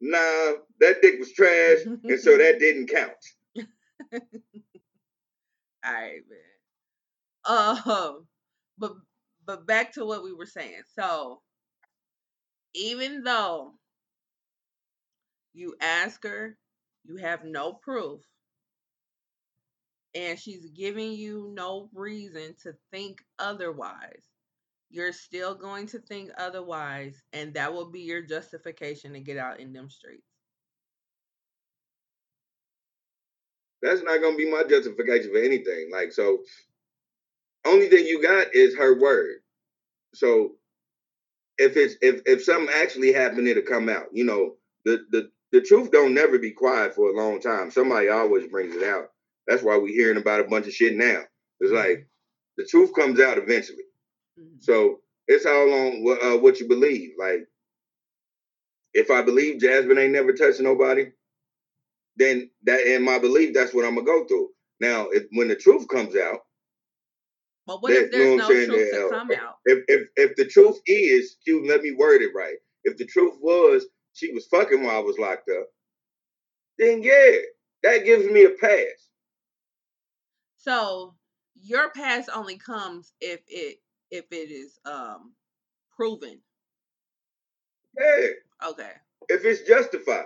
nah, 0.00 0.58
that 0.80 1.00
dick 1.00 1.18
was 1.18 1.32
trash, 1.32 1.78
and 1.86 2.20
so 2.20 2.36
that 2.36 2.58
didn't 2.58 2.88
count. 2.88 3.12
All 5.84 5.92
right, 5.92 6.20
man. 6.28 7.80
Um, 7.86 8.26
but 8.78 8.92
but 9.46 9.66
back 9.66 9.92
to 9.94 10.04
what 10.04 10.22
we 10.22 10.32
were 10.32 10.46
saying. 10.46 10.82
So 10.94 11.40
even 12.74 13.22
though 13.22 13.72
you 15.54 15.74
ask 15.80 16.22
her, 16.24 16.56
you 17.04 17.16
have 17.16 17.44
no 17.44 17.72
proof, 17.72 18.20
and 20.14 20.38
she's 20.38 20.66
giving 20.70 21.12
you 21.12 21.52
no 21.54 21.88
reason 21.94 22.54
to 22.62 22.74
think 22.90 23.20
otherwise, 23.38 24.28
you're 24.90 25.12
still 25.12 25.54
going 25.54 25.86
to 25.88 25.98
think 26.00 26.30
otherwise, 26.38 27.22
and 27.32 27.54
that 27.54 27.72
will 27.72 27.90
be 27.90 28.00
your 28.00 28.22
justification 28.22 29.14
to 29.14 29.20
get 29.20 29.38
out 29.38 29.60
in 29.60 29.72
them 29.72 29.90
streets. 29.90 30.26
That's 33.82 34.02
not 34.02 34.22
gonna 34.22 34.36
be 34.36 34.50
my 34.50 34.64
justification 34.64 35.32
for 35.32 35.38
anything. 35.38 35.90
Like 35.92 36.12
so, 36.12 36.38
only 37.66 37.88
thing 37.88 38.06
you 38.06 38.22
got 38.22 38.54
is 38.54 38.76
her 38.76 39.00
word. 39.00 39.38
So 40.14 40.52
if 41.58 41.76
it's 41.76 41.96
if 42.02 42.22
if 42.26 42.44
something 42.44 42.74
actually 42.74 43.12
happened, 43.12 43.48
it'll 43.48 43.64
come 43.64 43.88
out. 43.88 44.06
You 44.12 44.24
know, 44.24 44.56
the 44.84 45.04
the 45.10 45.30
the 45.52 45.62
truth 45.62 45.92
don't 45.92 46.14
never 46.14 46.38
be 46.38 46.52
quiet 46.52 46.94
for 46.94 47.10
a 47.10 47.16
long 47.16 47.40
time. 47.40 47.70
Somebody 47.70 48.08
always 48.08 48.48
brings 48.48 48.76
it 48.76 48.84
out. 48.84 49.11
That's 49.46 49.62
why 49.62 49.76
we're 49.76 49.88
hearing 49.88 50.18
about 50.18 50.40
a 50.40 50.44
bunch 50.44 50.66
of 50.66 50.72
shit 50.72 50.94
now. 50.94 51.22
It's 51.60 51.72
like 51.72 52.06
the 52.56 52.64
truth 52.64 52.94
comes 52.94 53.20
out 53.20 53.38
eventually. 53.38 53.84
Mm-hmm. 54.38 54.56
So 54.60 55.00
it's 55.28 55.46
all 55.46 55.72
on 55.72 56.18
uh, 56.22 56.38
what 56.38 56.60
you 56.60 56.68
believe. 56.68 57.12
Like, 57.18 57.46
if 58.94 59.10
I 59.10 59.22
believe 59.22 59.60
Jasmine 59.60 59.98
ain't 59.98 60.12
never 60.12 60.32
touched 60.32 60.60
nobody, 60.60 61.06
then 62.16 62.50
that 62.64 62.80
in 62.80 63.04
my 63.04 63.18
belief, 63.18 63.54
that's 63.54 63.72
what 63.72 63.84
I'm 63.84 63.94
gonna 63.94 64.06
go 64.06 64.26
through. 64.26 64.50
Now, 64.80 65.08
if 65.10 65.24
when 65.32 65.48
the 65.48 65.56
truth 65.56 65.88
comes 65.88 66.16
out, 66.16 66.40
but 67.66 67.82
what 67.82 67.92
if 67.92 68.10
there's 68.10 68.38
no 68.38 68.48
truth 68.48 68.66
to 68.66 69.08
come 69.10 69.30
out? 69.30 69.56
If, 69.64 69.84
if 69.88 70.08
if 70.16 70.36
the 70.36 70.46
truth 70.46 70.78
is, 70.86 71.36
you 71.46 71.66
let 71.66 71.82
me 71.82 71.92
word 71.92 72.22
it 72.22 72.32
right. 72.34 72.56
If 72.84 72.96
the 72.96 73.06
truth 73.06 73.34
was 73.40 73.86
she 74.14 74.32
was 74.32 74.46
fucking 74.46 74.82
while 74.82 74.96
I 74.96 75.00
was 75.00 75.18
locked 75.18 75.48
up, 75.48 75.66
then 76.78 77.02
yeah, 77.02 77.36
that 77.84 78.04
gives 78.04 78.26
me 78.26 78.44
a 78.44 78.50
pass. 78.50 79.08
So 80.62 81.14
your 81.60 81.90
pass 81.90 82.28
only 82.28 82.56
comes 82.56 83.12
if 83.20 83.40
it 83.48 83.78
if 84.10 84.26
it 84.30 84.50
is 84.50 84.78
um 84.84 85.32
proven. 85.96 86.40
Yeah. 87.98 88.28
Okay. 88.68 88.92
If 89.28 89.44
it's 89.44 89.66
justified. 89.68 90.24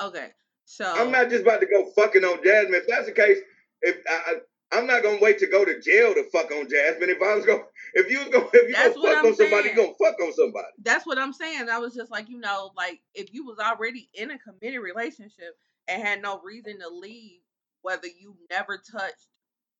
Okay. 0.00 0.28
So 0.64 0.90
I'm 0.96 1.10
not 1.10 1.28
just 1.28 1.42
about 1.42 1.60
to 1.60 1.66
go 1.66 1.90
fucking 1.94 2.24
on 2.24 2.42
Jasmine. 2.42 2.74
If 2.74 2.86
that's 2.88 3.06
the 3.06 3.12
case, 3.12 3.38
if 3.82 3.96
I, 4.08 4.36
I 4.72 4.78
am 4.78 4.86
not 4.86 5.02
gonna 5.02 5.18
wait 5.20 5.38
to 5.40 5.46
go 5.46 5.62
to 5.62 5.78
jail 5.78 6.14
to 6.14 6.24
fuck 6.32 6.50
on 6.50 6.68
Jasmine. 6.68 7.10
If 7.10 7.22
I 7.22 7.34
was 7.34 7.44
going, 7.44 7.64
if 7.94 8.10
you 8.10 8.20
was 8.20 8.28
going, 8.28 8.48
if 8.54 8.68
you 8.68 8.74
That's 8.74 8.94
gonna 8.94 9.08
fuck 9.08 9.18
I'm 9.18 9.26
on 9.26 9.36
somebody, 9.36 9.68
you 9.68 9.76
gonna 9.76 9.92
fuck 10.02 10.16
on 10.22 10.32
somebody. 10.32 10.68
that's 10.82 11.06
what 11.06 11.18
I'm 11.18 11.34
saying. 11.34 11.68
I 11.68 11.78
was 11.78 11.94
just 11.94 12.10
like, 12.10 12.30
you 12.30 12.40
know, 12.40 12.70
like 12.78 13.02
if 13.14 13.32
you 13.34 13.44
was 13.44 13.58
already 13.58 14.08
in 14.14 14.30
a 14.30 14.38
committed 14.38 14.80
relationship 14.80 15.54
and 15.86 16.02
had 16.02 16.22
no 16.22 16.40
reason 16.42 16.80
to 16.80 16.88
leave, 16.88 17.40
whether 17.82 18.06
you 18.06 18.36
never 18.50 18.78
touched 18.78 19.28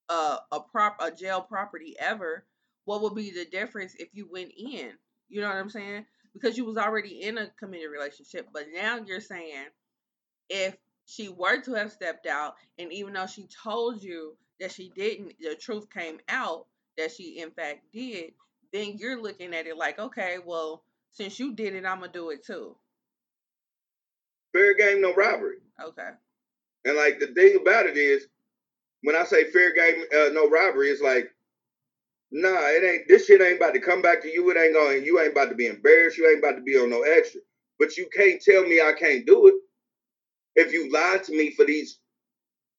a 0.08 0.38
a 0.52 0.60
prop 0.60 0.96
a 1.00 1.10
jail 1.10 1.40
property 1.40 1.94
ever, 1.98 2.44
what 2.84 3.02
would 3.02 3.14
be 3.14 3.30
the 3.30 3.44
difference 3.44 3.94
if 3.98 4.08
you 4.12 4.28
went 4.30 4.52
in? 4.56 4.92
You 5.28 5.40
know 5.40 5.48
what 5.48 5.56
I'm 5.56 5.70
saying? 5.70 6.06
Because 6.32 6.56
you 6.56 6.64
was 6.64 6.76
already 6.76 7.22
in 7.22 7.38
a 7.38 7.48
committed 7.58 7.90
relationship, 7.90 8.48
but 8.52 8.66
now 8.72 8.98
you're 9.04 9.20
saying 9.20 9.66
if 10.48 10.76
she 11.06 11.28
were 11.28 11.60
to 11.62 11.74
have 11.74 11.92
stepped 11.92 12.26
out, 12.26 12.54
and 12.78 12.92
even 12.92 13.12
though 13.12 13.26
she 13.26 13.46
told 13.62 14.02
you 14.02 14.36
that 14.60 14.72
she 14.72 14.90
didn't, 14.94 15.34
the 15.40 15.54
truth 15.54 15.88
came 15.90 16.18
out 16.28 16.66
that 16.96 17.12
she 17.12 17.40
in 17.40 17.50
fact 17.50 17.80
did, 17.92 18.32
then 18.72 18.96
you're 18.98 19.20
looking 19.20 19.54
at 19.54 19.66
it 19.66 19.76
like, 19.76 19.98
okay, 19.98 20.38
well, 20.44 20.84
since 21.12 21.38
you 21.38 21.54
did 21.54 21.74
it, 21.74 21.86
I'm 21.86 22.00
gonna 22.00 22.12
do 22.12 22.30
it 22.30 22.44
too. 22.44 22.76
Fair 24.52 24.74
game, 24.74 25.00
no 25.00 25.14
robbery. 25.14 25.58
Okay. 25.82 26.10
And 26.84 26.96
like 26.96 27.18
the 27.18 27.28
thing 27.28 27.56
about 27.60 27.86
it 27.86 27.96
is, 27.96 28.26
when 29.04 29.16
I 29.16 29.24
say 29.24 29.44
fair 29.50 29.74
game, 29.74 30.02
uh, 30.12 30.30
no 30.32 30.48
robbery, 30.48 30.88
it's 30.88 31.02
like, 31.02 31.30
nah, 32.32 32.58
it 32.68 32.82
ain't. 32.82 33.08
This 33.08 33.26
shit 33.26 33.42
ain't 33.42 33.58
about 33.58 33.74
to 33.74 33.80
come 33.80 34.02
back 34.02 34.22
to 34.22 34.28
you. 34.28 34.50
It 34.50 34.56
ain't 34.56 34.74
going. 34.74 35.04
You 35.04 35.20
ain't 35.20 35.32
about 35.32 35.50
to 35.50 35.54
be 35.54 35.66
embarrassed. 35.66 36.16
You 36.18 36.28
ain't 36.28 36.38
about 36.38 36.56
to 36.56 36.62
be 36.62 36.76
on 36.76 36.90
no 36.90 37.02
extra. 37.02 37.40
But 37.78 37.96
you 37.96 38.08
can't 38.16 38.42
tell 38.42 38.62
me 38.62 38.80
I 38.80 38.94
can't 38.98 39.26
do 39.26 39.48
it 39.48 39.54
if 40.56 40.72
you 40.72 40.90
lied 40.90 41.22
to 41.24 41.36
me 41.36 41.50
for 41.50 41.66
these 41.66 41.98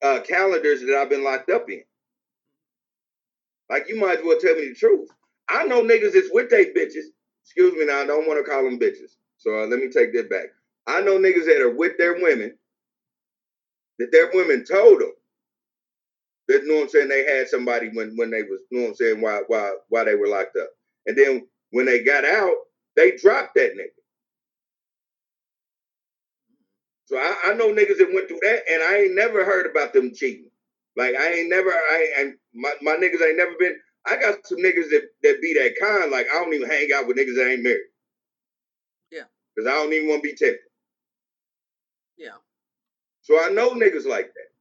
uh, 0.04 0.22
calendars 0.22 0.82
that 0.82 0.96
I've 0.96 1.10
been 1.10 1.24
locked 1.24 1.52
up 1.52 1.70
in. 1.70 1.84
Like 3.70 3.88
you 3.88 4.00
might 4.00 4.20
as 4.20 4.26
well 4.26 4.40
tell 4.40 4.56
me 4.56 4.70
the 4.70 4.76
truth. 4.76 5.10
I 5.50 5.66
know 5.66 5.84
niggas 5.84 6.14
that's 6.14 6.30
with 6.32 6.50
they 6.50 6.66
bitches. 6.68 7.12
Excuse 7.44 7.74
me 7.74 7.86
now, 7.86 8.02
I 8.02 8.06
don't 8.06 8.28
want 8.28 8.44
to 8.44 8.50
call 8.50 8.64
them 8.64 8.80
bitches. 8.80 9.18
So 9.38 9.64
uh, 9.64 9.68
let 9.68 9.80
me 9.80 9.90
take 9.90 10.14
that 10.14 10.30
back. 10.30 10.48
I 10.88 11.02
know 11.02 11.20
niggas 11.20 11.46
that 11.46 11.62
are 11.62 11.76
with 11.76 11.98
their 11.98 12.14
women 12.16 12.58
that 14.00 14.12
their 14.12 14.32
women 14.34 14.64
told 14.66 15.02
them 15.02 15.14
that 16.48 16.62
you 16.64 16.68
know 16.68 16.76
what 16.76 16.84
I'm 16.84 16.90
saying 16.90 17.10
they 17.10 17.26
had 17.26 17.48
somebody 17.48 17.90
when 17.94 18.16
when 18.16 18.30
they 18.30 18.44
was 18.44 18.60
you 18.70 18.80
know 18.80 18.84
what 18.86 18.90
I'm 18.90 18.96
saying 18.96 19.22
why 19.22 19.42
why 19.48 19.74
why 19.90 20.04
they 20.04 20.16
were 20.16 20.28
locked 20.28 20.58
up. 20.58 20.70
And 21.06 21.18
then 21.18 21.48
when 21.72 21.86
they 21.86 22.04
got 22.04 22.26
out, 22.26 22.56
they 22.96 23.12
dropped 23.18 23.56
that 23.56 23.74
nigga. 23.74 23.90
So 27.06 27.18
I, 27.18 27.36
I 27.48 27.54
know 27.54 27.70
niggas 27.70 27.98
that 27.98 28.12
went 28.14 28.28
through 28.28 28.40
that 28.42 28.62
and 28.72 28.84
I 28.84 29.04
ain't 29.04 29.16
never 29.16 29.46
heard 29.46 29.70
about 29.70 29.94
them 29.94 30.12
cheating. 30.14 30.50
Like 30.98 31.16
I 31.16 31.34
ain't 31.34 31.50
never 31.50 31.70
I 31.70 32.14
and 32.20 32.36
my, 32.54 32.72
my 32.82 32.96
niggas 32.96 33.22
ain't 33.22 33.38
never 33.38 33.54
been 33.60 33.76
I 34.08 34.18
got 34.18 34.46
some 34.46 34.60
niggas 34.60 34.90
that, 34.92 35.04
that 35.24 35.42
be 35.42 35.54
that 35.56 35.74
kind, 35.82 36.12
like 36.12 36.28
I 36.34 36.44
don't 36.44 36.54
even 36.54 36.70
hang 36.70 36.90
out 36.96 37.08
with 37.08 37.18
niggas 37.18 37.36
that 37.36 37.50
ain't 37.52 37.64
married. 37.64 37.90
Yeah. 39.12 39.24
Cause 39.58 39.68
I 39.68 39.72
don't 39.72 39.94
even 39.94 40.10
want 40.10 40.24
to 40.24 40.30
be 40.30 40.36
tempted. 40.36 40.60
Yeah. 42.18 42.38
So 43.22 43.44
I 43.44 43.50
know 43.50 43.72
niggas 43.72 44.06
like 44.06 44.28
that. 44.28 44.55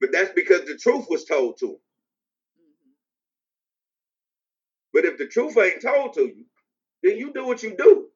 But 0.00 0.12
that's 0.12 0.32
because 0.34 0.64
the 0.66 0.76
truth 0.78 1.06
was 1.10 1.24
told 1.24 1.58
to 1.58 1.66
them. 1.68 1.76
hmm 2.58 2.92
But 4.92 5.06
if 5.06 5.18
the 5.18 5.28
truth 5.28 5.56
ain't 5.58 5.82
told 5.82 6.14
to 6.14 6.22
you, 6.22 6.46
then 7.02 7.16
you 7.18 7.32
do 7.32 7.46
what 7.46 7.62
you 7.62 7.76
do. 7.76 8.08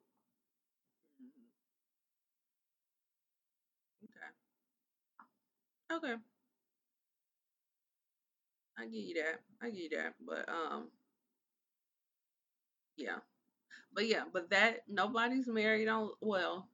Okay. 4.05 4.43
Okay. 6.13 6.17
I 8.79 8.87
give 8.87 8.95
you 8.95 9.15
that. 9.17 9.41
I 9.63 9.71
give 9.71 9.81
you 9.81 9.91
that. 9.99 10.15
But 10.27 10.49
um, 10.49 10.89
yeah. 12.97 13.19
But 13.95 14.07
yeah, 14.09 14.25
but 14.33 14.51
that 14.51 14.81
nobody's 14.89 15.49
married 15.49 15.89
on. 15.89 16.11
Well, 16.21 16.69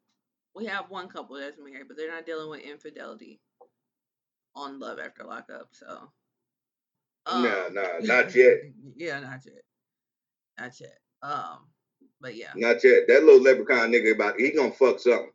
we 0.54 0.66
have 0.66 0.90
one 0.90 1.08
couple 1.08 1.38
that's 1.38 1.58
married, 1.58 1.88
but 1.88 1.96
they're 1.96 2.12
not 2.12 2.26
dealing 2.26 2.50
with 2.50 2.60
infidelity 2.62 3.40
on 4.56 4.80
Love 4.80 4.98
After 4.98 5.24
Lockup. 5.24 5.68
So. 5.72 6.10
Nah, 7.28 7.66
um, 7.66 7.74
nah, 7.74 7.82
not 8.02 8.34
yet. 8.34 8.58
yeah, 8.96 9.20
not 9.20 9.40
yet. 9.44 9.62
Not 10.58 10.80
yet. 10.80 10.98
Um, 11.22 11.58
but 12.20 12.34
yeah. 12.34 12.52
Not 12.56 12.82
yet. 12.82 13.06
That 13.08 13.24
little 13.24 13.42
leprechaun 13.42 13.92
nigga 13.92 14.14
about 14.14 14.40
he 14.40 14.52
gonna 14.52 14.72
fuck 14.72 14.98
something. 15.00 15.30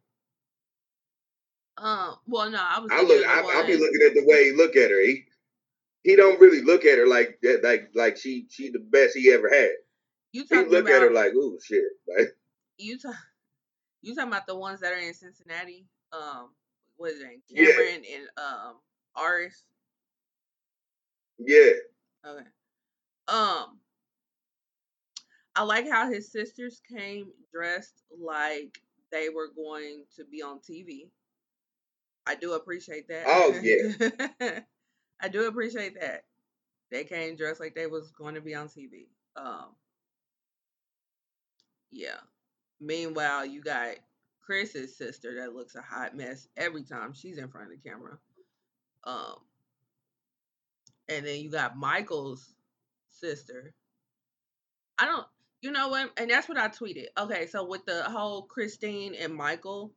Um. 1.77 2.15
Well, 2.27 2.49
no, 2.49 2.59
I 2.59 2.79
was. 2.79 2.91
I 2.91 3.01
look. 3.01 3.25
I, 3.25 3.61
I 3.61 3.65
be 3.65 3.77
looking 3.77 4.01
at 4.05 4.13
the 4.13 4.25
way 4.25 4.45
he 4.45 4.51
look 4.51 4.75
at 4.75 4.91
her. 4.91 5.01
He 5.01 5.25
he 6.03 6.15
don't 6.15 6.39
really 6.39 6.61
look 6.61 6.85
at 6.85 6.97
her 6.97 7.07
like 7.07 7.39
that. 7.43 7.63
Like 7.63 7.91
like 7.93 8.17
she 8.17 8.47
she 8.49 8.69
the 8.69 8.79
best 8.79 9.15
he 9.15 9.31
ever 9.31 9.49
had. 9.49 9.71
You 10.33 10.45
He 10.49 10.55
look 10.55 10.85
about 10.85 10.93
at 10.93 11.01
her 11.01 11.11
like 11.11 11.33
ooh 11.33 11.59
shit. 11.63 11.83
Like 12.07 12.29
you 12.77 12.97
talk. 12.97 13.15
You 14.01 14.15
talking 14.15 14.31
about 14.31 14.47
the 14.47 14.55
ones 14.55 14.79
that 14.79 14.93
are 14.93 14.97
in 14.97 15.13
Cincinnati? 15.13 15.85
Um, 16.11 16.49
what 16.97 17.11
is 17.11 17.21
it? 17.21 17.41
Yeah. 17.49 17.65
Cameron 17.65 18.03
and 18.13 18.27
um 18.37 18.75
Aris. 19.17 19.63
yeah. 21.39 21.71
Okay. 22.25 22.45
Um, 23.27 23.79
I 25.55 25.63
like 25.63 25.89
how 25.89 26.11
his 26.11 26.31
sisters 26.31 26.81
came 26.89 27.27
dressed 27.53 28.03
like 28.19 28.79
they 29.11 29.29
were 29.29 29.49
going 29.55 30.05
to 30.15 30.25
be 30.25 30.41
on 30.41 30.59
TV. 30.59 31.09
I 32.25 32.35
do 32.35 32.53
appreciate 32.53 33.07
that. 33.09 33.23
Oh, 33.27 33.59
yeah. 33.61 34.59
I 35.21 35.27
do 35.27 35.47
appreciate 35.47 35.99
that. 35.99 36.23
They 36.91 37.03
came 37.03 37.35
dressed 37.35 37.59
like 37.59 37.75
they 37.75 37.87
was 37.87 38.11
going 38.11 38.35
to 38.35 38.41
be 38.41 38.55
on 38.55 38.67
TV. 38.67 39.07
Um, 39.35 39.75
yeah. 41.91 42.19
Meanwhile, 42.79 43.45
you 43.45 43.61
got 43.61 43.95
Chris's 44.41 44.97
sister 44.97 45.35
that 45.35 45.55
looks 45.55 45.75
a 45.75 45.81
hot 45.81 46.15
mess 46.15 46.47
every 46.57 46.83
time 46.83 47.13
she's 47.13 47.37
in 47.37 47.47
front 47.47 47.71
of 47.71 47.73
the 47.73 47.89
camera. 47.89 48.17
Um, 49.03 49.35
and 51.09 51.25
then 51.25 51.39
you 51.41 51.51
got 51.51 51.77
Michael's 51.77 52.53
sister. 53.09 53.73
I 54.97 55.05
don't, 55.05 55.25
you 55.61 55.71
know 55.71 55.89
what? 55.89 56.11
And 56.17 56.29
that's 56.29 56.47
what 56.47 56.57
I 56.57 56.67
tweeted. 56.69 57.07
Okay, 57.17 57.47
so 57.47 57.65
with 57.65 57.85
the 57.85 58.03
whole 58.03 58.43
Christine 58.43 59.15
and 59.15 59.33
Michael 59.33 59.93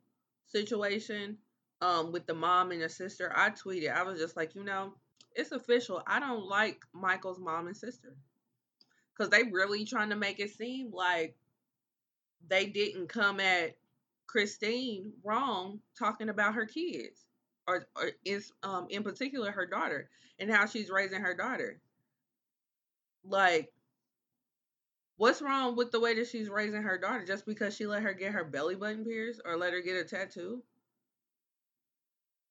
situation, 0.47 1.39
um, 1.81 2.13
with 2.13 2.27
the 2.27 2.35
mom 2.35 2.71
and 2.71 2.83
the 2.83 2.89
sister, 2.89 3.33
I 3.35 3.51
tweeted. 3.51 3.95
I 3.95 4.03
was 4.03 4.19
just 4.19 4.37
like, 4.37 4.55
you 4.55 4.65
know, 4.65 4.95
it's 5.35 5.53
official. 5.53 6.03
I 6.07 6.21
don't 6.21 6.47
like 6.47 6.81
Michael's 6.93 7.41
mom 7.41 7.67
and 7.67 7.77
sister 7.77 8.15
because 9.13 9.31
they 9.31 9.43
really 9.45 9.85
trying 9.85 10.11
to 10.11 10.17
make 10.17 10.41
it 10.41 10.51
seem 10.51 10.91
like 10.93 11.37
they 12.49 12.67
didn't 12.67 13.09
come 13.09 13.41
at 13.41 13.77
Christine 14.27 15.13
wrong 15.23 15.81
talking 15.99 16.29
about 16.29 16.55
her 16.55 16.67
kids 16.67 17.25
or, 17.67 17.87
or 17.97 18.11
is 18.25 18.53
um 18.63 18.87
in 18.91 19.03
particular 19.03 19.51
her 19.51 19.67
daughter 19.67 20.09
and 20.39 20.51
how 20.51 20.67
she's 20.67 20.91
raising 20.91 21.21
her 21.21 21.35
daughter. 21.35 21.81
Like 23.25 23.73
what's 25.17 25.41
wrong 25.41 25.77
with 25.77 25.91
the 25.93 26.01
way 26.01 26.15
that 26.15 26.27
she's 26.29 26.49
raising 26.49 26.83
her 26.83 26.99
daughter 26.99 27.25
just 27.25 27.47
because 27.47 27.75
she 27.77 27.87
let 27.87 28.03
her 28.03 28.13
get 28.15 28.33
her 28.33 28.45
belly 28.45 28.75
button 28.75 29.05
pierced 29.05 29.41
or 29.45 29.57
let 29.57 29.73
her 29.73 29.81
get 29.81 29.97
a 29.97 30.05
tattoo? 30.05 30.63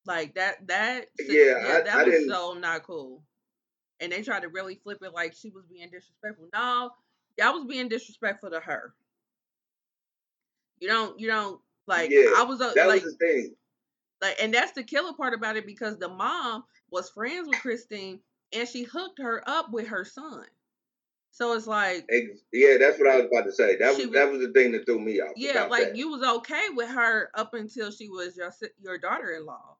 Like 0.05 0.35
that 0.35 0.67
that 0.67 1.07
Yeah, 1.19 1.55
I- 1.59 1.81
that 1.81 1.95
I 1.95 2.03
was 2.03 2.13
didn't- 2.13 2.29
so 2.29 2.53
not 2.53 2.83
cool. 2.83 3.23
And 3.99 4.11
they 4.11 4.21
tried 4.21 4.41
to 4.41 4.49
really 4.49 4.75
flip 4.75 5.01
it 5.01 5.13
like 5.13 5.33
she 5.33 5.49
was 5.51 5.65
being 5.65 5.89
disrespectful. 5.89 6.49
No, 6.53 6.91
y'all 7.37 7.53
was 7.53 7.65
being 7.65 7.87
disrespectful 7.87 8.49
to 8.49 8.59
her. 8.59 8.93
You 10.79 10.89
don't 10.89 11.17
you 11.19 11.27
don't 11.27 11.61
like 11.87 12.09
Yeah, 12.11 12.33
I 12.35 12.43
was 12.43 12.59
uh, 12.59 12.73
That 12.73 12.87
like 12.89 13.03
was 13.03 13.15
the 13.15 13.25
thing. 13.25 13.55
Like 14.23 14.37
and 14.41 14.51
that's 14.53 14.71
the 14.71 14.83
killer 14.83 15.13
part 15.13 15.33
about 15.35 15.57
it 15.57 15.67
because 15.67 15.97
the 15.99 16.09
mom 16.09 16.63
was 16.89 17.09
friends 17.11 17.47
with 17.47 17.59
Christine 17.61 18.19
and 18.51 18.67
she 18.67 18.83
hooked 18.83 19.19
her 19.19 19.43
up 19.47 19.71
with 19.71 19.87
her 19.87 20.05
son. 20.05 20.45
So 21.31 21.53
it's 21.53 21.67
like 21.67 22.07
Yeah, 22.51 22.77
that's 22.79 22.97
what 22.99 23.09
I 23.09 23.17
was 23.17 23.25
about 23.25 23.45
to 23.45 23.51
say. 23.51 23.75
That 23.77 23.89
was 23.95 24.05
was- 24.05 24.11
that 24.15 24.31
was 24.31 24.41
the 24.41 24.51
thing 24.53 24.71
that 24.71 24.85
threw 24.85 24.99
me 24.99 25.19
off. 25.19 25.33
yeah, 25.35 25.65
like 25.65 25.89
that. 25.89 25.95
you 25.95 26.09
was 26.09 26.23
okay 26.37 26.65
with 26.75 26.89
her 26.89 27.29
up 27.35 27.53
until 27.53 27.91
she 27.91 28.09
was 28.09 28.35
your 28.37 28.51
your 28.81 28.97
daughter-in-law. 28.97 29.77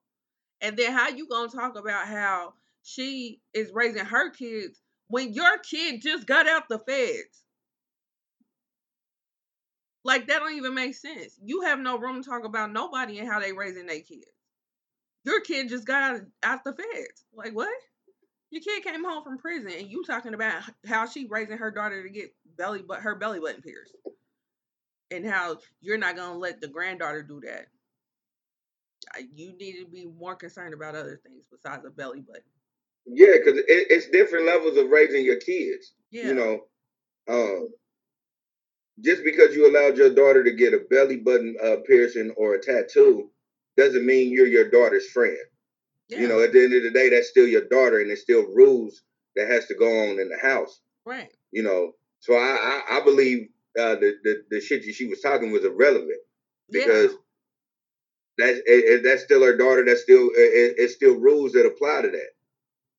And 0.62 0.78
then 0.78 0.92
how 0.94 1.10
you 1.10 1.28
going 1.28 1.50
to 1.50 1.58
talk 1.58 1.78
about 1.78 2.08
how 2.08 2.54
she 2.84 3.42
is 3.54 3.72
raising 3.74 4.06
her 4.06 4.30
kids 4.30 4.82
when 5.08 5.34
your 5.34 5.58
kid 5.60 6.02
just 6.02 6.26
got 6.26 6.48
out 6.48 6.70
the 6.70 6.80
feds? 6.80 7.43
Like 10.04 10.28
that 10.28 10.40
don't 10.40 10.56
even 10.58 10.76
make 10.76 10.96
sense. 10.96 11.38
You 11.44 11.62
have 11.62 11.80
no 11.80 11.98
room 11.98 12.24
to 12.24 12.30
talk 12.30 12.46
about 12.46 12.72
nobody 12.74 13.20
and 13.20 13.28
how 13.30 13.40
they 13.40 13.54
raising 13.54 13.88
their 13.88 14.02
kids. 14.02 14.28
Your 15.26 15.42
kid 15.42 15.70
just 15.70 15.86
got 15.86 16.04
out 16.04 16.16
of, 16.18 16.26
out 16.44 16.64
the 16.66 16.74
feds. 16.74 17.26
Like 17.34 17.54
what? 17.54 17.70
Your 18.52 18.62
kid 18.62 18.84
came 18.84 19.04
home 19.04 19.24
from 19.24 19.38
prison 19.40 19.72
and 19.78 19.90
you 19.90 20.04
talking 20.06 20.34
about 20.34 20.64
how 20.86 21.08
she 21.08 21.26
raising 21.28 21.58
her 21.58 21.72
daughter 21.72 22.04
to 22.04 22.10
get 22.10 22.34
belly 22.58 22.84
but 22.88 23.02
her 23.02 23.16
belly 23.16 23.40
button 23.40 23.62
pierced. 23.62 23.96
and 25.12 25.26
how 25.26 25.58
you're 25.82 25.98
not 25.98 26.16
gonna 26.16 26.38
let 26.38 26.62
the 26.62 26.68
granddaughter 26.68 27.24
do 27.24 27.42
that. 27.42 27.68
You 29.36 29.54
need 29.58 29.80
to 29.80 29.86
be 29.86 30.06
more 30.06 30.36
concerned 30.36 30.74
about 30.74 30.96
other 30.96 31.20
things 31.24 31.46
besides 31.52 31.86
a 31.86 31.90
belly 31.92 32.22
button. 32.22 32.44
Yeah, 33.06 33.34
because 33.38 33.60
it, 33.60 33.66
it's 33.68 34.10
different 34.10 34.46
levels 34.48 34.78
of 34.78 34.90
raising 34.90 35.26
your 35.26 35.38
kids. 35.38 35.94
Yeah. 36.12 36.28
You 36.30 36.34
know, 36.36 36.60
um, 37.30 37.70
just 39.02 39.24
because 39.24 39.56
you 39.56 39.70
allowed 39.70 39.98
your 39.98 40.14
daughter 40.14 40.44
to 40.44 40.52
get 40.52 40.74
a 40.74 40.86
belly 40.90 41.18
button 41.18 41.56
uh, 41.64 41.78
piercing 41.88 42.32
or 42.38 42.56
a 42.56 42.62
tattoo 42.62 43.30
doesn't 43.78 44.06
mean 44.06 44.32
you're 44.32 44.48
your 44.48 44.70
daughter's 44.70 45.10
friend. 45.10 45.38
Yeah. 46.10 46.20
You 46.20 46.28
know, 46.28 46.42
at 46.42 46.54
the 46.54 46.64
end 46.64 46.74
of 46.74 46.84
the 46.84 46.92
day, 46.92 47.10
that's 47.10 47.30
still 47.30 47.48
your 47.48 47.68
daughter, 47.68 48.00
and 48.00 48.10
there's 48.10 48.22
still 48.22 48.44
rules 48.54 49.02
that 49.36 49.48
has 49.48 49.66
to 49.68 49.76
go 49.76 49.88
on 49.88 50.20
in 50.20 50.30
the 50.30 50.38
house. 50.38 50.82
Right. 51.06 51.32
You 51.52 51.64
know, 51.64 51.94
so 52.20 52.36
I 52.36 52.84
I, 52.90 52.98
I 52.98 53.04
believe 53.04 53.48
uh, 53.80 53.96
the, 53.96 54.14
the 54.24 54.44
the 54.50 54.62
shit 54.62 54.86
that 54.86 54.94
she 54.94 55.08
was 55.08 55.22
talking 55.22 55.52
was 55.52 55.66
irrelevant 55.66 56.20
because 56.70 57.12
yeah. 57.12 58.46
that's 58.46 58.60
it, 58.66 59.04
that's 59.04 59.24
still 59.24 59.44
her 59.44 59.58
daughter. 59.58 59.84
That's 59.86 60.04
still 60.04 60.28
it, 60.36 60.76
it's 60.78 60.94
still 60.94 61.16
rules 61.16 61.54
that 61.54 61.66
apply 61.66 62.04
to 62.04 62.12
that. 62.12 62.30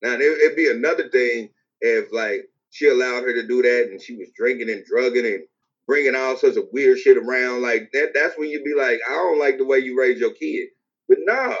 Now 0.01 0.13
it, 0.15 0.21
it'd 0.21 0.57
be 0.57 0.69
another 0.69 1.09
thing 1.09 1.49
if 1.81 2.11
like 2.11 2.49
she 2.71 2.87
allowed 2.87 3.23
her 3.23 3.33
to 3.33 3.47
do 3.47 3.61
that 3.61 3.87
and 3.91 4.01
she 4.01 4.15
was 4.15 4.29
drinking 4.35 4.69
and 4.69 4.83
drugging 4.85 5.25
and 5.25 5.43
bringing 5.87 6.15
all 6.15 6.37
sorts 6.37 6.57
of 6.57 6.65
weird 6.71 6.97
shit 6.99 7.17
around 7.17 7.61
like 7.61 7.89
that. 7.93 8.11
That's 8.13 8.37
when 8.37 8.49
you'd 8.49 8.63
be 8.63 8.75
like, 8.75 8.99
I 9.07 9.13
don't 9.13 9.39
like 9.39 9.57
the 9.57 9.65
way 9.65 9.79
you 9.79 9.99
raise 9.99 10.19
your 10.19 10.33
kid. 10.33 10.69
But 11.07 11.19
nah, 11.21 11.55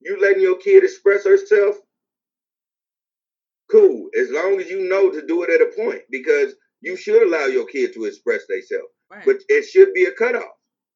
you 0.00 0.20
letting 0.20 0.42
your 0.42 0.58
kid 0.58 0.84
express 0.84 1.24
herself, 1.24 1.76
cool. 3.70 4.08
As 4.18 4.30
long 4.30 4.60
as 4.60 4.68
you 4.68 4.88
know 4.88 5.10
to 5.10 5.26
do 5.26 5.42
it 5.44 5.50
at 5.50 5.66
a 5.66 5.72
point, 5.76 6.02
because 6.10 6.54
you 6.80 6.96
should 6.96 7.22
allow 7.22 7.46
your 7.46 7.66
kid 7.66 7.94
to 7.94 8.04
express 8.04 8.46
themselves. 8.48 8.92
Right. 9.10 9.24
But 9.24 9.36
it 9.48 9.64
should 9.64 9.92
be 9.94 10.04
a 10.04 10.12
cutoff. 10.12 10.42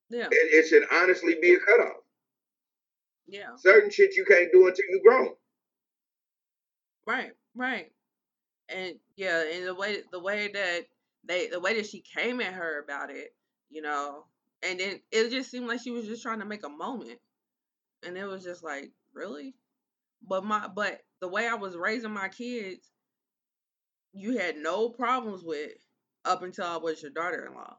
Yeah. 0.08 0.26
It, 0.30 0.64
it 0.64 0.68
should 0.68 0.84
honestly 0.92 1.36
be 1.40 1.54
a 1.54 1.58
cutoff. 1.58 1.96
Yeah. 3.28 3.56
Certain 3.56 3.90
shit 3.90 4.16
you 4.16 4.24
can't 4.24 4.50
do 4.52 4.66
until 4.66 4.84
you're 4.90 5.02
grown. 5.06 5.34
Right, 7.06 7.32
right. 7.54 7.92
And 8.68 8.96
yeah, 9.16 9.42
and 9.52 9.66
the 9.66 9.74
way 9.74 9.98
the 10.12 10.20
way 10.20 10.48
that 10.52 10.86
they 11.24 11.48
the 11.48 11.60
way 11.60 11.76
that 11.76 11.86
she 11.86 12.00
came 12.02 12.40
at 12.40 12.54
her 12.54 12.82
about 12.82 13.10
it, 13.10 13.34
you 13.68 13.82
know, 13.82 14.24
and 14.62 14.80
then 14.80 15.00
it 15.10 15.30
just 15.30 15.50
seemed 15.50 15.68
like 15.68 15.80
she 15.82 15.90
was 15.90 16.06
just 16.06 16.22
trying 16.22 16.40
to 16.40 16.44
make 16.46 16.64
a 16.64 16.68
moment. 16.68 17.18
And 18.06 18.16
it 18.16 18.26
was 18.26 18.44
just 18.44 18.62
like, 18.64 18.90
really? 19.14 19.54
But 20.26 20.44
my 20.44 20.68
but 20.68 21.00
the 21.20 21.28
way 21.28 21.46
I 21.48 21.54
was 21.54 21.76
raising 21.76 22.12
my 22.12 22.28
kids, 22.28 22.90
you 24.12 24.38
had 24.38 24.56
no 24.56 24.88
problems 24.90 25.42
with 25.44 25.72
up 26.24 26.42
until 26.42 26.66
I 26.66 26.76
was 26.76 27.02
your 27.02 27.10
daughter-in-law. 27.10 27.76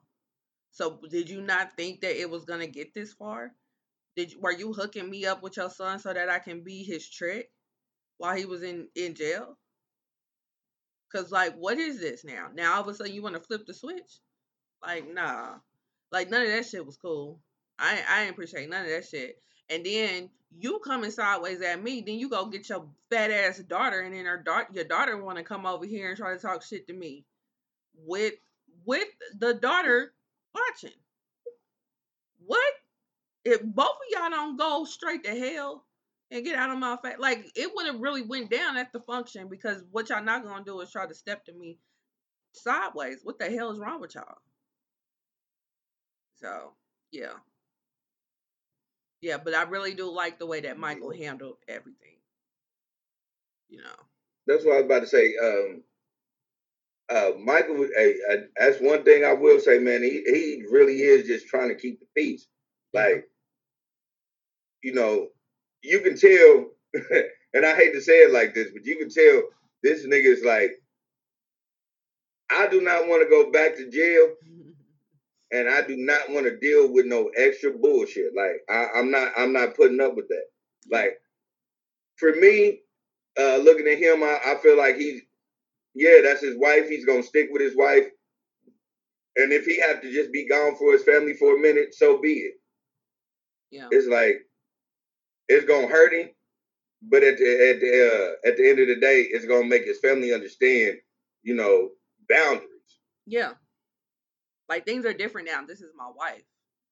So 0.71 0.99
did 1.09 1.29
you 1.29 1.41
not 1.41 1.75
think 1.77 2.01
that 2.01 2.19
it 2.19 2.29
was 2.29 2.45
gonna 2.45 2.67
get 2.67 2.93
this 2.93 3.13
far? 3.13 3.53
Did 4.15 4.31
you, 4.33 4.39
were 4.41 4.51
you 4.51 4.73
hooking 4.73 5.09
me 5.09 5.25
up 5.25 5.43
with 5.43 5.57
your 5.57 5.69
son 5.69 5.99
so 5.99 6.13
that 6.13 6.29
I 6.29 6.39
can 6.39 6.63
be 6.63 6.83
his 6.83 7.09
trick 7.09 7.49
while 8.17 8.35
he 8.35 8.45
was 8.45 8.63
in 8.63 8.89
in 8.95 9.15
jail? 9.15 9.57
Cause 11.13 11.31
like, 11.31 11.55
what 11.55 11.77
is 11.77 11.99
this 11.99 12.23
now? 12.23 12.47
Now 12.53 12.75
all 12.75 12.81
of 12.81 12.87
a 12.87 12.93
sudden 12.93 13.13
you 13.13 13.21
want 13.21 13.35
to 13.35 13.41
flip 13.41 13.65
the 13.65 13.73
switch? 13.73 14.19
Like, 14.85 15.11
nah. 15.13 15.55
Like 16.11 16.29
none 16.29 16.43
of 16.43 16.49
that 16.49 16.65
shit 16.65 16.85
was 16.85 16.97
cool. 16.97 17.39
I 17.79 18.01
I 18.09 18.21
appreciate 18.23 18.69
none 18.69 18.85
of 18.85 18.91
that 18.91 19.07
shit. 19.07 19.41
And 19.69 19.85
then 19.85 20.29
you 20.59 20.79
coming 20.79 21.11
sideways 21.11 21.61
at 21.61 21.81
me, 21.81 22.01
then 22.05 22.19
you 22.19 22.29
go 22.29 22.45
get 22.45 22.67
your 22.69 22.85
fat 23.09 23.31
ass 23.31 23.59
daughter, 23.59 24.01
and 24.01 24.13
then 24.13 24.25
her 24.25 24.37
daughter, 24.37 24.67
your 24.73 24.83
daughter 24.83 25.21
want 25.21 25.37
to 25.37 25.43
come 25.43 25.65
over 25.65 25.85
here 25.85 26.09
and 26.09 26.17
try 26.17 26.33
to 26.33 26.39
talk 26.39 26.63
shit 26.63 26.87
to 26.87 26.93
me, 26.93 27.25
with 27.95 28.33
with 28.85 29.07
the 29.37 29.53
daughter 29.53 30.13
watching. 30.53 30.97
What? 32.45 32.73
If 33.45 33.61
both 33.63 33.87
of 33.87 33.95
y'all 34.11 34.29
don't 34.29 34.57
go 34.57 34.85
straight 34.85 35.23
to 35.23 35.31
hell, 35.31 35.85
and 36.31 36.45
get 36.45 36.55
out 36.55 36.71
of 36.71 36.79
my 36.79 36.97
face. 37.03 37.17
Like 37.19 37.51
it 37.55 37.69
would 37.75 37.85
have 37.87 37.99
really 37.99 38.21
went 38.21 38.49
down 38.49 38.77
at 38.77 38.93
the 38.93 39.01
function 39.01 39.49
because 39.49 39.83
what 39.91 40.09
y'all 40.09 40.23
not 40.23 40.43
gonna 40.43 40.63
do 40.63 40.79
is 40.81 40.91
try 40.91 41.05
to 41.05 41.13
step 41.13 41.45
to 41.45 41.53
me 41.53 41.77
sideways. 42.53 43.19
What 43.23 43.37
the 43.37 43.49
hell 43.49 43.71
is 43.71 43.79
wrong 43.79 44.01
with 44.01 44.15
y'all? 44.15 44.37
So 46.41 46.73
yeah. 47.11 47.33
Yeah, 49.21 49.37
but 49.37 49.53
I 49.53 49.63
really 49.63 49.93
do 49.93 50.09
like 50.11 50.39
the 50.39 50.47
way 50.47 50.61
that 50.61 50.79
Michael 50.79 51.13
handled 51.13 51.57
everything. 51.67 52.17
You 53.69 53.79
know. 53.79 53.89
That's 54.47 54.65
what 54.65 54.73
I 54.73 54.77
was 54.77 54.85
about 54.85 55.01
to 55.01 55.07
say. 55.07 55.35
Um 55.37 55.83
uh, 57.09 57.31
Michael, 57.43 57.87
hey, 57.93 58.15
uh, 58.31 58.37
that's 58.57 58.79
one 58.79 59.03
thing 59.03 59.25
I 59.25 59.33
will 59.33 59.59
say, 59.59 59.79
man. 59.79 60.01
He 60.01 60.23
he 60.25 60.63
really 60.71 61.01
is 61.01 61.27
just 61.27 61.47
trying 61.47 61.67
to 61.67 61.75
keep 61.75 61.99
the 61.99 62.05
peace. 62.15 62.47
Like, 62.93 63.29
you 64.81 64.93
know, 64.93 65.27
you 65.83 65.99
can 66.01 66.17
tell, 66.17 66.65
and 67.53 67.65
I 67.65 67.75
hate 67.75 67.93
to 67.93 68.01
say 68.01 68.19
it 68.19 68.31
like 68.31 68.53
this, 68.53 68.69
but 68.73 68.85
you 68.85 68.97
can 68.97 69.09
tell 69.09 69.43
this 69.83 70.05
nigga 70.05 70.25
is 70.25 70.43
like, 70.43 70.71
I 72.51 72.67
do 72.67 72.81
not 72.81 73.07
want 73.07 73.23
to 73.23 73.29
go 73.29 73.51
back 73.51 73.75
to 73.77 73.89
jail, 73.89 74.35
and 75.51 75.69
I 75.69 75.85
do 75.85 75.95
not 75.97 76.29
want 76.29 76.45
to 76.45 76.57
deal 76.57 76.91
with 76.91 77.05
no 77.05 77.29
extra 77.37 77.71
bullshit. 77.71 78.33
Like 78.35 78.61
I, 78.69 78.99
am 78.99 79.11
not, 79.11 79.31
I'm 79.37 79.53
not 79.53 79.75
putting 79.75 80.01
up 80.01 80.15
with 80.15 80.27
that. 80.29 80.45
Like 80.91 81.19
for 82.17 82.33
me, 82.33 82.81
uh, 83.39 83.57
looking 83.57 83.87
at 83.87 83.97
him, 83.97 84.23
I, 84.23 84.39
I 84.45 84.55
feel 84.61 84.77
like 84.77 84.97
he's, 84.97 85.21
yeah, 85.95 86.19
that's 86.23 86.41
his 86.41 86.57
wife. 86.57 86.87
He's 86.89 87.05
gonna 87.05 87.23
stick 87.23 87.49
with 87.51 87.61
his 87.61 87.75
wife, 87.75 88.07
and 89.37 89.51
if 89.51 89.65
he 89.65 89.79
have 89.81 90.01
to 90.01 90.11
just 90.11 90.31
be 90.31 90.47
gone 90.47 90.75
for 90.75 90.93
his 90.93 91.03
family 91.03 91.33
for 91.33 91.55
a 91.55 91.59
minute, 91.59 91.93
so 91.93 92.21
be 92.21 92.33
it. 92.33 92.53
Yeah, 93.71 93.87
it's 93.91 94.07
like 94.07 94.45
it's 95.51 95.65
gonna 95.65 95.87
hurt 95.87 96.13
him, 96.13 96.29
but 97.01 97.23
at 97.23 97.37
the 97.37 97.69
at 97.69 97.79
the 97.81 97.89
uh, 98.07 98.49
at 98.49 98.57
the 98.57 98.69
end 98.69 98.79
of 98.79 98.87
the 98.87 98.95
day, 98.95 99.21
it's 99.29 99.45
gonna 99.45 99.67
make 99.67 99.85
his 99.85 99.99
family 99.99 100.33
understand, 100.33 100.97
you 101.43 101.55
know, 101.55 101.89
boundaries. 102.29 102.67
Yeah, 103.25 103.53
like 104.69 104.85
things 104.85 105.05
are 105.05 105.13
different 105.13 105.47
now. 105.47 105.65
This 105.65 105.81
is 105.81 105.91
my 105.95 106.09
wife, 106.15 106.43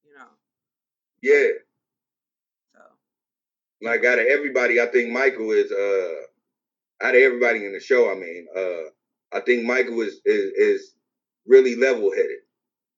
you 0.03 0.13
know. 0.17 0.27
Yeah. 1.21 1.49
So. 2.73 2.81
Like 3.81 4.03
out 4.05 4.19
of 4.19 4.25
everybody, 4.25 4.81
I 4.81 4.87
think 4.87 5.11
Michael 5.11 5.51
is 5.51 5.71
uh 5.71 7.05
out 7.05 7.15
of 7.15 7.21
everybody 7.21 7.65
in 7.65 7.71
the 7.71 7.79
show. 7.79 8.11
I 8.11 8.15
mean, 8.15 8.47
uh, 8.55 9.37
I 9.37 9.39
think 9.41 9.63
Michael 9.63 10.01
is 10.01 10.19
is, 10.25 10.51
is 10.53 10.95
really 11.47 11.75
level 11.75 12.11
headed. 12.11 12.39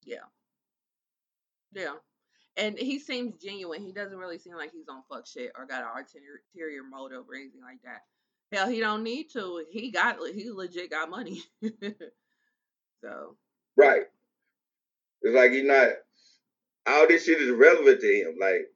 Yeah. 0.04 0.26
Yeah 1.74 1.96
and 2.58 2.78
he 2.78 3.00
seems 3.00 3.42
genuine. 3.42 3.82
He 3.82 3.92
doesn't 3.92 4.18
really 4.18 4.38
seem 4.38 4.56
like 4.56 4.72
he's 4.72 4.88
on 4.90 5.04
fuck 5.10 5.26
shit 5.26 5.52
or 5.58 5.66
got 5.66 5.84
an 5.84 6.06
ulterior 6.54 6.84
motive 6.84 7.24
or 7.30 7.36
anything 7.36 7.62
like 7.62 7.82
that. 7.84 8.02
Hell, 8.52 8.70
he 8.70 8.80
don't 8.80 9.04
need 9.04 9.30
to. 9.34 9.64
He 9.72 9.92
got 9.92 10.18
he 10.34 10.52
legit 10.52 10.90
got 10.90 11.10
money. 11.10 11.44
so 13.02 13.38
right, 13.78 14.04
it's 15.22 15.36
like 15.36 15.52
he's 15.52 15.64
not. 15.64 15.90
All 16.88 17.08
this 17.08 17.26
shit 17.26 17.42
is 17.42 17.52
relevant 17.52 18.02
to 18.02 18.08
him. 18.08 18.36
Like 18.40 18.68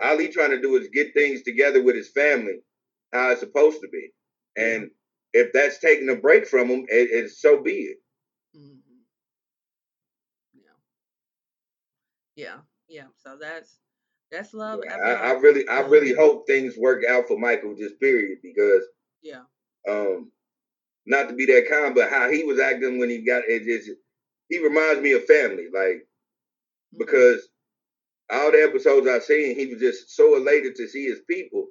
all 0.00 0.18
he 0.18 0.28
trying 0.28 0.50
to 0.50 0.60
do 0.60 0.76
is 0.76 0.88
get 0.88 1.12
things 1.12 1.42
together 1.42 1.82
with 1.82 1.96
his 1.96 2.08
family, 2.08 2.60
how 3.12 3.30
it's 3.30 3.40
supposed 3.40 3.80
to 3.82 3.88
be, 3.88 4.12
and 4.56 4.90
if 5.34 5.52
that's 5.52 5.78
taking 5.78 6.08
a 6.08 6.14
break 6.14 6.46
from 6.46 6.68
him, 6.68 6.86
it, 6.88 7.10
it 7.10 7.30
so 7.30 7.62
be 7.62 7.72
it. 7.72 7.98
Mm-hmm. 8.56 8.96
Yeah. 10.54 12.44
Yeah. 12.44 12.56
Yeah, 12.88 13.06
so 13.22 13.36
that's 13.40 13.78
that's 14.30 14.54
love. 14.54 14.80
Yeah, 14.84 14.96
I, 14.96 15.12
I, 15.12 15.32
really, 15.32 15.68
I 15.68 15.80
really 15.80 16.12
hope 16.12 16.46
things 16.46 16.74
work 16.76 17.02
out 17.08 17.28
for 17.28 17.38
Michael. 17.38 17.74
Just 17.76 18.00
period, 18.00 18.38
because 18.42 18.82
yeah, 19.22 19.42
um, 19.88 20.30
not 21.06 21.28
to 21.28 21.34
be 21.34 21.46
that 21.46 21.68
kind, 21.70 21.94
but 21.94 22.10
how 22.10 22.30
he 22.30 22.44
was 22.44 22.58
acting 22.58 22.98
when 22.98 23.10
he 23.10 23.24
got 23.24 23.44
it, 23.46 23.64
just 23.64 23.90
he 24.48 24.62
reminds 24.62 25.00
me 25.00 25.12
of 25.12 25.24
family, 25.24 25.66
like 25.72 26.06
mm-hmm. 26.06 26.98
because 26.98 27.48
all 28.30 28.50
the 28.50 28.62
episodes 28.62 29.06
I've 29.08 29.22
seen, 29.22 29.56
he 29.56 29.66
was 29.66 29.80
just 29.80 30.14
so 30.14 30.36
elated 30.36 30.74
to 30.76 30.88
see 30.88 31.06
his 31.06 31.20
people 31.28 31.68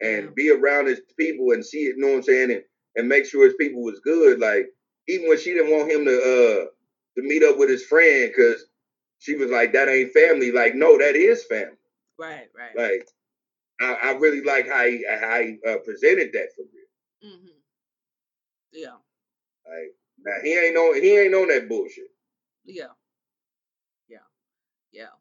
and 0.00 0.24
yeah. 0.24 0.30
be 0.36 0.50
around 0.50 0.86
his 0.86 1.00
people 1.18 1.52
and 1.52 1.64
see 1.64 1.84
it. 1.84 1.96
You 1.96 2.02
know 2.02 2.08
what 2.08 2.16
I'm 2.16 2.22
saying? 2.22 2.50
And 2.50 2.62
and 2.96 3.08
make 3.08 3.26
sure 3.26 3.44
his 3.44 3.54
people 3.54 3.82
was 3.82 4.00
good. 4.00 4.38
Like 4.38 4.66
even 5.08 5.28
when 5.28 5.38
she 5.38 5.52
didn't 5.52 5.72
want 5.72 5.90
him 5.90 6.04
to 6.04 6.16
uh 6.16 6.66
to 7.16 7.22
meet 7.26 7.42
up 7.42 7.58
with 7.58 7.70
his 7.70 7.84
friend 7.84 8.30
because 8.34 8.66
she 9.24 9.36
was 9.36 9.50
like, 9.50 9.72
"That 9.72 9.88
ain't 9.88 10.12
family." 10.12 10.52
Like, 10.52 10.74
no, 10.74 10.98
that 10.98 11.16
is 11.16 11.44
family. 11.44 11.78
Right, 12.18 12.48
right. 12.54 12.76
Like, 12.76 13.08
I, 13.80 14.10
I 14.10 14.10
really 14.18 14.42
like 14.42 14.68
how 14.68 14.84
he 14.86 15.04
how 15.08 15.40
he 15.40 15.58
uh, 15.66 15.78
presented 15.78 16.30
that 16.34 16.50
for 16.54 16.62
real. 16.62 17.32
Mm-hmm. 17.32 17.58
Yeah. 18.72 18.96
Like, 19.66 19.94
now 20.18 20.34
he 20.42 20.58
ain't 20.58 20.76
on 20.76 21.02
he 21.02 21.18
ain't 21.18 21.34
on 21.34 21.48
that 21.48 21.68
bullshit. 21.68 22.10
Yeah. 22.66 22.92
Yeah. 24.08 24.18
Yeah. 24.92 25.14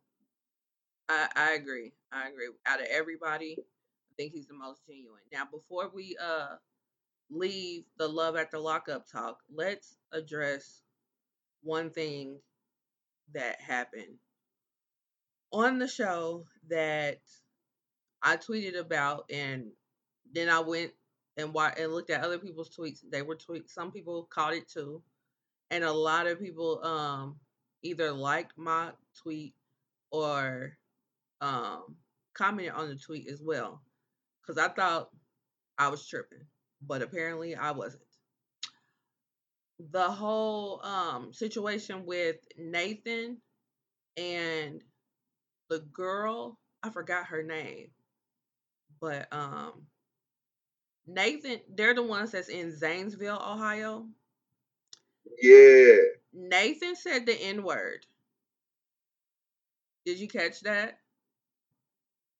I 1.09 1.29
I 1.35 1.51
agree. 1.53 1.93
I 2.11 2.27
agree. 2.29 2.49
Out 2.65 2.81
of 2.81 2.87
everybody, 2.89 3.55
I 3.59 4.13
think 4.17 4.33
he's 4.33 4.47
the 4.47 4.53
most 4.53 4.85
genuine. 4.85 5.21
Now, 5.31 5.45
before 5.49 5.89
we 5.93 6.17
uh 6.21 6.57
leave 7.29 7.85
the 7.97 8.07
love 8.07 8.35
after 8.35 8.59
lockup 8.59 9.07
talk, 9.07 9.39
let's 9.53 9.97
address 10.11 10.81
one 11.63 11.89
thing 11.89 12.39
that 13.33 13.61
happened 13.61 14.17
on 15.51 15.79
the 15.79 15.87
show 15.87 16.45
that 16.69 17.19
I 18.21 18.37
tweeted 18.37 18.77
about, 18.77 19.25
and 19.31 19.71
then 20.33 20.49
I 20.49 20.59
went 20.59 20.93
and 21.37 21.53
wa- 21.53 21.73
and 21.77 21.91
looked 21.93 22.09
at 22.09 22.23
other 22.23 22.39
people's 22.39 22.75
tweets. 22.75 22.99
They 23.09 23.21
were 23.21 23.35
tweets. 23.35 23.71
Some 23.71 23.91
people 23.91 24.25
caught 24.33 24.53
it 24.53 24.69
too, 24.69 25.03
and 25.71 25.83
a 25.83 25.93
lot 25.93 26.27
of 26.27 26.39
people 26.39 26.83
um 26.85 27.39
either 27.83 28.11
liked 28.11 28.57
my 28.57 28.91
tweet 29.21 29.55
or 30.11 30.77
um 31.41 31.97
commented 32.35 32.73
on 32.73 32.89
the 32.89 32.97
tweet 32.97 33.27
as 33.29 33.41
well, 33.41 33.83
because 34.41 34.57
I 34.63 34.69
thought 34.69 35.09
I 35.77 35.89
was 35.89 36.07
tripping, 36.07 36.47
but 36.81 37.01
apparently 37.03 37.55
I 37.55 37.71
wasn't. 37.71 38.03
The 39.79 40.09
whole 40.09 40.81
um 40.83 41.33
situation 41.33 42.05
with 42.05 42.37
Nathan 42.57 43.37
and 44.17 44.83
the 45.69 45.79
girl, 45.79 46.57
I 46.83 46.89
forgot 46.89 47.27
her 47.27 47.43
name, 47.43 47.89
but 49.01 49.27
um 49.33 49.87
Nathan, 51.07 51.59
they're 51.69 51.95
the 51.95 52.03
ones 52.03 52.31
that's 52.31 52.49
in 52.49 52.75
Zanesville, 52.77 53.41
Ohio. 53.41 54.07
Yeah. 55.41 55.95
Nathan 56.33 56.95
said 56.95 57.25
the 57.25 57.33
N 57.33 57.63
word. 57.63 58.05
Did 60.05 60.19
you 60.19 60.27
catch 60.27 60.61
that? 60.61 60.99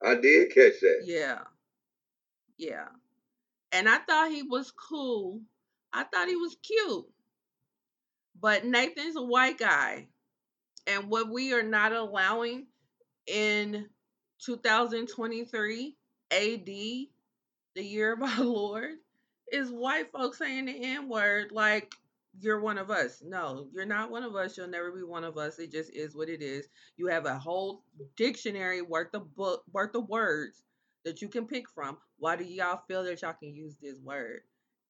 I 0.03 0.15
did 0.15 0.51
catch 0.53 0.79
that. 0.81 1.03
Yeah. 1.05 1.39
Yeah. 2.57 2.87
And 3.71 3.89
I 3.89 3.97
thought 3.99 4.31
he 4.31 4.43
was 4.43 4.71
cool. 4.71 5.41
I 5.91 6.03
thought 6.03 6.27
he 6.27 6.35
was 6.35 6.57
cute. 6.61 7.05
But 8.39 8.65
Nathan's 8.65 9.15
a 9.15 9.21
white 9.21 9.57
guy. 9.57 10.07
And 10.87 11.09
what 11.09 11.29
we 11.29 11.53
are 11.53 11.63
not 11.63 11.93
allowing 11.93 12.67
in 13.27 13.87
2023 14.45 15.95
AD, 16.31 16.65
the 16.65 17.07
year 17.77 18.13
of 18.13 18.21
our 18.23 18.43
Lord, 18.43 18.95
is 19.51 19.69
white 19.69 20.11
folks 20.11 20.39
saying 20.39 20.65
the 20.65 20.83
N 20.83 21.09
word 21.09 21.51
like 21.51 21.93
you're 22.39 22.59
one 22.59 22.77
of 22.77 22.89
us. 22.89 23.21
No, 23.23 23.67
you're 23.73 23.85
not 23.85 24.09
one 24.11 24.23
of 24.23 24.35
us. 24.35 24.57
You'll 24.57 24.67
never 24.67 24.91
be 24.91 25.03
one 25.03 25.23
of 25.23 25.37
us. 25.37 25.59
It 25.59 25.71
just 25.71 25.91
is 25.93 26.15
what 26.15 26.29
it 26.29 26.41
is. 26.41 26.67
You 26.97 27.07
have 27.07 27.25
a 27.25 27.37
whole 27.37 27.83
dictionary 28.17 28.81
worth 28.81 29.13
of 29.13 29.35
book 29.35 29.63
worth 29.71 29.95
of 29.95 30.09
words 30.09 30.63
that 31.05 31.21
you 31.21 31.27
can 31.27 31.45
pick 31.45 31.69
from. 31.69 31.97
Why 32.17 32.35
do 32.35 32.43
y'all 32.43 32.81
feel 32.87 33.03
that 33.03 33.21
y'all 33.21 33.33
can 33.33 33.53
use 33.53 33.75
this 33.81 33.99
word? 33.99 34.41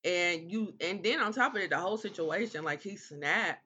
And 0.06 0.52
you 0.52 0.74
and 0.82 1.04
then 1.04 1.20
on 1.22 1.34
top 1.34 1.56
of 1.56 1.62
it, 1.62 1.70
the 1.70 1.78
whole 1.78 1.98
situation, 1.98 2.64
like 2.64 2.82
he 2.84 2.98
snapped 2.98 3.64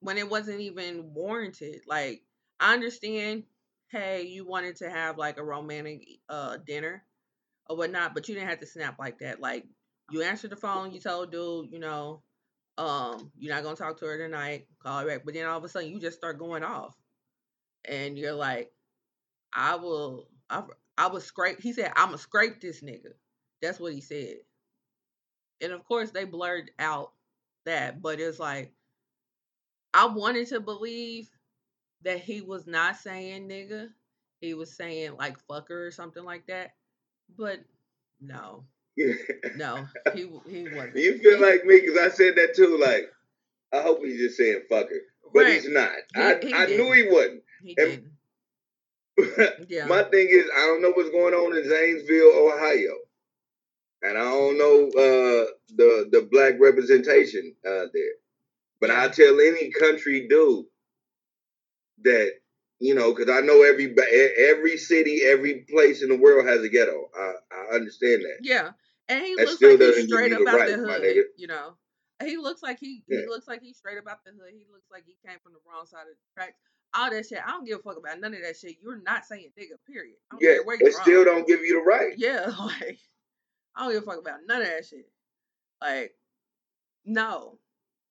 when 0.00 0.18
it 0.18 0.28
wasn't 0.28 0.60
even 0.60 1.14
warranted. 1.14 1.82
Like 1.86 2.22
I 2.60 2.74
understand, 2.74 3.44
hey, 3.90 4.22
you 4.22 4.46
wanted 4.46 4.76
to 4.76 4.90
have 4.90 5.18
like 5.18 5.38
a 5.38 5.44
romantic 5.44 6.06
uh 6.28 6.58
dinner 6.66 7.04
or 7.68 7.76
whatnot, 7.76 8.14
but 8.14 8.28
you 8.28 8.34
didn't 8.34 8.50
have 8.50 8.60
to 8.60 8.66
snap 8.66 8.98
like 8.98 9.20
that. 9.20 9.40
Like 9.40 9.66
you 10.10 10.22
answered 10.22 10.50
the 10.50 10.56
phone, 10.56 10.92
you 10.92 11.00
told 11.00 11.32
dude, 11.32 11.72
you 11.72 11.78
know, 11.78 12.22
um, 12.78 13.32
you're 13.38 13.54
not 13.54 13.62
gonna 13.62 13.76
talk 13.76 13.98
to 14.00 14.06
her 14.06 14.18
tonight, 14.18 14.66
call 14.82 15.00
her 15.00 15.06
back. 15.06 15.22
But 15.24 15.34
then 15.34 15.46
all 15.46 15.58
of 15.58 15.64
a 15.64 15.68
sudden 15.68 15.90
you 15.90 16.00
just 16.00 16.18
start 16.18 16.38
going 16.38 16.64
off. 16.64 16.96
And 17.84 18.18
you're 18.18 18.34
like, 18.34 18.72
I 19.52 19.76
will 19.76 20.28
I 20.50 20.64
I 20.98 21.08
was 21.08 21.24
scrape 21.24 21.60
he 21.60 21.72
said, 21.72 21.92
I'ma 21.96 22.16
scrape 22.16 22.60
this 22.60 22.82
nigga. 22.82 23.12
That's 23.62 23.80
what 23.80 23.92
he 23.94 24.00
said. 24.00 24.36
And 25.62 25.72
of 25.72 25.84
course 25.84 26.10
they 26.10 26.24
blurred 26.24 26.70
out 26.78 27.12
that, 27.64 28.02
but 28.02 28.20
it's 28.20 28.38
like 28.40 28.72
I 29.94 30.06
wanted 30.06 30.48
to 30.48 30.60
believe 30.60 31.28
that 32.02 32.18
he 32.20 32.40
was 32.40 32.66
not 32.66 32.96
saying 32.96 33.48
nigga. 33.48 33.88
He 34.40 34.54
was 34.54 34.74
saying 34.74 35.16
like 35.16 35.36
fucker 35.46 35.86
or 35.86 35.90
something 35.90 36.24
like 36.24 36.46
that. 36.48 36.72
But 37.38 37.60
no. 38.20 38.64
No, 39.56 39.86
he 40.14 40.28
he 40.48 40.64
wasn't. 40.68 40.96
you 40.96 41.18
feel 41.18 41.38
He- 41.38 41.42
like 41.44 41.64
me 41.64 41.80
because 41.80 41.96
I 41.98 42.08
said 42.10 42.34
that 42.36 42.54
too. 42.54 42.76
Like, 42.78 43.10
I 43.72 43.80
hope 43.82 44.04
he's 44.04 44.18
just 44.20 44.36
saying 44.36 44.62
fucker, 44.70 44.98
but 45.32 45.44
right. 45.44 45.54
he's 45.54 45.68
not. 45.70 45.92
He- 46.14 46.20
I 46.20 46.38
he 46.42 46.52
I 46.54 46.66
knew 46.66 46.92
he 46.92 47.08
wasn't. 47.08 47.42
He 47.62 47.74
and- 47.78 48.02
didn't. 49.16 49.66
Yeah. 49.68 49.86
My 49.86 50.02
thing 50.04 50.28
is, 50.30 50.46
I 50.56 50.60
don't 50.66 50.82
know 50.82 50.90
what's 50.92 51.10
going 51.10 51.34
on 51.34 51.56
in 51.56 51.68
Zanesville, 51.68 52.32
Ohio, 52.48 52.94
and 54.02 54.18
I 54.18 54.22
don't 54.22 54.58
know 54.58 54.88
uh, 54.88 55.46
the 55.76 56.08
the 56.10 56.28
black 56.30 56.54
representation 56.60 57.54
uh, 57.66 57.86
there. 57.92 58.14
But 58.80 58.90
I 58.90 59.08
tell 59.08 59.40
any 59.40 59.70
country 59.70 60.26
dude 60.28 60.66
that 62.04 62.32
you 62.80 62.94
know, 62.96 63.14
because 63.14 63.30
I 63.30 63.40
know 63.46 63.62
every 63.62 63.94
every 64.38 64.76
city, 64.76 65.20
every 65.24 65.64
place 65.70 66.02
in 66.02 66.08
the 66.08 66.16
world 66.16 66.46
has 66.48 66.62
a 66.62 66.68
ghetto. 66.68 67.08
I, 67.16 67.32
I 67.52 67.74
understand 67.76 68.22
that. 68.22 68.38
Yeah, 68.42 68.70
and 69.08 69.24
he 69.24 69.36
That 69.36 69.46
looks 69.46 69.62
like 69.62 69.78
he's 69.78 70.04
straight 70.06 70.32
about 70.32 70.54
right, 70.56 70.68
the 70.68 70.76
hood. 70.78 71.24
You 71.36 71.46
know, 71.46 71.76
he 72.24 72.36
looks 72.36 72.62
like 72.62 72.80
he 72.80 73.04
Yeah. 73.08 73.20
he 73.20 73.26
looks 73.28 73.46
like 73.46 73.62
he's 73.62 73.76
straight 73.76 73.98
about 73.98 74.24
the 74.24 74.32
hood. 74.32 74.50
He 74.52 74.64
looks 74.72 74.86
like 74.90 75.04
he 75.06 75.16
came 75.24 75.38
from 75.44 75.52
the 75.52 75.60
wrong 75.64 75.86
side 75.86 76.02
of 76.02 76.08
the 76.08 76.16
tracks. 76.34 76.58
All 76.94 77.08
that 77.10 77.24
shit. 77.26 77.38
I 77.46 77.50
don't 77.52 77.64
give 77.64 77.78
a 77.78 77.82
fuck 77.82 77.96
about 77.98 78.20
none 78.20 78.34
of 78.34 78.42
that 78.42 78.56
shit. 78.56 78.76
You're 78.82 79.00
not 79.00 79.24
saying 79.24 79.50
nigga. 79.58 79.78
Period. 79.86 80.16
I 80.30 80.34
don't 80.34 80.42
Yeah, 80.42 80.54
care 80.56 80.64
where 80.64 80.76
you're 80.78 80.88
it 80.88 80.94
from. 80.94 81.02
still 81.04 81.24
don't 81.24 81.46
give 81.46 81.60
you 81.60 81.74
the 81.78 81.84
right. 81.86 82.14
Yeah, 82.18 82.50
like 82.58 82.98
I 83.76 83.84
don't 83.84 83.92
give 83.92 84.02
a 84.02 84.06
fuck 84.06 84.18
about 84.18 84.40
none 84.46 84.62
of 84.62 84.68
that 84.68 84.86
shit. 84.86 85.08
Like, 85.80 86.14
no, 87.04 87.58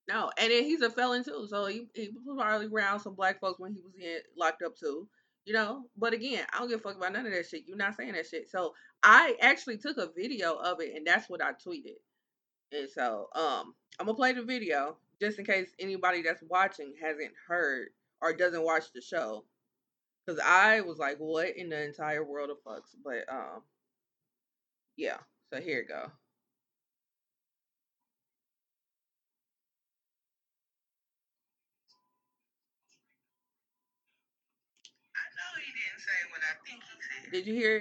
no. 0.08 0.30
And 0.38 0.50
then 0.50 0.64
he's 0.64 0.82
a 0.82 0.90
felon 0.90 1.24
too, 1.24 1.46
so 1.48 1.66
he 1.66 1.86
he 1.94 2.10
probably 2.36 2.66
around 2.66 3.00
some 3.00 3.14
black 3.14 3.40
folks 3.40 3.60
when 3.60 3.72
he 3.72 3.80
was 3.80 3.94
in 4.00 4.18
locked 4.36 4.62
up 4.62 4.76
too. 4.76 5.08
You 5.44 5.54
know, 5.54 5.84
but 5.96 6.12
again, 6.12 6.46
I 6.52 6.58
don't 6.58 6.68
give 6.68 6.80
a 6.80 6.82
fuck 6.82 6.96
about 6.96 7.12
none 7.12 7.26
of 7.26 7.32
that 7.32 7.48
shit. 7.48 7.64
You're 7.66 7.76
not 7.76 7.96
saying 7.96 8.12
that 8.12 8.26
shit. 8.28 8.48
So 8.48 8.74
I 9.02 9.36
actually 9.40 9.78
took 9.78 9.98
a 9.98 10.10
video 10.16 10.54
of 10.54 10.80
it, 10.80 10.94
and 10.94 11.06
that's 11.06 11.28
what 11.28 11.42
I 11.42 11.52
tweeted. 11.52 11.96
And 12.70 12.88
so, 12.88 13.26
um, 13.34 13.74
I'm 13.98 14.06
gonna 14.06 14.14
play 14.14 14.32
the 14.32 14.42
video 14.42 14.96
just 15.20 15.38
in 15.38 15.44
case 15.44 15.68
anybody 15.78 16.22
that's 16.22 16.42
watching 16.48 16.94
hasn't 17.00 17.32
heard 17.48 17.88
or 18.20 18.32
doesn't 18.32 18.64
watch 18.64 18.92
the 18.94 19.00
show. 19.00 19.44
Cause 20.28 20.38
I 20.44 20.82
was 20.82 20.98
like, 20.98 21.18
what 21.18 21.56
in 21.56 21.68
the 21.68 21.82
entire 21.82 22.24
world 22.24 22.50
of 22.50 22.62
fucks? 22.64 22.94
But 23.04 23.24
um, 23.32 23.62
yeah. 24.96 25.18
So 25.52 25.60
here 25.60 25.82
you 25.82 25.86
go. 25.86 25.94
I 25.96 26.00
know 35.36 35.50
he 35.60 35.72
didn't 35.72 36.00
say 36.00 36.18
what 36.30 36.40
I 36.42 36.54
think 36.66 36.82
he 36.82 37.24
said. 37.24 37.32
Did 37.32 37.46
you 37.46 37.54
hear 37.54 37.76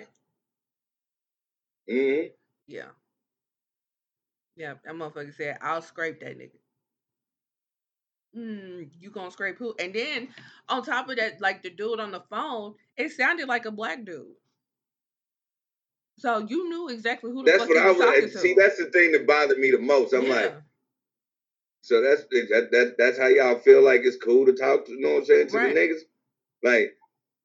it? 1.87 2.31
hmm 2.67 2.73
Yeah. 2.73 2.89
Yeah, 4.55 4.75
that 4.83 4.93
motherfucker 4.93 5.33
said, 5.33 5.57
I'll 5.61 5.81
scrape 5.81 6.19
that 6.21 6.37
nigga. 6.37 6.59
Mm, 8.35 8.89
you 8.99 9.09
gonna 9.11 9.31
scrape 9.31 9.57
who? 9.57 9.75
And 9.79 9.93
then 9.93 10.29
on 10.69 10.83
top 10.83 11.09
of 11.09 11.17
that, 11.17 11.41
like 11.41 11.63
the 11.63 11.69
dude 11.69 11.99
on 11.99 12.11
the 12.11 12.21
phone, 12.21 12.75
it 12.97 13.11
sounded 13.11 13.47
like 13.47 13.65
a 13.65 13.71
black 13.71 14.05
dude. 14.05 14.35
So 16.21 16.37
you 16.47 16.69
knew 16.69 16.87
exactly 16.89 17.31
who 17.31 17.43
the 17.43 17.51
That's 17.51 17.63
fuck 17.63 17.69
what 17.69 17.77
I 17.79 17.87
was 17.89 17.97
talking 17.97 18.29
to. 18.29 18.37
See, 18.37 18.53
that's 18.53 18.77
the 18.77 18.85
thing 18.85 19.11
that 19.13 19.25
bothered 19.25 19.57
me 19.57 19.71
the 19.71 19.79
most. 19.79 20.13
I'm 20.13 20.25
yeah. 20.25 20.35
like, 20.35 20.55
so 21.81 22.01
that's 22.01 22.21
that, 22.29 22.69
that 22.71 22.95
that's 22.99 23.17
how 23.17 23.27
y'all 23.27 23.57
feel 23.59 23.83
like 23.83 24.01
it's 24.03 24.17
cool 24.17 24.45
to 24.45 24.53
talk 24.53 24.85
to. 24.85 24.91
You 24.91 25.01
know 25.01 25.13
what 25.13 25.17
I'm 25.19 25.25
saying 25.25 25.47
to 25.47 25.57
Right. 25.57 25.73
the 25.73 25.79
niggas? 25.79 26.01
Like 26.63 26.95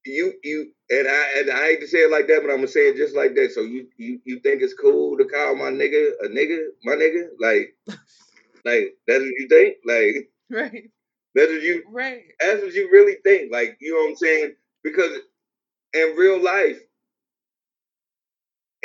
you 0.05 0.35
you 0.45 0.73
and 0.91 1.09
I 1.09 1.41
and 1.41 1.51
I 1.51 1.61
hate 1.63 1.81
to 1.81 1.89
say 1.89 2.01
it 2.01 2.11
like 2.13 2.29
that, 2.29 2.41
but 2.43 2.51
I'm 2.51 2.59
gonna 2.59 2.69
say 2.69 2.89
it 2.91 2.97
just 2.97 3.17
like 3.17 3.35
that. 3.37 3.53
So 3.53 3.63
you 3.63 3.89
you 3.97 4.21
you 4.25 4.41
think 4.41 4.63
it's 4.63 4.75
cool 4.75 5.17
to 5.19 5.25
call 5.25 5.57
my 5.57 5.71
nigga 5.71 6.13
a 6.23 6.29
nigga, 6.29 6.59
my 6.85 6.95
nigga? 6.97 7.29
Like 7.41 7.75
like 8.65 8.97
that's 9.07 9.21
what 9.21 9.33
you 9.39 9.49
think? 9.49 9.77
Like 9.87 10.31
right, 10.51 10.91
that's 11.35 11.51
what 11.51 11.63
you 11.63 11.85
right. 11.91 12.23
that's 12.41 12.63
what 12.63 12.75
you 12.75 12.91
really 12.93 13.17
think. 13.25 13.53
Like, 13.53 13.79
you 13.81 13.95
know 13.95 14.03
what 14.03 14.11
I'm 14.11 14.17
saying? 14.17 14.55
Because 14.85 15.13
in 15.95 16.15
real 16.17 16.43
life, 16.43 16.81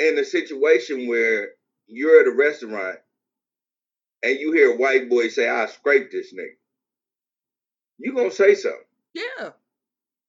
in 0.08 0.18
a 0.18 0.24
situation 0.24 1.08
where 1.08 1.50
you're 1.86 2.20
at 2.20 2.26
a 2.26 2.36
restaurant 2.36 2.98
and 4.22 4.38
you 4.38 4.52
hear 4.52 4.74
a 4.74 4.76
white 4.76 5.08
boy 5.10 5.28
say, 5.28 5.48
I 5.48 5.66
scraped 5.66 6.12
this 6.12 6.34
nigga, 6.34 6.56
you 7.98 8.14
gonna 8.14 8.30
say 8.30 8.54
something. 8.54 8.80
Yeah, 9.14 9.50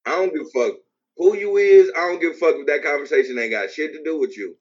I 0.05 0.11
don't 0.11 0.33
give 0.33 0.43
a 0.47 0.49
fuck 0.49 0.79
who 1.17 1.37
you 1.37 1.57
is. 1.57 1.91
I 1.95 2.01
don't 2.09 2.21
give 2.21 2.33
a 2.33 2.35
fuck 2.35 2.55
if 2.55 2.67
that 2.67 2.83
conversation 2.83 3.39
ain't 3.39 3.51
got 3.51 3.71
shit 3.71 3.93
to 3.93 4.03
do 4.03 4.19
with 4.19 4.37
you. 4.37 4.57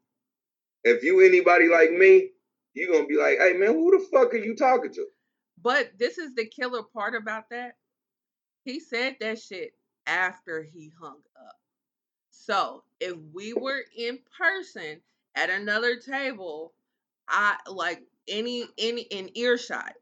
If 0.84 1.02
you 1.05 1.20
anybody 1.20 1.68
like 1.68 1.93
me, 1.93 2.30
you 2.74 2.93
gonna 2.93 3.06
be 3.06 3.16
like, 3.18 3.39
hey 3.39 3.55
man, 3.55 3.74
who 3.74 3.98
the 3.98 4.06
fuck 4.12 4.34
are 4.34 4.39
you 4.39 4.56
talking 4.56 4.93
to? 4.94 5.06
but 5.62 5.93
this 5.98 6.18
is 6.18 6.34
the 6.34 6.47
killer 6.47 6.82
part 6.82 7.14
about 7.14 7.44
that. 7.51 7.74
He 8.64 8.80
said 8.80 9.16
that 9.20 9.40
shit 9.40 9.72
after 10.06 10.62
he 10.62 10.93
hung 11.01 11.18
up. 11.36 11.56
So 12.47 12.82
if 12.98 13.16
we 13.32 13.55
were 13.55 13.85
in 13.97 14.19
person 14.36 15.01
at 15.36 15.48
another 15.48 15.97
table, 15.97 16.73
I 17.28 17.56
like 17.70 18.02
any 18.27 18.64
any 18.77 19.02
in 19.02 19.31
earshot, 19.36 19.93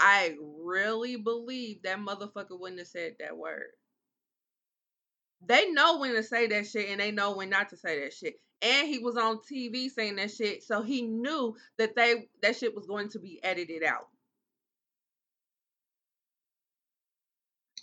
I 0.00 0.34
really 0.40 1.14
believe 1.14 1.82
that 1.82 2.00
motherfucker 2.00 2.58
wouldn't 2.58 2.80
have 2.80 2.88
said 2.88 3.14
that 3.20 3.36
word. 3.36 3.68
They 5.46 5.70
know 5.70 5.98
when 5.98 6.14
to 6.14 6.24
say 6.24 6.48
that 6.48 6.66
shit 6.66 6.90
and 6.90 7.00
they 7.00 7.12
know 7.12 7.36
when 7.36 7.50
not 7.50 7.68
to 7.68 7.76
say 7.76 8.00
that 8.00 8.12
shit. 8.12 8.40
And 8.60 8.88
he 8.88 8.98
was 8.98 9.16
on 9.16 9.38
TV 9.38 9.88
saying 9.88 10.16
that 10.16 10.32
shit, 10.32 10.64
so 10.64 10.82
he 10.82 11.02
knew 11.02 11.54
that 11.78 11.94
they 11.94 12.28
that 12.42 12.56
shit 12.56 12.74
was 12.74 12.86
going 12.86 13.10
to 13.10 13.20
be 13.20 13.38
edited 13.44 13.84
out. 13.84 14.08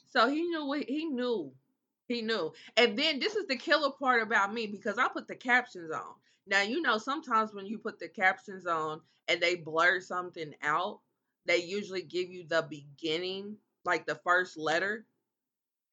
So 0.09 0.27
he 0.27 0.41
knew 0.41 0.83
he 0.85 1.05
knew. 1.05 1.53
He 2.13 2.21
knew. 2.21 2.53
And 2.77 2.97
then 2.97 3.19
this 3.19 3.35
is 3.35 3.47
the 3.47 3.55
killer 3.55 3.91
part 3.91 4.21
about 4.21 4.53
me 4.53 4.67
because 4.67 4.97
I 4.97 5.07
put 5.07 5.27
the 5.27 5.35
captions 5.35 5.91
on. 5.91 6.13
Now 6.47 6.61
you 6.61 6.81
know 6.81 6.97
sometimes 6.97 7.53
when 7.53 7.65
you 7.65 7.77
put 7.77 7.99
the 7.99 8.07
captions 8.07 8.67
on 8.67 9.01
and 9.27 9.41
they 9.41 9.55
blur 9.55 10.01
something 10.01 10.53
out, 10.61 10.99
they 11.45 11.57
usually 11.57 12.01
give 12.01 12.29
you 12.29 12.45
the 12.47 12.65
beginning, 12.69 13.55
like 13.85 14.05
the 14.05 14.19
first 14.23 14.57
letter, 14.57 15.05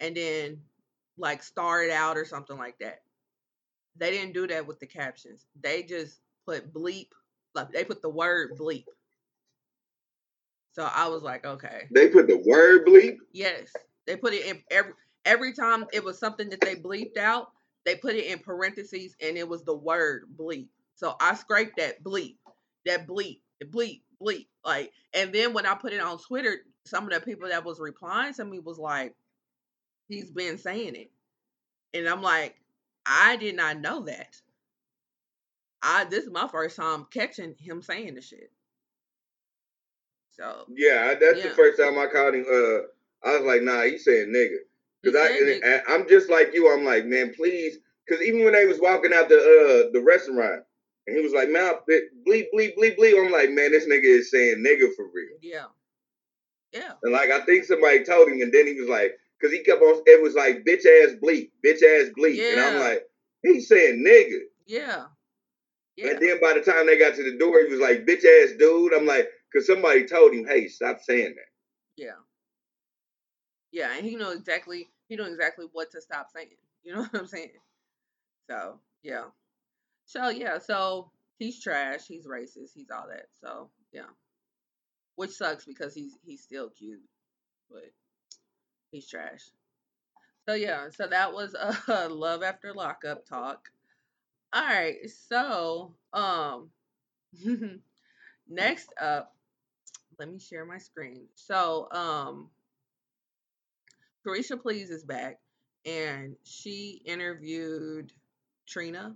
and 0.01 0.17
then 0.17 0.61
like 1.19 1.43
star 1.43 1.83
it 1.83 1.91
out 1.91 2.17
or 2.17 2.25
something 2.25 2.57
like 2.57 2.79
that. 2.79 3.03
They 3.97 4.11
didn't 4.11 4.33
do 4.35 4.47
that 4.49 4.67
with 4.67 4.81
the 4.81 4.87
captions. 4.87 5.47
They 5.61 5.83
just 5.83 6.21
put 6.47 6.73
bleep, 6.73 7.09
like 7.55 7.73
they 7.73 7.85
put 7.85 8.03
the 8.03 8.11
word 8.11 8.53
bleep. 8.59 8.85
So 10.73 10.85
I 10.85 11.09
was 11.09 11.23
like, 11.23 11.45
okay. 11.45 11.83
They 11.91 12.09
put 12.09 12.29
the 12.29 12.43
word 12.47 12.87
bleep. 12.87 13.19
Yes, 13.33 13.73
they 14.07 14.17
put 14.17 14.33
it 14.33 14.47
in 14.47 14.63
every 14.71 14.93
every 15.25 15.53
time 15.53 15.87
it 15.93 16.05
was 16.05 16.19
something 16.19 16.51
that 16.51 16.61
they 16.63 16.77
bleeped 16.77 17.17
out. 17.19 17.53
They 17.87 17.97
put 17.97 18.15
it 18.15 18.27
in 18.27 18.41
parentheses 18.41 19.17
and 19.23 19.37
it 19.39 19.49
was 19.49 19.65
the 19.65 19.75
word 19.75 20.25
bleep. 20.37 20.69
So 20.95 21.17
I 21.21 21.35
scraped 21.35 21.79
that 21.79 22.03
bleep, 22.05 22.37
that 22.87 23.07
bleep, 23.09 23.41
the 23.61 23.67
bleep, 23.67 24.03
bleep, 24.23 24.47
like. 24.65 24.93
And 25.15 25.33
then 25.33 25.55
when 25.55 25.67
I 25.67 25.75
put 25.75 25.93
it 25.95 26.01
on 26.01 26.19
Twitter, 26.19 26.59
some 26.87 27.05
of 27.05 27.11
the 27.13 27.21
people 27.21 27.49
that 27.49 27.65
was 27.65 27.81
replying 27.81 28.35
to 28.35 28.45
me 28.45 28.59
was 28.59 28.79
like, 28.79 29.15
"He's 30.09 30.31
been 30.31 30.59
saying 30.59 30.95
it," 30.97 31.11
and 31.95 32.09
I'm 32.09 32.23
like, 32.23 32.57
I 33.07 33.37
did 33.37 33.57
not 33.57 33.81
know 33.81 34.03
that. 34.03 34.37
I 35.83 36.05
this 36.05 36.25
is 36.25 36.31
my 36.31 36.49
first 36.49 36.77
time 36.77 37.07
catching 37.11 37.55
him 37.59 37.83
saying 37.83 38.15
the 38.15 38.23
shit. 38.23 38.53
So 40.31 40.67
Yeah, 40.69 41.15
that's 41.21 41.39
Yeah. 41.39 41.49
the 41.51 41.55
first 41.57 41.79
time 41.81 41.99
I 41.99 42.07
caught 42.09 42.35
him. 42.35 42.47
Uh, 42.49 43.29
I 43.29 43.39
was 43.39 43.47
like, 43.47 43.63
nah, 43.63 43.83
he's 43.83 44.05
saying 44.05 44.29
nigga. 44.29 44.59
He 45.03 45.11
Cause 45.13 45.21
I, 45.21 45.29
said 45.29 45.37
and, 45.37 45.63
nigga. 45.63 45.67
and 45.75 45.83
I'm 45.89 46.09
just 46.09 46.29
like 46.31 46.51
you. 46.55 46.73
I'm 46.73 46.85
like, 46.85 47.07
man, 47.07 47.33
please. 47.35 47.79
Cause 48.09 48.21
even 48.23 48.45
when 48.45 48.55
they 48.55 48.67
was 48.67 48.81
walking 48.81 49.13
out 49.13 49.29
the 49.29 49.37
uh 49.37 49.91
the 49.93 50.03
restaurant, 50.05 50.63
and 51.07 51.17
he 51.17 51.23
was 51.23 51.33
like, 51.33 51.49
man, 51.49 51.75
bleep, 52.27 52.47
bleep, 52.55 52.77
bleep, 52.77 52.99
bleep. 52.99 53.25
I'm 53.25 53.33
like, 53.33 53.51
man, 53.51 53.71
this 53.71 53.87
nigga 53.87 54.05
is 54.05 54.31
saying 54.31 54.65
nigga 54.67 54.89
for 54.97 55.07
real. 55.15 55.39
yeah, 55.43 55.67
yeah, 56.73 56.93
And 57.03 57.13
like, 57.13 57.31
I 57.31 57.41
think 57.45 57.65
somebody 57.65 58.05
told 58.05 58.29
him, 58.29 58.41
and 58.41 58.53
then 58.53 58.67
he 58.67 58.81
was 58.81 58.89
like, 58.89 59.13
cause 59.41 59.53
he 59.53 59.63
kept 59.63 59.81
on. 59.81 60.03
It 60.07 60.23
was 60.23 60.35
like 60.35 60.65
bitch 60.65 60.85
ass 60.87 61.15
bleep, 61.23 61.51
bitch 61.65 61.83
ass 61.83 62.11
bleep, 62.19 62.53
and 62.53 62.61
I'm 62.61 62.79
like, 62.81 63.03
he's 63.43 63.69
saying 63.69 64.05
nigga. 64.07 64.41
yeah, 64.67 65.05
yeah. 65.97 66.11
And 66.11 66.21
then 66.21 66.41
by 66.41 66.55
the 66.55 66.61
time 66.63 66.87
they 66.87 66.99
got 66.99 67.15
to 67.15 67.23
the 67.23 67.39
door, 67.39 67.61
he 67.65 67.71
was 67.71 67.81
like, 67.81 68.07
bitch 68.07 68.25
ass 68.25 68.53
dude. 68.59 68.93
I'm 68.93 69.07
like, 69.07 69.29
cause 69.53 69.67
somebody 69.67 70.05
told 70.05 70.33
him, 70.35 70.47
hey, 70.47 70.67
stop 70.69 70.99
saying 71.01 71.35
that. 71.37 71.51
Yeah. 71.97 72.19
Yeah, 73.73 73.97
and 73.97 74.07
he 74.07 74.17
know 74.17 74.31
exactly 74.33 74.89
he 75.09 75.17
know 75.17 75.27
exactly 75.27 75.67
what 75.73 75.91
to 75.93 76.01
stop 76.01 76.29
saying. 76.35 76.49
You 76.83 76.95
know 76.95 77.01
what 77.11 77.15
I'm 77.15 77.27
saying? 77.27 77.51
So, 78.51 78.81
yeah. 79.03 79.27
So, 80.07 80.29
yeah, 80.31 80.59
so 80.59 81.11
he's 81.39 81.61
trash, 81.63 82.07
he's 82.07 82.27
racist, 82.27 82.73
he's 82.75 82.91
all 82.91 83.07
that. 83.09 83.27
So, 83.43 83.71
yeah. 83.93 84.11
Which 85.17 85.31
sucks 85.33 85.65
because 85.65 85.95
he's 85.95 86.19
he's 86.25 86.43
still 86.43 86.71
cute, 86.71 87.03
but 87.71 87.93
he's 88.93 89.09
trash. 89.09 89.51
So, 90.49 90.55
yeah, 90.55 90.91
so 90.91 91.07
that 91.07 91.33
was 91.33 91.55
a 91.55 92.09
love 92.09 92.43
after 92.43 92.73
lockup 92.75 93.27
talk. 93.27 93.71
All 94.53 94.63
right. 94.63 94.97
So, 95.29 95.95
um 96.13 96.71
next 98.49 98.93
up, 99.01 99.35
let 100.19 100.31
me 100.31 100.39
share 100.39 100.65
my 100.65 100.79
screen. 100.79 101.29
So, 101.35 101.89
um 101.93 102.51
Caresha 104.27 104.61
Please 104.61 104.91
is 104.91 105.05
back 105.05 105.39
and 105.87 106.37
she 106.45 107.03
interviewed 107.05 108.13
Trina. 108.67 109.15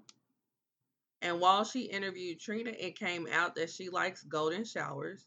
And 1.23 1.41
while 1.41 1.65
she 1.65 1.83
interviewed 1.83 2.41
Trina, 2.41 2.71
it 2.71 2.99
came 2.99 3.27
out 3.33 3.55
that 3.55 3.71
she 3.71 3.89
likes 3.89 4.23
golden 4.25 4.65
showers. 4.65 5.27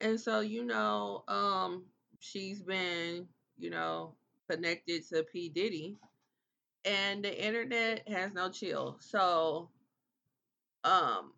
And 0.00 0.18
so, 0.18 0.40
you 0.40 0.64
know, 0.64 1.24
um, 1.28 1.84
she's 2.18 2.62
been, 2.62 3.26
you 3.58 3.70
know, 3.70 4.14
connected 4.50 5.06
to 5.08 5.22
P. 5.24 5.48
Diddy. 5.48 5.96
And 6.84 7.24
the 7.24 7.44
internet 7.46 8.08
has 8.08 8.32
no 8.32 8.48
chill. 8.48 8.96
So, 9.00 9.68
um, 10.82 11.34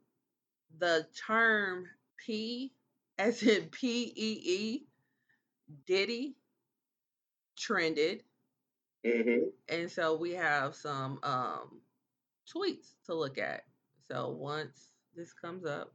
the 0.79 1.07
term 1.27 1.87
P, 2.17 2.73
as 3.19 3.43
in 3.43 3.65
P 3.67 4.13
E 4.17 4.41
E, 4.45 4.87
Diddy, 5.87 6.37
trended. 7.57 8.23
Mm-hmm. 9.05 9.49
and 9.69 9.91
so 9.91 10.15
we 10.17 10.31
have 10.31 10.77
some 10.77 11.19
um 11.25 11.81
tweets 12.49 12.95
to 13.07 13.15
look 13.15 13.39
at. 13.39 13.65
So 14.09 14.31
once 14.31 14.91
this 15.17 15.33
comes 15.33 15.65
up, 15.65 15.93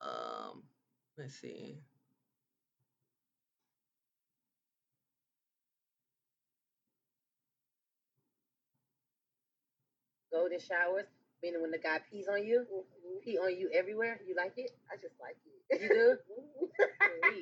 um, 0.00 0.62
let's 1.18 1.34
see. 1.34 1.78
golden 10.34 10.58
showers, 10.58 11.06
meaning 11.42 11.62
when 11.62 11.70
the 11.70 11.78
guy 11.78 12.00
pees 12.10 12.26
on 12.28 12.44
you, 12.44 12.66
pee 13.24 13.38
on 13.38 13.56
you 13.56 13.70
everywhere. 13.72 14.20
You 14.26 14.34
like 14.34 14.54
it? 14.56 14.72
I 14.92 14.96
just 14.96 15.14
like 15.20 15.36
it. 15.70 15.80
You 15.80 15.88
do? 15.88 16.16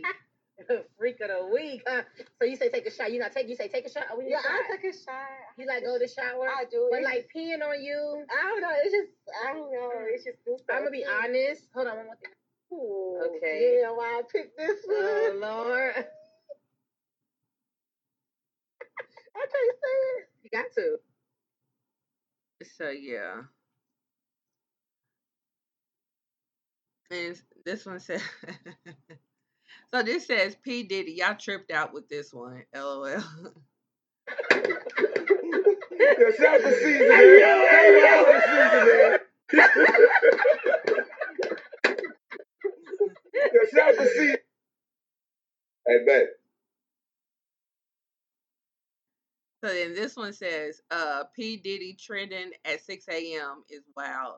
Freak. 0.66 0.86
Freak 0.98 1.20
of 1.20 1.28
the 1.28 1.46
week, 1.52 1.82
huh? 1.86 2.02
So 2.40 2.46
you 2.46 2.56
say 2.56 2.68
take 2.70 2.86
a 2.86 2.90
shot. 2.90 3.12
You 3.12 3.18
not 3.20 3.32
take. 3.32 3.48
You 3.48 3.56
say 3.56 3.68
take 3.68 3.86
a 3.86 3.90
shot. 3.90 4.06
Or 4.10 4.18
we 4.18 4.24
need 4.24 4.30
Yeah, 4.32 4.40
a 4.40 4.42
shot? 4.42 4.52
I 4.52 4.76
take 4.76 4.94
a 4.94 4.96
shot. 4.96 5.28
You 5.58 5.66
like 5.66 5.84
golden 5.84 6.08
shower? 6.08 6.48
I 6.48 6.64
do. 6.70 6.88
But 6.90 7.00
It's 7.00 7.04
like 7.06 7.30
peeing 7.34 7.62
on 7.62 7.82
you. 7.82 8.24
I 8.30 8.42
don't 8.42 8.60
know. 8.62 8.72
It's 8.82 8.92
just 8.94 9.10
I 9.44 9.52
don't 9.52 9.72
know. 9.72 9.90
It's 10.08 10.24
just. 10.24 10.38
I'm 10.70 10.80
gonna 10.80 10.90
be 10.90 11.04
honest. 11.04 11.68
Hold 11.74 11.86
on 11.88 11.96
one 11.96 12.06
more 12.06 12.16
thing. 12.16 12.32
Ooh, 12.72 13.36
Okay. 13.36 13.80
Yeah, 13.82 13.90
why 13.92 14.18
I 14.18 14.22
picked 14.30 14.56
this 14.56 14.80
oh, 14.88 15.38
one? 15.40 15.42
Oh 15.42 15.64
Lord, 15.66 15.94
I 19.36 19.46
can't 19.46 19.76
say 19.82 19.96
it. 20.16 20.28
you 20.44 20.50
got 20.50 20.66
to. 20.76 20.98
So 22.64 22.90
yeah. 22.90 23.42
And 27.10 27.40
this 27.64 27.84
one 27.86 28.00
says 28.00 28.22
So 29.94 30.02
this 30.02 30.26
says 30.26 30.56
P. 30.62 30.84
Diddy, 30.84 31.12
y'all 31.12 31.34
tripped 31.34 31.70
out 31.70 31.92
with 31.92 32.08
this 32.08 32.32
one. 32.32 32.62
LOL. 32.74 33.04
Yeah, 35.98 36.30
shout 36.38 36.54
out 36.54 36.62
to 36.62 36.72
Caesar, 36.74 37.08
man. 37.08 37.40
Shout 37.40 38.08
out 38.08 38.26
to 38.26 38.40
Caesar, 38.48 39.18
man. 39.52 39.68
Yeah, 43.34 43.68
shout 43.74 43.88
out 43.88 43.98
to 43.98 44.08
Caesar. 44.08 44.38
Hey, 45.86 45.98
babe. 46.06 46.26
So 49.64 49.72
then 49.72 49.94
this 49.94 50.16
one 50.16 50.32
says, 50.32 50.80
uh, 50.90 51.24
P. 51.36 51.56
Diddy 51.56 51.96
trending 52.00 52.52
at 52.64 52.82
6 52.84 53.04
a.m. 53.08 53.64
is 53.68 53.82
wild. 53.96 54.36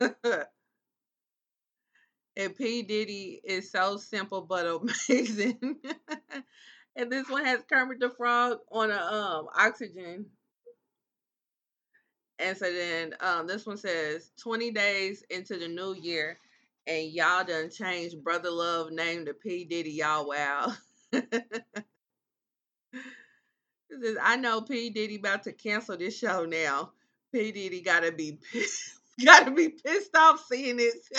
and 2.40 2.56
P. 2.56 2.82
Diddy 2.82 3.40
is 3.44 3.70
so 3.70 3.98
simple 3.98 4.40
but 4.40 4.66
amazing. 4.66 5.76
and 6.96 7.12
this 7.12 7.28
one 7.28 7.44
has 7.44 7.60
Kermit 7.70 8.00
the 8.00 8.10
Frog 8.10 8.58
on 8.72 8.90
a 8.90 8.96
um 8.96 9.48
oxygen. 9.54 10.26
And 12.38 12.56
so 12.56 12.72
then 12.72 13.14
um 13.20 13.46
this 13.46 13.66
one 13.66 13.76
says 13.76 14.30
20 14.42 14.70
days 14.70 15.22
into 15.28 15.58
the 15.58 15.68
new 15.68 15.94
year 15.94 16.38
and 16.86 17.10
y'all 17.10 17.44
done 17.44 17.70
changed 17.70 18.24
Brother 18.24 18.50
Love 18.50 18.90
name 18.90 19.26
to 19.26 19.34
P. 19.34 19.66
Diddy, 19.66 19.92
y'all 19.92 20.26
wow. 20.26 20.72
Says, 24.02 24.16
I 24.22 24.36
know 24.36 24.62
P. 24.62 24.90
Diddy 24.90 25.16
about 25.16 25.42
to 25.44 25.52
cancel 25.52 25.96
this 25.96 26.16
show 26.16 26.44
now. 26.46 26.92
P. 27.32 27.52
Diddy 27.52 27.82
gotta 27.82 28.12
be 28.12 28.38
pissed, 28.52 28.94
gotta 29.24 29.50
be 29.50 29.68
pissed 29.68 30.16
off 30.16 30.44
seeing 30.50 30.76
this. 30.76 31.10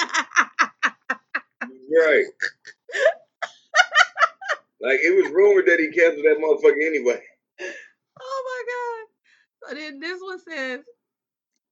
Right. 1.91 2.26
like, 4.81 4.99
it 5.01 5.23
was 5.23 5.31
rumored 5.31 5.65
that 5.68 5.80
he 5.80 5.91
canceled 5.91 6.26
that 6.26 6.38
motherfucker 6.38 6.85
anyway. 6.85 7.22
oh 8.22 8.43
my 8.45 8.63
god. 8.72 9.69
So 9.69 9.76
then 9.76 9.99
this 9.99 10.22
one 10.22 10.39
says, 10.39 10.80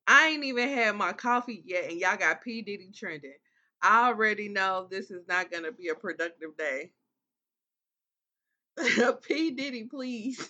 I 0.08 0.28
ain't 0.28 0.44
even 0.44 0.70
had 0.70 0.96
my 0.96 1.14
coffee 1.14 1.62
yet, 1.66 1.92
and 1.92 2.00
y'all 2.00 2.18
got 2.18 2.44
P. 2.44 2.62
Diddy 2.62 2.92
trending. 2.94 3.36
I 3.82 4.08
already 4.08 4.50
know 4.50 4.88
this 4.90 5.12
is 5.12 5.26
not 5.28 5.52
gonna 5.52 5.72
be 5.72 5.90
a 5.90 5.96
productive 5.96 6.58
day. 6.58 6.92
P 9.24 9.52
Diddy, 9.52 9.84
please. 9.86 10.50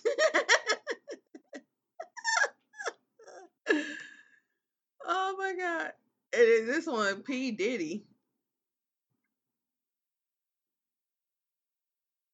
oh 5.06 5.36
my 5.38 5.54
god. 5.58 5.92
Is 6.32 6.66
this 6.66 6.86
one 6.86 7.22
P 7.22 7.50
Diddy. 7.52 8.04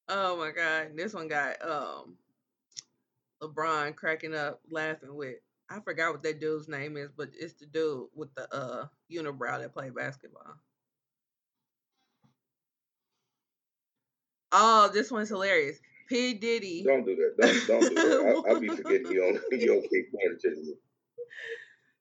Oh 0.09 0.37
my 0.37 0.51
god. 0.53 0.93
This 0.97 1.15
one 1.15 1.29
got 1.29 1.57
um 1.63 2.17
LeBron 3.43 3.95
cracking 3.97 4.35
up 4.35 4.61
laughing 4.71 5.15
with 5.15 5.37
I 5.69 5.81
forgot 5.81 6.13
what 6.13 6.23
that 6.23 6.41
dude's 6.41 6.69
name 6.69 6.97
is, 6.97 7.11
but 7.17 7.31
it's 7.39 7.55
the 7.55 7.67
dude 7.67 8.07
with 8.15 8.35
the 8.35 8.53
uh 8.55 8.87
unibrow 9.13 9.61
that 9.61 9.75
played 9.75 9.95
basketball. 9.95 10.57
Oh, 14.53 14.91
this 14.93 15.11
one's 15.11 15.29
hilarious. 15.29 15.79
P 16.09 16.35
Diddy. 16.35 16.85
Don't 16.85 17.05
do 17.05 17.17
that. 17.17 17.67
Don't, 17.67 17.67
don't 17.67 17.89
do 17.89 17.95
that. 17.95 18.45
I, 18.47 18.51
I'll 18.51 18.61
be 18.61 18.69
forgetting 18.69 19.11
you 19.11 19.21
don't 19.21 19.61
you 19.61 19.67
don't 19.67 19.91
keep 19.91 20.09
attention. 20.15 20.77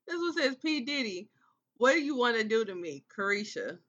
This 0.07 0.17
one 0.17 0.33
says 0.33 0.55
P 0.57 0.81
Diddy. 0.81 1.29
What 1.77 1.93
do 1.93 2.01
you 2.01 2.15
want 2.15 2.37
to 2.37 2.43
do 2.43 2.63
to 2.63 2.75
me, 2.75 3.03
Caresha? 3.17 3.79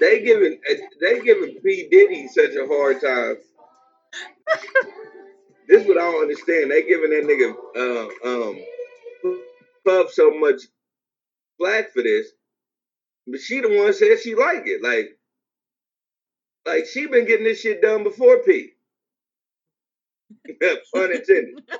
They 0.00 0.22
giving 0.22 0.60
they 1.00 1.20
giving 1.20 1.56
P 1.64 1.88
Diddy 1.90 2.28
such 2.28 2.54
a 2.56 2.66
hard 2.66 3.00
time. 3.00 3.36
This 5.68 5.82
is 5.82 5.88
what 5.88 5.98
I 5.98 6.10
don't 6.10 6.22
understand. 6.22 6.70
They 6.70 6.82
giving 6.82 7.10
that 7.10 7.24
nigga 7.24 7.54
uh, 7.76 8.28
um 8.48 8.60
Puff 9.84 10.12
so 10.12 10.30
much 10.38 10.62
flack 11.58 11.92
for 11.92 12.02
this, 12.02 12.28
but 13.26 13.40
she 13.40 13.60
the 13.60 13.68
one 13.68 13.92
said 13.92 14.20
she 14.20 14.34
like 14.34 14.64
it. 14.66 14.82
Like, 14.82 15.15
like 16.66 16.86
she 16.86 17.06
been 17.06 17.26
getting 17.26 17.44
this 17.44 17.60
shit 17.60 17.80
done 17.80 18.02
before 18.02 18.42
P. 18.42 18.72
Pun 20.94 21.12
intended. 21.12 21.62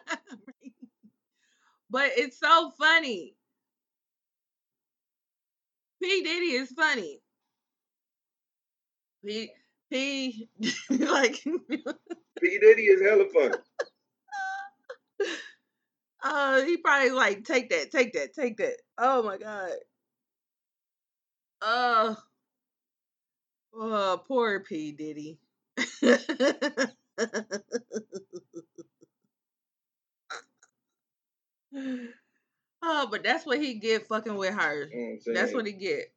but 1.90 2.10
it's 2.16 2.38
so 2.38 2.72
funny. 2.78 3.34
P 6.02 6.22
Diddy 6.22 6.52
is 6.52 6.70
funny. 6.70 7.20
P 9.24 9.50
P 9.90 10.48
like 10.90 11.42
P 11.42 12.58
Diddy 12.58 12.82
is 12.82 13.02
hella 13.02 13.24
funny. 13.34 13.54
uh 16.22 16.62
he 16.62 16.76
probably 16.76 17.10
like 17.10 17.44
take 17.44 17.70
that, 17.70 17.90
take 17.90 18.12
that, 18.12 18.34
take 18.34 18.56
that. 18.58 18.76
Oh 18.98 19.22
my 19.22 19.36
god. 19.38 19.72
Uh 21.62 22.14
oh 23.78 24.22
poor 24.26 24.60
P 24.60 24.92
Diddy. 24.92 25.38
oh, 32.82 33.08
but 33.10 33.22
that's 33.22 33.44
what 33.46 33.58
he 33.58 33.74
get 33.74 34.06
fucking 34.06 34.36
with 34.36 34.54
her. 34.54 34.88
You 34.92 35.18
know 35.26 35.34
That's 35.34 35.52
what 35.52 35.66
he 35.66 35.72
get. 35.72 36.12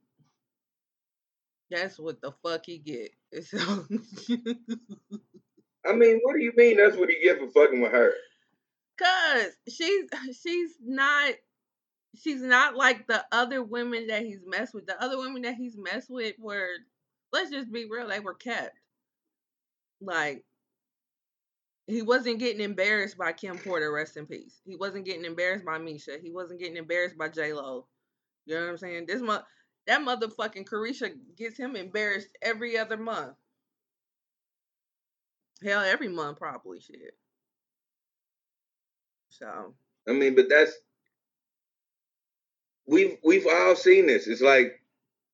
That's 1.70 2.00
what 2.00 2.22
the 2.22 2.32
fuck 2.44 2.66
he 2.66 2.78
get. 2.80 3.12
So 3.46 3.58
I 5.86 5.94
mean, 5.94 6.20
what 6.24 6.34
do 6.36 6.40
you 6.42 6.52
mean? 6.56 6.78
That's 6.78 6.98
what 6.98 7.10
he 7.10 7.22
get 7.24 7.38
for 7.40 7.50
fucking 7.50 7.82
with 7.82 7.92
her? 7.92 8.12
Cause 8.98 9.52
she's 9.70 10.06
she's 10.42 10.72
not 10.84 11.34
she's 12.22 12.42
not 12.42 12.76
like 12.76 13.08
the 13.08 13.24
other 13.32 13.64
women 13.64 14.08
that 14.08 14.24
he's 14.24 14.42
messed 14.46 14.74
with. 14.74 14.88
The 14.88 15.02
other 15.02 15.18
women 15.18 15.44
that 15.44 15.56
he's 15.56 15.78
messed 15.78 16.10
with 16.10 16.36
were 16.40 16.70
let's 17.32 17.52
just 17.52 17.72
be 17.72 17.86
real, 17.90 18.08
they 18.08 18.20
were 18.20 18.34
kept. 18.34 18.76
Like 20.02 20.44
he 21.88 22.02
wasn't 22.02 22.40
getting 22.40 22.62
embarrassed 22.62 23.18
by 23.18 23.34
Kim 23.34 23.58
Porter, 23.58 23.92
rest 23.92 24.18
in 24.18 24.26
peace. 24.26 24.62
He 24.66 24.76
wasn't 24.76 25.06
getting 25.06 25.26
embarrassed 25.26 25.66
by 25.66 25.78
Misha. 25.78 26.18
He 26.22 26.32
wasn't 26.32 26.60
getting 26.60 26.78
embarrassed 26.78 27.18
by 27.18 27.30
J 27.30 27.54
Lo. 27.54 27.88
You 28.46 28.56
know 28.56 28.62
what 28.62 28.70
I'm 28.72 28.78
saying? 28.78 29.06
This 29.08 29.22
month 29.22 29.44
that 29.88 30.02
motherfucking 30.02 30.68
Caresha 30.68 31.12
gets 31.36 31.58
him 31.58 31.76
embarrassed 31.76 32.30
every 32.42 32.78
other 32.78 32.98
month. 32.98 33.36
Hell, 35.64 35.82
every 35.82 36.08
month 36.08 36.38
probably 36.38 36.80
shit. 36.80 37.18
So 39.30 39.74
I 40.08 40.14
mean, 40.14 40.36
but 40.36 40.48
that's 40.50 40.74
we've 42.86 43.18
we've 43.24 43.48
all 43.48 43.76
seen 43.76 44.08
this. 44.08 44.28
It's 44.28 44.42
like 44.42 44.80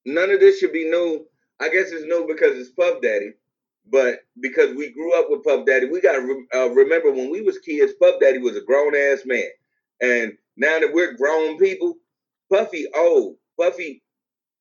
none 0.06 0.32
of 0.32 0.40
this 0.40 0.60
should 0.60 0.74
be 0.74 0.90
new. 0.90 1.26
I 1.60 1.70
guess 1.70 1.92
it's 1.92 2.06
new 2.06 2.26
because 2.28 2.58
it's 2.58 2.72
Puff 2.72 3.02
Daddy, 3.02 3.32
but 3.90 4.20
because 4.42 4.76
we 4.76 4.92
grew 4.92 5.18
up 5.18 5.28
with 5.30 5.44
Puff 5.44 5.66
Daddy, 5.66 5.88
we 5.88 6.02
gotta 6.02 6.22
re- 6.22 6.48
uh, 6.54 6.70
remember 6.70 7.12
when 7.12 7.30
we 7.32 7.42
was 7.42 7.60
kids, 7.60 7.94
Puff 8.02 8.16
Daddy 8.20 8.40
was 8.40 8.56
a 8.58 8.62
grown 8.62 8.96
ass 8.96 9.22
man, 9.26 9.50
and 10.02 10.34
now 10.58 10.80
that 10.80 10.94
we're 10.94 11.14
grown 11.14 11.58
people, 11.58 11.96
Puffy 12.52 12.88
old, 12.96 13.38
Puffy, 13.60 14.04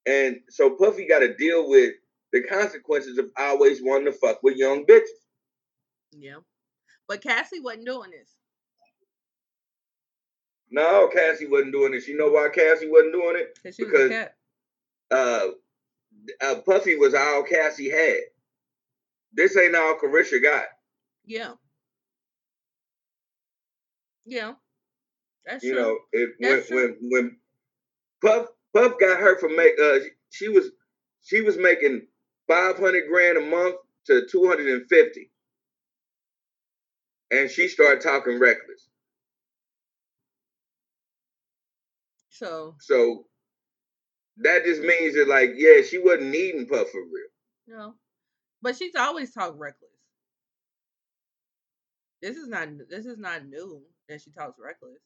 and 0.06 0.36
so 0.48 0.70
Puffy 0.70 1.06
got 1.06 1.20
to 1.20 1.34
deal 1.34 1.68
with 1.68 1.94
the 2.32 2.42
consequences 2.42 3.18
of 3.18 3.26
always 3.38 3.80
wanting 3.82 4.06
to 4.06 4.18
fuck 4.18 4.42
with 4.42 4.56
young 4.56 4.84
bitches. 4.84 5.02
Yeah. 6.12 6.36
But 7.08 7.22
Cassie 7.22 7.60
wasn't 7.60 7.86
doing 7.86 8.10
this. 8.10 8.34
No, 10.70 11.08
Cassie 11.12 11.46
wasn't 11.46 11.72
doing 11.72 11.92
this. 11.92 12.08
You 12.08 12.16
know 12.16 12.28
why 12.30 12.48
Cassie 12.52 12.88
wasn't 12.90 13.12
doing 13.12 13.36
it? 13.36 13.58
Because 13.62 13.78
was 13.78 14.06
a 14.06 14.08
cat. 14.08 14.34
uh, 15.10 15.46
uh, 16.42 16.56
Puffy 16.66 16.96
was 16.96 17.14
all 17.14 17.42
Cassie 17.44 17.90
had. 17.90 18.20
This 19.34 19.56
ain't 19.56 19.76
all 19.76 19.96
Caresha 20.02 20.42
got. 20.42 20.64
Yeah. 21.24 21.54
Yeah. 24.26 24.54
That's 25.46 25.64
You 25.64 25.74
true. 25.74 25.82
know, 25.82 25.98
it, 26.12 26.30
when 26.40 26.64
true. 26.66 26.76
when 26.76 26.96
when 27.10 27.36
Puff 28.24 28.48
Puff 28.74 28.98
got 29.00 29.20
her 29.20 29.38
from 29.38 29.56
make 29.56 29.74
uh 29.82 30.00
she 30.30 30.48
was 30.48 30.70
she 31.22 31.42
was 31.42 31.56
making 31.58 32.06
five 32.48 32.78
hundred 32.78 33.04
grand 33.10 33.38
a 33.38 33.42
month 33.42 33.76
to 34.06 34.26
two 34.30 34.48
hundred 34.48 34.68
and 34.68 34.88
fifty, 34.88 35.30
and 37.30 37.50
she 37.50 37.68
started 37.68 38.02
talking 38.02 38.38
reckless. 38.40 38.88
So, 42.30 42.76
So 42.80 43.26
that 44.38 44.64
just 44.64 44.80
means 44.82 45.14
that 45.14 45.28
like 45.28 45.52
yeah, 45.56 45.82
she 45.82 45.98
wasn't 45.98 46.30
needing 46.30 46.66
Puff 46.66 46.90
for 46.90 47.00
real. 47.02 47.28
no. 47.66 47.94
But 48.62 48.76
she's 48.76 48.94
always 48.96 49.32
talked 49.32 49.58
reckless. 49.58 49.90
This 52.22 52.36
is 52.36 52.48
not 52.48 52.68
this 52.88 53.06
is 53.06 53.18
not 53.18 53.46
new 53.46 53.82
that 54.08 54.20
she 54.22 54.30
talks 54.30 54.58
reckless. 54.58 54.98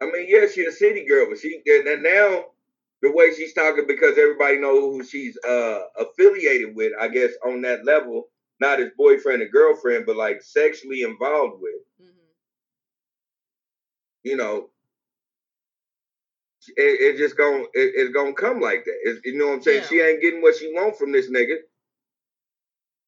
I 0.00 0.06
mean, 0.06 0.26
yeah, 0.28 0.46
she's 0.46 0.66
a 0.68 0.72
city 0.72 1.06
girl, 1.06 1.26
but 1.28 1.38
she 1.38 1.62
now 1.66 2.46
the 3.02 3.12
way 3.12 3.32
she's 3.34 3.54
talking 3.54 3.86
because 3.86 4.18
everybody 4.18 4.58
know 4.58 4.80
who 4.80 5.04
she's 5.04 5.38
uh 5.46 5.80
affiliated 5.98 6.74
with, 6.74 6.92
I 7.00 7.08
guess 7.08 7.32
on 7.44 7.62
that 7.62 7.84
level, 7.84 8.28
not 8.60 8.80
as 8.80 8.90
boyfriend 8.96 9.42
and 9.42 9.52
girlfriend, 9.52 10.06
but 10.06 10.16
like 10.16 10.42
sexually 10.42 11.02
involved 11.02 11.60
with. 11.60 11.82
hmm 12.00 12.16
You 14.24 14.36
know, 14.36 14.70
it, 16.76 17.14
it 17.14 17.16
just 17.18 17.36
gonna 17.36 17.62
it, 17.74 17.92
it's 17.94 18.12
gonna 18.12 18.32
come 18.32 18.60
like 18.60 18.84
that. 18.84 18.96
It's, 19.04 19.20
you 19.24 19.38
know 19.38 19.48
what 19.48 19.54
I'm 19.54 19.62
saying? 19.62 19.82
Yeah. 19.82 19.88
She 19.88 20.00
ain't 20.00 20.22
getting 20.22 20.42
what 20.42 20.56
she 20.56 20.72
want 20.72 20.96
from 20.96 21.12
this 21.12 21.30
nigga, 21.30 21.56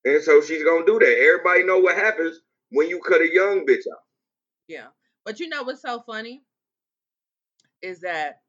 and 0.04 0.22
so 0.22 0.40
she's 0.40 0.64
gonna 0.64 0.86
do 0.86 0.98
that. 0.98 1.18
Everybody 1.18 1.64
know 1.64 1.78
what 1.78 1.96
happens 1.96 2.40
when 2.70 2.88
you 2.88 3.00
cut 3.00 3.20
a 3.20 3.32
young 3.32 3.66
bitch 3.66 3.86
out. 3.92 4.02
Yeah. 4.68 4.86
But 5.24 5.40
you 5.40 5.48
know 5.48 5.62
what's 5.62 5.82
so 5.82 6.02
funny? 6.06 6.42
Is 7.82 8.00
that 8.00 8.40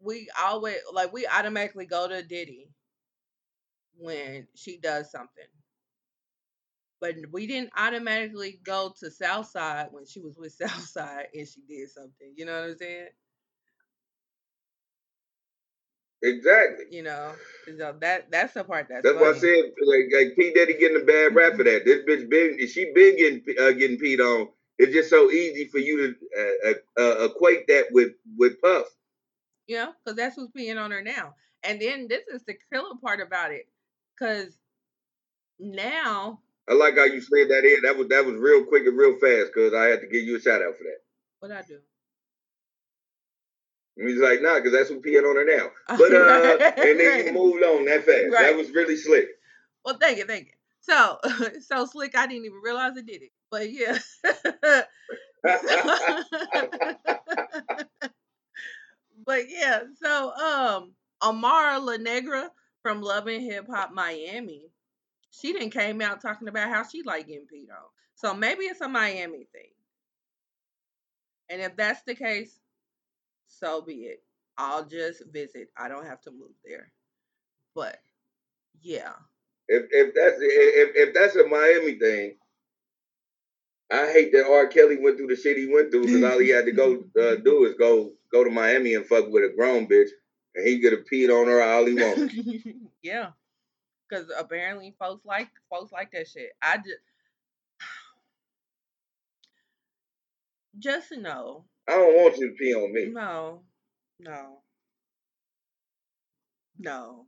we 0.00 0.28
always 0.42 0.76
like 0.92 1.12
we 1.12 1.26
automatically 1.26 1.86
go 1.86 2.08
to 2.08 2.22
Diddy 2.22 2.68
when 3.96 4.46
she 4.54 4.78
does 4.78 5.10
something. 5.10 5.44
But 7.02 7.16
we 7.32 7.48
didn't 7.48 7.72
automatically 7.76 8.60
go 8.62 8.94
to 9.00 9.10
Southside 9.10 9.88
when 9.90 10.06
she 10.06 10.20
was 10.20 10.38
with 10.38 10.52
Southside 10.62 11.26
and 11.34 11.48
she 11.48 11.60
did 11.68 11.90
something. 11.90 12.32
You 12.36 12.46
know 12.46 12.60
what 12.60 12.70
I'm 12.70 12.76
saying? 12.76 13.08
Exactly. 16.22 16.84
You 16.92 17.02
know, 17.02 17.32
so 17.76 17.96
that 18.00 18.30
that's 18.30 18.54
the 18.54 18.62
part 18.62 18.86
that's, 18.88 19.02
That's 19.02 19.20
why 19.20 19.30
I 19.30 19.34
said 19.34 19.72
like, 19.84 20.04
like 20.14 20.36
P 20.36 20.52
Daddy 20.54 20.78
getting 20.78 21.02
a 21.02 21.04
bad 21.04 21.34
rap 21.34 21.54
for 21.54 21.64
that. 21.64 21.84
This 21.84 22.04
bitch 22.08 22.30
been 22.30 22.68
she 22.68 22.92
been 22.94 23.16
getting 23.16 23.42
uh, 23.60 23.72
getting 23.72 23.98
peed 23.98 24.20
on. 24.20 24.50
it's 24.78 24.92
just 24.92 25.10
so 25.10 25.28
easy 25.32 25.66
for 25.66 25.78
you 25.78 26.14
to 26.14 26.70
uh, 26.70 27.02
uh, 27.02 27.24
equate 27.24 27.66
that 27.66 27.86
with 27.90 28.12
with 28.38 28.60
Puff. 28.62 28.86
You 29.66 29.78
know, 29.78 29.92
because 30.04 30.16
that's 30.16 30.36
who's 30.36 30.50
peeing 30.56 30.80
on 30.80 30.92
her 30.92 31.02
now. 31.02 31.34
And 31.64 31.82
then 31.82 32.06
this 32.08 32.28
is 32.32 32.44
the 32.44 32.54
killer 32.72 32.94
part 33.02 33.20
about 33.20 33.50
it, 33.50 33.66
because 34.16 34.56
now 35.58 36.38
I 36.68 36.74
like 36.74 36.96
how 36.96 37.04
you 37.04 37.20
slid 37.20 37.50
that 37.50 37.64
in. 37.64 37.82
That 37.82 37.96
was 37.96 38.08
that 38.08 38.24
was 38.24 38.36
real 38.36 38.64
quick 38.64 38.86
and 38.86 38.96
real 38.96 39.18
fast 39.18 39.50
because 39.54 39.74
I 39.74 39.84
had 39.84 40.00
to 40.00 40.06
give 40.06 40.22
you 40.22 40.36
a 40.36 40.40
shout 40.40 40.62
out 40.62 40.76
for 40.76 40.84
that. 40.84 41.00
what 41.40 41.50
I 41.50 41.62
do? 41.62 41.78
And 43.96 44.08
he's 44.08 44.20
like, 44.20 44.40
nah, 44.40 44.54
because 44.54 44.72
that's 44.72 44.88
who 44.88 45.02
peeing 45.02 45.28
on 45.28 45.36
her 45.36 45.44
now. 45.44 45.70
But 45.98 46.14
uh, 46.14 46.56
Right, 46.58 46.78
and 46.78 47.00
then 47.00 47.08
right. 47.08 47.26
you 47.26 47.32
moved 47.32 47.62
on 47.62 47.84
that 47.86 48.04
fast. 48.04 48.32
Right. 48.32 48.46
That 48.46 48.56
was 48.56 48.70
really 48.70 48.96
slick. 48.96 49.28
Well, 49.84 49.98
thank 50.00 50.18
you, 50.18 50.24
thank 50.24 50.46
you. 50.46 50.52
So, 50.80 51.18
so 51.60 51.86
slick, 51.86 52.16
I 52.16 52.26
didn't 52.26 52.46
even 52.46 52.60
realize 52.62 52.92
I 52.96 53.02
did 53.02 53.22
it. 53.22 53.32
But 53.50 53.70
yeah. 53.70 53.98
but 59.26 59.50
yeah, 59.50 59.80
so 60.00 60.32
um 60.34 60.92
Amara 61.22 61.78
La 61.78 61.96
Negra 61.96 62.50
from 62.82 63.02
Love 63.02 63.26
and 63.26 63.42
Hip 63.42 63.66
Hop 63.68 63.92
Miami, 63.92 64.70
she 65.32 65.52
didn't 65.52 65.70
came 65.70 66.00
out 66.00 66.20
talking 66.20 66.48
about 66.48 66.68
how 66.68 66.84
she 66.84 67.02
like 67.02 67.26
getting 67.26 67.46
peed 67.46 67.70
on. 67.70 67.88
So 68.14 68.34
maybe 68.34 68.64
it's 68.64 68.80
a 68.80 68.88
Miami 68.88 69.48
thing. 69.52 69.72
And 71.50 71.60
if 71.60 71.76
that's 71.76 72.02
the 72.02 72.14
case, 72.14 72.60
so 73.48 73.82
be 73.82 73.94
it. 73.94 74.22
I'll 74.58 74.84
just 74.84 75.22
visit. 75.32 75.68
I 75.76 75.88
don't 75.88 76.06
have 76.06 76.20
to 76.22 76.30
move 76.30 76.52
there. 76.64 76.92
But 77.74 77.98
yeah. 78.80 79.12
if 79.68 79.84
if 79.90 80.14
that's 80.14 80.36
if 80.38 80.90
if 80.94 81.14
that's 81.14 81.36
a 81.36 81.46
Miami 81.48 81.98
thing, 81.98 82.36
I 83.90 84.12
hate 84.12 84.32
that 84.32 84.46
R. 84.46 84.66
Kelly 84.66 84.98
went 85.00 85.16
through 85.16 85.28
the 85.28 85.36
shit 85.36 85.56
he 85.56 85.72
went 85.72 85.90
through 85.90 86.06
because 86.06 86.22
all 86.22 86.38
he 86.38 86.50
had 86.50 86.66
to 86.66 86.72
go 86.72 87.04
uh, 87.20 87.36
do 87.36 87.64
is 87.64 87.74
go 87.78 88.12
go 88.30 88.44
to 88.44 88.50
Miami 88.50 88.94
and 88.94 89.06
fuck 89.06 89.30
with 89.30 89.44
a 89.44 89.54
grown 89.54 89.86
bitch, 89.86 90.10
and 90.54 90.66
he 90.66 90.80
could 90.80 90.92
have 90.92 91.06
peed 91.10 91.30
on 91.30 91.48
her 91.48 91.62
all 91.62 91.86
he 91.86 91.94
wanted. 91.94 92.74
yeah. 93.02 93.30
Cause 94.12 94.30
apparently 94.38 94.94
folks 94.98 95.24
like 95.24 95.48
folks 95.70 95.90
like 95.90 96.10
that 96.12 96.28
shit. 96.28 96.50
I 96.60 96.76
just 96.78 96.98
just 100.78 101.12
know. 101.12 101.64
I 101.88 101.92
don't 101.92 102.14
want 102.16 102.36
you 102.36 102.48
to 102.50 102.54
pee 102.54 102.74
on 102.74 102.92
me. 102.92 103.06
No. 103.10 103.62
No. 104.20 104.58
No. 106.78 107.26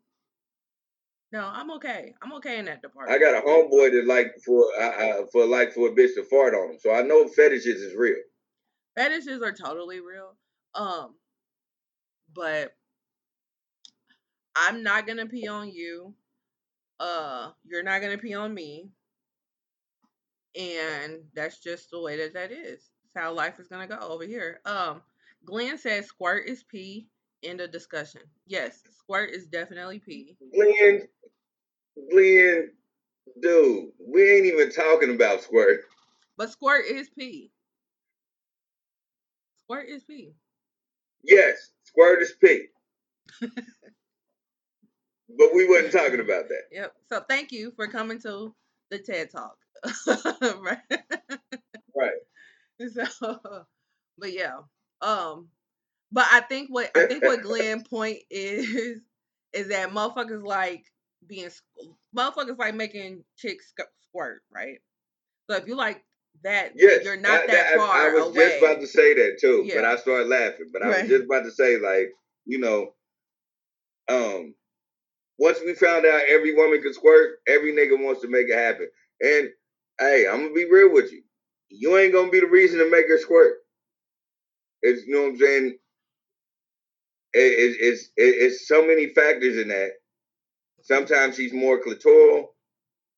No, 1.33 1.51
I'm 1.53 1.71
okay. 1.73 2.15
I'm 2.23 2.35
okay 2.35 2.59
in 2.59 2.67
that 2.67 2.83
department. 2.83 3.17
I 3.17 3.25
got 3.25 3.43
a 3.43 3.47
homeboy 3.47 3.91
that 3.93 4.05
like 4.07 4.35
for 4.45 4.67
uh, 4.79 4.85
uh, 4.85 5.27
for 5.33 5.47
like 5.47 5.73
for 5.73 5.89
a 5.89 5.93
bitch 5.93 6.15
to 6.15 6.25
fart 6.25 6.55
on 6.55 6.73
him, 6.73 6.79
so 6.81 6.93
I 6.95 7.03
know 7.03 7.27
fetishes 7.27 7.81
is 7.81 7.95
real. 7.97 8.15
fetishes 8.97 9.43
are 9.43 9.53
totally 9.53 10.01
real. 10.01 10.37
Um, 10.75 11.17
but 12.35 12.73
I'm 14.55 14.83
not 14.85 15.07
gonna 15.07 15.27
pee 15.27 15.49
on 15.49 15.73
you. 15.73 16.15
Uh, 17.01 17.51
you're 17.65 17.83
not 17.83 18.01
gonna 18.01 18.19
pee 18.19 18.35
on 18.35 18.55
me, 18.55 18.91
and 20.59 21.19
that's 21.35 21.59
just 21.59 21.91
the 21.91 22.01
way 22.01 22.17
that 22.17 22.35
that 22.35 22.53
is. 22.53 22.91
It's 23.05 23.15
how 23.17 23.33
life 23.33 23.59
is 23.59 23.69
gonna 23.69 23.87
go 23.87 23.99
over 23.99 24.25
here. 24.25 24.61
Um, 24.65 25.03
Glenn 25.45 25.79
says 25.79 26.07
squirt 26.07 26.47
is 26.47 26.65
pee. 26.65 27.09
End 27.43 27.61
of 27.61 27.71
discussion. 27.71 28.23
Yes, 28.47 28.83
squirt 28.99 29.31
is 29.31 29.47
definitely 29.47 29.99
pee. 29.99 30.37
Glenn, 30.55 31.03
Glenn, 32.11 32.71
dude, 33.43 33.91
we 34.01 34.31
ain't 34.31 34.47
even 34.47 34.71
talking 34.71 35.15
about 35.15 35.43
squirt. 35.43 35.81
But 36.37 36.51
squirt 36.51 36.87
is 36.87 37.11
pee. 37.11 37.51
Squirt 39.65 39.89
is 39.89 40.05
pee. 40.05 40.35
Yes, 41.23 41.71
squirt 41.85 42.23
is 42.23 42.33
pee. 42.33 42.67
but 45.39 45.55
we 45.55 45.69
wasn't 45.69 45.93
talking 45.93 46.21
about 46.21 46.49
that. 46.49 46.63
Yep. 46.73 46.93
So 47.11 47.21
thank 47.29 47.53
you 47.53 47.73
for 47.77 47.87
coming 47.89 48.21
to 48.23 48.55
the 48.91 48.99
TED 48.99 49.31
Talk. 49.31 49.57
right. 50.61 50.79
Right. 51.97 52.13
So, 52.93 53.39
but 54.19 54.33
yeah. 54.33 54.59
Um, 55.01 55.49
but 56.11 56.27
I 56.31 56.41
think 56.41 56.71
what 56.71 56.91
I 56.97 57.07
think 57.07 57.23
what 57.25 57.43
Glenn 57.45 57.85
point 57.85 58.19
is 58.31 59.01
is 59.53 59.69
that 59.69 59.91
motherfuckers 59.91 60.45
like 60.45 60.85
being 61.27 61.51
motherfuckers 62.17 62.59
like 62.59 62.75
making 62.75 63.23
chicks 63.37 63.73
squirt, 64.09 64.43
right? 64.53 64.79
So 65.49 65.57
if 65.57 65.69
you 65.69 65.77
like 65.77 66.03
that, 66.43 66.73
Yes, 66.75 67.05
you're 67.05 67.17
not 67.17 67.43
I, 67.45 67.47
that 67.47 67.67
I- 67.75 67.77
far 67.77 67.97
I 67.97 68.13
was 68.13 68.27
away. 68.27 68.45
just 68.49 68.59
about 68.63 68.81
to 68.81 68.87
say 68.89 69.15
that 69.15 69.39
too, 69.41 69.71
but 69.73 69.85
I 69.85 69.97
started 69.97 70.27
laughing. 70.29 70.71
But 70.73 70.83
I 70.83 70.89
Right. 70.89 71.03
was 71.03 71.11
just 71.11 71.25
about 71.25 71.45
to 71.45 71.53
say, 71.53 71.79
like, 71.79 72.11
you 72.45 72.59
know, 72.59 72.93
um, 74.09 74.55
once 75.39 75.59
we 75.65 75.75
found 75.75 76.07
out 76.07 76.23
every 76.29 76.55
woman 76.55 76.83
could 76.83 76.95
squirt, 76.95 77.39
every 77.49 77.73
nigga 77.73 78.03
wants 78.03 78.23
to 78.23 78.29
make 78.29 78.49
it 78.49 78.57
happen. 78.59 78.89
And 79.21 79.49
hey, 80.01 80.27
I'm 80.31 80.43
gonna 80.43 80.55
be 80.55 80.71
real 80.71 80.93
with 80.93 81.13
you. 81.13 81.23
You 81.71 81.99
ain't 81.99 82.13
gonna 82.13 82.31
be 82.31 82.41
the 82.41 82.47
reason 82.47 82.79
to 82.81 82.91
make 82.91 83.09
her 83.09 83.19
squirt. 83.19 83.57
It's 84.83 85.07
you 85.07 85.15
know 85.15 85.23
what 85.23 85.29
I'm 85.33 85.39
saying. 85.39 85.79
It, 87.35 87.41
it, 87.41 87.77
it's 87.81 88.05
it, 88.17 88.37
it's 88.39 88.69
so 88.69 88.87
many 88.87 89.09
factors 89.09 89.59
in 89.59 89.69
that. 89.69 89.93
Sometimes 90.83 91.37
she's 91.37 91.53
more 91.53 91.83
clitoral, 91.83 92.47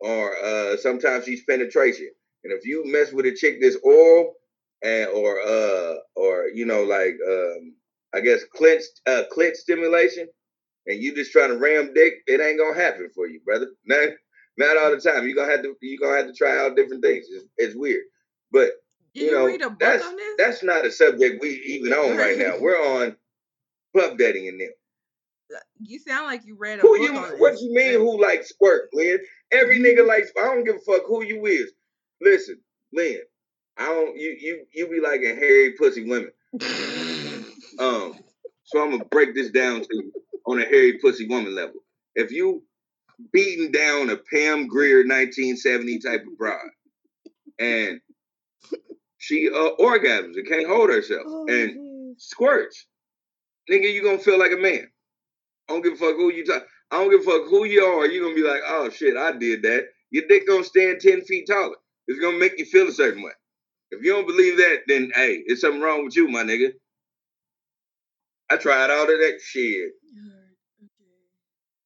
or 0.00 0.36
uh, 0.44 0.76
sometimes 0.78 1.24
she's 1.26 1.44
penetration. 1.44 2.10
And 2.44 2.52
if 2.52 2.64
you 2.66 2.84
mess 2.86 3.12
with 3.12 3.26
a 3.26 3.34
chick 3.34 3.58
that's 3.60 3.76
oral, 3.84 4.34
and 4.82 5.10
or 5.10 5.40
uh 5.40 5.96
or 6.16 6.48
you 6.54 6.66
know 6.66 6.84
like 6.84 7.16
um 7.28 7.74
I 8.14 8.20
guess 8.20 8.42
clit 8.58 8.82
uh 9.06 9.24
clit 9.36 9.56
stimulation, 9.56 10.28
and 10.86 11.02
you 11.02 11.14
just 11.14 11.32
trying 11.32 11.50
to 11.50 11.58
ram 11.58 11.92
dick, 11.94 12.14
it 12.26 12.40
ain't 12.40 12.58
gonna 12.58 12.74
happen 12.74 13.10
for 13.14 13.26
you, 13.26 13.40
brother. 13.40 13.68
Not 13.84 14.08
not 14.56 14.76
all 14.76 14.90
the 14.90 15.00
time. 15.00 15.26
You 15.26 15.34
gonna 15.34 15.50
have 15.50 15.62
to 15.62 15.76
you 15.80 15.98
gonna 15.98 16.16
have 16.16 16.26
to 16.26 16.32
try 16.32 16.58
out 16.58 16.76
different 16.76 17.02
things. 17.02 17.26
It's, 17.30 17.44
it's 17.56 17.74
weird, 17.76 18.04
but 18.52 18.70
you 19.14 19.26
you, 19.26 19.32
know 19.32 19.46
read 19.46 19.62
a 19.62 19.70
book 19.70 19.78
that's 19.78 20.04
on 20.04 20.16
this? 20.16 20.34
that's 20.38 20.62
not 20.62 20.86
a 20.86 20.90
subject 20.90 21.40
we 21.40 21.50
even 21.66 21.92
on 21.92 22.16
right 22.16 22.38
now. 22.38 22.54
We're 22.60 22.76
on 22.76 23.16
pup 23.94 24.16
dating 24.18 24.48
and 24.48 24.60
them. 24.60 24.70
you 25.80 25.98
sound 25.98 26.26
like 26.26 26.46
you 26.46 26.56
read 26.56 26.78
a 26.78 26.82
Who 26.82 26.98
book 26.98 27.30
you? 27.30 27.38
What 27.38 27.52
this. 27.52 27.62
you 27.62 27.74
mean? 27.74 27.94
Who 27.94 28.20
likes 28.20 28.50
squirt, 28.50 28.88
Lynn? 28.92 29.18
Every 29.52 29.78
nigga 29.78 30.06
likes. 30.08 30.30
I 30.38 30.44
don't 30.44 30.64
give 30.64 30.76
a 30.76 30.80
fuck 30.80 31.02
who 31.06 31.24
you 31.24 31.46
is. 31.46 31.72
Listen, 32.20 32.60
Lynn. 32.92 33.20
I 33.78 33.86
don't. 33.86 34.16
You 34.16 34.36
you 34.38 34.64
you 34.72 34.88
be 34.88 35.00
like 35.00 35.20
a 35.22 35.34
hairy 35.34 35.72
pussy 35.72 36.08
women. 36.08 36.30
Um. 37.78 38.14
So 38.64 38.82
I'm 38.82 38.90
gonna 38.90 39.04
break 39.04 39.34
this 39.34 39.50
down 39.50 39.82
to 39.82 39.88
you 39.90 40.10
on 40.46 40.60
a 40.60 40.64
hairy 40.64 40.98
pussy 40.98 41.26
woman 41.26 41.54
level. 41.54 41.80
If 42.14 42.32
you 42.32 42.62
beating 43.32 43.72
down 43.72 44.10
a 44.10 44.16
Pam 44.16 44.68
Grier 44.68 44.98
1970 44.98 45.98
type 46.00 46.22
of 46.26 46.38
broad, 46.38 46.60
and 47.58 48.00
she 49.18 49.48
uh, 49.48 49.70
orgasms 49.80 50.36
and 50.36 50.48
can't 50.48 50.68
hold 50.68 50.90
herself 50.90 51.22
Oh, 51.26 51.46
and 51.48 52.16
squirts, 52.18 52.86
nigga, 53.70 53.92
you 53.92 54.02
gonna 54.04 54.18
feel 54.18 54.38
like 54.38 54.52
a 54.52 54.56
man. 54.56 54.86
I 55.68 55.72
don't 55.74 55.82
give 55.82 55.94
a 55.94 55.96
fuck 55.96 56.16
who 56.16 56.32
you 56.32 56.44
talk. 56.46 56.64
I 56.90 56.98
don't 56.98 57.10
give 57.10 57.22
a 57.22 57.24
fuck 57.24 57.48
who 57.50 57.64
you 57.64 57.84
are. 57.84 58.06
You're 58.06 58.24
gonna 58.24 58.34
be 58.34 58.48
like, 58.48 58.62
oh 58.66 58.90
shit, 58.90 59.16
I 59.16 59.32
did 59.32 59.62
that. 59.62 59.86
Your 60.10 60.24
dick 60.28 60.46
gonna 60.46 60.64
stand 60.64 61.00
ten 61.00 61.22
feet 61.22 61.46
taller. 61.48 61.76
It's 62.08 62.20
gonna 62.20 62.38
make 62.38 62.58
you 62.58 62.66
feel 62.66 62.88
a 62.88 62.92
certain 62.92 63.22
way. 63.22 63.32
If 63.90 64.04
you 64.04 64.12
don't 64.12 64.26
believe 64.26 64.58
that, 64.58 64.80
then 64.88 65.12
hey, 65.14 65.44
there's 65.46 65.62
something 65.62 65.80
wrong 65.80 66.04
with 66.04 66.16
you, 66.16 66.28
my 66.28 66.42
nigga. 66.44 66.72
I 68.50 68.56
tried 68.58 68.90
all 68.90 69.02
of 69.02 69.08
that 69.08 69.40
shit. 69.42 69.92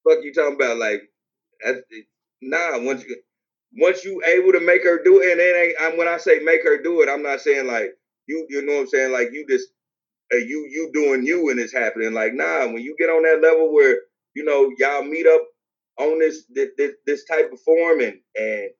Fuck 0.09 0.25
you 0.25 0.33
talking 0.33 0.57
about? 0.57 0.79
Like, 0.79 1.03
that's, 1.65 1.81
nah. 2.43 2.79
Once 2.81 3.05
you 3.05 3.17
once 3.77 4.05
you 4.05 4.23
able 4.27 4.53
to 4.53 4.61
make 4.61 4.85
her 4.85 5.03
do 5.03 5.21
it, 5.23 5.33
and 5.33 5.41
it 5.41 5.57
ain't. 5.57 5.77
I'm, 5.81 5.99
when 5.99 6.09
I 6.09 6.19
say 6.19 6.41
make 6.41 6.65
her 6.65 6.83
do 6.83 7.03
it, 7.03 7.09
I'm 7.09 7.23
not 7.23 7.41
saying 7.41 7.67
like 7.67 7.93
you. 8.27 8.47
You 8.51 8.67
know 8.67 8.75
what 8.75 8.81
I'm 8.83 8.87
saying? 8.89 9.13
Like 9.13 9.31
you 9.33 9.47
just 9.49 9.69
uh, 10.33 10.39
you 10.39 10.67
you 10.71 10.91
doing 10.95 11.25
you 11.25 11.51
and 11.51 11.61
it's 11.61 11.73
happening. 11.75 12.13
Like 12.15 12.35
nah. 12.35 12.67
When 12.67 12.83
you 12.83 12.97
get 12.99 13.11
on 13.11 13.23
that 13.25 13.47
level 13.47 13.73
where 13.75 13.99
you 14.35 14.45
know 14.45 14.71
y'all 14.79 15.05
meet 15.05 15.27
up 15.27 15.43
on 15.99 16.19
this 16.19 16.45
this, 16.51 16.71
this, 16.79 16.93
type 17.25 17.53
of 17.53 17.61
form 17.61 18.01
and 18.01 18.19
and 18.39 18.71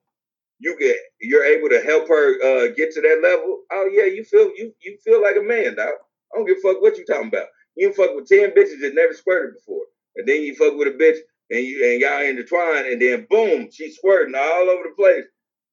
you 0.59 0.77
get 0.79 0.97
you're 1.21 1.45
able 1.45 1.69
to 1.69 1.81
help 1.81 2.07
her 2.07 2.35
uh, 2.43 2.67
get 2.75 2.91
to 2.93 3.01
that 3.01 3.19
level. 3.23 3.61
Oh 3.71 3.89
yeah, 3.91 4.05
you 4.05 4.23
feel 4.23 4.51
you 4.55 4.73
you 4.81 4.97
feel 5.03 5.21
like 5.21 5.35
a 5.37 5.41
man, 5.43 5.75
dog. 5.75 5.89
I 6.33 6.37
don't 6.37 6.47
give 6.47 6.57
a 6.63 6.73
fuck 6.73 6.81
what 6.81 6.97
you 6.97 7.05
talking 7.05 7.27
about. 7.29 7.47
You 7.75 7.93
fuck 7.93 8.11
with 8.15 8.27
ten 8.27 8.51
bitches 8.51 8.81
that 8.81 8.95
never 8.95 9.13
squirted 9.13 9.55
before, 9.55 9.83
and 10.15 10.27
then 10.27 10.43
you 10.43 10.55
fuck 10.55 10.75
with 10.75 10.87
a 10.87 10.91
bitch 10.91 11.17
and 11.49 11.65
you 11.65 11.91
and 11.91 12.01
y'all 12.01 12.21
intertwine, 12.21 12.91
and 12.91 13.01
then 13.01 13.27
boom, 13.29 13.69
she's 13.71 13.97
squirting 13.97 14.35
all 14.35 14.69
over 14.69 14.83
the 14.83 14.95
place 14.95 15.25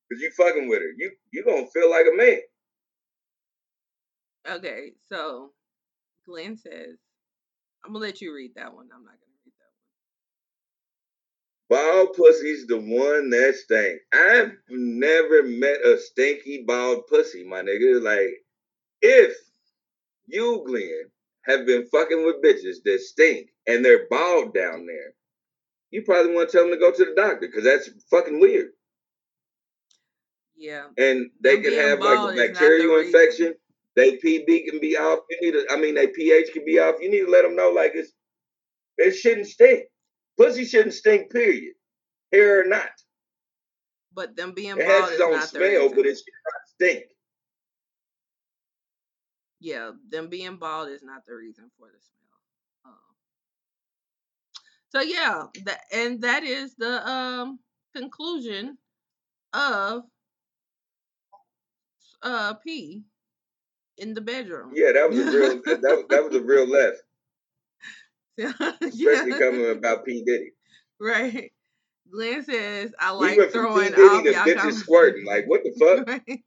because 0.09 0.23
you 0.23 0.31
fucking 0.37 0.69
with 0.69 0.81
her. 0.81 0.93
You 0.97 1.13
you 1.33 1.45
gonna 1.45 1.67
feel 1.69 1.91
like 1.91 2.07
a 2.13 2.17
man. 2.17 2.39
Okay, 4.51 4.93
so 5.11 5.53
Glenn 6.27 6.57
says, 6.57 6.97
I'm 7.85 7.93
gonna 7.93 8.05
let 8.05 8.21
you 8.21 8.35
read 8.35 8.53
that 8.57 8.75
one. 8.75 8.89
I'm 8.95 9.05
not 9.05 9.15
gonna 9.21 9.39
read 9.45 9.53
that 11.69 11.79
one. 11.79 12.05
Bald 12.05 12.17
pussy's 12.17 12.67
the 12.67 12.79
one 12.79 13.31
that 13.31 13.55
stink. 13.57 14.01
I've 14.13 14.53
never 14.71 15.43
met 15.43 15.85
a 15.85 15.99
stinky 15.99 16.65
bald 16.67 17.07
pussy, 17.09 17.45
my 17.45 17.63
nigga. 17.63 18.03
Like, 18.03 18.45
if 19.03 19.37
you, 20.27 20.65
Glenn, 20.67 21.11
have 21.49 21.67
been 21.67 21.87
fucking 21.87 22.25
with 22.25 22.43
bitches 22.45 22.77
that 22.85 23.01
stink 23.01 23.49
and 23.67 23.85
they're 23.85 24.07
bald 24.09 24.55
down 24.55 24.87
there, 24.87 25.15
you 25.91 26.03
probably 26.03 26.35
want 26.35 26.51
to 26.51 26.57
tell 26.57 26.65
them 26.65 26.75
to 26.75 26.79
go 26.79 26.93
to 26.93 27.05
the 27.05 27.15
doctor 27.17 27.49
because 27.49 27.65
that's 27.65 27.89
fucking 28.11 28.39
weird. 28.41 28.69
Yeah. 30.57 30.87
And 30.99 31.31
they 31.41 31.61
can 31.61 31.73
have 31.73 32.01
like 32.01 32.09
a 32.09 32.13
is 32.13 32.19
not 32.19 32.37
the 32.37 32.49
bacterial 32.49 32.99
infection. 33.01 33.55
They 33.97 34.17
PB 34.17 34.67
can 34.69 34.81
be 34.81 34.97
off. 34.97 35.21
You 35.31 35.39
need 35.41 35.53
to, 35.53 35.67
I 35.73 35.77
mean, 35.77 35.95
they 35.95 36.09
pH 36.09 36.53
can 36.53 36.65
be 36.65 36.79
off. 36.79 36.97
You 37.01 37.11
need 37.11 37.25
to 37.25 37.31
let 37.31 37.43
them 37.43 37.57
know 37.57 37.71
like 37.71 37.93
it's 37.95 38.13
it 38.97 39.13
shouldn't 39.13 39.47
stink. 39.47 39.85
Pussy 40.37 40.65
shouldn't 40.65 40.95
stink. 40.95 41.33
Period. 41.33 41.75
Hair 42.33 42.63
or 42.63 42.65
not. 42.69 42.91
But 44.15 44.37
them 44.37 44.53
being 44.53 44.77
It 44.77 44.87
bald 44.87 44.89
has 44.89 45.05
is 45.11 45.15
its 45.15 45.23
own 45.23 45.43
smell, 45.43 45.89
but 45.91 46.07
it 46.07 46.17
should 46.17 46.35
not 46.45 46.69
stink. 46.75 47.05
Yeah, 49.61 49.91
them 50.09 50.29
being 50.29 50.57
bald 50.57 50.89
is 50.89 51.03
not 51.03 51.27
the 51.27 51.35
reason 51.35 51.71
for 51.79 51.89
the 51.89 51.99
smell. 52.01 52.93
Um, 52.93 52.93
so 54.91 55.01
yeah, 55.01 55.45
that 55.65 55.81
and 55.93 56.23
that 56.23 56.43
is 56.45 56.75
the 56.77 57.09
um 57.09 57.59
conclusion 57.95 58.79
of 59.53 60.03
uh 62.23 62.55
P 62.55 63.05
in 63.99 64.15
the 64.15 64.21
bedroom. 64.21 64.73
Yeah, 64.75 64.93
that 64.93 65.11
was 65.11 65.19
a 65.19 65.25
real 65.25 65.63
that, 65.65 65.83
that, 65.83 66.05
that 66.09 66.25
was 66.25 66.35
a 66.35 66.43
real 66.43 66.69
left, 66.69 67.03
especially 68.83 69.31
yeah, 69.31 69.39
coming 69.39 69.71
about 69.71 70.05
P 70.05 70.25
Diddy. 70.25 70.53
right. 71.01 71.53
Glenn 72.11 72.43
says 72.43 72.93
I 72.99 73.11
like 73.11 73.51
throwing 73.51 73.95
off 73.95 74.25
y'all 74.25 74.47
bitches 74.47 74.75
squirting. 74.75 75.27
Like 75.27 75.45
what 75.47 75.63
the 75.63 75.73
fuck? 75.79 76.09
Right. 76.09 76.43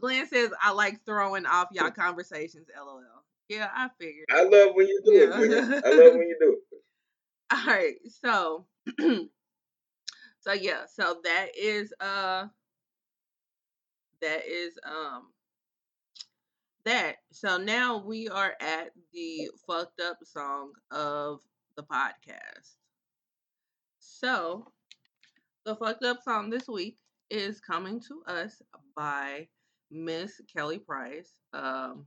It- 0.00 0.02
Glenn 0.02 0.26
says 0.26 0.50
I 0.62 0.72
like 0.72 1.04
throwing 1.04 1.46
off 1.46 1.68
y'all 1.72 1.90
conversations. 1.96 2.68
LOL. 2.76 3.02
Yeah, 3.48 3.68
I 3.74 3.88
figured. 3.98 4.26
I 4.30 4.44
love 4.44 4.74
when 4.74 4.86
you 4.86 5.00
do 5.04 5.12
it, 5.12 5.28
Yeah. 5.30 5.36
Glenn. 5.36 5.82
I 5.84 5.90
love 5.90 6.12
when 6.14 6.28
you 6.28 6.36
do 6.40 6.52
it. 6.72 6.78
All 7.52 7.66
right, 7.66 7.94
so 8.08 8.66
so 10.40 10.52
yeah, 10.52 10.84
so 10.86 11.20
that 11.24 11.48
is 11.58 11.92
uh 12.00 12.46
that 14.20 14.46
is 14.46 14.78
um 14.84 15.32
that. 16.84 17.16
So 17.32 17.56
now 17.58 17.98
we 18.04 18.28
are 18.28 18.54
at 18.60 18.90
the 19.12 19.50
fucked 19.66 20.00
up 20.00 20.18
song 20.22 20.72
of 20.92 21.40
the 21.76 21.82
podcast. 21.82 22.76
So 23.98 24.70
the 25.64 25.74
fucked 25.76 26.04
up 26.04 26.22
song 26.22 26.50
this 26.50 26.68
week 26.68 26.98
is 27.30 27.60
coming 27.60 28.00
to 28.08 28.22
us 28.32 28.62
by 28.96 29.48
Miss 29.90 30.40
Kelly 30.54 30.78
Price. 30.78 31.32
Um 31.52 32.06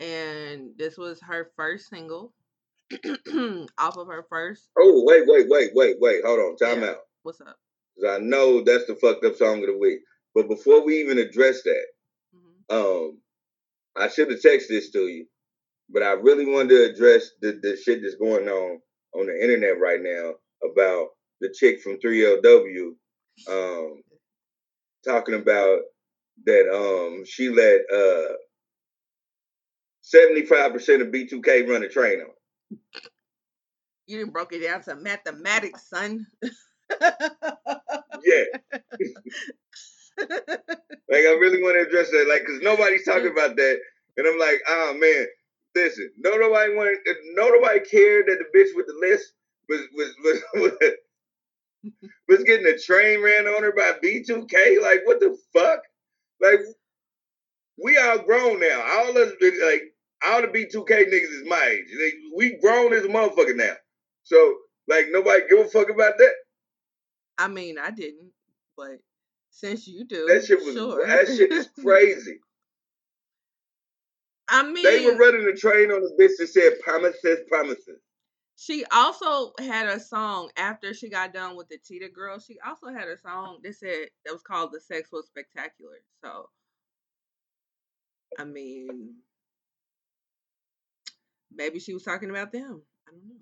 and 0.00 0.70
this 0.76 0.98
was 0.98 1.20
her 1.22 1.50
first 1.56 1.88
single 1.88 2.32
off 3.78 3.96
of 3.96 4.08
her 4.08 4.26
first 4.28 4.68
Oh, 4.78 5.04
wait, 5.06 5.24
wait, 5.26 5.48
wait, 5.48 5.70
wait, 5.74 5.96
wait. 6.00 6.24
Hold 6.24 6.40
on. 6.40 6.56
Time 6.56 6.82
Yeah. 6.82 6.90
out. 6.90 6.98
what's 7.22 7.40
up? 7.40 7.56
'Cause 7.96 8.10
I 8.10 8.18
know 8.18 8.62
that's 8.62 8.86
the 8.86 8.96
fucked 8.96 9.24
up 9.24 9.36
song 9.36 9.60
of 9.60 9.66
the 9.68 9.78
week. 9.78 10.00
But 10.34 10.48
before 10.48 10.84
we 10.84 11.00
even 11.00 11.18
address 11.18 11.62
that, 11.62 11.86
hmm 12.34 12.74
um, 12.76 13.18
I 13.96 14.08
should 14.08 14.30
have 14.30 14.40
texted 14.40 14.68
this 14.68 14.90
to 14.92 15.06
you, 15.06 15.26
but 15.90 16.02
I 16.02 16.12
really 16.12 16.46
wanted 16.46 16.70
to 16.70 16.90
address 16.92 17.30
the, 17.40 17.52
the 17.62 17.76
shit 17.76 18.02
that's 18.02 18.16
going 18.16 18.48
on 18.48 18.80
on 19.14 19.26
the 19.26 19.40
internet 19.40 19.78
right 19.78 20.00
now 20.02 20.34
about 20.68 21.08
the 21.40 21.50
chick 21.50 21.80
from 21.82 21.98
3LW 21.98 22.96
um, 23.48 24.02
talking 25.04 25.34
about 25.34 25.80
that 26.46 26.68
um, 26.70 27.24
she 27.24 27.48
let 27.48 27.80
uh, 27.92 28.34
75% 30.04 31.00
of 31.00 31.08
B2K 31.08 31.68
run 31.68 31.82
a 31.82 31.88
train 31.88 32.20
on. 32.20 32.78
You 34.06 34.18
didn't 34.18 34.32
broke 34.32 34.52
it 34.52 34.62
down 34.62 34.82
to 34.82 34.96
mathematics, 34.96 35.88
son. 35.88 36.26
Yeah, 38.24 38.44
like 40.18 41.24
I 41.26 41.36
really 41.40 41.62
want 41.62 41.76
to 41.76 41.86
address 41.86 42.10
that, 42.10 42.26
like, 42.28 42.44
cause 42.46 42.60
nobody's 42.62 43.04
talking 43.04 43.30
about 43.30 43.56
that, 43.56 43.78
and 44.16 44.26
I'm 44.26 44.38
like, 44.38 44.62
oh 44.68 44.94
man, 44.98 45.26
listen, 45.74 46.10
no 46.18 46.36
nobody 46.36 46.74
wanted, 46.74 46.98
no 47.34 47.48
nobody 47.48 47.80
cared 47.80 48.26
that 48.28 48.38
the 48.38 48.58
bitch 48.58 48.74
with 48.74 48.86
the 48.86 48.94
list 49.00 49.32
was 49.68 49.80
was 49.94 50.14
was 50.24 50.42
was, 50.54 51.92
was 52.28 52.44
getting 52.44 52.66
a 52.66 52.78
train 52.78 53.22
ran 53.22 53.46
on 53.46 53.62
her 53.62 53.72
by 53.72 53.92
B2K. 54.02 54.82
Like, 54.82 55.00
what 55.04 55.20
the 55.20 55.36
fuck? 55.52 55.80
Like, 56.44 56.60
we 57.82 57.98
all 57.98 58.18
grown 58.18 58.60
now. 58.60 58.82
All 58.98 59.10
of 59.10 59.14
the 59.16 59.52
like, 59.64 59.82
all 60.24 60.42
the 60.42 60.48
B2K 60.48 60.88
niggas 60.88 61.40
is 61.42 61.44
my 61.48 61.64
age. 61.64 61.86
They, 61.98 62.12
we 62.36 62.58
grown 62.60 62.92
as 62.94 63.04
a 63.04 63.08
motherfucker 63.08 63.56
now. 63.56 63.74
So, 64.24 64.56
like, 64.88 65.06
nobody 65.10 65.42
give 65.50 65.60
a 65.60 65.68
fuck 65.68 65.90
about 65.90 66.14
that. 66.18 66.32
I 67.38 67.48
mean, 67.48 67.78
I 67.78 67.90
didn't, 67.90 68.30
but 68.76 68.98
since 69.50 69.86
you 69.88 70.04
do, 70.04 70.26
That 70.26 70.44
shit 70.44 70.58
was 70.64 70.74
sure. 70.74 71.06
that 71.06 71.26
shit 71.26 71.50
is 71.52 71.68
crazy. 71.82 72.38
I 74.48 74.62
mean, 74.62 74.84
They 74.84 75.04
were 75.06 75.16
running 75.16 75.46
a 75.48 75.56
train 75.56 75.90
on 75.90 75.98
a 76.02 76.22
bitch 76.22 76.36
that 76.38 76.48
said 76.48 76.74
promises, 76.82 77.40
promises. 77.48 78.00
She 78.56 78.84
also 78.92 79.52
had 79.58 79.88
a 79.88 79.98
song 80.00 80.50
after 80.56 80.94
she 80.94 81.08
got 81.10 81.32
done 81.34 81.56
with 81.56 81.68
the 81.68 81.78
Cheetah 81.78 82.10
Girl. 82.10 82.38
She 82.38 82.56
also 82.66 82.88
had 82.88 83.08
a 83.08 83.18
song 83.18 83.58
that 83.64 83.74
said 83.74 84.08
that 84.24 84.32
was 84.32 84.42
called 84.42 84.72
"The 84.72 84.80
Sex 84.80 85.10
Was 85.12 85.26
Spectacular." 85.26 85.98
So, 86.22 86.50
I 88.38 88.44
mean, 88.44 89.16
maybe 91.54 91.80
she 91.80 91.94
was 91.94 92.04
talking 92.04 92.30
about 92.30 92.52
them. 92.52 92.82
I 93.08 93.12
don't 93.12 93.28
know. 93.28 93.40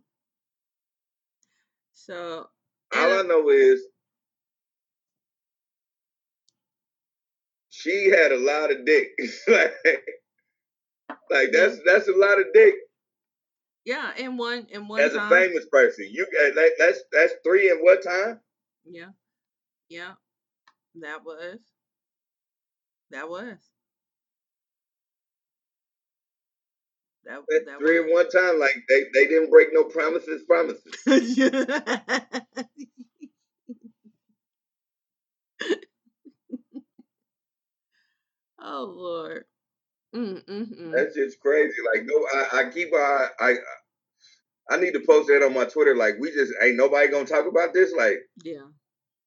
So, 1.93 2.47
All 2.97 3.21
I 3.21 3.23
know 3.23 3.49
is 3.51 3.83
she 7.71 8.11
had 8.11 8.33
a 8.33 8.39
lot 8.39 8.71
of 8.71 8.85
dick. 8.87 9.11
like, 9.49 9.75
like 11.31 11.49
that's 11.53 11.79
that's 11.85 12.09
a 12.09 12.17
lot 12.17 12.41
of 12.41 12.47
dick 12.55 12.75
yeah, 13.85 14.13
in 14.17 14.37
one 14.37 14.67
in 14.71 14.89
one 14.89 15.01
as 15.01 15.15
a 15.15 15.21
famous 15.29 15.67
person. 15.71 16.07
You 16.11 16.25
uh, 16.25 16.55
that, 16.55 16.71
that's 16.79 17.01
that's 17.13 17.35
three 17.45 17.71
in 17.71 17.79
what 17.79 18.03
time? 18.03 18.41
yeah, 18.85 19.11
yeah, 19.89 20.13
that 21.01 21.25
was 21.25 21.59
that 23.11 23.29
was 23.29 23.59
that 27.25 27.41
That's 27.49 27.65
that 27.67 27.79
three 27.79 28.01
was. 28.01 28.07
in 28.09 28.13
one 28.13 28.29
time. 28.31 28.59
Like 28.61 28.77
they 28.89 29.05
they 29.15 29.27
didn't 29.27 29.51
break 29.51 29.69
no 29.73 29.85
promises, 29.85 30.43
promises. 30.45 30.83
oh 38.61 38.85
Lord. 38.97 39.45
Mm, 40.15 40.45
mm, 40.45 40.81
mm. 40.81 40.93
That's 40.95 41.15
just 41.15 41.41
crazy. 41.41 41.75
Like 41.95 42.05
no, 42.07 42.15
I, 42.35 42.61
I 42.67 42.71
keep 42.71 42.89
I, 42.95 43.27
I 43.41 43.55
I 44.71 44.77
need 44.79 44.93
to 44.93 45.01
post 45.07 45.29
that 45.29 45.43
on 45.45 45.55
my 45.55 45.65
Twitter. 45.65 45.97
Like 45.97 46.17
we 46.21 46.31
just 46.33 46.53
ain't 46.63 46.77
nobody 46.77 47.09
gonna 47.11 47.27
talk 47.27 47.47
about 47.47 47.75
this. 47.75 47.93
Like 47.97 48.19
Yeah. 48.45 48.67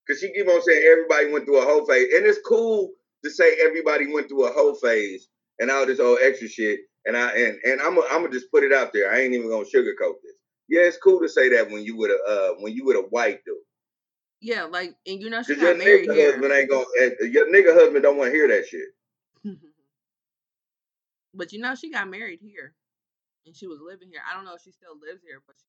Cause 0.08 0.20
she 0.20 0.32
keep 0.34 0.48
on 0.48 0.62
saying 0.62 0.84
everybody 0.86 1.32
went 1.32 1.46
through 1.46 1.62
a 1.62 1.66
whole 1.66 1.86
phase, 1.86 2.14
and 2.14 2.26
it's 2.26 2.40
cool 2.46 2.92
to 3.24 3.30
say 3.32 3.58
everybody 3.66 4.12
went 4.12 4.30
through 4.30 4.48
a 4.48 4.54
whole 4.54 4.76
phase 4.76 5.28
and 5.60 5.72
all 5.72 5.86
this 5.86 6.00
old 6.00 6.20
extra 6.22 6.48
shit. 6.48 6.80
And 7.06 7.18
I 7.18 7.32
and 7.32 7.58
and 7.64 7.82
I'm 7.82 7.98
I'm 8.00 8.22
gonna 8.24 8.32
just 8.32 8.52
put 8.52 8.64
it 8.64 8.74
out 8.74 8.94
there. 8.94 9.12
I 9.12 9.22
ain't 9.22 9.34
even 9.34 9.50
gonna 9.50 9.66
sugarcoat 9.66 10.16
this. 10.24 10.36
Yeah, 10.70 10.82
it's 10.84 10.98
cool 10.98 11.22
to 11.22 11.30
say 11.30 11.50
that 11.50 11.72
when 11.72 11.84
you 11.84 11.98
with 11.98 12.12
a 12.12 12.32
uh, 12.32 12.56
when 12.62 12.74
you 12.74 12.86
with 12.86 12.98
a 12.98 13.02
white 13.10 13.40
dude, 13.46 13.56
Yeah, 14.42 14.64
like 14.64 14.96
and 15.08 15.22
you 15.22 15.30
know 15.30 15.44
she 15.44 15.54
cause 15.56 15.64
your 15.64 15.78
married 15.78 16.10
nigga 16.10 16.16
here. 16.16 16.32
husband 16.34 16.54
ain't 16.54 16.70
gonna 16.70 16.86
your 17.32 17.48
nigga 17.54 17.74
husband 17.74 18.04
don't 18.04 18.18
want 18.18 18.32
to 18.32 18.36
hear 18.38 18.48
that 18.50 18.68
shit. 18.68 18.88
But 21.36 21.52
you 21.54 21.60
know 21.60 21.76
she 21.76 21.92
got 21.92 22.10
married 22.10 22.40
here. 22.42 22.74
And 23.46 23.56
she 23.56 23.68
was 23.68 23.80
living 23.80 24.10
here. 24.12 24.22
I 24.30 24.36
don't 24.36 24.46
know 24.46 24.56
if 24.56 24.62
she 24.64 24.72
still 24.72 24.98
lives 25.00 25.22
here, 25.24 25.42
but 25.46 25.56
she 25.62 25.68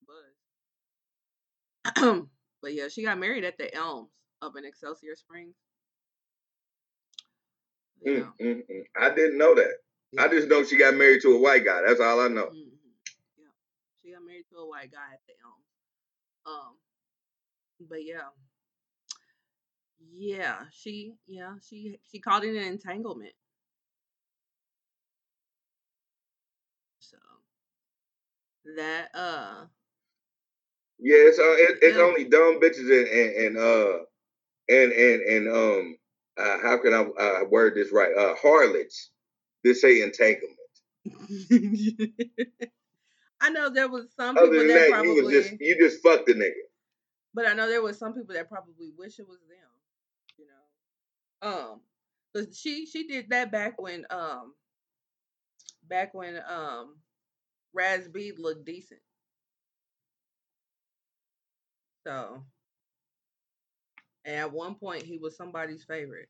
was. 2.06 2.26
but 2.62 2.74
yeah, 2.74 2.88
she 2.88 3.05
got 3.05 3.18
married 3.18 3.44
at 3.44 3.59
the 3.59 3.74
Elms 3.74 4.10
up 4.43 4.55
in 4.56 4.64
Excelsior 4.64 5.14
Springs. 5.16 5.55
Yeah. 8.02 8.12
Mm, 8.12 8.32
mm, 8.40 8.62
mm. 8.70 8.84
I 9.01 9.14
didn't 9.14 9.38
know 9.38 9.55
that. 9.55 9.74
I 10.18 10.28
just 10.28 10.48
know 10.48 10.64
she 10.64 10.78
got 10.78 10.94
married 10.94 11.22
to 11.22 11.34
a 11.34 11.40
white 11.40 11.64
guy. 11.64 11.82
That's 11.86 12.01
all 12.01 12.20
I 12.20 12.28
know. 12.28 12.47
Mhm. 12.47 12.72
Yeah. 13.36 13.52
She 14.02 14.12
got 14.12 14.24
married 14.24 14.47
to 14.51 14.56
a 14.59 14.68
white 14.68 14.90
guy 14.93 15.12
at 15.12 15.20
the 15.26 15.34
Elms. 15.44 15.66
Um 16.47 16.78
but 17.88 18.05
yeah. 18.05 18.30
Yeah, 20.12 20.64
she 20.72 21.14
yeah, 21.26 21.55
she 21.66 21.98
she 22.10 22.20
called 22.20 22.44
it 22.44 22.56
an 22.56 22.64
entanglement. 22.64 23.34
So 27.01 27.16
that 28.76 29.09
uh 29.14 29.64
Yeah, 30.98 31.16
it's 31.18 31.38
uh, 31.38 31.43
it, 31.44 31.78
it's 31.82 31.98
only 31.98 32.24
dumb 32.24 32.60
bitches 32.60 32.90
and 32.90 33.09
and, 33.09 33.36
and 33.47 33.59
uh 33.59 33.98
and 34.68 34.93
and 34.93 35.22
and 35.22 35.48
um 35.48 35.98
uh, 36.38 36.59
how 36.62 36.76
can 36.78 36.93
I 36.93 37.01
uh, 37.01 37.44
word 37.44 37.74
this 37.76 37.93
right? 37.93 38.14
Uh, 38.16 38.34
harlots. 38.34 39.10
They 39.64 39.72
say 39.72 40.02
entanglement. 40.02 40.59
I 43.40 43.51
know 43.51 43.70
there 43.70 43.88
was 43.88 44.12
some 44.14 44.36
Other 44.36 44.48
people 44.48 44.59
than 44.59 44.68
that 44.68 44.74
that, 44.74 44.90
probably, 44.90 45.16
you 45.16 45.24
was 45.24 45.32
just 45.32 45.60
you 45.60 45.78
just 45.78 46.02
fucked 46.02 46.26
the 46.26 46.34
nigga. 46.34 46.52
but 47.34 47.47
I 47.47 47.55
know 47.55 47.68
there 47.68 47.82
was 47.82 47.98
some 47.98 48.12
people 48.12 48.34
that 48.34 48.48
probably 48.48 48.93
wish 48.97 49.18
it 49.18 49.28
was 49.28 49.38
them. 49.48 49.59
You 50.36 50.47
know, 50.47 51.48
um 51.48 51.80
but 52.34 52.55
she 52.55 52.86
she 52.86 53.06
did 53.06 53.30
that 53.30 53.51
back 53.51 53.80
when 53.80 54.05
um 54.10 54.55
back 55.88 56.12
when 56.12 56.40
um 56.48 56.97
Raz 57.77 58.09
B 58.09 58.32
looked 58.36 58.65
decent. 58.65 59.01
So, 62.07 62.44
and 64.24 64.36
at 64.36 64.53
one 64.53 64.74
point 64.77 65.03
he 65.05 65.19
was 65.19 65.36
somebody's 65.36 65.85
favorite. 65.85 66.28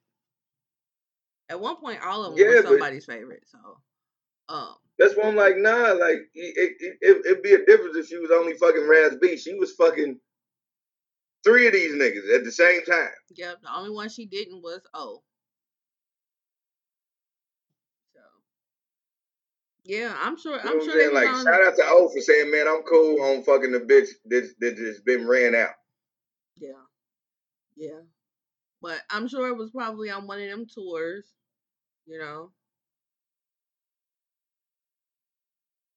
At 1.48 1.60
one 1.60 1.76
point, 1.76 2.00
all 2.04 2.24
of 2.24 2.32
them 2.36 2.40
Yeah, 2.40 2.56
were 2.56 2.62
somebody's 2.62 3.06
favorite. 3.06 3.44
So, 3.46 3.58
um, 4.48 4.74
That's 4.98 5.14
why 5.14 5.24
I'm 5.28 5.36
like, 5.36 5.56
nah, 5.58 5.92
like 5.92 6.18
it, 6.34 6.76
it, 6.80 6.96
it, 7.00 7.26
it'd 7.26 7.42
be 7.42 7.52
a 7.52 7.64
difference 7.64 7.96
if 7.96 8.08
she 8.08 8.18
was 8.18 8.30
only 8.32 8.54
fucking 8.54 8.86
Raz 8.88 9.16
B. 9.20 9.36
She 9.36 9.54
was 9.54 9.72
fucking 9.72 10.18
three 11.44 11.66
of 11.66 11.72
these 11.72 11.94
niggas 11.94 12.34
at 12.34 12.44
the 12.44 12.52
same 12.52 12.82
time. 12.84 13.10
yeah, 13.36 13.54
the 13.62 13.74
only 13.74 13.90
one 13.90 14.08
she 14.08 14.26
didn't 14.26 14.62
was 14.62 14.80
O. 14.94 15.22
So, 18.14 18.20
yeah, 19.86 20.16
I'm 20.20 20.38
sure. 20.38 20.58
I'm 20.60 20.78
what 20.78 20.84
sure 20.84 20.92
I'm 20.92 21.14
they 21.14 21.14
Like, 21.14 21.34
shout 21.44 21.66
out 21.66 21.76
to 21.76 21.84
O 21.86 22.08
for 22.08 22.20
saying, 22.20 22.50
man, 22.50 22.66
I'm 22.66 22.82
cool 22.82 23.22
on 23.22 23.44
fucking 23.44 23.70
the 23.70 23.78
bitch 23.80 24.08
that 24.26 24.52
that 24.60 24.76
just 24.76 25.04
been 25.04 25.26
ran 25.26 25.54
out. 25.54 25.70
Yeah, 26.56 26.82
yeah, 27.76 28.00
but 28.82 29.00
I'm 29.10 29.28
sure 29.28 29.48
it 29.48 29.56
was 29.56 29.70
probably 29.70 30.10
on 30.10 30.26
one 30.26 30.42
of 30.42 30.50
them 30.50 30.66
tours. 30.72 31.26
You 32.06 32.18
know. 32.18 32.50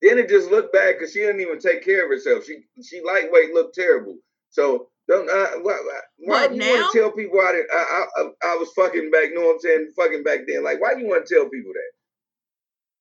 Then 0.01 0.17
it 0.17 0.29
just 0.29 0.49
looked 0.49 0.71
bad 0.71 0.95
because 0.97 1.11
she 1.11 1.19
didn't 1.19 1.41
even 1.41 1.59
take 1.59 1.83
care 1.83 2.05
of 2.05 2.11
herself. 2.11 2.45
She 2.45 2.59
she 2.81 3.01
lightweight 3.03 3.53
looked 3.53 3.75
terrible. 3.75 4.17
So 4.51 4.89
don't 5.07 5.27
uh, 5.27 5.59
why, 5.61 5.77
why, 5.83 5.99
why 6.19 6.47
do 6.47 6.55
you 6.55 6.61
want 6.61 6.91
to 6.91 6.99
tell 6.99 7.11
people 7.11 7.39
I, 7.41 7.51
did, 7.53 7.65
I, 7.73 8.05
I 8.17 8.29
I 8.43 8.55
was 8.55 8.71
fucking 8.75 9.09
back? 9.09 9.29
Know 9.33 9.41
what 9.41 9.53
I'm 9.53 9.59
saying? 9.59 9.91
Fucking 9.95 10.23
back 10.23 10.41
then. 10.47 10.63
Like, 10.63 10.79
why 10.79 10.93
do 10.93 11.01
you 11.01 11.07
want 11.07 11.25
to 11.25 11.33
tell 11.33 11.49
people 11.49 11.71
that? 11.73 11.91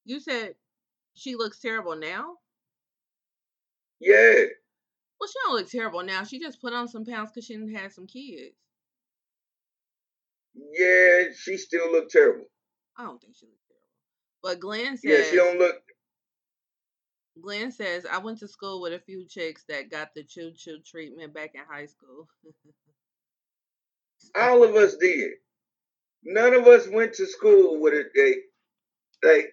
You 0.06 0.19
said 0.20 0.55
she 1.19 1.35
looks 1.36 1.59
terrible 1.59 1.97
now. 1.97 2.36
Yeah, 4.01 4.45
Well, 5.20 5.28
she 5.28 5.35
don't 5.45 5.57
look 5.57 5.69
terrible 5.70 6.03
now. 6.03 6.24
She 6.24 6.39
just 6.39 6.61
put 6.61 6.73
on 6.73 6.89
some 6.89 7.05
pounds 7.05 7.31
because 7.32 7.45
she 7.47 7.55
didn't 7.55 7.74
have 7.74 7.93
some 7.93 8.07
kids. 8.07 8.57
yeah, 10.55 11.24
she 11.36 11.57
still 11.57 11.90
looked 11.93 12.12
terrible. 12.12 12.47
I 12.97 13.05
don't 13.05 13.20
think 13.20 13.36
she 13.36 13.47
looks 13.47 13.65
terrible. 13.69 13.85
But 14.43 14.61
Glenn 14.61 14.97
says, 14.97 15.03
Yeah, 15.05 15.23
she 15.31 15.36
don't 15.36 15.59
look. 15.59 15.77
Glenn 17.40 17.70
says, 17.70 18.05
I 18.07 18.19
went 18.19 18.39
to 18.40 18.49
school 18.49 18.81
with 18.81 18.93
a 18.93 18.99
few 18.99 19.24
chicks 19.27 19.65
that 19.69 19.90
got 19.90 20.15
the 20.15 20.24
choo 20.24 20.53
choo 20.57 20.78
treatment 20.85 21.32
back 21.35 21.53
in 21.55 21.61
high 21.70 21.86
school. 21.86 22.28
All 24.36 24.62
of 24.65 24.74
us 24.74 24.97
did. 24.97 25.32
None 26.24 26.55
of 26.55 26.66
us 26.66 26.89
went 26.89 27.15
to 27.15 27.27
school 27.27 27.81
with 27.81 27.95
a, 27.95 28.05
They, 28.15 28.36
like, 29.28 29.53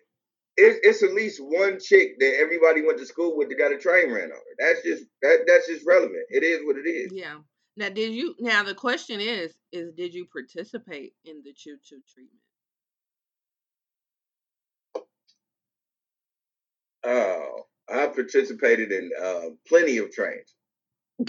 it, 0.58 0.80
it's 0.84 1.04
at 1.04 1.14
least 1.14 1.40
one 1.42 1.80
chick 1.80 2.20
that 2.20 2.36
everybody 2.40 2.82
went 2.82 2.98
to 3.00 3.06
school 3.06 3.38
with 3.38 3.50
that 3.50 3.58
got 3.58 3.74
a 3.74 3.78
train 3.78 4.12
ran 4.12 4.26
on 4.26 4.30
her. 4.32 4.56
That's 4.60 4.82
just 4.84 5.04
that. 5.22 5.40
That's 5.48 5.68
just 5.68 5.86
relevant. 5.86 6.26
It 6.30 6.44
is 6.44 6.62
what 6.66 6.78
it 6.78 6.90
is. 6.90 7.12
yeah. 7.14 7.38
Now, 7.78 7.90
did 7.90 8.14
you? 8.14 8.36
Now 8.40 8.64
the 8.64 8.74
question 8.74 9.20
is, 9.20 9.54
is 9.72 9.92
did 9.94 10.14
you 10.14 10.26
participate 10.26 11.14
in 11.26 11.42
the 11.44 11.54
choo 11.54 11.78
choo 11.84 12.02
treatment? 12.14 12.40
Oh, 17.04 17.66
I 17.90 18.08
participated 18.08 18.92
in 18.92 19.12
uh, 19.22 19.50
plenty 19.68 19.98
of 19.98 20.12
trains. 20.12 20.56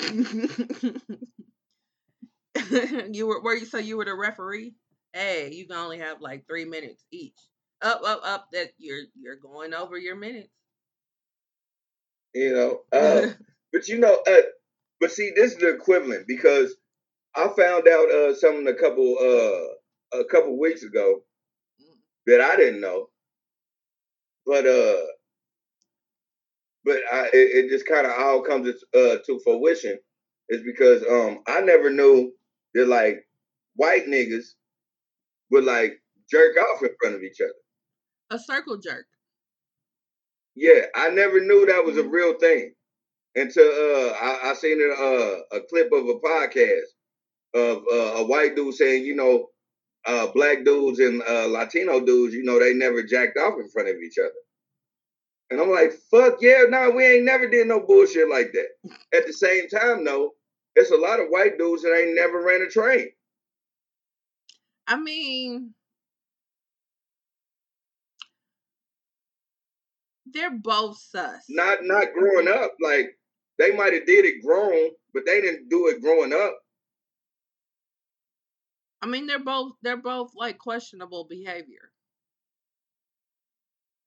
you 3.10 3.26
were, 3.26 3.42
were 3.42 3.54
you? 3.54 3.66
So 3.66 3.78
you 3.78 3.96
were 3.96 4.04
the 4.04 4.14
referee? 4.14 4.74
Hey, 5.12 5.50
you 5.52 5.66
can 5.66 5.76
only 5.76 5.98
have 5.98 6.20
like 6.20 6.46
three 6.46 6.64
minutes 6.64 7.04
each. 7.10 7.38
Up, 7.82 8.02
up, 8.04 8.20
up. 8.24 8.46
That 8.52 8.70
you're 8.78 9.04
you're 9.14 9.36
going 9.36 9.74
over 9.74 9.98
your 9.98 10.16
minutes. 10.16 10.48
You 12.34 12.54
know, 12.54 12.80
uh, 12.92 13.28
but 13.72 13.88
you 13.88 13.98
know, 13.98 14.22
uh, 14.26 14.42
but 15.00 15.10
see, 15.12 15.32
this 15.34 15.52
is 15.52 15.58
the 15.58 15.70
equivalent 15.70 16.26
because 16.26 16.74
I 17.34 17.48
found 17.56 17.88
out 17.88 18.10
uh, 18.10 18.34
something 18.34 18.66
a 18.68 18.74
couple 18.74 19.16
uh, 19.20 20.18
a 20.18 20.24
couple 20.24 20.58
weeks 20.58 20.82
ago 20.82 21.22
that 22.26 22.40
I 22.40 22.56
didn't 22.56 22.80
know, 22.80 23.08
but 24.46 24.66
uh, 24.66 25.02
but 26.84 26.98
I, 27.12 27.26
it, 27.32 27.66
it 27.66 27.68
just 27.70 27.86
kind 27.86 28.06
of 28.06 28.12
all 28.18 28.42
comes 28.42 28.68
uh, 28.94 29.16
to 29.26 29.40
fruition 29.44 29.98
is 30.48 30.62
because 30.62 31.02
um 31.10 31.40
I 31.46 31.60
never 31.60 31.90
knew 31.90 32.32
that 32.74 32.88
like 32.88 33.26
white 33.74 34.06
niggas 34.06 34.46
would 35.50 35.64
like 35.64 36.00
jerk 36.30 36.56
off 36.56 36.82
in 36.82 36.90
front 37.00 37.16
of 37.16 37.22
each 37.22 37.40
other. 37.40 37.52
A 38.30 38.38
circle 38.38 38.78
jerk. 38.78 39.06
Yeah, 40.54 40.86
I 40.94 41.10
never 41.10 41.40
knew 41.40 41.66
that 41.66 41.84
was 41.84 41.98
a 41.98 42.02
Mhm. 42.02 42.10
real 42.10 42.34
thing 42.38 42.74
until 43.36 43.66
uh, 43.66 44.12
I, 44.14 44.50
I 44.50 44.54
seen 44.54 44.80
a, 44.80 44.94
uh, 44.94 45.58
a 45.58 45.60
clip 45.68 45.92
of 45.92 46.08
a 46.08 46.20
podcast 46.20 46.88
of 47.54 47.84
uh, 47.92 48.20
a 48.22 48.26
white 48.26 48.56
dude 48.56 48.74
saying, 48.74 49.04
you 49.04 49.14
know, 49.16 49.50
uh, 50.06 50.28
black 50.32 50.64
dudes 50.64 51.00
and 51.00 51.22
uh, 51.22 51.46
Latino 51.48 52.00
dudes, 52.04 52.34
you 52.34 52.44
know, 52.44 52.58
they 52.60 52.74
never 52.74 53.02
jacked 53.02 53.38
off 53.38 53.54
in 53.58 53.68
front 53.70 53.88
of 53.88 53.96
each 53.96 54.18
other. 54.18 54.32
And 55.50 55.60
I'm 55.60 55.70
like, 55.70 55.92
fuck 56.10 56.38
yeah, 56.40 56.64
nah, 56.68 56.90
we 56.90 57.04
ain't 57.06 57.24
never 57.24 57.48
did 57.48 57.66
no 57.68 57.80
bullshit 57.80 58.28
like 58.28 58.52
that. 58.52 58.68
At 59.16 59.26
the 59.26 59.32
same 59.32 59.68
time, 59.68 60.04
though, 60.04 60.34
it's 60.76 60.90
a 60.90 60.96
lot 60.96 61.20
of 61.20 61.28
white 61.28 61.58
dudes 61.58 61.82
that 61.82 61.96
ain't 61.96 62.16
never 62.16 62.42
ran 62.42 62.62
a 62.62 62.68
train. 62.68 63.08
I 64.86 64.96
mean, 64.96 65.74
they're 70.32 70.56
both 70.58 70.98
sus. 70.98 71.42
Not 71.48 71.80
not 71.84 72.08
growing 72.14 72.48
up, 72.48 72.72
like 72.82 73.18
they 73.58 73.72
might 73.76 73.94
have 73.94 74.06
did 74.06 74.24
it 74.26 74.42
grown, 74.44 74.90
but 75.14 75.24
they 75.26 75.40
didn't 75.40 75.68
do 75.70 75.88
it 75.88 76.02
growing 76.02 76.32
up. 76.32 76.56
I 79.02 79.06
mean, 79.06 79.26
they're 79.26 79.38
both 79.44 79.72
they're 79.82 79.96
both 79.96 80.32
like 80.36 80.58
questionable 80.58 81.24
behavior. 81.28 81.92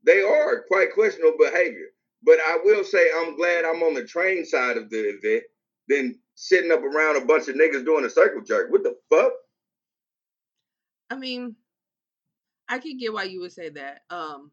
they 0.05 0.21
are 0.21 0.63
quite 0.67 0.93
questionable 0.93 1.37
behavior. 1.39 1.87
But 2.23 2.39
I 2.39 2.59
will 2.63 2.83
say 2.83 3.09
I'm 3.17 3.35
glad 3.37 3.65
I'm 3.65 3.83
on 3.83 3.93
the 3.93 4.05
train 4.05 4.45
side 4.45 4.77
of 4.77 4.89
the 4.89 4.97
event 5.17 5.43
than 5.87 6.19
sitting 6.35 6.71
up 6.71 6.81
around 6.83 7.17
a 7.21 7.25
bunch 7.25 7.47
of 7.47 7.55
niggas 7.55 7.85
doing 7.85 8.05
a 8.05 8.09
circle 8.09 8.41
jerk. 8.43 8.71
What 8.71 8.83
the 8.83 8.95
fuck? 9.09 9.33
I 11.09 11.15
mean, 11.15 11.55
I 12.69 12.79
could 12.79 12.99
get 12.99 13.13
why 13.13 13.23
you 13.23 13.41
would 13.41 13.51
say 13.51 13.69
that. 13.69 14.01
Um, 14.09 14.51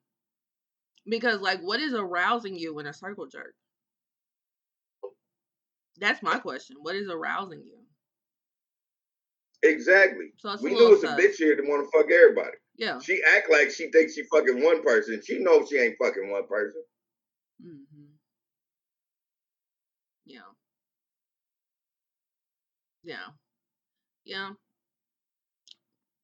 because 1.09 1.41
like, 1.41 1.61
what 1.61 1.81
is 1.81 1.95
arousing 1.95 2.57
you 2.57 2.79
in 2.79 2.87
a 2.87 2.93
circle 2.93 3.27
jerk? 3.27 3.55
That's 5.99 6.23
my 6.23 6.39
question. 6.39 6.77
What 6.81 6.95
is 6.95 7.09
arousing 7.09 7.63
you? 7.65 7.79
Exactly. 9.63 10.27
So 10.37 10.57
we 10.63 10.75
knew 10.75 10.81
know 10.81 10.93
it's 10.93 11.03
a 11.03 11.09
bitch 11.09 11.37
here 11.37 11.57
that 11.57 11.67
want 11.67 11.85
to 11.85 11.99
fuck 11.99 12.11
everybody. 12.11 12.57
Yeah. 12.77 12.99
She 12.99 13.21
act 13.35 13.51
like 13.51 13.71
she 13.71 13.91
thinks 13.91 14.15
she 14.15 14.23
fucking 14.25 14.63
one 14.63 14.83
person. 14.83 15.21
She 15.25 15.39
knows 15.39 15.69
she 15.69 15.79
ain't 15.79 15.97
fucking 15.99 16.31
one 16.31 16.47
person. 16.47 16.83
Mm-hmm. 17.65 18.05
Yeah. 20.27 20.41
Yeah. 23.03 23.27
Yeah. 24.25 24.51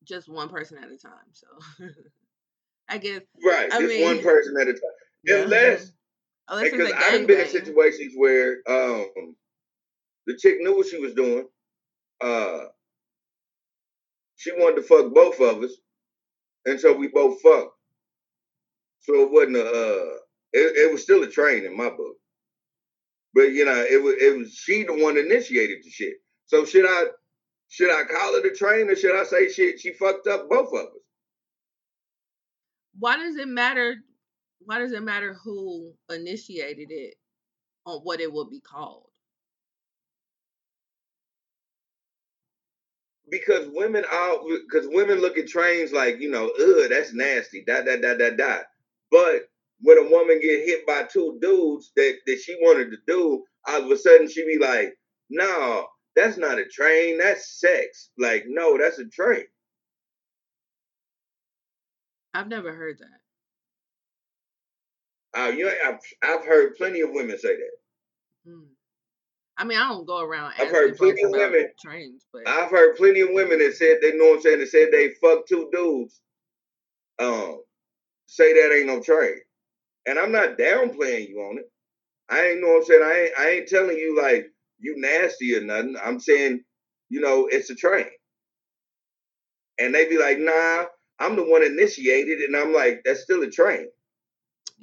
Just 0.05 0.29
one 0.29 0.49
person 0.51 0.79
at 0.79 0.91
a 0.91 0.99
time. 0.99 1.33
So 1.33 1.47
I 2.93 2.99
guess 2.99 3.23
Right. 3.45 3.73
I 3.73 3.81
just 3.81 4.03
one 4.03 4.21
person 4.23 4.55
at 4.61 4.69
a 4.69 4.73
time. 4.75 4.81
yeah. 5.25 5.37
Unless 5.45 5.93
unless 6.49 6.71
because 6.71 6.91
it's 6.91 6.99
I've 7.03 7.27
been 7.27 7.41
in 7.41 7.49
situations 7.49 8.13
where 8.17 8.59
um 8.69 9.35
the 10.27 10.37
chick 10.39 10.57
knew 10.61 10.77
what 10.77 10.87
she 10.89 10.99
was 11.01 11.15
doing. 11.15 11.47
Uh 12.21 12.65
she 14.37 14.53
wanted 14.53 14.77
to 14.77 14.83
fuck 14.83 15.15
both 15.15 15.41
of 15.41 15.63
us. 15.63 15.73
And 16.67 16.79
so 16.79 16.93
we 16.93 17.09
both 17.09 17.41
fucked. 17.41 17.75
So 19.01 19.15
it 19.23 19.33
wasn't 19.33 19.57
a 19.57 19.65
uh 19.67 20.17
it, 20.53 20.77
it 20.89 20.93
was 20.93 21.03
still 21.03 21.23
a 21.23 21.29
train 21.29 21.65
in 21.65 21.75
my 21.75 21.89
book. 21.89 22.17
But 23.35 23.53
you 23.53 23.65
know, 23.65 23.87
it 23.91 24.03
was 24.03 24.17
it 24.21 24.37
was 24.37 24.53
she 24.55 24.85
the 24.85 25.03
one 25.03 25.17
initiated 25.17 25.79
the 25.83 25.89
shit. 25.91 26.17
So 26.45 26.67
should 26.67 26.85
I 26.87 27.05
should 27.69 27.91
I 27.91 28.05
call 28.05 28.35
it 28.35 28.45
a 28.45 28.55
train 28.55 28.91
or 28.91 28.97
should 28.97 29.19
I 29.19 29.25
say 29.25 29.49
shit 29.51 29.81
she 29.81 29.95
fucked 29.95 30.27
up 30.27 30.51
both 30.51 30.69
of 30.75 30.75
us? 30.89 30.93
why 32.99 33.17
does 33.17 33.37
it 33.37 33.49
matter? 33.49 33.97
Why 34.65 34.79
does 34.79 34.93
it 34.93 35.03
matter 35.03 35.35
who 35.45 35.93
initiated 36.11 36.89
it 36.91 37.15
on 37.87 38.01
what 38.01 38.21
it 38.21 38.33
would 38.33 38.51
be 38.51 38.61
called? 38.61 39.07
Because 43.31 43.69
women 43.73 44.05
all 44.13 44.47
because 44.69 44.89
women 44.89 45.21
look 45.21 45.39
at 45.39 45.49
trains 45.49 45.93
like 45.93 46.21
you 46.21 46.31
know, 46.31 46.49
ugh, 46.61 46.91
that's 46.91 47.15
nasty. 47.15 47.65
Dot 47.67 47.87
dot 47.87 48.03
dot 48.03 48.19
dot 48.19 48.37
dot. 48.37 48.65
But 49.11 49.49
when 49.81 49.99
a 49.99 50.11
woman 50.11 50.41
get 50.41 50.67
hit 50.67 50.87
by 50.87 51.05
two 51.05 51.39
dudes 51.41 51.93
that 51.97 52.19
that 52.27 52.39
she 52.41 52.57
wanted 52.61 52.91
to 52.91 52.99
do, 53.07 53.45
all 53.69 53.85
of 53.85 53.91
a 53.91 53.97
sudden 53.97 54.29
she 54.29 54.45
be 54.47 54.59
like, 54.59 54.95
no, 55.31 55.87
that's 56.15 56.37
not 56.37 56.59
a 56.59 56.67
train. 56.67 57.19
That's 57.19 57.61
sex. 57.61 58.11
Like, 58.19 58.45
no, 58.49 58.79
that's 58.79 58.99
a 58.99 59.07
train. 59.07 59.45
I've 62.35 62.49
never 62.49 62.75
heard 62.75 62.99
that. 62.99 63.21
Uh, 65.39 65.49
you 65.49 65.65
know, 65.65 65.73
I've, 65.87 65.99
I've 66.23 66.45
heard 66.45 66.77
plenty 66.77 67.01
of 67.01 67.11
women 67.13 67.39
say 67.39 67.57
that. 67.57 67.71
Hmm. 68.51 68.65
I 69.57 69.65
mean, 69.65 69.79
I 69.79 69.89
don't 69.89 70.07
go 70.07 70.21
around 70.21 70.55
I've 70.59 70.71
heard 70.71 70.97
plenty 70.97 71.23
of 71.23 71.31
women- 71.31 71.71
trains, 71.81 72.25
but 72.33 72.49
I've 72.49 72.71
heard 72.71 72.97
plenty 72.97 73.21
of 73.21 73.29
women 73.33 73.59
that 73.59 73.75
said 73.77 73.99
they 74.01 74.17
know 74.17 74.27
what 74.31 74.37
I'm 74.37 74.43
saying. 74.43 74.59
That 74.61 74.69
said 74.69 74.89
they 74.91 75.11
fucked 75.21 75.49
two 75.49 75.69
dudes. 75.73 76.21
Um, 77.19 77.63
say 78.27 78.53
that 78.55 78.75
ain't 78.75 78.87
no 78.87 79.01
train, 79.01 79.37
and 80.07 80.19
I'm 80.19 80.33
not 80.33 80.59
downplaying 80.59 81.29
you 81.29 81.41
on 81.41 81.59
it. 81.59 81.71
I 82.31 82.47
ain't 82.49 82.61
know 82.63 82.69
what 82.69 82.77
I'm 82.79 82.85
saying. 82.85 83.03
I 83.05 83.21
ain't, 83.21 83.39
I 83.39 83.49
ain't 83.51 83.69
telling 83.69 83.97
you 83.97 84.21
like 84.21 84.47
you 84.79 84.95
nasty 84.99 85.55
or 85.55 85.61
nothing. 85.61 85.97
I'm 86.03 86.19
saying, 86.19 86.65
you 87.11 87.21
know, 87.21 87.47
it's 87.47 87.71
a 87.71 87.75
train. 87.75 88.07
And 89.79 89.95
they 89.95 90.09
be 90.09 90.19
like, 90.19 90.39
nah, 90.39 90.87
I'm 91.19 91.37
the 91.37 91.45
one 91.45 91.63
initiated, 91.65 92.41
and 92.41 92.57
I'm 92.57 92.73
like, 92.73 93.03
that's 93.05 93.23
still 93.23 93.43
a 93.43 93.51
train. 93.51 93.89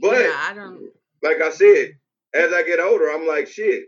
But 0.02 0.22
yeah, 0.22 0.36
I 0.38 0.54
don't. 0.54 0.90
like 1.22 1.42
I 1.42 1.52
said, 1.52 1.98
as 2.34 2.54
I 2.54 2.64
get 2.64 2.80
older, 2.80 3.10
I'm 3.10 3.28
like, 3.28 3.48
shit. 3.48 3.86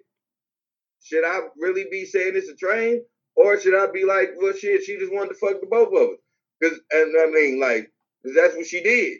Should 1.03 1.25
I 1.25 1.39
really 1.57 1.85
be 1.89 2.05
saying 2.05 2.33
it's 2.35 2.49
a 2.49 2.55
train, 2.55 3.01
or 3.35 3.59
should 3.59 3.75
I 3.75 3.91
be 3.91 4.05
like, 4.05 4.31
well, 4.37 4.53
shit, 4.53 4.83
she 4.83 4.97
just 4.97 5.11
wanted 5.11 5.29
to 5.29 5.35
fuck 5.35 5.59
the 5.59 5.67
both 5.67 5.87
of 5.87 5.93
us? 5.93 6.17
Because, 6.59 6.79
and 6.91 7.15
I 7.19 7.25
mean, 7.31 7.59
like, 7.59 7.91
that's 8.23 8.55
what 8.55 8.67
she 8.67 8.83
did. 8.83 9.17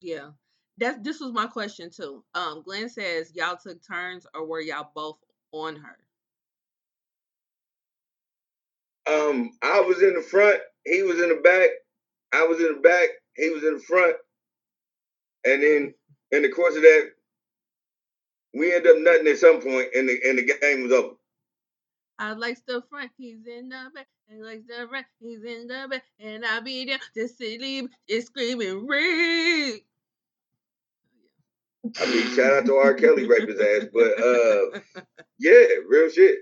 Yeah, 0.00 0.30
that's 0.78 0.98
this 1.02 1.20
was 1.20 1.32
my 1.32 1.46
question 1.46 1.90
too. 1.90 2.24
Um, 2.34 2.62
Glenn 2.64 2.88
says 2.88 3.32
y'all 3.34 3.58
took 3.62 3.86
turns, 3.86 4.26
or 4.34 4.46
were 4.46 4.60
y'all 4.60 4.90
both 4.94 5.18
on 5.52 5.76
her? 5.76 5.98
Um, 9.06 9.50
I 9.62 9.80
was 9.80 10.02
in 10.02 10.14
the 10.14 10.22
front, 10.22 10.60
he 10.86 11.02
was 11.02 11.20
in 11.20 11.28
the 11.28 11.40
back. 11.42 11.68
I 12.32 12.44
was 12.44 12.60
in 12.60 12.74
the 12.74 12.80
back, 12.80 13.08
he 13.36 13.50
was 13.50 13.64
in 13.64 13.74
the 13.74 13.80
front, 13.80 14.16
and 15.44 15.62
then 15.62 15.94
in 16.32 16.42
the 16.42 16.48
course 16.48 16.76
of 16.76 16.82
that, 16.82 17.10
we 18.54 18.74
ended 18.74 18.92
up 18.92 18.98
nothing 18.98 19.28
at 19.28 19.38
some 19.38 19.60
point, 19.60 19.88
and 19.94 20.08
the 20.08 20.20
and 20.24 20.38
the 20.38 20.42
game 20.60 20.82
was 20.82 20.92
over. 20.92 21.14
I 22.18 22.32
like 22.32 22.58
the 22.66 22.82
front, 22.90 23.10
he's 23.16 23.46
in 23.46 23.70
the 23.70 23.90
back. 23.94 24.06
I 24.30 24.40
like 24.40 24.66
the 24.66 24.86
front, 24.88 25.06
he's 25.20 25.42
in 25.42 25.66
the 25.66 25.86
back, 25.90 26.04
and 26.18 26.44
I'll 26.44 26.60
be 26.60 26.84
there 26.84 26.98
to 27.14 27.28
sleep, 27.28 27.90
just 28.08 28.26
screaming, 28.28 28.86
Rick. 28.86 29.84
I 31.98 32.06
mean, 32.06 32.26
shout 32.36 32.52
out 32.52 32.66
to 32.66 32.74
R. 32.76 32.94
Kelly 32.94 33.26
raped 33.26 33.50
his 33.50 33.58
ass, 33.58 33.88
but 33.92 34.22
uh, 34.22 35.02
yeah, 35.38 35.64
real 35.88 36.10
shit. 36.10 36.40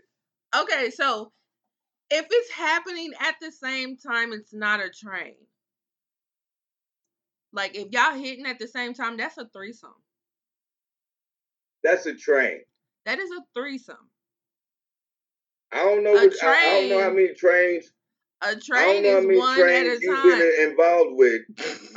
Okay, 0.59 0.91
so 0.91 1.31
if 2.11 2.27
it's 2.29 2.51
happening 2.51 3.13
at 3.21 3.37
the 3.41 3.53
same 3.53 3.97
time, 3.97 4.33
it's 4.33 4.53
not 4.53 4.81
a 4.81 4.91
train. 4.91 5.37
Like 7.59 7.75
if 7.75 7.89
y'all 7.91 8.15
hitting 8.15 8.47
at 8.47 8.61
the 8.61 8.69
same 8.69 8.95
time, 8.95 9.17
that's 9.17 9.37
a 9.37 9.49
threesome. 9.49 9.91
That's 11.83 12.07
a 12.07 12.15
train. 12.15 12.61
That 13.05 13.19
is 13.19 13.33
a 13.33 13.43
threesome. 13.53 13.97
I 15.73 15.79
don't 15.79 16.05
know. 16.05 16.13
A 16.13 16.29
What, 16.29 16.35
I, 16.41 16.47
I 16.47 16.63
don't 16.79 16.89
know 16.89 17.01
how 17.01 17.07
train 17.09 17.17
many 17.17 17.35
trains. 17.35 17.91
A 18.43 18.55
train 18.55 18.63
I 18.75 18.85
don't 18.85 19.03
train 19.03 19.03
know 19.03 19.11
how 19.11 19.19
is 19.19 19.27
many 19.27 19.39
one 19.39 19.59
at 19.59 19.65
trains 19.65 19.99
a 19.99 20.01
you've 20.03 20.23
time. 20.23 20.39
been 20.39 20.71
involved 20.71 21.11
with. 21.15 21.43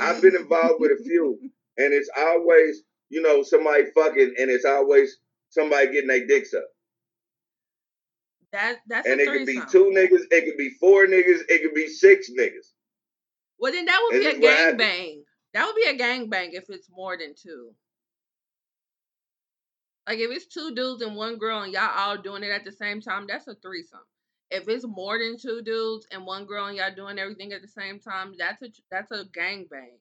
I've 0.00 0.20
been 0.20 0.34
involved 0.34 0.80
with 0.80 0.90
a 0.90 1.04
few, 1.04 1.38
and 1.78 1.94
it's 1.94 2.10
always, 2.18 2.82
you 3.10 3.22
know, 3.22 3.44
somebody 3.44 3.84
fucking, 3.94 4.34
and 4.38 4.50
it's 4.50 4.64
always 4.64 5.18
somebody 5.50 5.92
getting 5.92 6.08
their 6.08 6.26
dicks 6.26 6.54
up. 6.54 6.64
That 8.50 8.78
that's 8.88 9.06
and 9.06 9.20
it 9.20 9.28
could 9.28 9.46
be 9.46 9.60
two 9.70 9.92
niggas, 9.94 10.24
it 10.32 10.44
could 10.44 10.58
be 10.58 10.70
four 10.80 11.06
niggas, 11.06 11.42
it 11.48 11.62
could 11.62 11.74
be 11.74 11.86
six 11.86 12.28
niggas. 12.36 12.72
Well, 13.60 13.70
then 13.70 13.84
that 13.84 14.00
would 14.02 14.14
And 14.16 14.22
be 14.22 14.26
a 14.26 14.30
this 14.30 14.34
is 14.38 14.42
what 14.42 14.56
gang 14.56 14.76
bang. 14.76 15.21
That 15.54 15.66
would 15.66 15.76
be 15.76 15.88
a 15.88 15.96
gang 15.96 16.28
bang 16.28 16.50
if 16.52 16.70
it's 16.70 16.88
more 16.90 17.16
than 17.18 17.34
two. 17.34 17.74
Like 20.08 20.18
if 20.18 20.30
it's 20.30 20.46
two 20.46 20.74
dudes 20.74 21.02
and 21.02 21.16
one 21.16 21.38
girl 21.38 21.62
and 21.62 21.72
y'all 21.72 21.90
all 21.96 22.18
doing 22.18 22.42
it 22.42 22.50
at 22.50 22.64
the 22.64 22.72
same 22.72 23.00
time, 23.00 23.26
that's 23.28 23.46
a 23.48 23.54
threesome. 23.54 24.00
If 24.50 24.68
it's 24.68 24.86
more 24.86 25.18
than 25.18 25.38
two 25.38 25.62
dudes 25.62 26.06
and 26.10 26.26
one 26.26 26.44
girl 26.44 26.66
and 26.66 26.76
y'all 26.76 26.94
doing 26.94 27.18
everything 27.18 27.52
at 27.52 27.62
the 27.62 27.68
same 27.68 28.00
time, 28.00 28.34
that's 28.38 28.62
a 28.62 28.68
that's 28.90 29.10
a 29.12 29.24
gang 29.32 29.66
bang. 29.70 29.98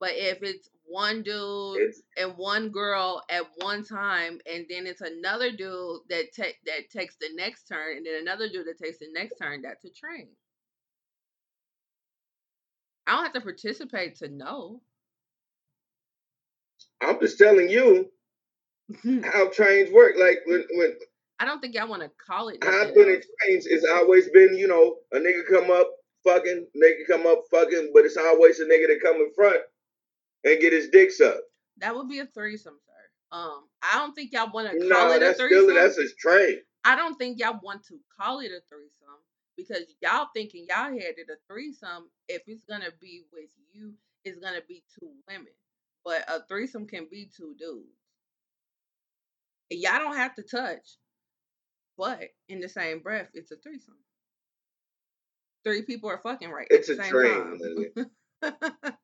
But 0.00 0.12
if 0.14 0.42
it's 0.42 0.68
one 0.84 1.22
dude 1.22 1.78
It's 1.78 2.02
and 2.16 2.36
one 2.36 2.70
girl 2.70 3.22
at 3.28 3.44
one 3.58 3.84
time, 3.84 4.40
and 4.52 4.66
then 4.68 4.86
it's 4.86 5.00
another 5.00 5.52
dude 5.52 6.00
that 6.08 6.34
ta- 6.36 6.58
that 6.66 6.90
takes 6.90 7.16
the 7.16 7.30
next 7.34 7.64
turn, 7.68 7.98
and 7.98 8.06
then 8.06 8.20
another 8.20 8.48
dude 8.48 8.66
that 8.66 8.78
takes 8.78 8.98
the 8.98 9.08
next 9.12 9.36
turn, 9.38 9.62
that's 9.62 9.84
a 9.84 9.90
train. 9.90 10.28
I 13.06 13.12
don't 13.16 13.24
have 13.24 13.32
to 13.34 13.40
participate 13.40 14.16
to 14.16 14.28
know. 14.28 14.80
I'm 17.00 17.18
just 17.20 17.38
telling 17.38 17.68
you 17.68 18.10
how 19.24 19.48
trains 19.50 19.90
work. 19.92 20.14
Like 20.18 20.38
when 20.46 20.64
when 20.74 20.94
I 21.40 21.44
don't 21.44 21.60
think 21.60 21.74
y'all 21.74 21.88
want 21.88 22.02
to 22.02 22.10
call 22.24 22.48
it. 22.48 22.64
I've 22.64 22.94
been 22.94 23.08
in 23.08 23.20
trains, 23.40 23.66
it's 23.66 23.86
always 23.96 24.28
been, 24.30 24.56
you 24.56 24.68
know, 24.68 24.96
a 25.12 25.16
nigga 25.20 25.42
come 25.50 25.70
up 25.72 25.90
fucking, 26.24 26.66
nigga 26.76 27.06
come 27.10 27.26
up 27.26 27.42
fucking, 27.50 27.90
but 27.92 28.04
it's 28.04 28.16
always 28.16 28.60
a 28.60 28.64
nigga 28.64 28.86
that 28.86 29.00
come 29.02 29.16
in 29.16 29.32
front 29.34 29.60
and 30.44 30.60
get 30.60 30.72
his 30.72 30.88
dick 30.90 31.10
sucked. 31.10 31.40
That 31.78 31.96
would 31.96 32.08
be 32.08 32.20
a 32.20 32.26
threesome, 32.26 32.78
sir. 32.86 33.36
Um, 33.36 33.64
I 33.82 33.98
don't 33.98 34.14
think 34.14 34.30
y'all 34.32 34.52
want 34.52 34.70
to 34.70 34.78
call 34.78 34.88
No, 34.88 35.12
it 35.14 35.16
a 35.16 35.20
that's 35.20 35.38
threesome. 35.40 35.64
still 35.64 35.74
that's 35.74 35.96
his 35.96 36.14
train. 36.14 36.58
I 36.84 36.94
don't 36.94 37.16
think 37.16 37.40
y'all 37.40 37.58
want 37.60 37.84
to 37.86 37.98
call 38.20 38.38
it 38.40 38.52
a 38.52 38.60
threesome 38.68 39.18
because 39.56 39.82
y'all 40.00 40.28
thinking 40.34 40.66
y'all 40.68 40.90
had 40.90 41.16
it 41.16 41.28
a 41.30 41.36
threesome. 41.48 42.08
If 42.28 42.42
it's 42.46 42.64
gonna 42.68 42.90
be 43.00 43.24
with 43.32 43.50
you, 43.72 43.94
it's 44.24 44.38
gonna 44.38 44.62
be 44.68 44.84
two 44.98 45.10
women. 45.28 45.52
But 46.04 46.24
a 46.28 46.42
threesome 46.48 46.86
can 46.86 47.06
be 47.10 47.30
two 47.36 47.54
dudes. 47.58 47.88
And 49.70 49.80
y'all 49.80 49.98
don't 49.98 50.16
have 50.16 50.34
to 50.34 50.42
touch, 50.42 50.96
but 51.96 52.20
in 52.48 52.60
the 52.60 52.68
same 52.68 53.00
breath, 53.00 53.28
it's 53.34 53.52
a 53.52 53.56
threesome. 53.56 53.96
Three 55.64 55.82
people 55.82 56.10
are 56.10 56.18
fucking 56.18 56.50
right 56.50 56.66
It's 56.70 56.88
a 56.88 56.96
train. 56.96 57.92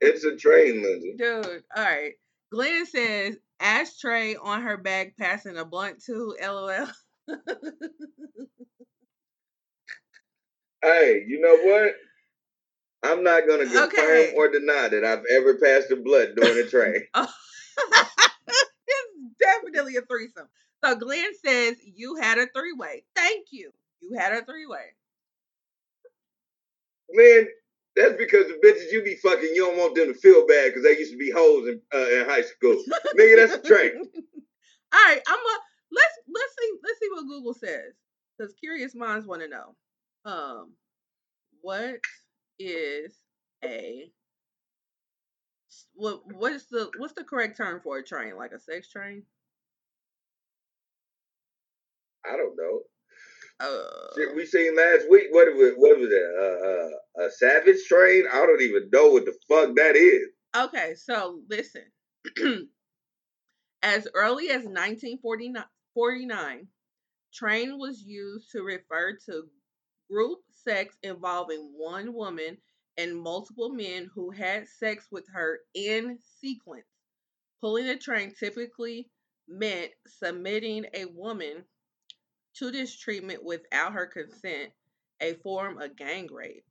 It's 0.01 0.25
a 0.25 0.37
train, 0.37 0.83
Lindsay. 0.83 1.15
Dude, 1.17 1.63
all 1.77 1.85
right. 1.85 2.15
Glenn 2.51 2.87
says 2.87 3.37
ashtray 3.61 4.37
on 4.37 4.63
her 4.63 4.77
bag 4.77 5.15
passing 5.19 5.57
a 5.57 5.65
blunt 5.65 6.03
to. 6.07 6.37
LOL. 6.43 6.89
Hey, 10.83 11.25
you 11.27 11.41
know 11.41 11.57
what? 11.57 11.95
I'm 13.03 13.23
not 13.23 13.47
gonna 13.47 13.65
confirm 13.65 13.87
Okay. 13.89 14.35
or 14.37 14.49
deny 14.51 14.89
that 14.89 15.05
I've 15.05 15.25
ever 15.37 15.55
passed 15.55 15.91
a 15.91 15.97
blood 15.97 16.31
during 16.37 16.67
a 16.67 16.69
train. 16.69 17.03
Oh. 17.15 17.27
it's 18.49 19.15
definitely 19.39 19.97
a 19.97 20.03
threesome. 20.03 20.49
So 20.85 20.97
Glenn 20.97 21.31
says 21.45 21.77
you 21.85 22.17
had 22.17 22.39
a 22.39 22.47
three 22.55 22.73
way. 22.73 23.05
Thank 23.15 23.47
you. 23.53 23.71
You 24.01 24.19
had 24.19 24.33
a 24.33 24.45
three 24.45 24.67
way. 24.67 24.95
Man, 27.11 27.47
that's 27.97 28.15
because 28.19 28.47
the 28.47 28.59
bitches 28.65 28.93
you 28.93 29.03
be 29.03 29.17
fucking, 29.17 29.51
you 29.55 29.65
don't 29.67 29.79
want 29.79 29.95
them 29.95 30.13
to 30.13 30.19
feel 30.19 30.47
bad 30.47 30.69
because 30.69 30.83
they 30.83 30.99
used 30.99 31.13
to 31.13 31.19
be 31.19 31.31
hoes 31.31 31.69
in, 31.69 31.81
uh, 31.95 32.21
in 32.21 32.29
high 32.29 32.43
school. 32.43 32.83
Nigga, 33.19 33.37
that's 33.37 33.55
a 33.55 33.63
train. 33.63 33.93
All 34.93 35.05
right, 35.07 35.21
I'm 35.27 35.39
a 35.39 35.59
let's 35.93 36.15
let's 36.35 36.55
see 36.59 36.73
let's 36.85 36.99
see 37.01 37.09
what 37.13 37.27
Google 37.27 37.55
says 37.55 37.95
because 38.37 38.53
curious 38.55 38.95
minds 38.95 39.27
want 39.27 39.43
to 39.43 39.49
know. 39.49 39.75
Um, 40.25 40.73
what 41.61 42.01
is 42.59 43.19
a 43.65 44.11
what 45.95 46.21
what 46.35 46.53
is 46.53 46.67
the 46.67 46.91
what's 46.99 47.15
the 47.15 47.25
correct 47.25 47.57
term 47.57 47.81
for 47.83 47.99
a 47.99 48.05
train? 48.05 48.37
Like 48.37 48.53
a 48.53 48.61
sex 48.61 48.89
train? 48.91 49.23
I 52.27 52.37
don't 52.37 52.57
know. 52.57 52.81
Uh, 53.61 54.15
Shit, 54.17 54.37
we 54.37 54.47
seen 54.47 54.77
last 54.77 55.11
week. 55.11 55.27
What 55.31 55.49
was 55.55 55.73
what 55.77 55.99
was 55.99 56.11
it? 56.11 56.23
Uh, 56.39 57.25
uh, 57.25 57.27
a 57.27 57.31
savage 57.31 57.85
train? 57.89 58.25
I 58.33 58.47
don't 58.47 58.63
even 58.63 58.89
know 58.93 59.09
what 59.09 59.25
the 59.25 59.35
fuck 59.49 59.75
that 59.77 59.97
is. 59.97 60.29
Okay, 60.57 60.95
so 60.95 61.41
listen. 61.49 61.83
as 63.83 64.09
early 64.15 64.51
as 64.51 64.65
1949, 64.65 65.65
49, 65.95 66.67
train 67.33 67.79
was 67.79 68.03
used 68.03 68.51
to 68.53 68.63
refer 68.63 69.17
to 69.27 69.45
group 70.11 70.39
sex 70.53 70.97
involving 71.03 71.73
one 71.77 72.15
woman 72.15 72.59
and 72.97 73.17
multiple 73.17 73.71
men 73.71 74.11
who 74.15 74.31
had 74.31 74.67
sex 74.69 75.07
with 75.11 75.25
her 75.33 75.61
in 75.75 76.19
sequence. 76.41 76.87
Pulling 77.61 77.89
a 77.89 77.97
train 77.99 78.35
typically 78.39 79.11
meant 79.49 79.93
submitting 80.07 80.87
a 80.95 81.07
woman 81.07 81.65
to 82.57 82.71
this 82.71 82.97
treatment 82.97 83.45
without 83.45 83.93
her 83.93 84.07
consent, 84.07 84.73
a 85.21 85.35
form 85.35 85.81
of 85.81 85.97
gang 85.97 86.29
rape. 86.33 86.65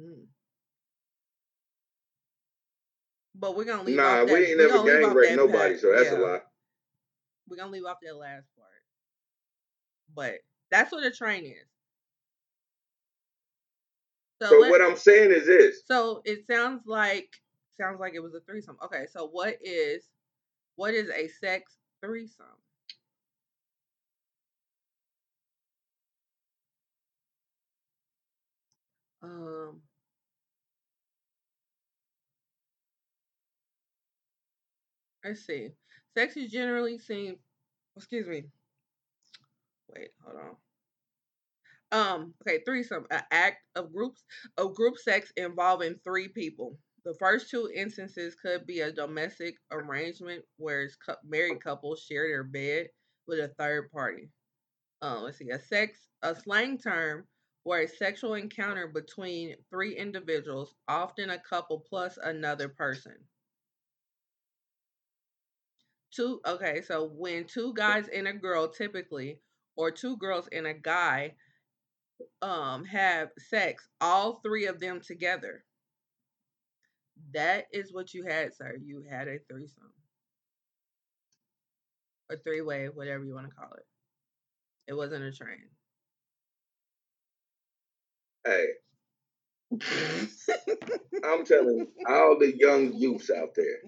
Mm. 0.00 0.26
But 3.34 3.56
we're 3.56 3.64
gonna 3.64 3.84
leave 3.84 3.96
Nah, 3.96 4.22
off 4.22 4.26
that. 4.26 4.32
we 4.34 4.46
ain't 4.46 4.58
never 4.58 4.84
gang 4.84 5.14
raped 5.14 5.36
nobody, 5.36 5.78
so 5.78 5.92
that's 5.92 6.10
a 6.10 6.14
Yeah, 6.14 6.18
lie. 6.20 6.42
We're 7.48 7.56
gonna 7.56 7.70
leave 7.70 7.84
off 7.84 7.98
that 8.02 8.16
last 8.16 8.46
part. 8.56 8.68
But 10.14 10.40
that's 10.70 10.92
what 10.92 11.04
a 11.04 11.10
train 11.10 11.44
is. 11.44 11.68
So, 14.40 14.48
So 14.50 14.60
what 14.70 14.80
I'm 14.80 14.96
saying 14.96 15.32
is 15.32 15.46
this. 15.46 15.82
so 15.86 16.22
it 16.24 16.46
sounds 16.46 16.82
like 16.86 17.28
sounds 17.80 18.00
like 18.00 18.14
it 18.14 18.20
was 18.20 18.34
a 18.34 18.40
threesome. 18.40 18.76
Okay, 18.84 19.06
so 19.10 19.26
what 19.28 19.56
is 19.62 20.04
what 20.76 20.94
is 20.94 21.10
a 21.10 21.28
sex 21.28 21.76
threesome? 22.00 22.46
Um 29.22 29.80
let's 35.24 35.44
see. 35.46 35.70
Sex 36.16 36.36
is 36.36 36.50
generally 36.50 36.98
seen 36.98 37.36
excuse 37.96 38.26
me. 38.26 38.44
Wait, 39.94 40.10
hold 40.24 40.36
on. 40.38 40.56
Um, 41.90 42.34
okay, 42.42 42.60
threesome, 42.66 43.06
an 43.10 43.22
act 43.30 43.58
of 43.74 43.92
groups 43.92 44.22
of 44.58 44.74
group 44.74 44.98
sex 44.98 45.32
involving 45.36 45.96
three 46.04 46.28
people. 46.28 46.78
The 47.04 47.14
first 47.14 47.48
two 47.48 47.70
instances 47.74 48.34
could 48.34 48.66
be 48.66 48.80
a 48.80 48.92
domestic 48.92 49.54
arrangement 49.72 50.44
where 50.58 50.90
married 51.26 51.62
couples 51.64 52.02
share 52.02 52.28
their 52.28 52.44
bed 52.44 52.88
with 53.26 53.38
a 53.38 53.48
third 53.58 53.90
party. 53.90 54.30
Um, 55.00 55.22
let's 55.22 55.38
see, 55.38 55.48
a 55.50 55.58
sex, 55.58 56.08
a 56.22 56.34
slang 56.34 56.76
term 56.76 57.24
where 57.62 57.82
a 57.82 57.88
sexual 57.88 58.34
encounter 58.34 58.88
between 58.88 59.54
three 59.70 59.96
individuals, 59.96 60.74
often 60.88 61.30
a 61.30 61.38
couple 61.38 61.84
plus 61.88 62.18
another 62.22 62.68
person. 62.68 63.14
Two, 66.10 66.40
okay, 66.46 66.82
so 66.82 67.10
when 67.14 67.44
two 67.44 67.72
guys 67.74 68.08
and 68.08 68.26
a 68.26 68.32
girl 68.32 68.68
typically, 68.68 69.40
or 69.76 69.90
two 69.90 70.16
girls 70.16 70.48
and 70.52 70.66
a 70.66 70.74
guy 70.74 71.34
um 72.42 72.84
have 72.84 73.30
sex, 73.38 73.88
all 74.00 74.40
three 74.44 74.66
of 74.66 74.80
them 74.80 75.00
together. 75.00 75.64
That 77.34 77.66
is 77.72 77.92
what 77.92 78.14
you 78.14 78.24
had, 78.24 78.54
sir. 78.54 78.76
You 78.82 79.04
had 79.10 79.28
a 79.28 79.38
threesome. 79.50 79.92
A 82.30 82.36
three 82.36 82.60
way, 82.60 82.86
whatever 82.86 83.24
you 83.24 83.34
want 83.34 83.48
to 83.48 83.54
call 83.54 83.72
it. 83.76 83.86
It 84.86 84.94
wasn't 84.94 85.24
a 85.24 85.32
train. 85.32 85.68
Hey, 88.46 88.66
I'm 91.24 91.44
telling 91.44 91.88
all 92.08 92.38
the 92.38 92.54
young 92.56 92.94
youths 92.94 93.30
out 93.30 93.54
there, 93.54 93.80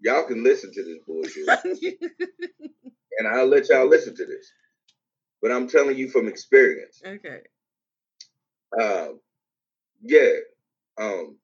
y'all 0.00 0.24
can 0.24 0.44
listen 0.44 0.72
to 0.74 0.82
this 0.84 0.98
bullshit, 1.06 1.48
and 3.18 3.28
I'll 3.28 3.46
let 3.46 3.68
y'all 3.70 3.88
listen 3.88 4.14
to 4.16 4.26
this. 4.26 4.52
But 5.42 5.52
I'm 5.52 5.68
telling 5.68 5.98
you 5.98 6.08
from 6.08 6.28
experience. 6.28 7.02
okay. 7.04 7.40
Um, 8.80 9.20
yeah. 10.02 10.30
Um, 10.98 11.36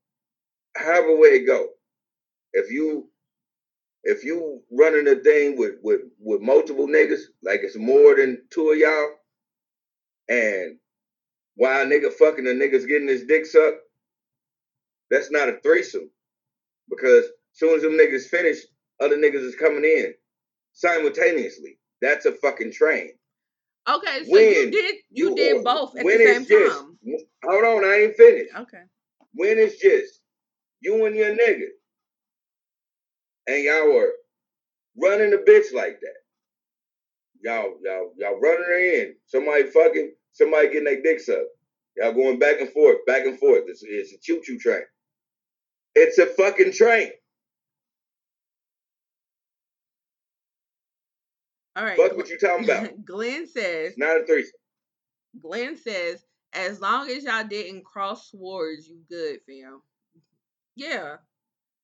however 0.77 1.17
way 1.17 1.31
it 1.31 1.47
go, 1.47 1.69
if 2.53 2.71
you 2.71 3.09
if 4.05 4.25
you 4.25 4.63
running 4.71 5.09
a 5.09 5.17
thing 5.21 5.59
with 5.59 5.75
with 5.83 6.03
with 6.21 6.41
multiple 6.41 6.87
niggas, 6.87 7.23
like 7.43 7.61
it's 7.63 7.77
more 7.77 8.17
than 8.17 8.43
two 8.51 8.71
of 8.71 8.79
y'all, 8.79 9.11
and 10.29 10.79
while 11.57 11.83
a 11.83 11.87
nigga 11.87 12.13
fucking 12.13 12.45
the 12.45 12.53
nigga's 12.53 12.87
getting 12.87 13.09
his 13.09 13.25
dick 13.25 13.45
sucked, 13.45 13.81
that's 15.11 15.31
not 15.31 15.49
a 15.49 15.59
threesome. 15.63 16.11
Because 16.89 17.25
soon 17.53 17.75
as 17.77 17.83
them 17.83 17.99
niggas 17.99 18.29
finish, 18.29 18.59
other 19.01 19.17
niggas 19.17 19.45
is 19.45 19.57
coming 19.57 19.85
in 19.85 20.15
simultaneously. 20.73 21.79
That's 22.01 22.27
a 22.27 22.33
fucking 22.33 22.73
train. 22.73 23.11
Okay, 23.89 24.25
so 24.25 24.39
you 24.39 24.71
did 24.71 24.95
you, 25.11 25.35
did 25.35 25.65
both 25.65 25.97
at 25.97 26.05
when 26.05 26.19
the 26.19 26.27
same 26.27 26.47
just, 26.47 26.79
time. 26.79 26.97
Hold 27.45 27.65
on, 27.65 27.85
I 27.85 28.03
ain't 28.03 28.17
finished. 28.17 28.55
Okay. 28.55 28.83
When 29.33 29.59
it's 29.59 29.81
just 29.81 30.21
you 30.81 31.07
and 31.07 31.17
your 31.17 31.35
nigga, 31.35 31.69
and 33.47 33.65
y'all 33.65 33.95
were 33.95 34.13
running 35.01 35.31
the 35.31 35.39
bitch 35.39 35.75
like 35.75 36.01
that. 36.01 36.15
Y'all, 37.41 37.75
y'all, 37.83 38.13
y'all 38.17 38.41
running 38.41 38.65
her 38.65 38.79
in. 38.79 39.15
Somebody 39.27 39.65
fucking, 39.65 40.13
somebody 40.33 40.69
getting 40.69 40.85
their 40.85 41.03
dick 41.03 41.21
sucked. 41.21 41.47
Y'all 41.97 42.13
going 42.13 42.39
back 42.39 42.61
and 42.61 42.71
forth, 42.71 42.99
back 43.07 43.25
and 43.25 43.39
forth. 43.39 43.63
It's, 43.69 43.83
it's 43.83 44.13
a 44.13 44.19
choo 44.21 44.41
choo 44.45 44.59
train. 44.59 44.83
It's 45.95 46.19
a 46.19 46.27
fucking 46.27 46.73
train. 46.73 47.11
All 51.79 51.85
right. 51.85 51.97
Fuck 51.97 52.17
what 52.17 52.29
you 52.29 52.39
talking 52.39 52.65
about. 52.65 52.91
Glenn 53.05 53.47
says 53.47 53.91
It's 53.91 53.99
not 53.99 54.21
a 54.21 54.27
threesome. 54.27 54.59
Glenn 55.41 55.77
says, 55.77 56.25
as 56.53 56.81
long 56.81 57.09
as 57.09 57.23
y'all 57.23 57.45
didn't 57.47 57.85
cross 57.85 58.31
swords, 58.31 58.89
you 58.89 58.99
good, 59.09 59.39
fam. 59.47 59.81
Yeah. 60.75 61.17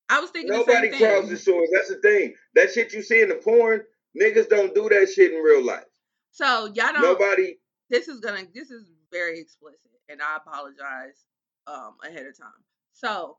I 0.08 0.20
was 0.20 0.30
thinking 0.30 0.50
Nobody 0.50 0.90
the 0.90 0.98
same 0.98 1.08
thing. 1.08 1.20
crosses 1.20 1.44
swords. 1.44 1.70
That's 1.72 1.88
the 1.90 2.00
thing. 2.00 2.34
That 2.56 2.72
shit 2.72 2.92
you 2.92 3.02
see 3.02 3.22
in 3.22 3.28
the 3.28 3.36
porn, 3.36 3.82
niggas 4.20 4.48
don't 4.48 4.74
do 4.74 4.88
that 4.88 5.12
shit 5.14 5.32
in 5.32 5.38
real 5.38 5.64
life. 5.64 5.84
So 6.32 6.66
y'all 6.74 6.92
don't 6.92 7.02
Nobody. 7.02 7.58
this 7.88 8.08
is 8.08 8.18
gonna 8.18 8.42
this 8.52 8.70
is 8.70 8.90
very 9.12 9.38
explicit 9.38 9.92
and 10.08 10.20
I 10.20 10.36
apologize 10.36 11.24
um 11.68 11.94
ahead 12.04 12.26
of 12.26 12.36
time. 12.36 12.50
So 12.92 13.36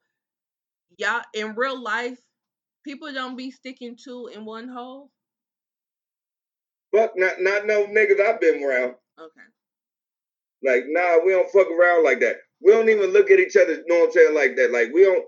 y'all 0.97 1.21
in 1.33 1.55
real 1.55 1.81
life, 1.81 2.19
people 2.85 3.11
don't 3.13 3.35
be 3.35 3.51
sticking 3.51 3.97
two 4.01 4.29
in 4.33 4.45
one 4.45 4.69
hole. 4.69 5.11
Fuck, 6.95 7.11
not 7.15 7.41
not 7.41 7.67
no 7.67 7.87
niggas 7.87 8.21
I've 8.21 8.39
been 8.39 8.63
around. 8.63 8.95
Okay. 9.19 9.41
Like, 10.63 10.85
nah, 10.87 11.23
we 11.23 11.31
don't 11.31 11.51
fuck 11.51 11.67
around 11.69 12.03
like 12.03 12.19
that. 12.21 12.37
We 12.61 12.71
don't 12.71 12.89
even 12.89 13.11
look 13.11 13.29
at 13.29 13.39
each 13.39 13.55
other, 13.55 13.73
you 13.73 13.83
know 13.87 13.99
what 13.99 14.05
I'm 14.07 14.11
saying, 14.13 14.35
like 14.35 14.55
that. 14.55 14.71
Like, 14.71 14.91
we 14.93 15.03
don't, 15.03 15.25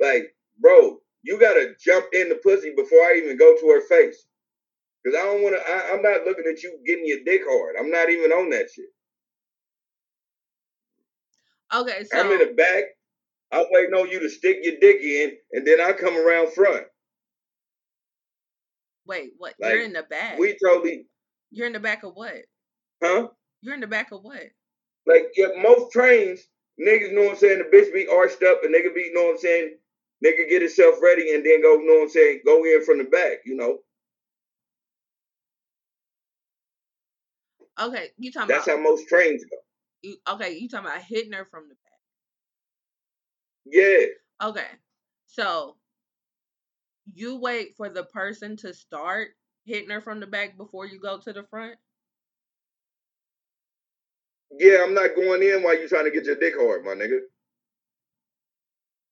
like, 0.00 0.34
bro, 0.58 0.98
you 1.22 1.38
gotta 1.38 1.74
jump 1.84 2.06
in 2.12 2.28
the 2.28 2.36
pussy 2.36 2.72
before 2.74 2.98
I 3.00 3.20
even 3.22 3.36
go 3.36 3.56
to 3.56 3.68
her 3.68 3.80
face. 3.88 4.24
Cause 5.04 5.14
I 5.14 5.24
don't 5.24 5.42
wanna, 5.42 5.56
I, 5.56 5.90
I'm 5.92 6.02
not 6.02 6.24
looking 6.24 6.44
at 6.50 6.62
you 6.62 6.78
getting 6.86 7.06
your 7.06 7.18
dick 7.24 7.42
hard. 7.46 7.76
I'm 7.78 7.90
not 7.90 8.10
even 8.10 8.30
on 8.32 8.50
that 8.50 8.68
shit. 8.74 8.86
Okay, 11.74 12.04
so 12.04 12.18
I'm 12.18 12.30
in 12.32 12.38
the 12.38 12.54
back. 12.54 12.84
I'm 13.52 13.66
waiting 13.70 13.94
on 13.94 14.08
you 14.08 14.20
to 14.20 14.30
stick 14.30 14.58
your 14.62 14.76
dick 14.80 15.00
in, 15.02 15.32
and 15.52 15.66
then 15.66 15.80
I 15.80 15.92
come 15.92 16.16
around 16.16 16.52
front. 16.52 16.84
Wait, 19.08 19.32
what? 19.38 19.54
like, 19.60 19.72
You're 19.72 19.82
in 19.82 19.92
the 19.94 20.04
back. 20.04 20.38
We 20.38 20.56
totally, 20.64 21.06
You're 21.50 21.66
in 21.66 21.72
the 21.72 21.80
back 21.80 22.04
of 22.04 22.12
what? 22.14 22.36
huh? 23.02 23.28
You're 23.62 23.74
in 23.74 23.80
the 23.80 23.86
back 23.88 24.12
of 24.12 24.22
what? 24.22 24.42
Like, 25.06 25.28
yeah, 25.36 25.48
most 25.60 25.90
trains, 25.92 26.40
niggas 26.80 27.12
know 27.12 27.22
what 27.22 27.30
I'm 27.32 27.36
saying, 27.38 27.58
the 27.58 27.76
bitch 27.76 27.92
be 27.92 28.06
arched 28.06 28.42
up, 28.42 28.62
and 28.62 28.74
nigga 28.74 28.94
be, 28.94 29.00
you 29.02 29.14
know 29.14 29.24
what 29.24 29.30
I'm 29.32 29.38
saying, 29.38 29.76
nigga 30.24 30.48
get 30.48 30.62
himself 30.62 30.96
ready 31.02 31.34
and 31.34 31.44
then 31.44 31.62
go, 31.62 31.74
you 31.78 31.86
know 31.86 31.94
what 31.94 32.02
I'm 32.04 32.08
saying, 32.10 32.42
go 32.44 32.64
in 32.64 32.84
from 32.84 32.98
the 32.98 33.04
back, 33.04 33.38
you 33.46 33.56
know. 33.56 33.78
Okay, 37.80 38.08
you 38.18 38.30
talking 38.32 38.48
That's 38.48 38.66
about 38.66 38.76
That's 38.76 38.78
how 38.78 38.90
most 38.90 39.08
trains 39.08 39.44
go. 39.44 39.56
you, 40.02 40.16
okay, 40.28 40.58
you 40.58 40.68
talking 40.68 40.86
about 40.88 41.02
hitting 41.02 41.32
her 41.32 41.46
from 41.50 41.68
the 41.68 41.74
back. 41.74 41.88
Yeah. 43.64 44.48
Okay. 44.48 44.66
So 45.26 45.77
you 47.14 47.36
wait 47.36 47.76
for 47.76 47.88
the 47.88 48.04
person 48.04 48.56
to 48.58 48.74
start 48.74 49.30
hitting 49.64 49.90
her 49.90 50.00
from 50.00 50.20
the 50.20 50.26
back 50.26 50.56
before 50.56 50.86
you 50.86 51.00
go 51.00 51.18
to 51.18 51.32
the 51.32 51.42
front? 51.44 51.76
Yeah, 54.50 54.82
I'm 54.82 54.94
not 54.94 55.14
going 55.14 55.42
in 55.42 55.62
while 55.62 55.78
you 55.78 55.88
trying 55.88 56.04
to 56.04 56.10
get 56.10 56.24
your 56.24 56.36
dick 56.36 56.54
hard, 56.56 56.84
my 56.84 56.92
nigga. 56.92 57.20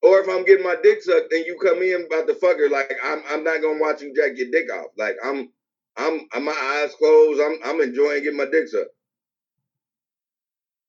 Or 0.03 0.21
if 0.21 0.29
I'm 0.29 0.45
getting 0.45 0.65
my 0.65 0.77
dick 0.83 1.03
sucked 1.03 1.33
and 1.33 1.45
you 1.45 1.59
come 1.61 1.83
in 1.83 2.07
about 2.07 2.27
the 2.27 2.35
fucker, 2.35 2.71
like 2.71 2.93
I'm 3.03 3.23
I'm 3.29 3.45
not 3.45 3.61
gonna 3.61 3.81
watch 3.81 4.03
you 4.03 4.15
jack 4.15 4.37
your 4.37 4.51
dick 4.51 4.73
off. 4.73 4.93
Like 4.97 5.17
I'm 5.25 5.51
I'm, 5.97 6.27
I'm 6.33 6.45
my 6.45 6.53
eyes 6.53 6.95
closed. 6.95 7.41
I'm 7.41 7.59
I'm 7.65 7.81
enjoying 7.81 8.23
getting 8.23 8.37
my 8.37 8.47
dick 8.47 8.69
sucked. 8.69 8.91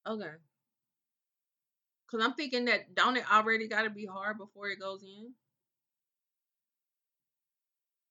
Okay. 0.06 0.30
Cause 2.10 2.20
I'm 2.22 2.34
thinking 2.34 2.66
that 2.66 2.94
don't 2.94 3.16
it 3.16 3.30
already 3.30 3.68
gotta 3.68 3.90
be 3.90 4.06
hard 4.06 4.38
before 4.38 4.68
it 4.68 4.80
goes 4.80 5.02
in? 5.02 5.32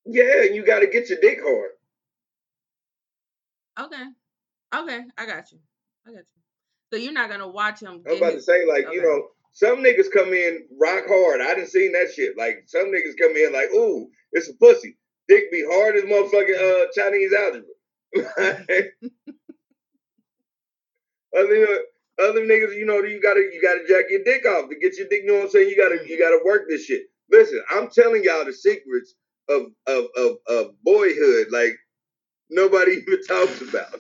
Yeah, 0.08 0.44
you 0.44 0.66
gotta 0.66 0.88
get 0.88 1.10
your 1.10 1.20
dick 1.20 1.40
hard. 1.42 1.72
Okay. 3.80 4.04
Okay, 4.76 5.02
I 5.18 5.26
got 5.26 5.52
you. 5.52 5.60
I 6.06 6.12
got 6.12 6.20
you. 6.20 6.42
So 6.94 7.00
you're 7.00 7.14
not 7.14 7.30
gonna 7.30 7.48
watch 7.48 7.82
him 7.82 8.02
I'm 8.10 8.18
about 8.18 8.34
to 8.34 8.42
say, 8.42 8.66
like, 8.66 8.86
you 8.92 9.02
know, 9.02 9.28
some 9.52 9.78
niggas 9.78 10.12
come 10.12 10.34
in 10.34 10.66
rock 10.80 11.04
hard. 11.08 11.42
I 11.42 11.54
didn't 11.56 11.70
seen 11.70 11.92
that 11.94 12.12
shit. 12.16 12.38
Like 12.38 12.64
some 12.68 12.88
niggas 12.88 13.18
come 13.20 13.36
in 13.36 13.52
like, 13.54 13.70
ooh, 13.74 14.10
it's 14.32 14.50
a 14.50 14.54
pussy. 14.54 14.98
Dick 15.28 15.52
be 15.52 15.66
hard 15.70 15.96
as 15.96 16.04
motherfucking 16.04 16.58
uh 16.58 16.88
Chinese 16.96 17.34
algebra. 17.34 18.90
Uh, 21.36 21.44
Other 22.20 22.42
niggas, 22.48 22.76
you 22.76 22.86
know, 22.86 23.00
you 23.04 23.22
gotta 23.22 23.42
you 23.42 23.62
gotta 23.62 23.82
jack 23.88 24.06
your 24.10 24.24
dick 24.24 24.46
off 24.48 24.70
to 24.70 24.76
get 24.76 24.98
your 24.98 25.08
dick. 25.08 25.22
You 25.24 25.28
know 25.28 25.36
what 25.36 25.44
I'm 25.44 25.50
saying? 25.52 25.70
You 25.70 25.78
gotta 25.78 26.00
you 26.08 26.18
gotta 26.18 26.40
work 26.44 26.64
this 26.68 26.86
shit. 26.86 27.04
Listen, 27.30 27.62
I'm 27.70 27.90
telling 27.90 28.24
y'all 28.24 28.46
the 28.46 28.54
secrets 28.54 29.14
of 29.50 29.68
of 29.88 30.06
of, 30.16 30.38
of 30.48 30.84
boyhood. 30.84 31.48
Like 31.52 31.78
nobody 32.50 32.92
even 33.08 33.24
talks 33.28 33.62
about. 33.62 34.00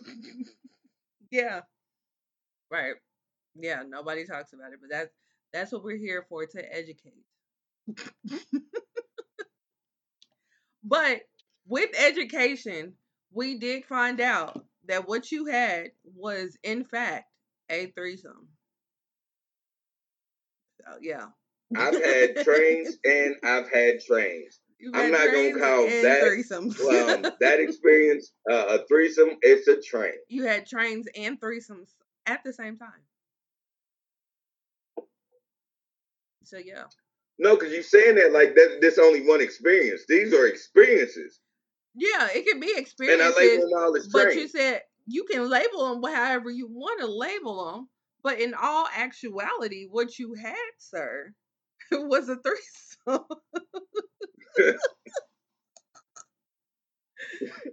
Yeah. 1.31 1.61
Right. 2.71 2.95
Yeah, 3.55 3.83
nobody 3.87 4.25
talks 4.25 4.53
about 4.53 4.73
it, 4.73 4.79
but 4.81 4.89
that's 4.89 5.13
that's 5.53 5.71
what 5.71 5.83
we're 5.83 5.97
here 5.97 6.25
for 6.29 6.45
to 6.45 6.75
educate. 6.75 7.23
but 10.83 11.21
with 11.67 11.89
education, 11.97 12.93
we 13.31 13.57
did 13.57 13.85
find 13.85 14.19
out 14.21 14.65
that 14.87 15.07
what 15.07 15.31
you 15.31 15.45
had 15.45 15.91
was 16.03 16.57
in 16.63 16.83
fact 16.83 17.25
a 17.69 17.87
threesome. 17.87 18.47
So 20.81 20.97
yeah. 21.01 21.25
I've 21.75 22.01
had 22.01 22.37
trains 22.43 22.97
and 23.05 23.35
I've 23.43 23.69
had 23.71 23.99
trains. 24.05 24.59
I'm 24.93 25.11
not 25.11 25.31
gonna 25.31 25.59
call 25.59 25.85
that- 25.87 26.21
threesomes. 26.23 26.77
Well, 26.85 27.35
that 27.41 27.59
experience, 27.59 28.31
uh, 28.49 28.79
a 28.79 28.85
threesome, 28.87 29.31
it's 29.41 29.67
a 29.67 29.81
train. 29.81 30.13
you 30.29 30.43
had 30.43 30.65
trains 30.67 31.07
and 31.15 31.39
threesomes 31.41 31.89
at 32.25 32.43
the 32.43 32.53
same 32.53 32.77
time. 32.77 33.01
So 36.43 36.57
yeah. 36.57 36.83
No, 37.39 37.55
because 37.55 37.73
you're 37.73 37.83
saying 37.83 38.15
that 38.15 38.31
like 38.31 38.55
that. 38.55 38.79
This 38.81 38.97
only 38.97 39.27
one 39.27 39.41
experience. 39.41 40.03
These 40.07 40.33
are 40.33 40.47
experiences, 40.47 41.39
Yeah, 41.93 42.27
it 42.33 42.45
can 42.47 42.59
be 42.59 42.67
and 42.69 42.77
I 42.77 42.81
experiences, 42.81 43.35
label 43.37 43.69
them 43.69 43.79
all 43.79 43.95
as 43.95 44.07
but 44.07 44.23
trains. 44.23 44.35
you 44.41 44.47
said 44.47 44.81
you 45.05 45.23
can 45.25 45.49
label 45.49 45.89
them 46.01 46.13
however 46.13 46.49
you 46.49 46.67
want 46.67 46.99
to 47.01 47.07
label 47.07 47.71
them. 47.73 47.89
But 48.23 48.39
in 48.41 48.53
all 48.55 48.87
actuality, 48.95 49.87
what 49.89 50.17
you 50.17 50.33
had, 50.33 50.55
sir, 50.79 51.33
was 51.91 52.29
a 52.29 52.37
threesome. 52.37 53.25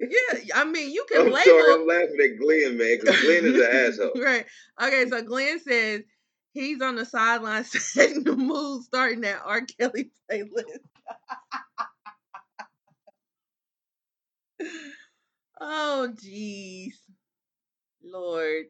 yeah, 0.00 0.54
I 0.54 0.64
mean, 0.64 0.92
you 0.92 1.04
can 1.08 1.22
I'm 1.22 1.32
label. 1.32 1.44
sorry, 1.44 1.72
I'm 1.74 1.86
laughing 1.86 2.18
at 2.22 2.38
Glenn, 2.40 2.78
man, 2.78 2.98
because 3.00 3.20
Glenn 3.22 3.44
is 3.44 3.58
an 3.58 3.68
asshole. 3.72 4.22
right. 4.22 4.46
Okay, 4.82 5.08
so 5.08 5.22
Glenn 5.22 5.60
says 5.60 6.02
he's 6.52 6.80
on 6.82 6.96
the 6.96 7.04
sideline 7.06 7.64
setting 7.64 8.24
the 8.24 8.36
mood, 8.36 8.84
starting 8.84 9.22
that 9.22 9.42
R. 9.44 9.62
Kelly 9.78 10.10
playlist. 10.30 10.78
oh, 15.60 16.08
jeez. 16.14 16.92
Lord. 18.02 18.66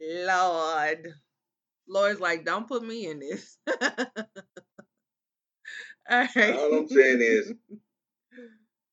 Lord. 0.00 1.08
Lord's 1.88 2.20
like, 2.20 2.44
don't 2.44 2.68
put 2.68 2.84
me 2.84 3.06
in 3.06 3.20
this. 3.20 3.58
All 6.12 6.28
right. 6.36 6.54
All 6.54 6.74
I'm 6.74 6.88
saying 6.88 7.20
is, 7.22 7.54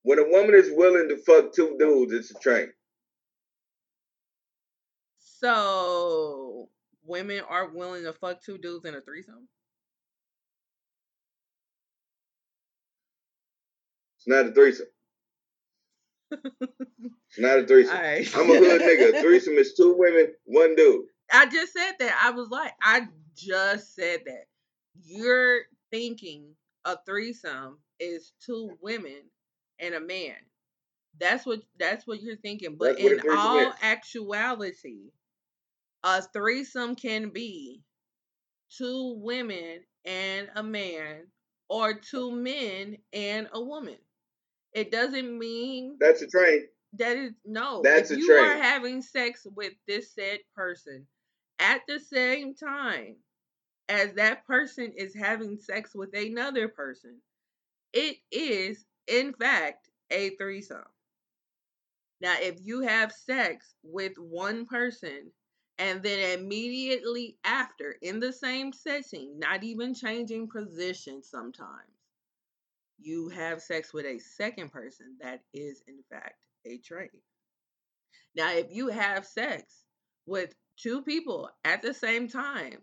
when 0.04 0.20
a 0.20 0.30
woman 0.30 0.56
is 0.56 0.72
willing 0.72 1.10
to 1.10 1.18
fuck 1.18 1.54
two 1.54 1.76
dudes, 1.78 2.14
it's 2.14 2.32
a 2.32 2.40
train. 2.40 2.70
So 5.18 6.70
women 7.04 7.42
are 7.50 7.70
willing 7.70 8.04
to 8.04 8.14
fuck 8.14 8.42
two 8.42 8.58
dudes 8.58 8.86
in 8.86 8.96
a 8.96 9.02
threesome? 9.02 9.50
It's 14.18 14.28
not 14.28 14.46
a 14.46 14.52
threesome. 14.54 14.88
It's 16.32 17.40
not 17.40 17.60
a 17.60 17.68
threesome. 17.68 17.98
Right. 17.98 18.30
I'm 18.34 18.50
a 18.50 18.58
hood 18.58 18.82
nigga. 18.82 19.18
A 19.18 19.22
threesome 19.22 19.56
is 19.56 19.74
two 19.74 19.94
women, 19.98 20.34
one 20.46 20.76
dude. 20.76 21.06
I 21.34 21.48
just 21.48 21.74
said 21.74 21.94
that. 22.00 22.18
I 22.24 22.32
was 22.32 22.50
like, 22.50 22.72
I 22.82 23.08
just 23.36 23.94
said 23.94 24.22
that. 24.26 24.46
You're 25.04 25.62
thinking 25.92 26.56
a 26.86 26.98
threesome 27.06 27.80
is 28.00 28.34
two 28.46 28.78
women 28.82 29.22
and 29.80 29.96
a 29.96 30.00
man. 30.00 30.36
That's 31.20 31.46
what 31.46 31.62
that's 31.78 32.08
what 32.08 32.22
you're 32.22 32.38
thinking. 32.38 32.78
But 32.78 32.98
That's 32.98 33.24
in 33.24 33.30
all 33.32 33.60
is. 33.60 33.74
actuality, 33.82 35.12
a 36.04 36.22
threesome 36.22 36.96
can 36.96 37.30
be 37.30 37.82
two 38.78 39.16
women 39.22 39.82
and 40.06 40.50
a 40.56 40.64
man 40.64 41.28
or 41.70 41.94
two 41.94 42.32
men 42.32 42.98
and 43.14 43.50
a 43.54 43.62
woman. 43.62 43.98
It 44.74 44.92
doesn't 44.92 45.38
mean 45.38 45.98
That's 46.00 46.22
a 46.22 46.28
train. 46.28 46.68
that 46.94 47.18
is 47.18 47.34
no. 47.46 47.82
That's 47.84 48.12
if 48.12 48.18
a 48.18 48.22
you 48.22 48.32
are 48.34 48.62
having 48.62 49.02
sex 49.02 49.46
with 49.56 49.74
this 49.88 50.14
said 50.14 50.40
person 50.56 51.08
at 51.60 51.82
the 51.88 52.00
same 52.00 52.56
time 52.56 53.16
as 53.90 54.14
that 54.14 54.46
person 54.46 54.94
is 54.96 55.16
having 55.16 55.58
sex 55.58 55.96
with 55.96 56.14
another 56.16 56.68
person, 56.68 57.18
it 57.92 58.18
is 58.32 58.86
in 59.08 59.34
fact 59.34 59.90
a 60.12 60.30
threesome. 60.38 60.86
Now, 62.22 62.36
if 62.40 62.58
you 62.62 62.82
have 62.82 63.12
sex 63.12 63.74
with 63.84 64.14
one 64.18 64.66
person 64.66 65.32
and 65.80 66.04
then 66.04 66.40
immediately 66.40 67.38
after, 67.44 67.96
in 68.02 68.20
the 68.20 68.34
same 68.34 68.74
setting, 68.74 69.40
not 69.40 69.64
even 69.64 69.94
changing 69.94 70.50
position 70.50 71.24
sometimes, 71.24 71.90
you 73.00 73.30
have 73.30 73.62
sex 73.62 73.94
with 73.94 74.06
a 74.06 74.20
second 74.20 74.72
person, 74.72 75.16
that 75.22 75.42
is 75.54 75.82
in 75.88 76.04
fact 76.12 76.36
a 76.66 76.78
train. 76.80 77.10
Now, 78.36 78.52
if 78.52 78.68
you 78.72 78.90
have 78.90 79.26
sex 79.26 79.86
with 80.26 80.54
two 80.78 81.02
people 81.02 81.50
at 81.64 81.82
the 81.82 81.94
same 81.94 82.28
time 82.28 82.80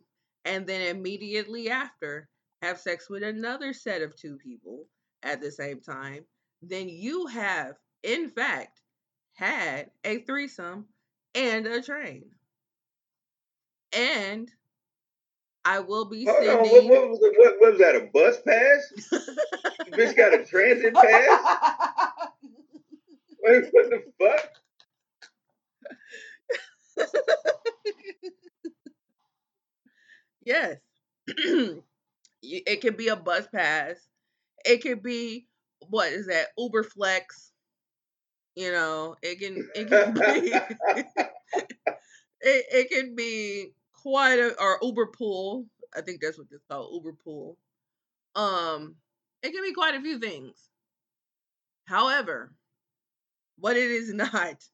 and 0.47 0.66
then 0.66 0.97
immediately 0.97 1.68
after 1.68 2.28
have 2.62 2.81
sex 2.81 3.10
with 3.10 3.23
another 3.23 3.73
set 3.74 4.01
of 4.01 4.16
two 4.16 4.39
people 4.39 4.86
at 5.23 5.40
the 5.43 5.51
same 5.51 5.81
time, 5.81 6.24
then 6.62 6.89
you 6.89 7.27
have 7.27 7.74
in 8.02 8.31
fact 8.31 8.81
had 9.35 9.90
a 10.05 10.20
threesome 10.20 10.86
and 11.35 11.66
a 11.66 11.82
train. 11.82 12.24
And 13.93 14.51
I 15.64 15.81
will 15.81 16.05
be 16.05 16.24
Hold 16.24 16.48
on, 16.48 16.59
what, 16.60 16.85
what, 16.85 17.10
was 17.10 17.18
what, 17.36 17.55
was 17.60 17.78
that? 17.81 17.97
A 17.97 18.09
bus 18.14 18.39
pass? 18.47 18.93
Bitch 19.90 20.16
got 20.16 20.32
a 20.32 20.44
transit 20.44 20.94
pass? 20.94 22.28
What, 23.39 23.64
what 23.70 23.90
the 23.90 24.02
fuck? 24.18 24.51
yes. 30.47 30.78
It 32.43 32.81
could 32.82 32.97
be 32.97 33.09
a 33.09 33.16
bus 33.16 33.48
pass. 33.48 33.97
It 34.64 34.82
could 34.82 35.02
be 35.02 35.48
what 35.89 36.12
is 36.12 36.27
that? 36.28 36.48
Uber 36.59 36.85
Flex. 36.85 37.52
You 38.55 38.73
know, 38.73 39.16
it 39.23 39.39
can 39.39 39.68
it 39.74 39.89
can 39.89 40.14
be 40.14 40.52
it, 42.40 42.66
it 42.73 42.90
can 42.90 43.14
be 43.14 43.73
quite 43.93 44.39
a 44.39 44.55
or 44.60 44.78
Uber 44.82 45.06
Pool. 45.09 45.66
I 45.97 46.01
think 46.01 46.20
that's 46.20 46.39
what 46.39 46.48
it's 46.51 46.64
called, 46.70 46.93
Uber 46.94 47.16
Pool. 47.24 47.56
Um, 48.36 48.97
it 49.43 49.52
can 49.52 49.62
be 49.62 49.74
quite 49.74 49.94
a 49.97 50.02
few 50.02 50.18
things. 50.20 50.70
However, 51.86 52.55
what 53.59 53.77
it 53.77 53.90
is 53.90 54.12
not 54.14 54.64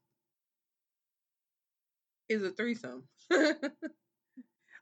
is 2.29 2.43
a 2.43 2.51
threesome. 2.51 3.05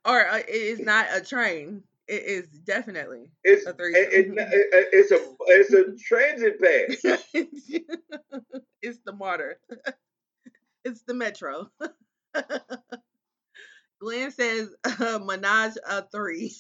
or 0.05 0.27
uh, 0.27 0.39
it 0.39 0.49
is 0.49 0.81
not 0.81 1.07
a 1.13 1.21
train. 1.21 1.85
It 2.09 2.25
is 2.25 2.49
definitely 2.49 3.31
It's 3.45 3.67
A 3.67 3.73
threesome. 3.73 4.03
it, 4.13 4.27
it- 4.39 4.89
it's 4.93 5.13
a 5.13 5.21
it's 5.47 5.73
a 5.73 5.95
transit 6.03 6.61
pass. 6.61 6.97
it's 8.83 8.99
the 9.05 9.13
MARTA. 9.13 9.55
it's 10.85 11.03
the 11.03 11.15
metro. 11.15 11.71
Glenn 14.01 14.33
says 14.33 14.75
uh, 14.85 15.19
Menage 15.23 15.77
a 15.87 16.03
three. 16.11 16.53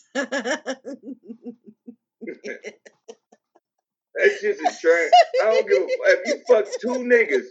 That's 4.15 4.41
just 4.43 4.61
a 4.61 4.73
train. 4.81 5.11
I 5.43 5.45
don't 5.45 5.69
give 5.69 5.83
a 5.83 5.89
if 6.13 6.21
you 6.27 6.41
fuck 6.49 6.67
two 6.81 7.05
niggas. 7.05 7.47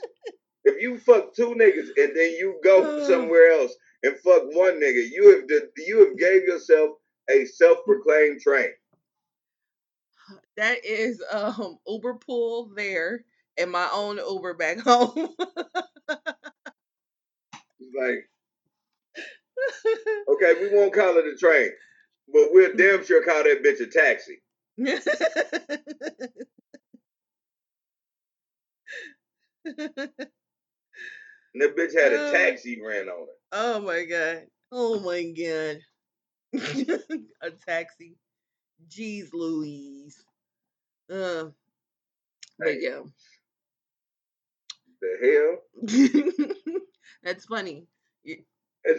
If 0.66 0.82
you 0.82 0.98
fuck 1.00 1.34
two 1.36 1.56
niggas 1.56 1.88
and 1.98 2.16
then 2.16 2.32
you 2.38 2.60
go 2.64 3.04
somewhere 3.08 3.52
else 3.52 3.74
and 4.04 4.18
fuck 4.20 4.44
one 4.54 4.80
nigga, 4.82 5.08
you 5.12 5.36
have 5.36 5.48
d- 5.48 5.84
you 5.88 6.00
have 6.08 6.18
gave 6.18 6.44
yourself 6.44 6.92
a 7.30 7.46
self-proclaimed 7.46 8.42
train. 8.42 8.70
that 10.58 10.84
is 10.86 11.24
um 11.32 11.78
Uber 11.88 12.16
pool 12.16 12.72
there 12.76 13.24
and 13.58 13.72
my 13.72 13.88
own 13.94 14.18
Uber 14.18 14.54
back 14.56 14.80
home. 14.80 15.30
Like, 17.98 18.30
okay, 20.30 20.54
we 20.62 20.70
won't 20.76 20.94
call 20.94 21.18
it 21.18 21.28
a 21.28 21.36
train, 21.38 21.70
but 22.34 22.48
we'll 22.52 22.76
damn 22.76 23.06
sure 23.06 23.24
call 23.24 23.44
that 23.44 23.64
bitch 23.64 23.82
a 23.82 23.88
taxi. 23.88 24.42
And 31.54 31.64
that 31.64 31.76
bitch 31.76 32.00
had 32.00 32.14
a 32.14 32.28
Uh. 32.28 32.32
taxi 32.32 32.80
ran 32.82 33.10
on 33.10 33.24
it. 33.24 33.39
Oh 33.52 33.82
my 33.82 34.06
god. 34.06 34.48
Oh 34.72 35.00
my 35.00 35.24
god. 35.32 35.80
a 37.42 37.52
taxi. 37.68 38.18
Jeez 38.90 39.30
Louise. 39.34 40.24
Uh, 41.12 41.46
but 42.60 42.68
Hey. 42.68 42.80
yeah. 42.82 43.02
The 45.02 45.60
hell? 45.86 46.52
That's 47.24 47.46
funny. 47.46 47.88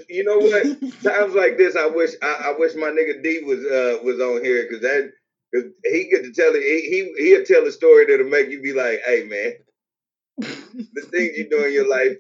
You 0.09 0.24
know 0.24 0.39
what? 0.39 0.62
Times 1.02 1.35
like 1.35 1.56
this, 1.56 1.77
I 1.77 1.86
wish 1.86 2.10
I, 2.22 2.52
I 2.52 2.55
wish 2.59 2.74
my 2.74 2.89
nigga 2.90 3.22
D 3.22 3.43
was 3.44 3.64
uh 3.64 3.98
was 4.05 4.20
on 4.20 4.44
here 4.44 4.62
because 4.64 4.82
that 4.82 5.12
cause 5.55 5.64
he 5.85 6.09
get 6.10 6.22
to 6.24 6.32
tell 6.32 6.55
it. 6.55 6.62
He 6.62 7.12
he 7.16 7.24
he'll 7.24 7.44
tell 7.44 7.66
a 7.66 7.72
story 7.72 8.06
that'll 8.06 8.28
make 8.28 8.51
you 8.51 8.62
be 8.62 8.72
like, 8.72 9.01
hey 9.05 9.24
man, 9.24 9.52
the 10.94 11.02
things 11.10 11.36
you 11.36 11.48
do 11.51 11.64
in 11.64 11.72
your 11.72 11.89
life 11.90 12.18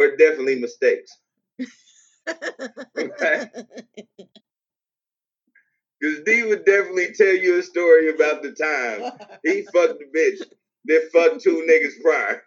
are 0.00 0.16
definitely 0.16 0.56
mistakes. 0.60 1.16
Because 6.00 6.20
D 6.24 6.44
would 6.44 6.64
definitely 6.64 7.12
tell 7.12 7.34
you 7.34 7.58
a 7.58 7.62
story 7.62 8.08
about 8.14 8.42
the 8.42 8.52
time 8.52 9.12
he 9.44 9.62
fucked 9.72 9.98
the 9.98 10.06
bitch 10.16 10.42
that 10.86 11.10
fucked 11.12 11.42
two 11.42 11.66
niggas 11.68 12.00
prior. 12.02 12.42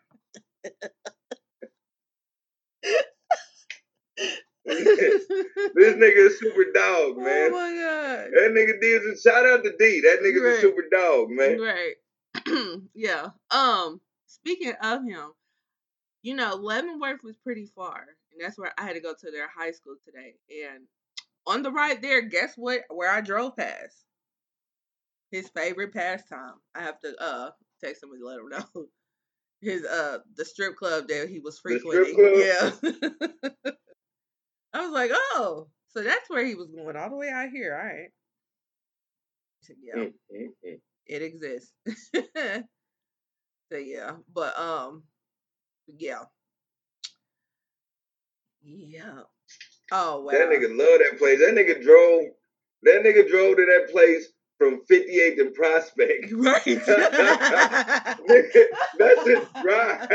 this 4.65 5.27
nigga 5.95 6.27
is 6.27 6.39
super 6.39 6.65
dog, 6.73 7.17
man. 7.17 7.49
Oh 7.49 7.51
my 7.51 7.73
god. 7.73 8.31
That 8.33 8.51
nigga 8.55 8.81
D 8.81 8.87
is 8.87 9.19
a 9.19 9.21
shout 9.21 9.45
out 9.45 9.63
to 9.63 9.73
D. 9.77 10.01
That 10.01 10.21
nigga's 10.23 10.41
Right. 10.41 10.57
a 10.57 10.61
super 10.61 10.83
dog, 10.91 11.29
man. 11.29 11.59
Right. 11.59 11.95
yeah. 12.95 13.27
Um, 13.51 14.01
speaking 14.25 14.73
of 14.81 15.03
him, 15.03 15.31
you 16.23 16.35
know, 16.35 16.55
Leavenworth 16.55 17.23
was 17.23 17.37
pretty 17.37 17.67
far. 17.67 18.05
And 18.31 18.41
that's 18.41 18.57
where 18.57 18.73
I 18.77 18.83
had 18.83 18.93
to 18.93 19.01
go 19.01 19.13
to 19.13 19.31
their 19.31 19.49
high 19.49 19.71
school 19.71 19.95
today. 20.03 20.33
And 20.65 20.85
on 21.45 21.61
the 21.61 21.71
right 21.71 22.01
there, 22.01 22.21
guess 22.21 22.53
what? 22.55 22.81
Where 22.89 23.11
I 23.11 23.21
drove 23.21 23.55
past. 23.55 24.05
His 25.31 25.49
favorite 25.49 25.93
pastime. 25.93 26.55
I 26.73 26.81
have 26.81 26.99
to 27.01 27.13
uh 27.21 27.51
text 27.83 28.03
him 28.03 28.11
and 28.13 28.23
let 28.23 28.39
him 28.39 28.49
know. 28.75 28.87
His 29.61 29.85
uh 29.85 30.19
the 30.35 30.45
strip 30.45 30.75
club 30.77 31.07
that 31.09 31.29
he 31.29 31.39
was 31.39 31.59
frequenting. 31.59 32.15
Yeah. 32.17 32.71
I 34.73 34.81
was 34.81 34.91
like, 34.91 35.11
oh, 35.13 35.67
so 35.89 36.01
that's 36.03 36.29
where 36.29 36.45
he 36.45 36.55
was 36.55 36.69
going, 36.71 36.95
all 36.95 37.09
the 37.09 37.15
way 37.15 37.29
out 37.29 37.49
here. 37.49 37.75
All 37.75 37.85
right. 37.85 38.09
So, 39.61 39.73
yeah 39.81 39.95
Mm, 39.95 40.13
mm, 40.35 40.47
mm. 40.65 40.79
it 41.05 41.21
exists. 41.21 41.71
so 43.71 43.77
yeah, 43.77 44.11
but 44.33 44.57
um, 44.59 45.03
yeah, 45.87 46.23
yeah. 48.63 49.21
Oh 49.91 50.21
wow. 50.21 50.31
That 50.31 50.49
nigga 50.49 50.69
love 50.69 50.99
that 50.99 51.15
place. 51.17 51.39
That 51.39 51.53
nigga 51.55 51.81
drove. 51.83 52.25
That 52.83 53.03
nigga 53.03 53.29
drove 53.29 53.57
to 53.57 53.65
that 53.65 53.91
place 53.91 54.27
from 54.57 54.81
58th 54.89 55.39
and 55.39 55.53
Prospect. 55.53 56.31
right. 56.33 56.63
That's 58.97 59.27
his 59.27 59.47
drive. 59.61 60.09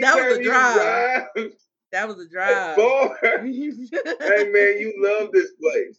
That 0.00 0.16
was 0.16 0.38
a 0.38 0.42
drive. 0.42 1.26
drive 1.34 1.52
that 1.92 2.08
was 2.08 2.18
a 2.18 2.28
drive. 2.28 2.76
far, 2.76 3.16
hey 3.22 4.50
man, 4.50 4.78
you 4.78 4.92
love 4.98 5.30
this 5.32 5.52
place. 5.52 5.98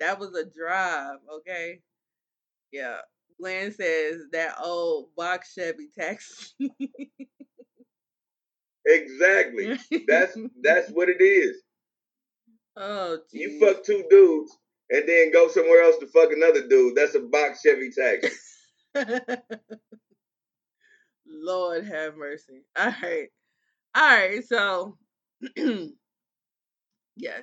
that 0.00 0.18
was 0.18 0.34
a 0.34 0.44
drive. 0.44 1.18
Okay. 1.38 1.80
Yeah. 2.72 2.98
Glenn 3.40 3.72
says 3.72 4.22
that 4.32 4.56
old 4.62 5.08
box 5.16 5.54
Chevy 5.54 5.88
taxi. 5.98 6.52
Exactly. 8.86 9.78
That's 10.06 10.38
that's 10.62 10.90
what 10.90 11.08
it 11.08 11.20
is. 11.20 11.56
oh. 12.76 13.18
You 13.32 13.58
fuck 13.58 13.84
two 13.84 14.04
dudes 14.08 14.56
and 14.90 15.08
then 15.08 15.32
go 15.32 15.48
somewhere 15.48 15.82
else 15.82 15.96
to 15.98 16.06
fuck 16.06 16.30
another 16.30 16.66
dude. 16.68 16.94
That's 16.94 17.16
a 17.16 17.20
box 17.20 17.62
Chevy 17.62 17.90
taxi. 17.90 18.30
Lord 21.26 21.84
have 21.86 22.16
mercy. 22.16 22.62
All 22.78 22.94
right. 23.02 23.28
All 23.94 24.02
right. 24.02 24.44
So, 24.46 24.96
yes. 27.16 27.42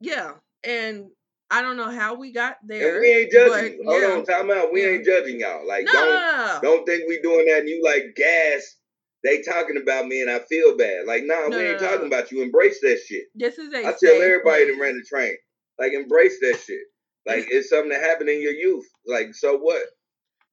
Yeah. 0.00 0.32
And 0.64 1.06
I 1.50 1.62
don't 1.62 1.76
know 1.76 1.90
how 1.90 2.14
we 2.14 2.32
got 2.32 2.56
there. 2.64 2.94
And 2.94 3.00
we 3.00 3.08
ain't 3.08 3.32
judging 3.32 3.78
but. 3.84 3.90
Hold 3.92 4.02
yeah. 4.02 4.08
on, 4.16 4.24
time 4.24 4.50
out. 4.50 4.72
We 4.72 4.82
Yeah. 4.82 4.88
ain't 4.90 5.04
judging 5.04 5.40
y'all. 5.40 5.66
Like 5.66 5.84
No, 5.86 5.92
don't 5.92 6.08
no, 6.08 6.14
no, 6.16 6.46
no. 6.54 6.60
don't 6.62 6.86
think 6.86 7.04
we 7.08 7.20
doing 7.20 7.46
that 7.46 7.60
and 7.60 7.68
you 7.68 7.82
like 7.84 8.14
gas. 8.16 8.76
They 9.24 9.42
talking 9.42 9.76
about 9.80 10.06
me 10.06 10.22
and 10.22 10.30
I 10.30 10.40
feel 10.40 10.76
bad. 10.76 11.06
Like, 11.06 11.24
nah, 11.24 11.48
No, 11.48 11.56
we 11.58 11.62
no, 11.64 11.70
ain't 11.72 11.80
no. 11.80 11.88
talking 11.90 12.06
about 12.06 12.30
you. 12.30 12.42
Embrace 12.42 12.80
that 12.82 12.98
shit. 13.06 13.24
This 13.34 13.58
is 13.58 13.72
a 13.72 13.78
I 13.78 13.94
tell 13.98 14.20
everybody 14.22 14.64
place. 14.64 14.76
to 14.76 14.80
rent 14.80 14.98
a 14.98 15.02
train. 15.02 15.34
Like, 15.78 15.92
embrace 15.92 16.38
that 16.40 16.58
shit. 16.64 16.82
Like, 17.26 17.46
it's 17.50 17.70
something 17.70 17.88
that 17.90 18.02
happened 18.02 18.28
in 18.28 18.40
your 18.40 18.52
youth. 18.52 18.86
Like, 19.06 19.34
so 19.34 19.56
what? 19.58 19.82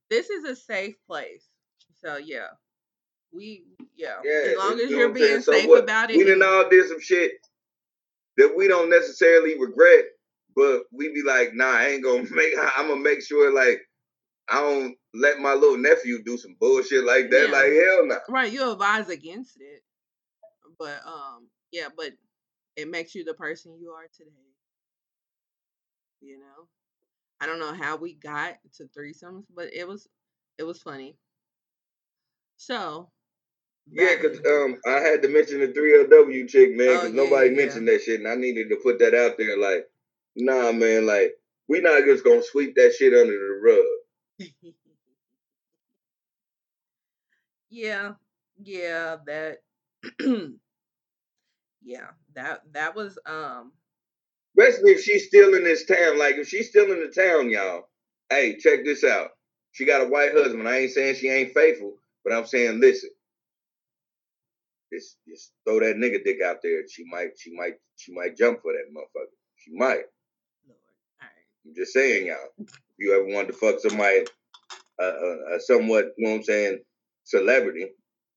This 0.09 0.29
is 0.31 0.43
a 0.45 0.55
safe 0.55 0.95
place. 1.07 1.43
So 2.01 2.17
yeah. 2.17 2.47
We 3.31 3.63
yeah. 3.95 4.15
Yeah. 4.23 4.51
as 4.51 4.57
long 4.57 4.79
as 4.79 4.89
you're 4.89 5.09
what 5.09 5.17
I'm 5.17 5.17
saying? 5.17 5.29
being 5.31 5.41
So 5.41 5.51
safe 5.53 5.67
what? 5.69 5.83
about 5.83 6.09
it. 6.11 6.17
We 6.17 6.23
done 6.23 6.41
all 6.43 6.67
did 6.69 6.87
some 6.87 6.99
shit 7.01 7.31
that 8.37 8.53
we 8.57 8.67
don't 8.67 8.89
necessarily 8.89 9.59
regret, 9.59 10.05
but 10.55 10.83
we 10.91 11.09
be 11.09 11.23
like, 11.25 11.53
nah, 11.53 11.71
I 11.71 11.87
ain't 11.89 12.03
gonna 12.03 12.23
make. 12.31 12.53
I'm 12.77 12.87
gonna 12.87 13.01
make 13.01 13.21
sure 13.21 13.53
like 13.53 13.81
I 14.49 14.59
don't 14.61 14.95
let 15.13 15.39
my 15.39 15.53
little 15.53 15.77
nephew 15.77 16.21
do 16.23 16.37
some 16.37 16.55
bullshit 16.59 17.05
like 17.05 17.29
that. 17.31 17.47
Yeah. 17.47 17.51
Like 17.51 17.71
hell 17.71 18.07
no. 18.07 18.19
Right, 18.29 18.51
you 18.51 18.71
advise 18.71 19.09
against 19.09 19.59
it. 19.59 19.83
But 20.77 21.01
um 21.05 21.47
yeah, 21.71 21.87
but 21.95 22.11
it 22.75 22.89
makes 22.89 23.15
you 23.15 23.23
the 23.23 23.33
person 23.33 23.77
you 23.79 23.91
are 23.91 24.07
today. 24.15 24.31
You 26.21 26.39
know? 26.39 26.67
I 27.41 27.45
don't 27.45 27.59
know 27.59 27.73
how 27.73 27.97
we 27.97 28.13
got 28.13 28.55
to 28.77 28.85
threesomes, 28.85 29.45
but 29.53 29.73
it 29.73 29.87
was 29.87 30.07
it 30.57 30.63
was 30.63 30.81
funny. 30.81 31.17
So 32.57 33.09
Yeah, 33.91 34.15
cause 34.21 34.39
um, 34.47 34.77
I 34.87 34.99
had 35.01 35.21
to 35.23 35.27
mention 35.29 35.59
the 35.59 35.67
three 35.73 35.97
LW 36.05 36.47
chick, 36.47 36.75
man, 36.75 36.89
Oh, 36.89 36.93
because 36.93 37.13
yeah, 37.13 37.23
nobody 37.23 37.49
yeah, 37.49 37.55
mentioned 37.55 37.87
that 37.89 38.01
shit, 38.01 38.19
and 38.19 38.29
I 38.29 38.35
needed 38.35 38.69
to 38.69 38.77
put 38.77 38.99
that 38.99 39.13
out 39.13 39.37
there. 39.37 39.57
Like, 39.57 39.87
nah, 40.35 40.71
man, 40.71 41.05
like 41.05 41.33
we 41.67 41.81
not 41.81 42.05
just 42.05 42.23
gonna 42.23 42.43
sweep 42.43 42.75
that 42.75 42.93
shit 42.97 43.13
under 43.13 43.33
the 43.33 43.61
rug. 43.63 44.53
yeah, 47.69 48.13
yeah, 48.63 49.17
that 49.25 49.57
yeah, 51.83 52.07
that 52.35 52.61
that 52.73 52.95
was 52.95 53.17
um 53.25 53.71
Especially 54.57 54.91
if 54.91 55.03
she's 55.03 55.27
still 55.27 55.55
in 55.55 55.63
this 55.63 55.85
town. 55.85 56.19
Like, 56.19 56.35
if 56.35 56.47
she's 56.47 56.69
still 56.69 56.91
in 56.91 56.99
the 56.99 57.09
town, 57.09 57.49
y'all. 57.49 57.89
Hey, 58.29 58.57
check 58.57 58.85
this 58.85 59.03
out. 59.03 59.29
She 59.71 59.85
got 59.85 60.03
a 60.03 60.09
white 60.09 60.33
husband. 60.33 60.67
I 60.67 60.79
ain't 60.79 60.91
saying 60.91 61.15
she 61.15 61.29
ain't 61.29 61.53
faithful, 61.53 61.95
but 62.23 62.33
I'm 62.33 62.45
saying, 62.45 62.79
listen. 62.79 63.09
Just, 64.93 65.17
just 65.27 65.53
throw 65.65 65.79
that 65.79 65.95
nigga 65.97 66.23
dick 66.23 66.37
out 66.45 66.57
there. 66.63 66.81
She 66.87 67.05
might, 67.09 67.29
she 67.39 67.55
might, 67.55 67.75
she 67.95 68.13
might 68.13 68.37
jump 68.37 68.61
for 68.61 68.73
that 68.73 68.93
motherfucker. 68.95 69.33
She 69.57 69.71
might. 69.75 70.03
Lord. 71.65 71.71
All 71.71 71.71
right. 71.71 71.71
I'm 71.71 71.75
just 71.75 71.93
saying, 71.93 72.27
y'all. 72.27 72.37
If 72.59 72.99
you 72.99 73.13
ever 73.15 73.25
wanted 73.25 73.47
to 73.47 73.53
fuck 73.53 73.79
somebody, 73.79 74.25
uh, 75.01 75.59
somewhat, 75.59 76.13
you 76.17 76.25
know 76.25 76.31
what 76.31 76.37
I'm 76.37 76.43
saying, 76.43 76.79
celebrity. 77.23 77.87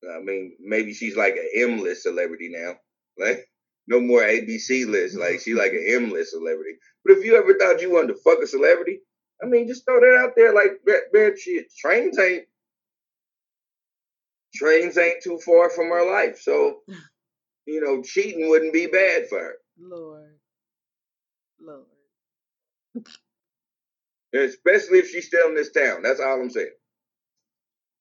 I 0.05 0.21
mean, 0.23 0.57
maybe 0.61 0.95
she's 0.95 1.17
like 1.17 1.35
an 1.37 1.49
M 1.55 1.79
list 1.81 2.05
celebrity 2.05 2.51
now. 2.51 2.75
Like, 3.19 3.49
no 3.89 4.01
more 4.01 4.23
ABC 4.23 4.87
list. 4.87 5.17
Like, 5.17 5.41
she 5.41 5.55
like 5.55 5.73
an 5.73 5.85
M 5.89 6.11
list 6.11 6.33
celebrity. 6.33 6.73
But 7.05 7.19
if 7.19 7.25
you 7.25 7.37
ever 7.37 7.59
thought 7.59 7.83
you 7.83 7.93
wanted 7.93 8.09
to 8.09 8.21
fuck 8.25 8.43
a 8.43 8.47
celebrity, 8.47 9.01
I 9.43 9.47
mean, 9.47 9.69
just 9.69 9.85
throw 9.87 10.01
that 10.01 10.19
out 10.23 10.33
there. 10.37 10.55
Like, 10.55 10.73
man 11.13 11.35
shit, 11.39 11.67
trains 11.79 12.19
ain't 12.19 12.45
trains 14.55 14.99
ain't 14.99 15.23
too 15.23 15.39
far 15.45 15.71
from 15.71 15.89
her 15.89 16.11
life. 16.11 16.41
So, 16.41 16.81
you 17.67 17.81
know, 17.81 18.03
cheating 18.03 18.49
wouldn't 18.49 18.73
be 18.75 18.87
bad 18.87 19.29
for 19.29 19.39
her. 19.39 19.55
Lord. 19.79 20.35
Lord. 21.61 21.87
Especially 24.35 24.99
if 24.99 25.11
she's 25.11 25.27
still 25.27 25.49
in 25.49 25.55
this 25.55 25.73
town. 25.73 26.03
That's 26.03 26.21
all 26.21 26.41
I'm 26.41 26.51
saying. 26.51 26.71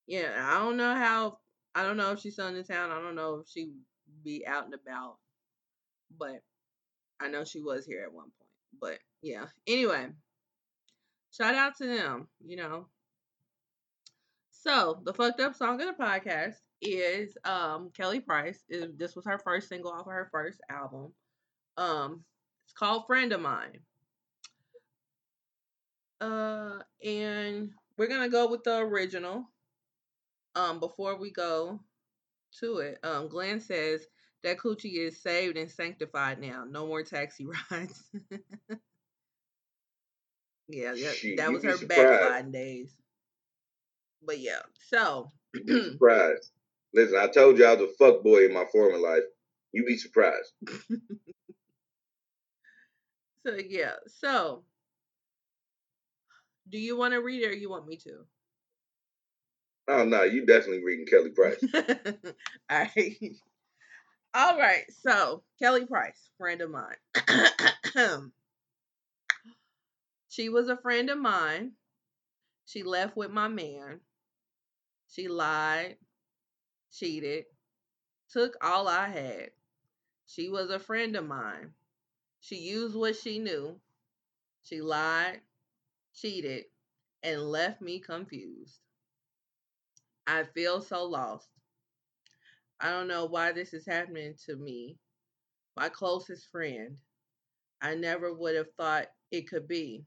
Yeah, 0.08 0.34
I 0.38 0.60
don't 0.60 0.78
know 0.78 0.94
how. 0.96 1.40
I 1.74 1.84
don't 1.84 1.98
know 1.98 2.12
if 2.12 2.20
she's 2.20 2.34
still 2.34 2.48
in 2.48 2.56
the 2.56 2.64
town. 2.64 2.92
I 2.92 3.02
don't 3.02 3.16
know 3.16 3.36
if 3.36 3.48
she 3.50 3.72
be 4.24 4.46
out 4.46 4.66
and 4.66 4.74
about, 4.74 5.18
but 6.18 6.42
I 7.20 7.28
know 7.28 7.44
she 7.44 7.62
was 7.62 7.86
here 7.86 8.04
at 8.04 8.14
one 8.14 8.26
point. 8.26 8.50
But 8.80 9.00
yeah. 9.22 9.46
Anyway, 9.68 10.08
shout 11.32 11.56
out 11.56 11.78
to 11.78 11.88
them. 11.88 12.28
You 12.46 12.58
know. 12.58 12.88
So 14.52 15.00
the 15.04 15.14
fucked 15.14 15.40
up 15.42 15.56
song 15.56 15.80
of 15.82 15.88
the 15.88 16.04
podcast 16.04 16.56
is 16.82 17.38
um 17.46 17.92
Kelly 17.96 18.20
Price. 18.20 18.64
Is 18.70 18.96
this 18.98 19.16
was 19.16 19.26
her 19.26 19.40
first 19.40 19.70
single 19.70 19.92
off 19.92 20.08
of 20.08 20.14
her 20.14 20.30
first 20.32 20.60
album. 20.70 21.14
Um, 21.78 22.24
it's 22.66 22.74
called 22.74 23.06
"Friend 23.08 23.32
of 23.32 23.42
Mine." 23.42 23.80
Uh, 26.22 26.80
and 27.04 27.72
we're 27.98 28.08
gonna 28.08 28.30
go 28.30 28.50
with 28.50 28.64
the 28.64 28.78
original. 28.78 29.46
Um, 30.56 30.80
before 30.80 31.18
we 31.18 31.32
go 31.32 31.82
to 32.60 32.78
it, 32.78 33.00
um, 33.04 33.28
Glenn 33.28 33.60
says 33.60 34.08
That 34.44 34.58
coochie 34.58 34.98
is 34.98 35.22
saved 35.22 35.58
and 35.58 35.70
sanctified 35.70 36.40
now. 36.40 36.64
No 36.70 36.88
more 36.88 37.04
taxi 37.04 37.46
rides. 37.72 38.04
yeah, 40.70 40.94
that, 40.94 41.34
that 41.38 41.52
was 41.52 41.64
her 41.64 41.86
backsliding 41.86 42.52
days. 42.52 42.96
But 44.26 44.40
yeah, 44.40 44.62
so 44.90 45.32
surprised. 45.68 46.52
Listen, 46.94 47.18
I 47.18 47.28
told 47.28 47.58
you 47.60 47.66
I 47.66 47.76
was 47.76 47.90
a 47.90 47.94
fuck 48.00 48.24
boy 48.24 48.46
in 48.46 48.54
my 48.54 48.66
former 48.72 48.98
life. 48.98 49.24
You 49.74 49.84
be 49.86 49.98
surprised. 49.98 50.54
so 53.46 53.58
yeah, 53.68 53.96
so 54.08 54.64
do 56.70 56.78
you 56.78 56.98
want 56.98 57.14
to 57.14 57.22
read 57.22 57.44
it 57.44 57.48
or 57.48 57.54
you 57.54 57.70
want 57.70 57.88
me 57.88 57.98
to? 57.98 58.26
Oh 59.88 60.04
no, 60.04 60.24
you 60.24 60.46
definitely 60.46 60.84
reading 60.84 61.06
Kelly 61.06 61.30
Price. 61.36 61.64
All 62.70 62.88
right. 62.96 63.36
All 64.34 64.58
right. 64.58 64.84
So, 65.02 65.44
Kelly 65.60 65.86
Price, 65.86 66.30
friend 66.38 66.62
of 66.62 66.72
mine. 66.72 66.96
she 70.30 70.50
was 70.50 70.70
a 70.70 70.78
friend 70.78 71.10
of 71.10 71.20
mine. 71.20 71.74
She 72.66 72.84
left 72.84 73.16
with 73.16 73.32
my 73.32 73.48
man. 73.48 74.00
She 75.08 75.28
lied, 75.28 75.98
cheated, 76.92 77.46
took 78.32 78.58
all 78.62 78.88
I 78.88 79.08
had. 79.08 79.52
She 80.26 80.50
was 80.50 80.72
a 80.72 80.80
friend 80.80 81.16
of 81.16 81.28
mine. 81.28 81.74
She 82.42 82.58
used 82.58 82.96
what 82.96 83.16
she 83.16 83.40
knew. 83.40 83.80
She 84.64 84.82
lied, 84.82 85.42
cheated, 86.16 86.66
and 87.24 87.42
left 87.42 87.82
me 87.82 88.00
confused. 88.00 88.80
I 90.28 90.44
feel 90.44 90.82
so 90.82 91.04
lost. 91.06 91.50
I 92.80 92.90
don't 92.92 93.08
know 93.08 93.26
why 93.26 93.52
this 93.52 93.74
is 93.74 93.86
happening 93.86 94.36
to 94.46 94.56
me, 94.56 94.98
my 95.78 95.90
closest 95.90 96.50
friend. 96.52 96.98
I 97.82 97.96
never 97.96 98.34
would 98.34 98.56
have 98.56 98.74
thought 98.78 99.08
it 99.32 99.50
could 99.50 99.68
be. 99.68 100.06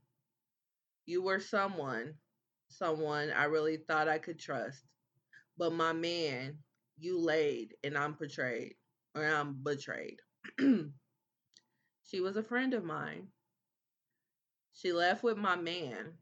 You 1.06 1.22
were 1.22 1.40
someone, 1.40 2.14
someone 2.68 3.30
I 3.30 3.44
really 3.44 3.78
thought 3.78 4.08
I 4.08 4.18
could 4.18 4.38
trust. 4.38 4.84
But 5.56 5.72
my 5.72 5.92
man, 5.92 6.58
you 6.98 7.18
laid 7.18 7.74
and 7.84 7.96
I'm 7.98 8.14
betrayed, 8.14 8.76
or 9.14 9.24
I'm 9.24 9.54
betrayed. 9.62 10.20
she 12.04 12.20
was 12.20 12.36
a 12.36 12.42
friend 12.42 12.74
of 12.74 12.84
mine. 12.84 13.28
She 14.78 14.92
left 14.92 15.24
with 15.24 15.36
my 15.36 15.56
man. 15.56 16.12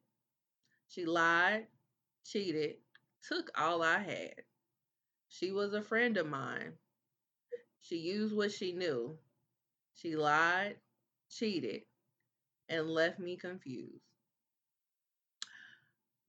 She 0.88 1.04
lied, 1.04 1.66
cheated, 2.24 2.76
took 3.28 3.50
all 3.54 3.82
I 3.82 3.98
had. 3.98 4.34
She 5.28 5.52
was 5.52 5.74
a 5.74 5.82
friend 5.82 6.16
of 6.16 6.26
mine. 6.26 6.72
She 7.80 7.96
used 7.98 8.34
what 8.34 8.50
she 8.50 8.72
knew. 8.72 9.18
She 9.94 10.16
lied, 10.16 10.76
cheated, 11.28 11.82
and 12.70 12.88
left 12.88 13.18
me 13.18 13.36
confused. 13.36 14.00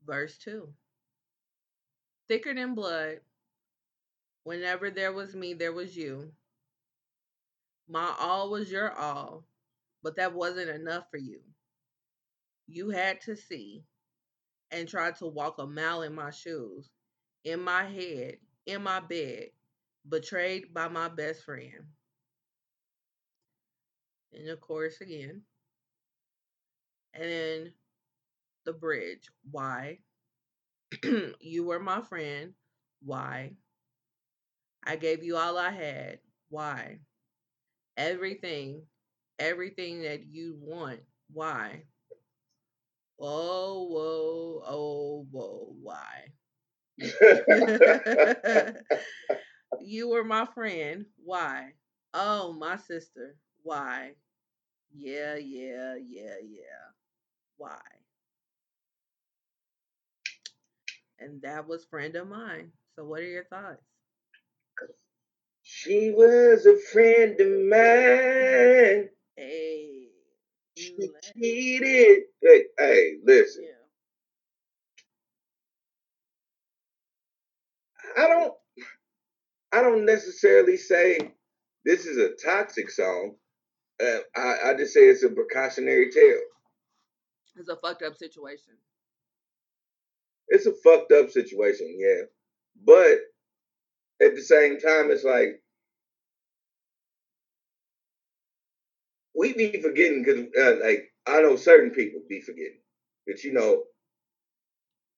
Verse 0.06 0.38
2 0.40 0.68
Thicker 2.28 2.54
than 2.54 2.76
blood, 2.76 3.22
whenever 4.44 4.92
there 4.92 5.14
was 5.14 5.34
me, 5.34 5.54
there 5.54 5.72
was 5.72 5.96
you. 5.96 6.34
My 7.88 8.14
all 8.20 8.50
was 8.50 8.70
your 8.70 8.92
all, 8.92 9.46
but 10.04 10.18
that 10.18 10.34
wasn't 10.34 10.70
enough 10.70 11.10
for 11.10 11.18
you. 11.18 11.40
You 12.68 12.90
had 12.92 13.22
to 13.22 13.36
see 13.36 13.84
and 14.72 14.88
try 14.88 15.12
to 15.14 15.28
walk 15.28 15.60
a 15.60 15.68
mile 15.68 16.04
in 16.04 16.14
my 16.16 16.32
shoes, 16.32 16.90
in 17.44 17.62
my 17.62 17.86
head, 17.86 18.38
in 18.66 18.84
my 18.84 19.00
bed, 19.02 19.52
betrayed 20.08 20.74
by 20.74 20.88
my 20.90 21.10
best 21.10 21.44
friend. 21.44 21.88
And 24.32 24.48
of 24.50 24.62
course, 24.62 25.02
again. 25.02 25.44
And 27.14 27.24
then 27.24 27.74
the 28.66 28.74
bridge. 28.74 29.30
Why? 29.52 30.00
you 31.42 31.66
were 31.66 31.80
my 31.80 32.02
friend. 32.02 32.54
Why? 33.04 33.56
I 34.84 34.96
gave 34.96 35.24
you 35.24 35.38
all 35.38 35.58
I 35.58 35.70
had. 35.70 36.20
Why? 36.50 37.00
Everything, 37.98 38.84
everything 39.40 40.04
that 40.04 40.26
you 40.28 40.58
want. 40.60 41.02
Why? 41.32 41.84
Oh, 43.20 43.88
whoa, 43.90 44.64
oh, 44.68 45.28
whoa, 45.32 45.76
why? 45.82 46.34
you 49.82 50.10
were 50.10 50.24
my 50.24 50.46
friend. 50.54 51.06
Why? 51.24 51.74
Oh, 52.14 52.54
my 52.54 52.78
sister. 52.78 53.36
Why? 53.64 54.14
Yeah, 54.94 55.36
yeah, 55.36 55.96
yeah, 55.96 56.36
yeah. 56.44 56.92
Why? 57.58 57.80
And 61.20 61.42
that 61.42 61.68
was 61.68 61.86
friend 61.86 62.16
of 62.16 62.28
mine. 62.28 62.72
So 62.96 63.06
what 63.06 63.22
are 63.22 63.26
your 63.28 63.46
thoughts? 63.46 63.84
she 65.64 66.12
was 66.12 66.66
a 66.66 66.78
friend 66.78 67.40
of 67.40 67.48
mine. 67.70 69.10
Hey. 69.36 70.07
She 70.78 71.10
cheated. 71.34 72.24
Hey, 72.42 72.66
hey, 72.78 73.14
listen. 73.26 73.64
Yeah. 73.64 73.72
I 78.24 78.28
don't 78.28 78.54
I 79.72 79.82
don't 79.82 80.06
necessarily 80.06 80.78
say 80.78 81.34
this 81.86 82.06
is 82.06 82.18
a 82.18 82.30
toxic 82.44 82.90
song. 82.90 83.36
Uh, 84.02 84.20
I, 84.36 84.70
I 84.70 84.74
just 84.78 84.94
say 84.94 85.08
it's 85.08 85.24
a 85.24 85.30
precautionary 85.30 86.12
tale. 86.12 86.40
It's 87.56 87.70
a 87.70 87.76
fucked 87.78 88.04
up 88.04 88.16
situation. 88.16 88.74
It's 90.50 90.68
a 90.68 90.74
fucked 90.84 91.12
up 91.12 91.32
situation, 91.32 91.96
yeah. 92.00 92.24
But 92.86 93.20
at 94.26 94.36
the 94.36 94.42
same 94.42 94.80
time, 94.80 95.12
it's 95.12 95.24
like 95.24 95.62
we 99.38 99.54
be 99.54 99.82
forgetting 99.82 100.24
because, 100.24 100.46
uh, 100.60 100.86
like, 100.86 101.12
I 101.28 101.42
know 101.42 101.56
certain 101.58 101.92
people 101.92 102.22
be 102.30 102.42
forgetting 102.42 102.80
that 103.28 103.44
you 103.44 103.54
know, 103.54 103.84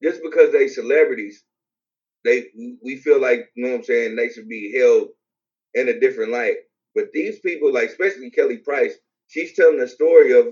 just 0.03 0.22
because 0.23 0.51
they 0.51 0.67
celebrities, 0.67 1.43
they 2.25 2.48
we 2.83 2.98
feel 2.98 3.22
like 3.22 3.49
you 3.56 3.64
know 3.65 3.72
what 3.72 3.77
I'm 3.80 3.83
saying 3.83 4.15
they 4.15 4.30
should 4.30 4.49
be 4.49 4.77
held 4.77 5.09
in 5.75 5.89
a 5.89 5.99
different 5.99 6.31
light. 6.31 6.57
But 6.95 7.11
these 7.14 7.39
people, 7.39 7.73
like 7.73 7.89
especially 7.89 8.31
Kelly 8.31 8.57
Price, 8.57 8.95
she's 9.27 9.56
telling 9.56 9.80
the 9.80 9.88
story 9.88 10.33
of 10.39 10.48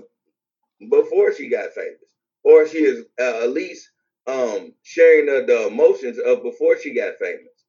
before 0.90 1.32
she 1.34 1.48
got 1.48 1.72
famous, 1.72 2.00
or 2.44 2.66
she 2.68 2.78
is 2.78 3.04
uh, 3.20 3.44
at 3.44 3.50
least 3.50 3.90
um, 4.26 4.74
sharing 4.82 5.26
the, 5.26 5.44
the 5.46 5.68
emotions 5.68 6.18
of 6.18 6.42
before 6.42 6.78
she 6.78 6.94
got 6.94 7.18
famous. 7.18 7.64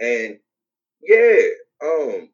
And 0.00 0.38
yeah, 1.02 1.40
um, 1.84 2.30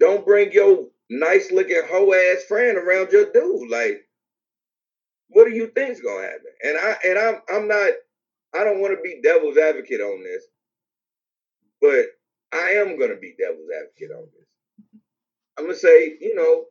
don't 0.00 0.24
bring 0.24 0.52
your 0.52 0.88
nice 1.10 1.50
looking 1.52 1.82
hoe 1.88 2.12
ass 2.12 2.44
friend 2.44 2.76
around 2.76 3.12
your 3.12 3.32
dude. 3.32 3.70
Like, 3.70 4.06
what 5.28 5.46
do 5.46 5.54
you 5.54 5.68
think's 5.68 6.00
gonna 6.00 6.22
happen? 6.22 6.52
And 6.62 6.78
I 6.78 6.96
and 7.04 7.18
I'm 7.18 7.42
I'm 7.48 7.68
not 7.68 7.92
I 8.54 8.64
don't 8.64 8.80
want 8.80 8.96
to 8.96 9.02
be 9.02 9.20
devil's 9.22 9.58
advocate 9.58 10.00
on 10.00 10.22
this, 10.22 10.44
but 11.80 12.06
I 12.52 12.70
am 12.72 12.98
gonna 12.98 13.16
be 13.16 13.34
devil's 13.38 13.68
advocate 13.76 14.10
on 14.16 14.24
this. 14.24 14.46
I'm 15.58 15.64
gonna 15.64 15.76
say, 15.76 16.16
you 16.20 16.34
know, 16.34 16.64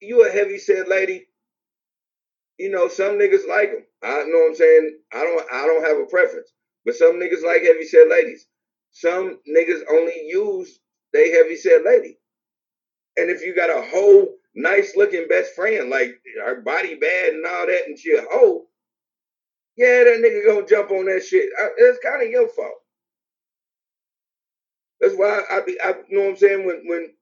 you 0.00 0.26
a 0.26 0.30
heavy 0.30 0.58
set 0.58 0.88
lady. 0.88 1.26
You 2.58 2.70
know, 2.70 2.88
some 2.88 3.18
niggas 3.18 3.46
like 3.48 3.70
them. 3.70 3.84
I 4.02 4.24
know 4.24 4.38
what 4.38 4.48
I'm 4.50 4.54
saying. 4.54 4.98
I 5.12 5.18
don't. 5.18 5.52
I 5.52 5.66
don't 5.66 5.84
have 5.86 5.98
a 5.98 6.06
preference, 6.06 6.52
but 6.84 6.94
some 6.94 7.16
niggas 7.16 7.44
like 7.44 7.62
heavy 7.62 7.84
set 7.84 8.08
ladies. 8.08 8.46
Some 8.92 9.40
niggas 9.46 9.82
only 9.90 10.26
use 10.26 10.78
they 11.16 11.30
heavy 11.32 11.56
set 11.56 11.84
lady. 11.84 12.18
And 13.16 13.30
if 13.30 13.42
you 13.42 13.54
got 13.56 13.70
a 13.70 13.82
whole 13.90 14.28
nice 14.56 14.96
looking 14.96 15.28
best 15.28 15.54
friend, 15.54 15.90
like 15.90 16.14
her 16.44 16.62
body 16.62 16.96
bad 16.96 17.34
and 17.34 17.46
all 17.46 17.66
that, 17.66 17.86
and 17.88 17.98
she 17.98 18.14
a 18.16 18.22
hoe, 18.30 18.66
yeah, 19.76 20.04
that 20.04 20.22
nigga 20.24 20.46
gonna 20.46 20.66
jump 20.66 20.90
on 20.90 21.06
that 21.06 21.24
shit. 21.24 21.50
I, 21.60 21.68
it's 21.78 21.98
kind 22.04 22.22
of 22.22 22.30
your 22.30 22.48
fault. 22.48 22.74
That's 25.00 25.14
why 25.14 25.42
I 25.50 25.62
be. 25.62 25.78
I 25.82 25.94
know 26.10 26.22
what 26.22 26.30
I'm 26.30 26.36
saying 26.36 26.66
when 26.66 26.82
when 26.86 27.14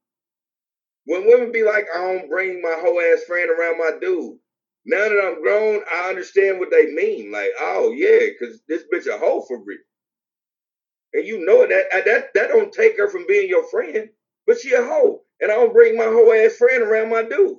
when 1.07 1.27
women 1.27 1.53
be 1.53 1.65
like, 1.65 1.87
I 1.95 1.99
don't 1.99 2.31
bring 2.31 2.63
my 2.63 2.77
whole 2.81 3.01
ass 3.01 3.25
friend 3.25 3.51
around 3.51 3.79
my 3.79 3.93
dude. 4.01 4.39
Now 4.87 5.09
that 5.09 5.23
I'm 5.25 5.43
grown, 5.43 5.83
I 5.93 6.11
understand 6.11 6.61
what 6.61 6.71
they 6.71 6.87
mean. 6.93 7.33
Like, 7.33 7.51
oh 7.61 7.93
yeah, 7.97 8.29
because 8.31 8.63
this 8.69 8.85
bitch 8.93 9.13
a 9.13 9.19
hoe 9.19 9.43
for 9.49 9.59
real 9.65 9.79
and 11.15 11.27
you 11.27 11.45
know 11.47 11.67
that 11.67 11.85
uh, 11.95 12.03
that 12.05 12.35
that 12.35 12.49
don't 12.49 12.73
take 12.73 12.99
her 12.99 13.09
from 13.09 13.25
being 13.27 13.49
your 13.49 13.67
friend, 13.71 14.11
but 14.47 14.59
she 14.59 14.75
a 14.75 14.83
hoe, 14.83 15.23
and 15.41 15.51
I 15.51 15.55
don't 15.55 15.73
bring 15.73 15.97
my 15.97 16.05
hoe 16.05 16.33
ass 16.33 16.57
friend 16.57 16.83
around 16.83 17.09
my 17.11 17.23
dude. 17.23 17.57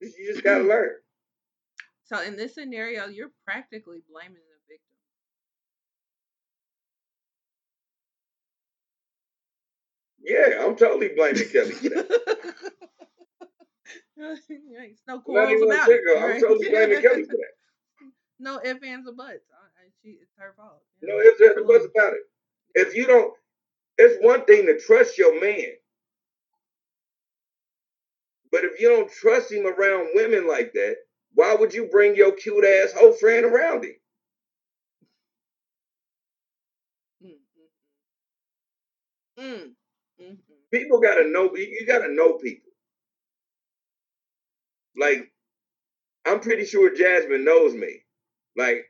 You 0.00 0.32
just 0.32 0.44
gotta 0.44 0.64
learn. 0.64 0.90
So 2.08 2.20
in 2.22 2.36
this 2.36 2.54
scenario, 2.54 3.08
you're 3.08 3.32
practically 3.44 3.98
blaming 4.08 4.36
the 4.36 4.60
victim. 4.70 4.96
Yeah, 10.22 10.64
I'm 10.64 10.76
totally 10.76 11.08
blaming 11.16 11.48
Kelly. 11.48 11.74
no 15.08 15.20
quarrels 15.20 15.62
about 15.62 15.88
it. 15.88 16.00
Right? 16.06 16.34
I'm 16.36 16.40
totally 16.40 16.68
blaming 16.70 17.02
Kelly 17.02 17.24
for 17.24 17.32
that 17.32 17.65
no 18.40 18.60
ifs, 18.64 18.82
ands, 18.84 19.08
or 19.08 19.12
buts. 19.14 19.46
I, 19.52 19.64
I, 19.64 19.88
she, 20.02 20.10
it's 20.10 20.32
her 20.38 20.54
fault. 20.56 20.82
No 21.02 21.18
ifs, 21.20 21.40
ands, 21.40 21.58
or 21.58 21.64
buts 21.64 21.86
about 21.86 22.14
it. 22.14 22.22
If 22.74 22.94
you 22.96 23.06
don't, 23.06 23.34
it's 23.98 24.22
one 24.24 24.44
thing 24.46 24.66
to 24.66 24.78
trust 24.80 25.18
your 25.18 25.40
man. 25.40 25.72
But 28.52 28.64
if 28.64 28.80
you 28.80 28.88
don't 28.88 29.10
trust 29.12 29.52
him 29.52 29.66
around 29.66 30.10
women 30.14 30.46
like 30.48 30.72
that, 30.74 30.96
why 31.34 31.54
would 31.54 31.74
you 31.74 31.86
bring 31.86 32.16
your 32.16 32.32
cute 32.32 32.64
ass 32.64 32.92
whole 32.92 33.12
friend 33.12 33.46
around 33.46 33.84
him? 33.84 33.94
Mm, 37.22 37.28
mm, 39.38 39.44
mm. 39.44 39.74
Mm, 40.20 40.32
mm, 40.32 40.36
People 40.72 41.00
gotta 41.00 41.28
know. 41.28 41.54
You 41.56 41.86
gotta 41.86 42.12
know 42.12 42.34
people. 42.34 42.70
Like, 44.96 45.32
I'm 46.26 46.40
pretty 46.40 46.66
sure 46.66 46.94
Jasmine 46.94 47.44
knows 47.44 47.74
me. 47.74 48.05
Like, 48.56 48.84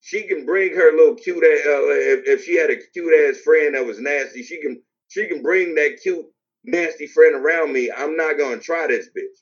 she 0.00 0.24
can 0.28 0.46
bring 0.46 0.74
her 0.76 0.92
little 0.96 1.16
cute 1.16 1.44
ass. 1.44 1.66
Uh, 1.66 1.88
if, 1.90 2.28
if 2.28 2.44
she 2.44 2.56
had 2.56 2.70
a 2.70 2.76
cute 2.76 3.14
ass 3.30 3.40
friend 3.42 3.74
that 3.74 3.86
was 3.86 4.00
nasty, 4.00 4.42
she 4.42 4.60
can 4.60 4.82
she 5.08 5.26
can 5.28 5.42
bring 5.42 5.74
that 5.76 6.00
cute 6.02 6.26
nasty 6.64 7.06
friend 7.06 7.34
around 7.36 7.72
me. 7.72 7.90
I'm 7.96 8.16
not 8.16 8.38
gonna 8.38 8.58
try 8.58 8.86
this 8.88 9.08
bitch. 9.08 9.38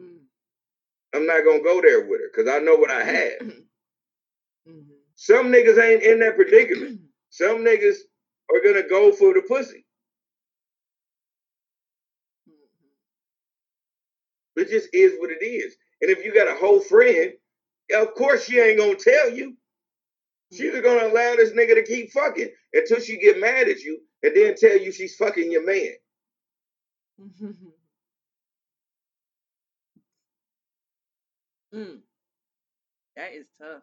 mm. 0.00 0.18
I'm 1.14 1.26
not 1.26 1.44
gonna 1.44 1.62
go 1.62 1.82
there 1.82 2.06
with 2.06 2.20
her 2.20 2.30
because 2.34 2.50
I 2.52 2.60
know 2.60 2.76
what 2.76 2.90
I 2.92 3.04
have. 3.04 3.52
Mhm. 4.68 4.84
Some 5.16 5.48
niggas 5.52 5.78
ain't 5.82 6.02
in 6.04 6.20
that 6.20 6.36
predicament. 6.36 7.00
Some 7.30 7.58
niggas 7.64 7.96
are 8.54 8.62
gonna 8.64 8.88
go 8.88 9.12
for 9.12 9.34
the 9.34 9.42
pussy. 9.42 9.86
Mhm. 12.48 12.90
It 14.62 14.70
just 14.70 14.88
is 14.94 15.14
what 15.18 15.30
it 15.30 15.44
is. 15.44 15.76
And 16.02 16.10
if 16.10 16.24
you 16.24 16.34
got 16.34 16.48
a 16.48 16.54
whole 16.56 16.80
friend, 16.80 17.32
of 17.94 18.14
course 18.14 18.46
she 18.46 18.58
ain't 18.60 18.78
gonna 18.78 18.96
tell 18.96 19.30
you. 19.30 19.56
She's 20.52 20.80
gonna 20.80 21.08
allow 21.08 21.36
this 21.36 21.52
nigga 21.52 21.74
to 21.74 21.84
keep 21.84 22.12
fucking 22.12 22.50
until 22.72 23.00
she 23.00 23.18
get 23.18 23.40
mad 23.40 23.68
at 23.68 23.80
you 23.80 24.00
and 24.22 24.36
then 24.36 24.54
tell 24.56 24.78
you 24.78 24.92
she's 24.92 25.16
fucking 25.16 25.50
your 25.52 25.66
man. 25.66 25.92
Mm. 31.74 31.98
That 33.16 33.34
is 33.34 33.46
tough. 33.60 33.82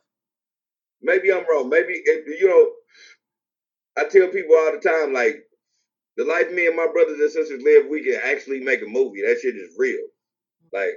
Maybe 1.02 1.32
I'm 1.32 1.46
wrong. 1.50 1.70
Maybe 1.70 1.94
if, 1.94 2.28
you 2.42 2.50
know. 2.50 2.72
I 3.98 4.06
tell 4.06 4.28
people 4.30 4.56
all 4.56 4.72
the 4.74 4.80
time, 4.80 5.14
like 5.14 5.44
the 6.18 6.26
life 6.26 6.52
me 6.52 6.68
and 6.68 6.76
my 6.76 6.88
brothers 6.92 7.20
and 7.20 7.32
sisters 7.32 7.62
live, 7.64 7.88
we 7.90 8.04
can 8.04 8.20
actually 8.24 8.62
make 8.62 8.82
a 8.82 8.88
movie. 8.88 9.22
That 9.22 9.40
shit 9.42 9.56
is 9.56 9.76
real. 9.78 10.02
Like 10.74 10.94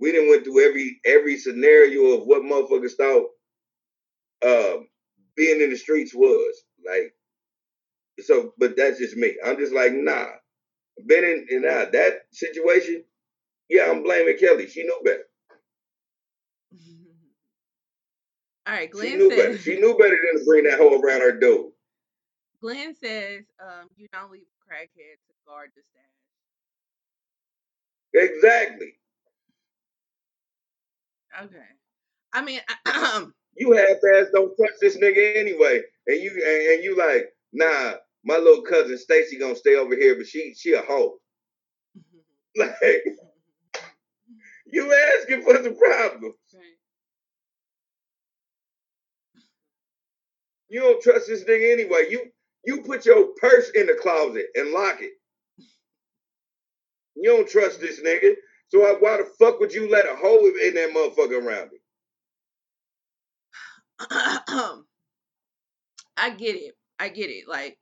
we 0.00 0.12
didn't 0.12 0.30
went 0.30 0.44
through 0.44 0.66
every 0.68 1.00
every 1.06 1.36
scenario 1.38 2.18
of 2.18 2.26
what 2.26 2.42
motherfuckers 2.42 2.96
thought 2.96 3.28
um, 4.44 4.88
being 5.36 5.60
in 5.60 5.70
the 5.70 5.76
streets 5.76 6.14
was. 6.14 6.54
Like 6.86 7.14
so, 8.20 8.52
but 8.58 8.76
that's 8.76 8.98
just 8.98 9.16
me. 9.16 9.36
I'm 9.44 9.58
just 9.58 9.72
like, 9.74 9.92
nah. 9.94 10.26
Been 11.06 11.24
in, 11.24 11.46
in 11.50 11.64
uh, 11.64 11.86
that 11.92 12.20
situation, 12.32 13.04
yeah, 13.68 13.90
I'm 13.90 14.02
blaming 14.02 14.38
Kelly. 14.38 14.68
She 14.68 14.82
knew 14.84 15.00
better. 15.04 15.24
All 18.66 18.74
right, 18.74 18.88
She 18.88 18.90
Glenn 18.92 19.18
knew 19.18 19.28
better. 19.30 19.52
says. 19.52 19.62
She 19.62 19.80
knew 19.80 19.96
better 19.98 20.16
than 20.16 20.40
to 20.40 20.46
bring 20.46 20.64
that 20.64 20.78
hoe 20.78 21.00
around 21.00 21.20
her 21.22 21.38
door. 21.38 21.72
Glenn 22.60 22.94
says, 22.94 23.44
um, 23.60 23.88
you 23.96 24.08
don't 24.12 24.32
leave 24.32 24.46
crackheads 24.68 25.20
to 25.28 25.34
guard 25.46 25.70
the 25.76 25.82
stash. 25.82 26.22
Exactly. 28.30 28.94
Okay. 31.42 31.56
I 32.32 32.42
mean, 32.44 32.60
You 33.56 33.72
half 33.72 33.98
ass 34.16 34.26
don't 34.34 34.56
touch 34.56 34.74
this 34.80 34.98
nigga 34.98 35.36
anyway, 35.36 35.80
and 36.08 36.20
you 36.20 36.30
and, 36.30 36.74
and 36.74 36.84
you 36.84 36.96
like, 36.96 37.26
nah, 37.52 37.94
my 38.24 38.36
little 38.38 38.62
cousin 38.62 38.98
Stacy 38.98 39.38
gonna 39.38 39.56
stay 39.56 39.76
over 39.76 39.94
here, 39.94 40.16
but 40.16 40.26
she 40.26 40.54
she 40.56 40.72
a 40.74 40.82
hoe. 40.82 41.14
Like 42.56 43.04
you 44.66 44.94
asking 45.20 45.42
for 45.42 45.54
the 45.58 45.70
problem. 45.72 46.34
Right. 46.54 46.62
You 50.68 50.80
don't 50.80 51.02
trust 51.02 51.28
this 51.28 51.44
nigga 51.44 51.72
anyway. 51.72 52.06
You 52.10 52.26
you 52.64 52.82
put 52.82 53.06
your 53.06 53.28
purse 53.40 53.70
in 53.70 53.86
the 53.86 53.94
closet 54.00 54.46
and 54.56 54.72
lock 54.72 55.00
it. 55.00 55.12
You 57.16 57.30
don't 57.36 57.48
trust 57.48 57.80
this 57.80 58.00
nigga. 58.00 58.34
So 58.74 58.80
why- 58.80 58.96
why 58.98 59.16
the 59.18 59.24
fuck 59.24 59.60
would 59.60 59.72
you 59.72 59.88
let 59.88 60.04
a 60.04 60.16
hoe 60.16 60.46
in 60.48 60.74
that 60.74 60.90
motherfucker 60.90 61.40
around 61.40 61.70
me? 61.70 61.78
I 66.16 66.30
get 66.30 66.56
it. 66.56 66.76
I 66.98 67.08
get 67.08 67.30
it. 67.30 67.46
Like, 67.46 67.78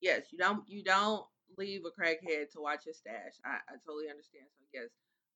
yes, 0.00 0.32
you 0.32 0.38
don't 0.38 0.66
you 0.66 0.82
don't 0.82 1.26
leave 1.58 1.82
a 1.84 1.90
crackhead 1.90 2.50
to 2.52 2.60
watch 2.60 2.86
your 2.86 2.94
stash. 2.94 3.34
I, 3.44 3.58
I 3.68 3.76
totally 3.86 4.08
understand. 4.08 4.46
So 4.58 4.64
yes. 4.72 4.88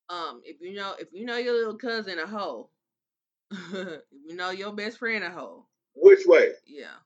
Um, 0.08 0.40
if 0.42 0.62
you 0.62 0.72
know 0.74 0.94
if 0.98 1.08
you 1.12 1.26
know 1.26 1.36
your 1.36 1.52
little 1.52 1.76
cousin 1.76 2.18
a 2.18 2.26
hoe, 2.26 2.70
if 3.50 4.00
you 4.10 4.36
know 4.36 4.52
your 4.52 4.72
best 4.72 4.98
friend 4.98 5.22
a 5.22 5.28
hoe, 5.28 5.66
Which 5.94 6.24
way? 6.24 6.52
yeah. 6.66 6.96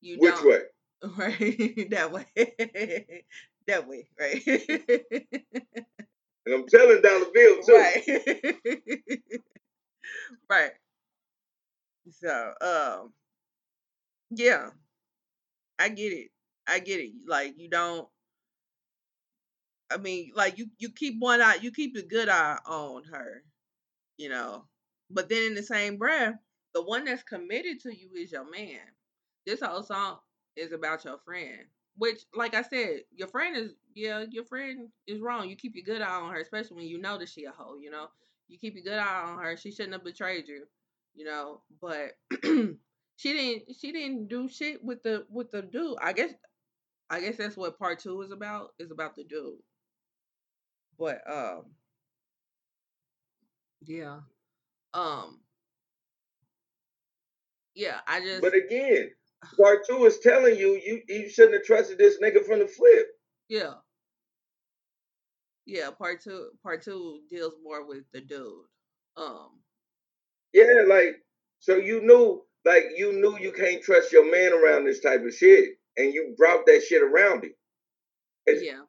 You 0.00 0.16
Which 0.18 0.40
way? 0.42 0.60
right 1.18 1.88
that 1.90 2.10
way. 2.10 2.24
that 3.66 3.86
way, 3.86 4.08
right? 4.18 4.42
And 6.46 6.54
I'm 6.54 6.66
telling 6.66 7.00
Dollar 7.02 7.26
Bill 7.32 7.62
too. 7.62 7.72
right. 7.74 9.40
right. 10.50 10.72
So, 12.10 12.52
um, 12.60 13.12
yeah, 14.30 14.70
I 15.78 15.88
get 15.88 16.12
it. 16.12 16.30
I 16.66 16.78
get 16.80 17.00
it. 17.00 17.12
Like 17.26 17.54
you 17.58 17.68
don't. 17.68 18.08
I 19.90 19.96
mean, 19.98 20.32
like 20.34 20.58
you 20.58 20.66
you 20.78 20.90
keep 20.90 21.16
one 21.18 21.40
eye, 21.40 21.58
you 21.60 21.70
keep 21.70 21.96
a 21.96 22.02
good 22.02 22.28
eye 22.28 22.58
on 22.66 23.04
her, 23.04 23.42
you 24.18 24.28
know. 24.28 24.64
But 25.10 25.28
then 25.28 25.44
in 25.44 25.54
the 25.54 25.62
same 25.62 25.98
breath, 25.98 26.34
the 26.74 26.82
one 26.82 27.04
that's 27.04 27.22
committed 27.22 27.80
to 27.82 27.94
you 27.96 28.10
is 28.16 28.32
your 28.32 28.50
man. 28.50 28.80
This 29.46 29.60
whole 29.60 29.82
song 29.82 30.18
is 30.56 30.72
about 30.72 31.04
your 31.04 31.18
friend. 31.24 31.66
Which, 31.96 32.22
like 32.34 32.54
I 32.54 32.62
said, 32.62 33.02
your 33.14 33.28
friend 33.28 33.56
is 33.56 33.72
yeah, 33.94 34.24
your 34.28 34.44
friend 34.44 34.88
is 35.06 35.20
wrong. 35.20 35.48
You 35.48 35.56
keep 35.56 35.76
your 35.76 35.84
good 35.84 36.02
eye 36.02 36.20
on 36.20 36.32
her, 36.32 36.40
especially 36.40 36.76
when 36.76 36.86
you 36.86 37.00
know 37.00 37.18
that 37.18 37.28
she 37.28 37.44
a 37.44 37.52
hoe. 37.52 37.76
You 37.80 37.90
know, 37.90 38.08
you 38.48 38.58
keep 38.58 38.74
your 38.74 38.82
good 38.82 38.98
eye 38.98 39.22
on 39.22 39.38
her. 39.38 39.56
She 39.56 39.70
shouldn't 39.70 39.92
have 39.92 40.04
betrayed 40.04 40.48
you. 40.48 40.64
You 41.14 41.24
know, 41.24 41.60
but 41.80 42.16
she 42.42 43.32
didn't. 43.32 43.76
She 43.80 43.92
didn't 43.92 44.28
do 44.28 44.48
shit 44.48 44.82
with 44.82 45.02
the 45.02 45.26
with 45.30 45.52
the 45.52 45.62
dude. 45.62 45.96
I 46.02 46.12
guess. 46.12 46.32
I 47.10 47.20
guess 47.20 47.36
that's 47.36 47.56
what 47.56 47.78
part 47.78 48.00
two 48.00 48.22
is 48.22 48.32
about. 48.32 48.70
Is 48.78 48.90
about 48.90 49.14
the 49.14 49.24
dude. 49.24 49.58
But 50.98 51.20
um, 51.30 51.66
yeah, 53.86 54.20
um, 54.94 55.40
yeah. 57.74 57.98
I 58.06 58.20
just 58.20 58.42
But 58.42 58.54
again, 58.54 59.10
part 59.60 59.86
two 59.88 60.04
is 60.04 60.18
telling 60.20 60.56
you 60.56 60.80
you 60.84 61.02
you 61.08 61.28
shouldn't 61.28 61.54
have 61.54 61.64
trusted 61.64 61.98
this 61.98 62.18
nigga 62.22 62.44
from 62.44 62.60
the 62.60 62.66
flip. 62.66 63.06
Yeah. 63.48 63.74
Yeah, 65.66 65.90
part 65.90 66.22
two 66.22 66.48
part 66.62 66.82
two 66.82 67.20
deals 67.30 67.54
more 67.62 67.86
with 67.86 68.04
the 68.12 68.20
dude. 68.20 68.52
Um 69.16 69.60
Yeah, 70.52 70.82
like 70.86 71.16
so 71.60 71.76
you 71.76 72.02
knew 72.02 72.42
like 72.64 72.84
you 72.96 73.12
knew 73.12 73.38
you 73.38 73.52
can't 73.52 73.82
trust 73.82 74.12
your 74.12 74.30
man 74.30 74.52
around 74.52 74.84
this 74.84 75.00
type 75.00 75.24
of 75.24 75.34
shit, 75.34 75.70
and 75.96 76.12
you 76.12 76.34
brought 76.36 76.66
that 76.66 76.82
shit 76.82 77.02
around 77.02 77.44
him. 77.44 77.54
It's, 78.46 78.62
yeah. 78.64 78.82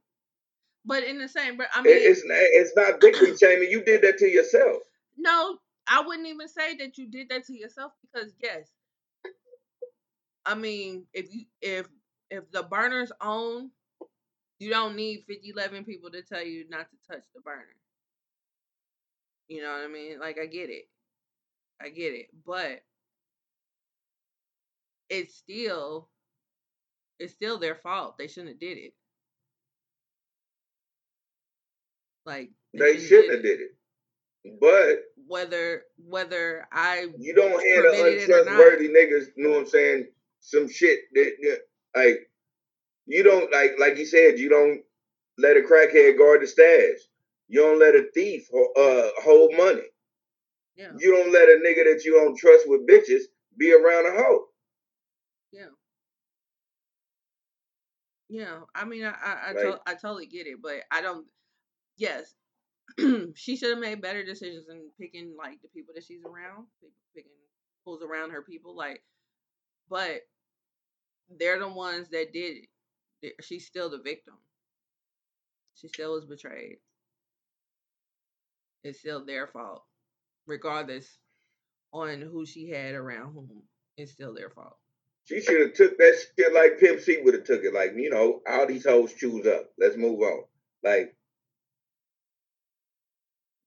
But 0.85 1.03
in 1.03 1.17
the 1.17 1.27
same 1.27 1.57
breath, 1.57 1.71
I 1.73 1.81
mean 1.81 1.93
it's 1.97 2.21
it's 2.25 2.75
not 2.75 3.01
victim 3.01 3.37
shaming. 3.37 3.69
You 3.69 3.83
did 3.83 4.01
that 4.03 4.17
to 4.19 4.27
yourself. 4.27 4.77
no, 5.17 5.57
I 5.87 6.01
wouldn't 6.01 6.27
even 6.27 6.47
say 6.47 6.75
that 6.77 6.97
you 6.97 7.09
did 7.09 7.29
that 7.29 7.45
to 7.45 7.53
yourself 7.57 7.93
because 8.01 8.33
yes. 8.41 8.69
I 10.45 10.55
mean, 10.55 11.05
if 11.13 11.33
you 11.33 11.45
if 11.61 11.87
if 12.29 12.49
the 12.51 12.63
burner's 12.63 13.11
on, 13.21 13.71
you 14.59 14.69
don't 14.69 14.95
need 14.95 15.25
50, 15.27 15.49
11 15.49 15.85
people 15.85 16.11
to 16.11 16.21
tell 16.21 16.43
you 16.43 16.65
not 16.69 16.87
to 16.89 17.13
touch 17.13 17.23
the 17.33 17.41
burner. 17.41 17.75
You 19.47 19.61
know 19.61 19.71
what 19.71 19.83
I 19.83 19.87
mean? 19.87 20.19
Like 20.19 20.39
I 20.39 20.45
get 20.47 20.69
it. 20.69 20.89
I 21.81 21.89
get 21.89 22.13
it. 22.13 22.27
But 22.45 22.81
it's 25.09 25.35
still 25.35 26.09
it's 27.19 27.33
still 27.33 27.59
their 27.59 27.75
fault. 27.75 28.17
They 28.17 28.27
shouldn't 28.27 28.49
have 28.51 28.59
did 28.59 28.77
it. 28.77 28.93
Like 32.25 32.51
They 32.73 32.97
shouldn't 32.99 33.33
have 33.33 33.43
did 33.43 33.61
it. 33.61 33.71
But 34.59 35.03
Whether 35.27 35.83
whether 35.97 36.67
I 36.71 37.07
you 37.17 37.33
don't 37.35 37.63
handle 37.65 37.91
Permitted 37.93 38.29
it 38.29 38.31
or 38.31 38.45
not. 38.45 38.47
untrustworthy 38.47 38.89
niggas, 38.89 39.27
you 39.35 39.43
know 39.43 39.49
what 39.51 39.59
I'm 39.59 39.65
saying? 39.67 40.07
Some 40.45 40.69
shit 40.69 40.99
that, 41.13 41.31
that 41.41 41.59
like 41.95 42.19
You 43.07 43.23
don't 43.23 43.51
like 43.51 43.73
like 43.79 43.97
you 43.97 44.05
said. 44.05 44.37
You 44.39 44.49
don't 44.49 44.81
let 45.37 45.57
a 45.57 45.61
crackhead 45.61 46.17
guard 46.17 46.41
the 46.43 46.47
stash. 46.47 46.99
You 47.47 47.61
don't 47.61 47.79
let 47.79 47.95
a 47.95 48.05
thief 48.13 48.47
ho- 48.53 48.73
uh, 48.77 49.09
hold 49.23 49.53
money. 49.57 49.83
Yeah. 50.75 50.91
You 50.97 51.11
don't 51.15 51.31
let 51.31 51.49
a 51.49 51.59
nigga 51.65 51.83
that 51.91 52.03
you 52.05 52.13
don't 52.13 52.37
trust 52.37 52.65
with 52.67 52.87
bitches 52.87 53.21
be 53.57 53.73
around 53.73 54.07
a 54.07 54.11
hoe. 54.11 54.45
Yeah. 55.51 55.67
Yeah. 58.29 58.59
I 58.73 58.85
mean, 58.85 59.05
I 59.05 59.09
I, 59.11 59.33
I, 59.49 59.51
Like- 59.53 59.63
to- 59.63 59.81
I 59.87 59.93
totally 59.95 60.25
get 60.27 60.47
it, 60.47 60.57
but 60.61 60.81
I 60.91 61.01
don't. 61.01 61.25
Yes, 61.97 62.33
she 63.35 63.55
should 63.55 63.69
have 63.69 63.79
made 63.79 64.01
better 64.01 64.23
decisions 64.23 64.67
in 64.69 64.89
picking 64.99 65.33
like 65.37 65.61
the 65.61 65.69
people 65.69 65.93
that 65.95 66.03
she's 66.03 66.23
around, 66.25 66.65
picking 67.15 67.31
who's 67.85 68.01
around 68.01 68.31
her 68.31 68.41
people. 68.41 68.75
Like, 68.75 69.01
but 69.89 70.21
they're 71.29 71.59
the 71.59 71.69
ones 71.69 72.09
that 72.09 72.33
did 72.33 72.57
it. 73.21 73.33
She's 73.41 73.65
still 73.65 73.89
the 73.89 73.99
victim. 73.99 74.35
She 75.75 75.87
still 75.87 76.13
was 76.13 76.25
betrayed. 76.25 76.77
It's 78.83 78.99
still 78.99 79.25
their 79.25 79.47
fault, 79.47 79.83
regardless 80.45 81.17
on 81.91 82.21
who 82.21 82.45
she 82.45 82.69
had 82.69 82.93
around 82.93 83.33
whom. 83.33 83.63
It's 83.97 84.11
still 84.11 84.33
their 84.33 84.49
fault. 84.49 84.77
She 85.25 85.41
should 85.41 85.59
have 85.61 85.73
took 85.73 85.97
that 85.97 86.19
shit 86.37 86.53
like 86.53 86.79
Pimp 86.79 87.01
C 87.01 87.19
would 87.23 87.33
have 87.33 87.45
took 87.45 87.63
it. 87.63 87.73
Like 87.73 87.93
you 87.95 88.09
know, 88.09 88.41
all 88.47 88.67
these 88.67 88.85
hoes 88.85 89.13
choose 89.13 89.47
up. 89.47 89.71
Let's 89.79 89.97
move 89.97 90.21
on. 90.21 90.43
Like, 90.83 91.15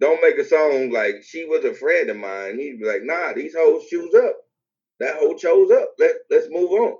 don't 0.01 0.23
make 0.23 0.39
a 0.39 0.45
song 0.45 0.91
like 0.91 1.25
she 1.25 1.47
was 1.47 1.65
a 1.65 1.75
friend 1.75 2.11
of 2.11 2.17
mine. 2.17 2.59
He'd 2.59 2.79
be 2.79 2.87
like, 2.87 3.03
Nah, 3.03 3.33
these 3.33 3.57
hoes 3.57 3.87
choose 3.89 4.15
up. 4.15 4.37
That 5.01 5.17
hoe 5.17 5.35
chose 5.35 5.71
up. 5.73 5.95
Let 5.99 6.17
Let's 6.31 6.47
move 6.51 6.71
on. 6.71 6.99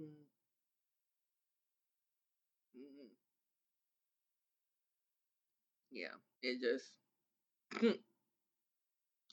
Mm. 0.00 0.06
Mm. 2.76 3.08
Yeah, 5.92 6.08
it 6.42 6.60
just 6.60 6.92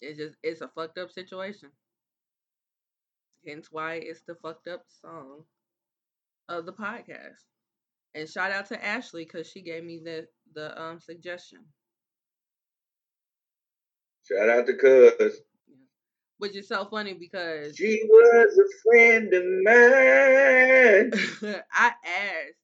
it 0.01 0.15
just 0.17 0.37
it's 0.43 0.61
a 0.61 0.67
fucked 0.67 0.97
up 0.97 1.11
situation. 1.11 1.71
Hence 3.45 3.71
why 3.71 3.93
it's 3.95 4.23
the 4.23 4.35
fucked 4.35 4.67
up 4.67 4.85
song 4.89 5.45
of 6.49 6.65
the 6.65 6.73
podcast. 6.73 7.45
And 8.15 8.27
shout 8.29 8.51
out 8.51 8.67
to 8.67 8.83
Ashley 8.85 9.25
because 9.25 9.49
she 9.49 9.61
gave 9.61 9.83
me 9.83 9.99
the 10.03 10.27
the 10.53 10.79
um 10.81 10.99
suggestion, 10.99 11.65
Shout 14.23 14.49
out 14.49 14.65
to 14.67 14.73
Cuz. 14.75 15.41
which 16.37 16.55
is 16.55 16.67
so 16.67 16.85
funny 16.85 17.13
because 17.13 17.75
She 17.75 18.01
was 18.09 18.57
a 18.57 18.67
friend 18.83 19.33
of 19.33 19.43
mine. 19.63 21.11
I 21.73 21.93
asked, 22.05 22.59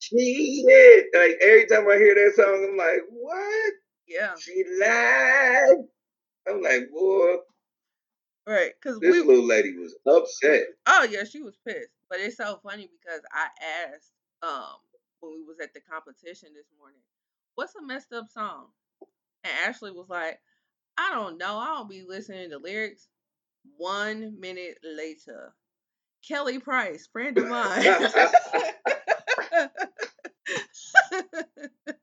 She 0.00 0.64
did. 0.66 1.06
Like 1.14 1.38
every 1.42 1.66
time 1.66 1.88
I 1.88 1.96
hear 1.96 2.14
that 2.14 2.34
song, 2.36 2.68
I'm 2.70 2.76
like, 2.76 3.00
what? 3.10 3.72
Yeah, 4.12 4.34
She 4.38 4.64
lied. 4.80 5.84
I'm 6.48 6.60
like, 6.60 6.90
boy, 6.90 7.36
right, 8.46 8.72
because 8.80 8.98
this 9.00 9.12
we 9.12 9.22
little 9.22 9.46
lady 9.46 9.76
was 9.76 9.94
upset. 10.06 10.66
Oh 10.86 11.06
yeah, 11.10 11.24
she 11.24 11.42
was 11.42 11.56
pissed. 11.66 11.90
But 12.10 12.20
it's 12.20 12.36
so 12.36 12.58
funny 12.62 12.88
because 13.00 13.20
I 13.32 13.46
asked 13.86 14.12
um 14.42 14.76
when 15.20 15.32
we 15.32 15.44
was 15.44 15.60
at 15.60 15.72
the 15.72 15.80
competition 15.80 16.50
this 16.54 16.66
morning, 16.78 17.00
what's 17.54 17.74
a 17.76 17.82
messed 17.82 18.12
up 18.12 18.28
song? 18.28 18.66
And 19.44 19.52
Ashley 19.66 19.92
was 19.92 20.08
like, 20.08 20.40
I 20.98 21.10
don't 21.12 21.38
know. 21.38 21.58
I 21.58 21.66
don't 21.66 21.88
be 21.88 22.02
listening 22.06 22.50
to 22.50 22.58
lyrics. 22.58 23.08
One 23.76 24.40
minute 24.40 24.78
later, 24.82 25.54
Kelly 26.26 26.58
Price, 26.58 27.06
friend 27.06 27.38
of 27.38 27.48
mine. 27.48 27.84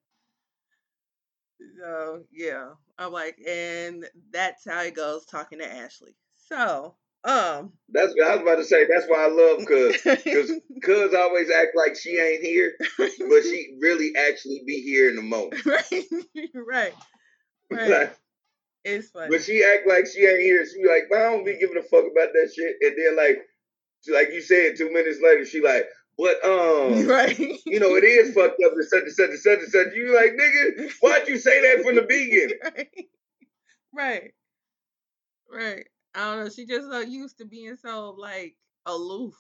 so 1.80 2.24
yeah, 2.32 2.69
I'm 2.98 3.11
like, 3.11 3.38
and 3.48 4.06
that's 4.32 4.66
how 4.67 4.82
it 4.83 4.95
goes 4.95 5.25
talking 5.25 5.59
to 5.59 5.72
Ashley. 5.72 6.16
So, 6.38 6.95
um, 7.24 7.74
That's 7.90 8.14
what 8.16 8.27
I 8.27 8.35
was 8.35 8.41
about 8.41 8.56
to 8.56 8.64
say. 8.66 8.85
That's 8.88 9.06
why 9.08 9.25
I 9.25 9.30
love 9.30 9.66
Cuz. 9.67 10.01
Because 10.24 10.51
Cuz 10.83 11.14
always 11.14 11.49
act 11.51 11.75
like 11.75 11.95
she 11.95 12.17
ain't 12.17 12.43
here, 12.43 12.74
but 12.98 13.09
she 13.43 13.75
really 13.80 14.11
actually 14.17 14.64
be 14.66 14.82
here 14.82 15.09
in 15.09 15.16
the 15.16 15.22
moment. 15.22 15.66
right, 15.66 15.83
right, 16.56 16.93
right. 17.72 17.90
Like, 17.90 18.17
It's 18.83 19.09
funny. 19.09 19.30
but 19.30 19.43
she 19.43 19.64
act 19.64 19.88
like 19.88 20.08
she 20.08 20.25
ain't 20.25 20.40
here. 20.41 20.66
She 20.66 20.82
be 20.82 20.88
like, 20.90 21.03
"Man, 21.11 21.22
I 21.22 21.32
don't 21.32 21.45
be 21.45 21.58
giving 21.59 21.77
a 21.77 21.83
fuck 21.83 22.06
about 22.11 22.30
that 22.33 22.51
shit. 22.56 22.75
And 22.82 22.95
then 22.98 23.16
like, 23.17 23.38
she- 24.06 24.14
like 24.14 24.30
you 24.33 24.41
said, 24.41 24.75
two 24.77 24.91
minutes 24.91 25.19
later, 25.22 25.45
she 25.45 25.61
like, 25.61 25.85
but 26.19 26.43
um, 26.43 27.07
right. 27.07 27.39
you 27.65 27.80
know, 27.80 27.95
it 27.95 28.03
is 28.03 28.33
fucked 28.33 28.61
up 28.65 28.73
and 28.73 28.85
such 28.85 29.03
and 29.03 29.14
such 29.14 29.30
and 29.30 29.39
such 29.39 29.59
and 29.59 29.72
such. 29.72 29.88
You 29.95 30.14
like, 30.14 30.33
nigga, 30.33 30.91
why'd 30.99 31.30
you 31.30 31.38
say 31.38 31.61
that 31.61 31.85
from 31.85 31.95
the 31.95 32.01
beginning? 32.01 32.57
right. 32.75 32.89
right. 33.93 34.31
Right. 35.49 35.88
I 36.14 36.19
don't 36.25 36.43
know. 36.43 36.49
She 36.49 36.65
just 36.65 36.91
so 36.91 36.99
used 36.99 37.38
to 37.38 37.45
being 37.45 37.77
so 37.77 38.15
like 38.17 38.57
aloof. 38.85 39.33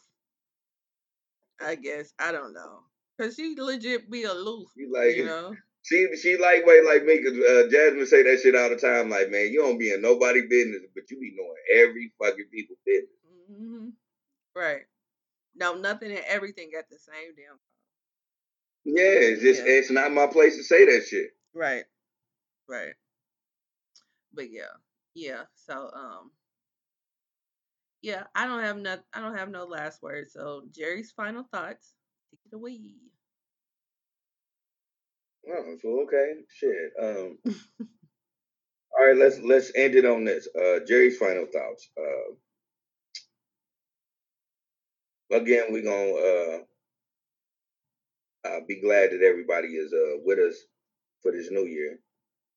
I 1.59 1.75
guess. 1.75 2.13
I 2.17 2.31
don't 2.31 2.53
know. 2.53 2.83
Cause 3.19 3.35
she 3.35 3.55
legit 3.57 4.09
be 4.09 4.23
aloof. 4.23 4.69
You 4.77 4.93
like, 4.95 5.17
you 5.17 5.25
know? 5.25 5.53
she 5.81 6.07
she 6.15 6.37
lightweight 6.37 6.85
like 6.85 7.03
me. 7.03 7.21
Cause 7.21 7.33
uh, 7.33 7.67
Jasmine 7.69 8.05
say 8.05 8.23
that 8.23 8.39
shit 8.41 8.55
all 8.55 8.69
the 8.69 8.77
time. 8.77 9.09
Like, 9.09 9.29
man, 9.29 9.51
you 9.51 9.61
don't 9.61 9.77
be 9.77 9.91
in 9.91 10.01
nobody 10.01 10.47
business, 10.47 10.83
but 10.95 11.11
you 11.11 11.19
be 11.19 11.35
knowing 11.35 11.89
every 11.89 12.13
fucking 12.23 12.45
people 12.49 12.77
business. 12.85 13.09
hmm 13.51 13.89
Right. 14.55 14.83
No, 15.59 15.75
nothing 15.75 16.11
and 16.11 16.25
everything 16.27 16.71
at 16.77 16.89
the 16.89 16.97
same 16.97 17.35
damn 17.35 17.49
time. 17.49 17.59
Yeah, 18.85 19.19
it's 19.31 19.41
just 19.41 19.61
Yeah. 19.65 19.71
it's 19.73 19.91
not 19.91 20.11
my 20.13 20.27
place 20.27 20.55
to 20.57 20.63
say 20.63 20.85
that 20.85 21.05
shit. 21.07 21.31
Right. 21.53 21.85
Right. 22.67 22.93
But 24.33 24.51
yeah. 24.51 24.71
Yeah. 25.15 25.43
So 25.55 25.89
um 25.93 26.31
yeah, 28.01 28.23
I 28.35 28.47
don't 28.47 28.63
have 28.63 28.77
no 28.77 28.97
I 29.13 29.21
don't 29.21 29.37
have 29.37 29.49
no 29.49 29.65
last 29.65 30.01
words. 30.01 30.33
So 30.33 30.63
Jerry's 30.71 31.11
final 31.11 31.43
thoughts. 31.51 31.93
Take 32.31 32.39
it 32.51 32.55
away. 32.55 32.79
Oh, 35.51 35.75
so 35.81 36.01
okay, 36.03 36.33
shit. 36.53 36.93
Um, 37.01 37.37
all 38.99 39.07
right, 39.07 39.17
let's 39.17 39.39
let's 39.39 39.71
end 39.75 39.95
it 39.95 40.05
on 40.05 40.23
this. 40.25 40.47
Uh, 40.55 40.79
Jerry's 40.87 41.17
final 41.17 41.45
thoughts. 41.51 41.89
Uh, 41.99 42.35
again, 45.31 45.65
we're 45.69 45.83
gonna 45.83 46.13
uh, 46.13 46.59
uh, 48.47 48.59
be 48.67 48.81
glad 48.81 49.11
that 49.11 49.23
everybody 49.23 49.69
is 49.69 49.93
uh 49.93 50.19
with 50.25 50.39
us 50.39 50.55
for 51.23 51.31
this 51.31 51.51
new 51.51 51.65
year. 51.65 51.99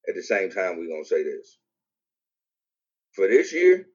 At 0.08 0.14
the 0.16 0.22
same 0.22 0.50
time, 0.50 0.78
we're 0.78 0.88
gonna 0.88 1.04
say 1.04 1.22
this. 1.24 1.58
For 3.14 3.28
this 3.28 3.52
year, 3.52 3.86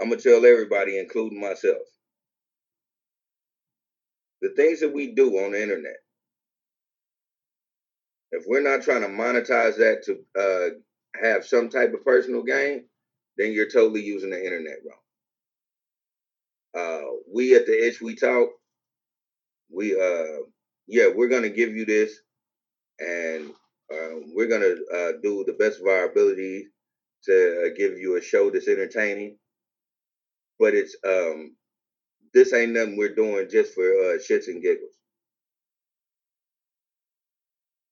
I'm 0.00 0.10
gonna 0.10 0.20
tell 0.20 0.44
everybody, 0.46 0.98
including 0.98 1.40
myself, 1.40 1.82
the 4.42 4.50
things 4.56 4.80
that 4.80 4.94
we 4.94 5.14
do 5.14 5.38
on 5.38 5.52
the 5.52 5.62
internet. 5.62 5.98
If 8.32 8.44
we're 8.46 8.62
not 8.62 8.82
trying 8.84 9.02
to 9.02 9.08
monetize 9.08 9.76
that 9.78 10.04
to 10.06 10.20
uh, 10.40 10.70
have 11.22 11.46
some 11.46 11.70
type 11.70 11.94
of 11.94 12.04
personal 12.04 12.42
gain, 12.44 12.86
then 13.38 13.52
you're 13.52 13.70
totally 13.70 14.02
using 14.02 14.30
the 14.30 14.44
internet 14.44 14.78
wrong. 14.86 14.99
Uh, 16.74 17.02
we 17.32 17.54
at 17.56 17.66
the 17.66 17.88
Ish 17.88 18.00
We 18.00 18.14
Talk, 18.16 18.50
we 19.70 19.94
uh, 20.00 20.42
yeah, 20.88 21.08
we're 21.14 21.28
gonna 21.28 21.50
give 21.50 21.70
you 21.70 21.84
this, 21.86 22.20
and 23.00 23.50
uh, 23.92 24.20
we're 24.34 24.48
gonna 24.48 24.74
uh, 24.94 25.12
do 25.22 25.44
the 25.46 25.56
best 25.58 25.80
of 25.80 25.86
our 25.86 26.06
ability 26.10 26.66
to 27.24 27.66
uh, 27.66 27.76
give 27.76 27.98
you 27.98 28.16
a 28.16 28.22
show 28.22 28.50
that's 28.50 28.68
entertaining. 28.68 29.38
But 30.58 30.74
it's 30.74 30.96
um, 31.06 31.56
this 32.34 32.52
ain't 32.54 32.72
nothing 32.72 32.96
we're 32.98 33.14
doing 33.14 33.48
just 33.50 33.74
for 33.74 33.84
uh, 33.84 34.18
shits 34.18 34.48
and 34.48 34.62
giggles. 34.62 34.92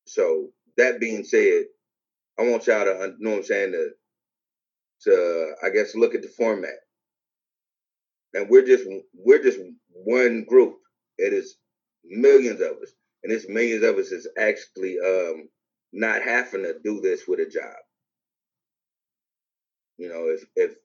So 0.07 0.51
that 0.79 1.01
being 1.01 1.25
said, 1.25 1.65
I 2.39 2.43
want 2.45 2.67
y'all 2.67 2.85
to 2.85 3.03
un- 3.03 3.17
know 3.21 3.31
what 3.33 3.37
I'm 3.39 3.45
saying 3.45 3.73
to 3.73 3.91
to 5.05 5.53
I 5.65 5.71
guess 5.71 5.95
look 5.97 6.15
at 6.15 6.23
the 6.23 6.29
format. 6.29 6.75
And 8.35 8.49
we're 8.49 8.67
just 8.67 8.85
we're 9.15 9.43
just 9.43 9.59
one 9.93 10.45
group. 10.45 10.77
It 11.19 11.33
is 11.33 11.57
millions 12.05 12.61
of 12.61 12.73
us. 12.83 12.93
And 13.23 13.33
this 13.33 13.49
millions 13.49 13.85
of 13.85 13.97
us 13.97 14.13
is 14.13 14.29
actually 14.39 14.99
um 15.05 15.49
not 15.93 16.23
having 16.23 16.63
to 16.63 16.75
do 16.85 17.01
this 17.01 17.27
with 17.27 17.41
a 17.41 17.47
job. 17.51 17.77
You 19.99 20.09
know, 20.09 20.27
if 20.29 20.45
if 20.57 20.77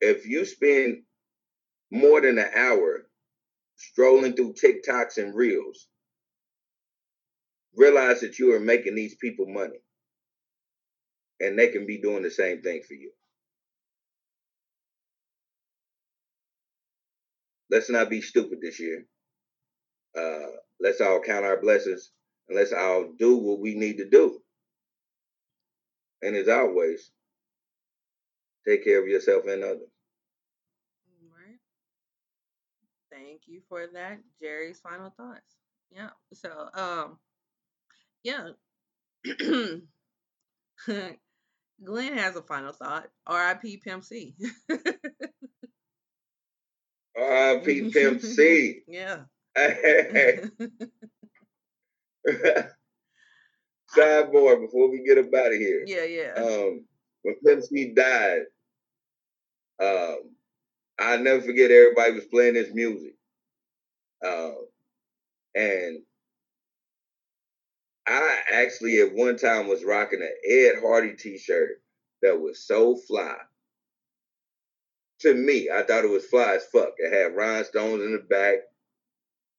if 0.00 0.26
you 0.26 0.44
spend 0.44 1.02
more 1.90 2.20
than 2.20 2.38
an 2.38 2.50
hour 2.54 3.06
strolling 3.76 4.34
through 4.34 4.54
TikToks 4.54 5.18
and 5.18 5.34
Reels, 5.34 5.88
realize 7.76 8.20
that 8.20 8.38
you 8.38 8.54
are 8.54 8.60
making 8.60 8.94
these 8.94 9.16
people 9.16 9.46
money. 9.48 9.78
And 11.40 11.58
they 11.58 11.68
can 11.68 11.86
be 11.86 12.00
doing 12.00 12.22
the 12.22 12.30
same 12.30 12.62
thing 12.62 12.82
for 12.86 12.94
you. 12.94 13.10
Let's 17.74 17.90
not 17.90 18.10
be 18.10 18.22
stupid 18.22 18.60
this 18.62 18.80
year. 18.80 19.06
uh, 20.18 20.46
let's 20.80 21.00
all 21.00 21.20
count 21.20 21.46
our 21.46 21.60
blessings 21.60 22.12
and 22.48 22.58
let's 22.58 22.72
all 22.72 23.12
do 23.18 23.36
what 23.36 23.60
we 23.60 23.74
need 23.76 23.98
to 23.98 24.08
do. 24.10 24.40
And 26.22 26.36
as 26.36 26.48
always, 26.48 27.10
take 28.66 28.84
care 28.84 29.00
of 29.02 29.08
yourself 29.08 29.44
and 29.46 29.64
others. 29.64 29.90
Right. 31.22 31.58
Thank 33.12 33.42
you 33.46 33.62
for 33.68 33.86
that, 33.94 34.18
Jerry's 34.40 34.80
final 34.80 35.10
thoughts. 35.16 35.56
Yeah. 35.90 36.10
So, 36.34 36.68
um, 36.74 37.18
yeah. 38.24 38.50
Glenn 41.84 42.18
has 42.18 42.36
a 42.36 42.42
final 42.42 42.72
thought. 42.72 43.08
R.I.P. 43.26 43.78
Pimp 43.78 44.04
C. 44.04 44.36
R.I.P. 47.16 47.90
Pimp 47.94 48.20
C. 48.20 48.82
yeah. 48.88 49.20
Sidebar 53.96 54.60
before 54.60 54.90
we 54.90 55.04
get 55.06 55.18
up 55.18 55.32
out 55.34 55.52
of 55.52 55.58
here. 55.58 55.84
yeah, 55.86 56.04
yeah. 56.04 56.32
Um, 56.36 56.84
when 57.22 57.36
Pimp 57.44 57.62
C 57.62 57.92
died, 57.94 58.42
um, 59.80 60.18
I'll 60.98 61.20
never 61.20 61.42
forget 61.42 61.70
everybody 61.70 62.12
was 62.12 62.24
playing 62.26 62.54
this 62.54 62.72
music. 62.72 63.14
Um, 64.24 64.56
and 65.54 65.98
I 68.06 68.38
actually 68.52 68.98
at 69.00 69.14
one 69.14 69.36
time 69.36 69.68
was 69.68 69.84
rocking 69.84 70.22
an 70.22 70.34
Ed 70.48 70.80
Hardy 70.80 71.14
t-shirt 71.14 71.82
that 72.22 72.40
was 72.40 72.66
so 72.66 72.96
fly. 72.96 73.36
To 75.20 75.34
me, 75.34 75.70
I 75.70 75.82
thought 75.82 76.04
it 76.04 76.10
was 76.10 76.26
fly 76.26 76.56
as 76.56 76.66
fuck. 76.66 76.94
It 76.98 77.12
had 77.12 77.36
rhinestones 77.36 78.02
in 78.02 78.12
the 78.12 78.18
back. 78.18 78.58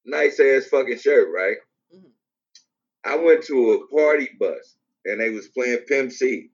Nice 0.05 0.39
ass 0.39 0.67
fucking 0.67 0.99
shirt, 0.99 1.29
right? 1.33 1.57
Mhm. 1.93 2.11
I 3.03 3.15
went 3.17 3.43
to 3.45 3.71
a 3.73 3.87
party 3.87 4.29
bus 4.39 4.75
and 5.05 5.19
they 5.21 5.29
was 5.31 5.47
playing 5.49 5.79
Pimp 5.87 6.11
C. 6.11 6.51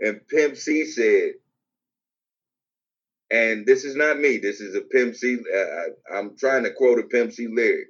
And 0.00 0.26
Pimp 0.28 0.56
C 0.56 0.86
said, 0.86 1.34
and 3.30 3.66
this 3.66 3.84
is 3.84 3.96
not 3.96 4.18
me, 4.18 4.38
this 4.38 4.60
is 4.60 4.74
a 4.74 4.80
Pimp 4.80 5.14
C, 5.16 5.38
uh, 5.54 5.58
I, 5.58 6.18
I'm 6.18 6.36
trying 6.36 6.64
to 6.64 6.72
quote 6.72 6.98
a 6.98 7.04
Pimp 7.04 7.32
C 7.32 7.46
lyric. 7.48 7.88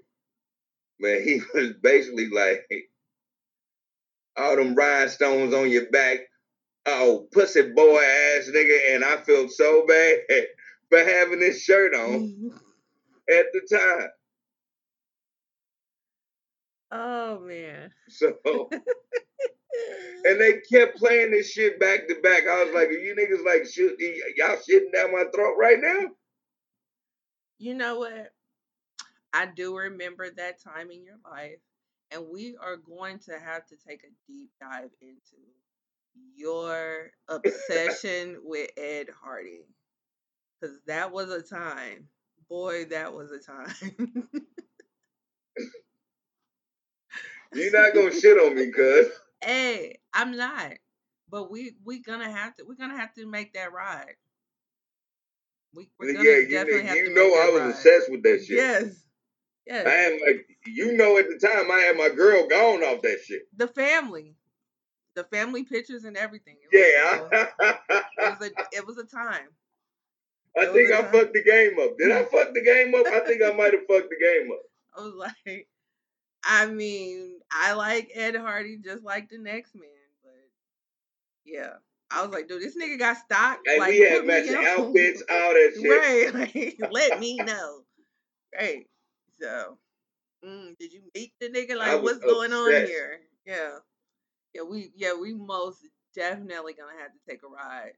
Man, 0.99 1.23
he 1.23 1.43
was 1.55 1.73
basically 1.83 2.29
like, 2.31 2.67
all 4.37 4.57
them 4.57 4.75
rhinestones 4.75 5.55
on 5.55 5.71
your 5.71 5.91
back, 5.91 6.21
oh, 6.87 7.29
pussy 7.33 7.63
boy 7.73 7.99
ass 7.99 8.49
nigga. 8.55 8.95
And 8.95 9.05
I 9.05 9.17
felt 9.19 9.51
so 9.51 9.87
bad 9.87 10.19
for 10.89 10.99
having 10.99 11.41
this 11.41 11.63
shirt 11.63 11.95
on 11.95 12.21
mm-hmm. 12.21 12.49
at 13.31 13.47
the 13.53 13.77
time. 13.77 14.09
oh 16.93 17.41
man. 17.41 17.91
So, 18.09 18.35
and 20.25 20.41
they 20.41 20.61
kept 20.73 20.99
playing 20.99 21.31
this 21.31 21.51
shit 21.51 21.79
back 21.79 22.09
to 22.09 22.17
back. 22.23 22.43
I 22.49 22.65
was 22.65 22.75
like, 22.75 22.89
are 22.89 22.93
you 22.93 23.15
niggas 23.15 23.45
like, 23.45 23.67
shoot, 23.67 23.97
y'all 24.37 24.57
shitting 24.57 24.93
down 24.93 25.13
my 25.13 25.25
throat 25.35 25.57
right 25.59 25.79
now? 25.81 26.09
You 27.59 27.75
know 27.75 27.99
what? 27.99 28.33
I 29.33 29.47
do 29.47 29.77
remember 29.77 30.29
that 30.31 30.63
time 30.63 30.91
in 30.91 31.05
your 31.05 31.19
life, 31.31 31.61
and 32.11 32.25
we 32.33 32.57
are 32.61 32.77
going 32.77 33.19
to 33.21 33.39
have 33.39 33.67
to 33.67 33.77
take 33.77 34.03
a 34.03 34.11
deep 34.27 34.51
dive 34.61 34.91
into 35.01 35.37
your 36.35 37.11
obsession 37.29 38.39
with 38.45 38.71
Ed 38.77 39.09
Hardy. 39.23 39.67
Because 40.61 40.77
that 40.87 41.13
was 41.13 41.31
a 41.31 41.43
time. 41.43 42.09
Boy, 42.49 42.87
that 42.87 43.13
was 43.15 43.31
a 43.31 43.39
time. 43.39 43.75
You're 47.53 47.73
not 47.73 47.95
gonna 47.95 48.13
shit 48.13 48.39
on 48.39 48.55
me, 48.55 48.71
cuz. 48.71 49.09
hey, 49.43 49.99
I'm 50.13 50.37
not. 50.37 50.75
But 51.31 51.51
we 51.51 51.73
we 51.85 52.01
gonna 52.01 52.31
have 52.31 52.57
to 52.57 52.65
we're 52.65 52.75
gonna 52.75 52.97
have 52.99 53.15
to 53.15 53.27
make 53.27 53.55
that 53.55 53.73
ride. 53.73 54.15
We, 55.75 55.91
we're 55.99 56.11
Yeah, 56.11 56.39
you, 56.39 56.51
definitely 56.51 56.87
have 56.87 56.97
you 56.97 57.15
know 57.15 57.23
I 57.23 57.51
was 57.51 57.61
ride. 57.61 57.71
obsessed 57.71 58.11
with 58.11 58.23
that 58.25 58.45
shit. 58.45 58.57
Yes. 58.57 59.05
Yes. 59.67 59.87
I 59.87 59.91
had 59.91 60.13
my, 60.21 60.33
you 60.67 60.97
know, 60.97 61.17
at 61.19 61.29
the 61.29 61.39
time 61.39 61.71
I 61.71 61.79
had 61.81 61.97
my 61.97 62.09
girl 62.09 62.49
gone 62.49 62.83
off 62.83 63.03
that 63.03 63.21
shit. 63.25 63.43
The 63.57 63.69
family. 63.69 64.35
The 65.17 65.25
family 65.25 65.65
pictures 65.65 66.05
and 66.05 66.17
everything. 66.17 66.57
It 66.63 66.71
was, 66.73 67.31
Yeah, 67.33 68.27
it 68.27 68.39
was 68.41 68.49
a 68.49 68.77
it 68.77 68.87
was 68.87 68.99
a 68.99 69.05
time. 69.05 69.49
I 70.57 70.63
It 70.63 70.73
think 70.73 70.93
I 70.93 71.03
time. 71.03 71.13
fucked 71.13 71.33
the 71.35 71.43
game 71.45 71.79
up. 71.81 71.97
Did 71.99 72.11
I 72.13 72.25
fuck 72.25 72.55
the 72.55 72.63
game 72.63 72.95
up? 72.95 73.07
I 73.07 73.21
think 73.21 73.43
I 73.43 73.53
might 73.57 73.73
have 73.73 73.87
fucked 73.89 74.11
the 74.11 74.17
game 74.21 74.51
up. 74.53 74.61
I 74.97 75.01
was 75.03 75.15
like, 75.15 75.69
I 76.45 76.67
mean, 76.67 77.39
I 77.53 77.73
like 77.75 78.11
Ed 78.15 78.35
Hardy 78.37 78.79
just 78.79 79.05
like 79.05 79.29
the 79.31 79.39
next 79.39 79.75
man, 79.75 79.85
but 80.23 80.33
yeah, 81.45 81.75
I 82.11 82.23
was 82.23 82.33
like, 82.33 82.49
dude, 82.49 82.63
this 82.63 82.77
nigga 82.77 82.99
got 82.99 83.17
stock. 83.19 83.61
Hey, 83.67 83.79
like, 83.79 83.91
we 83.91 84.01
had 84.01 84.25
matching 84.27 84.55
outfits, 84.67 85.23
all 85.31 85.55
that 85.55 85.73
shit. 85.81 86.35
right? 86.35 86.53
Like, 86.81 86.93
let 86.93 87.21
me 87.21 87.37
know. 87.37 87.83
Right. 88.59 88.87
So, 89.41 89.79
mm, 90.45 90.77
did 90.79 90.93
you 90.93 91.03
meet 91.15 91.33
the 91.41 91.49
nigga? 91.49 91.77
Like, 91.77 92.03
what's 92.03 92.19
going 92.19 92.53
on 92.53 92.71
here? 92.87 93.21
Yeah, 93.47 93.79
yeah, 94.55 94.63
we 94.63 94.93
yeah 94.97 95.13
we 95.21 95.35
most 95.35 95.87
definitely 96.15 96.75
gonna 96.75 96.99
have 97.01 97.13
to 97.13 97.19
take 97.29 97.41
a 97.43 97.49
ride 97.49 97.93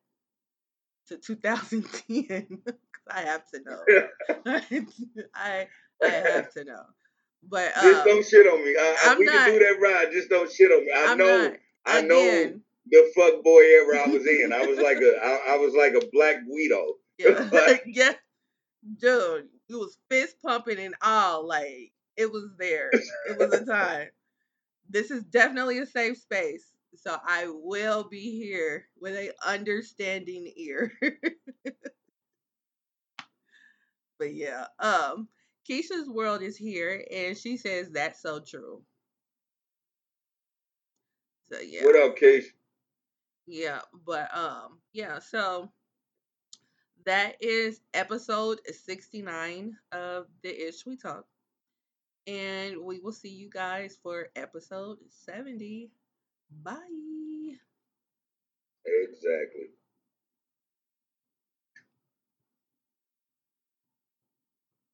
to 1.09 1.17
2010. 1.19 2.47
'cause 2.65 2.75
I 3.11 3.21
have 3.23 3.45
to 3.51 3.61
know. 3.65 3.83
I 5.35 5.67
I 6.03 6.07
have 6.09 6.53
to 6.55 6.65
know. 6.65 6.83
But 7.49 7.73
just 7.75 8.03
um, 8.03 8.07
don't 8.07 8.27
shit 8.27 8.47
on 8.47 8.65
me. 8.65 8.77
I, 8.79 8.97
I, 9.05 9.11
I'm 9.13 9.19
we 9.19 9.25
not- 9.25 9.35
can 9.35 9.53
do 9.53 9.59
that 9.59 9.81
ride. 9.81 10.13
Just 10.13 10.29
don't 10.29 10.51
shit 10.53 10.71
on 10.71 10.85
me. 10.87 10.93
I 10.95 11.07
I'm 11.13 11.19
know. 11.19 11.43
not. 11.49 11.53
I 11.85 12.01
know 12.03 12.21
Again, 12.21 12.61
the 12.89 13.13
fuck 13.17 13.43
boy 13.43 13.61
era 13.63 13.99
I 14.05 14.07
was 14.09 14.25
in. 14.27 14.53
I 14.53 14.65
was 14.67 14.79
like 14.79 14.99
a. 14.99 15.17
I, 15.21 15.55
I 15.55 15.57
was 15.57 15.75
like 15.75 15.95
a 15.95 16.07
black 16.13 16.37
Guido. 16.47 16.95
yeah, 17.19 17.49
Like- 17.53 17.83
yeah, 17.87 18.13
dude, 19.01 19.49
it 19.69 19.75
was 19.75 19.97
fist 20.09 20.37
pumping 20.45 20.79
and 20.79 20.95
all. 21.03 21.45
Like 21.47 21.91
it 22.17 22.31
was 22.31 22.51
there. 22.59 22.91
It 23.29 23.39
was 23.39 23.53
a 23.53 23.65
time. 23.67 24.09
This 24.93 25.11
is 25.11 25.25
definitely 25.25 25.79
a 25.79 25.87
safe 25.87 26.19
space, 26.19 26.67
so 26.97 27.17
I 27.27 27.47
will 27.49 28.05
be 28.05 28.39
here 28.39 28.89
with 29.01 29.15
a 29.15 29.33
understanding 29.47 30.53
ear. 30.55 30.93
but 34.19 34.35
yeah, 34.35 34.67
um, 34.79 35.29
Keisha's 35.69 36.11
world 36.11 36.43
is 36.43 36.59
here, 36.59 37.03
and 37.11 37.37
she 37.37 37.57
says 37.57 37.89
that's 37.91 38.21
so 38.21 38.41
true. 38.41 38.83
So 41.51 41.59
yeah. 41.61 41.85
What 41.85 41.97
up, 41.97 42.19
Keisha? 42.19 42.51
Yeah, 43.47 43.81
but 44.07 44.29
um, 44.37 44.79
yeah, 44.93 45.21
so 45.21 45.73
that 47.07 47.37
is 47.41 47.81
episode 47.95 48.61
69 48.71 49.75
of 49.91 50.27
the 50.43 50.69
Ish 50.69 50.85
We 50.85 50.97
Talk. 50.99 51.25
And 52.27 52.83
we 52.85 53.01
will 53.01 53.13
see 53.13 53.31
you 53.31 53.51
guys 53.51 53.99
for 54.03 54.29
episode 54.37 54.99
70. 55.09 55.91
Bye. 56.63 57.59
Exactly. 58.85 59.71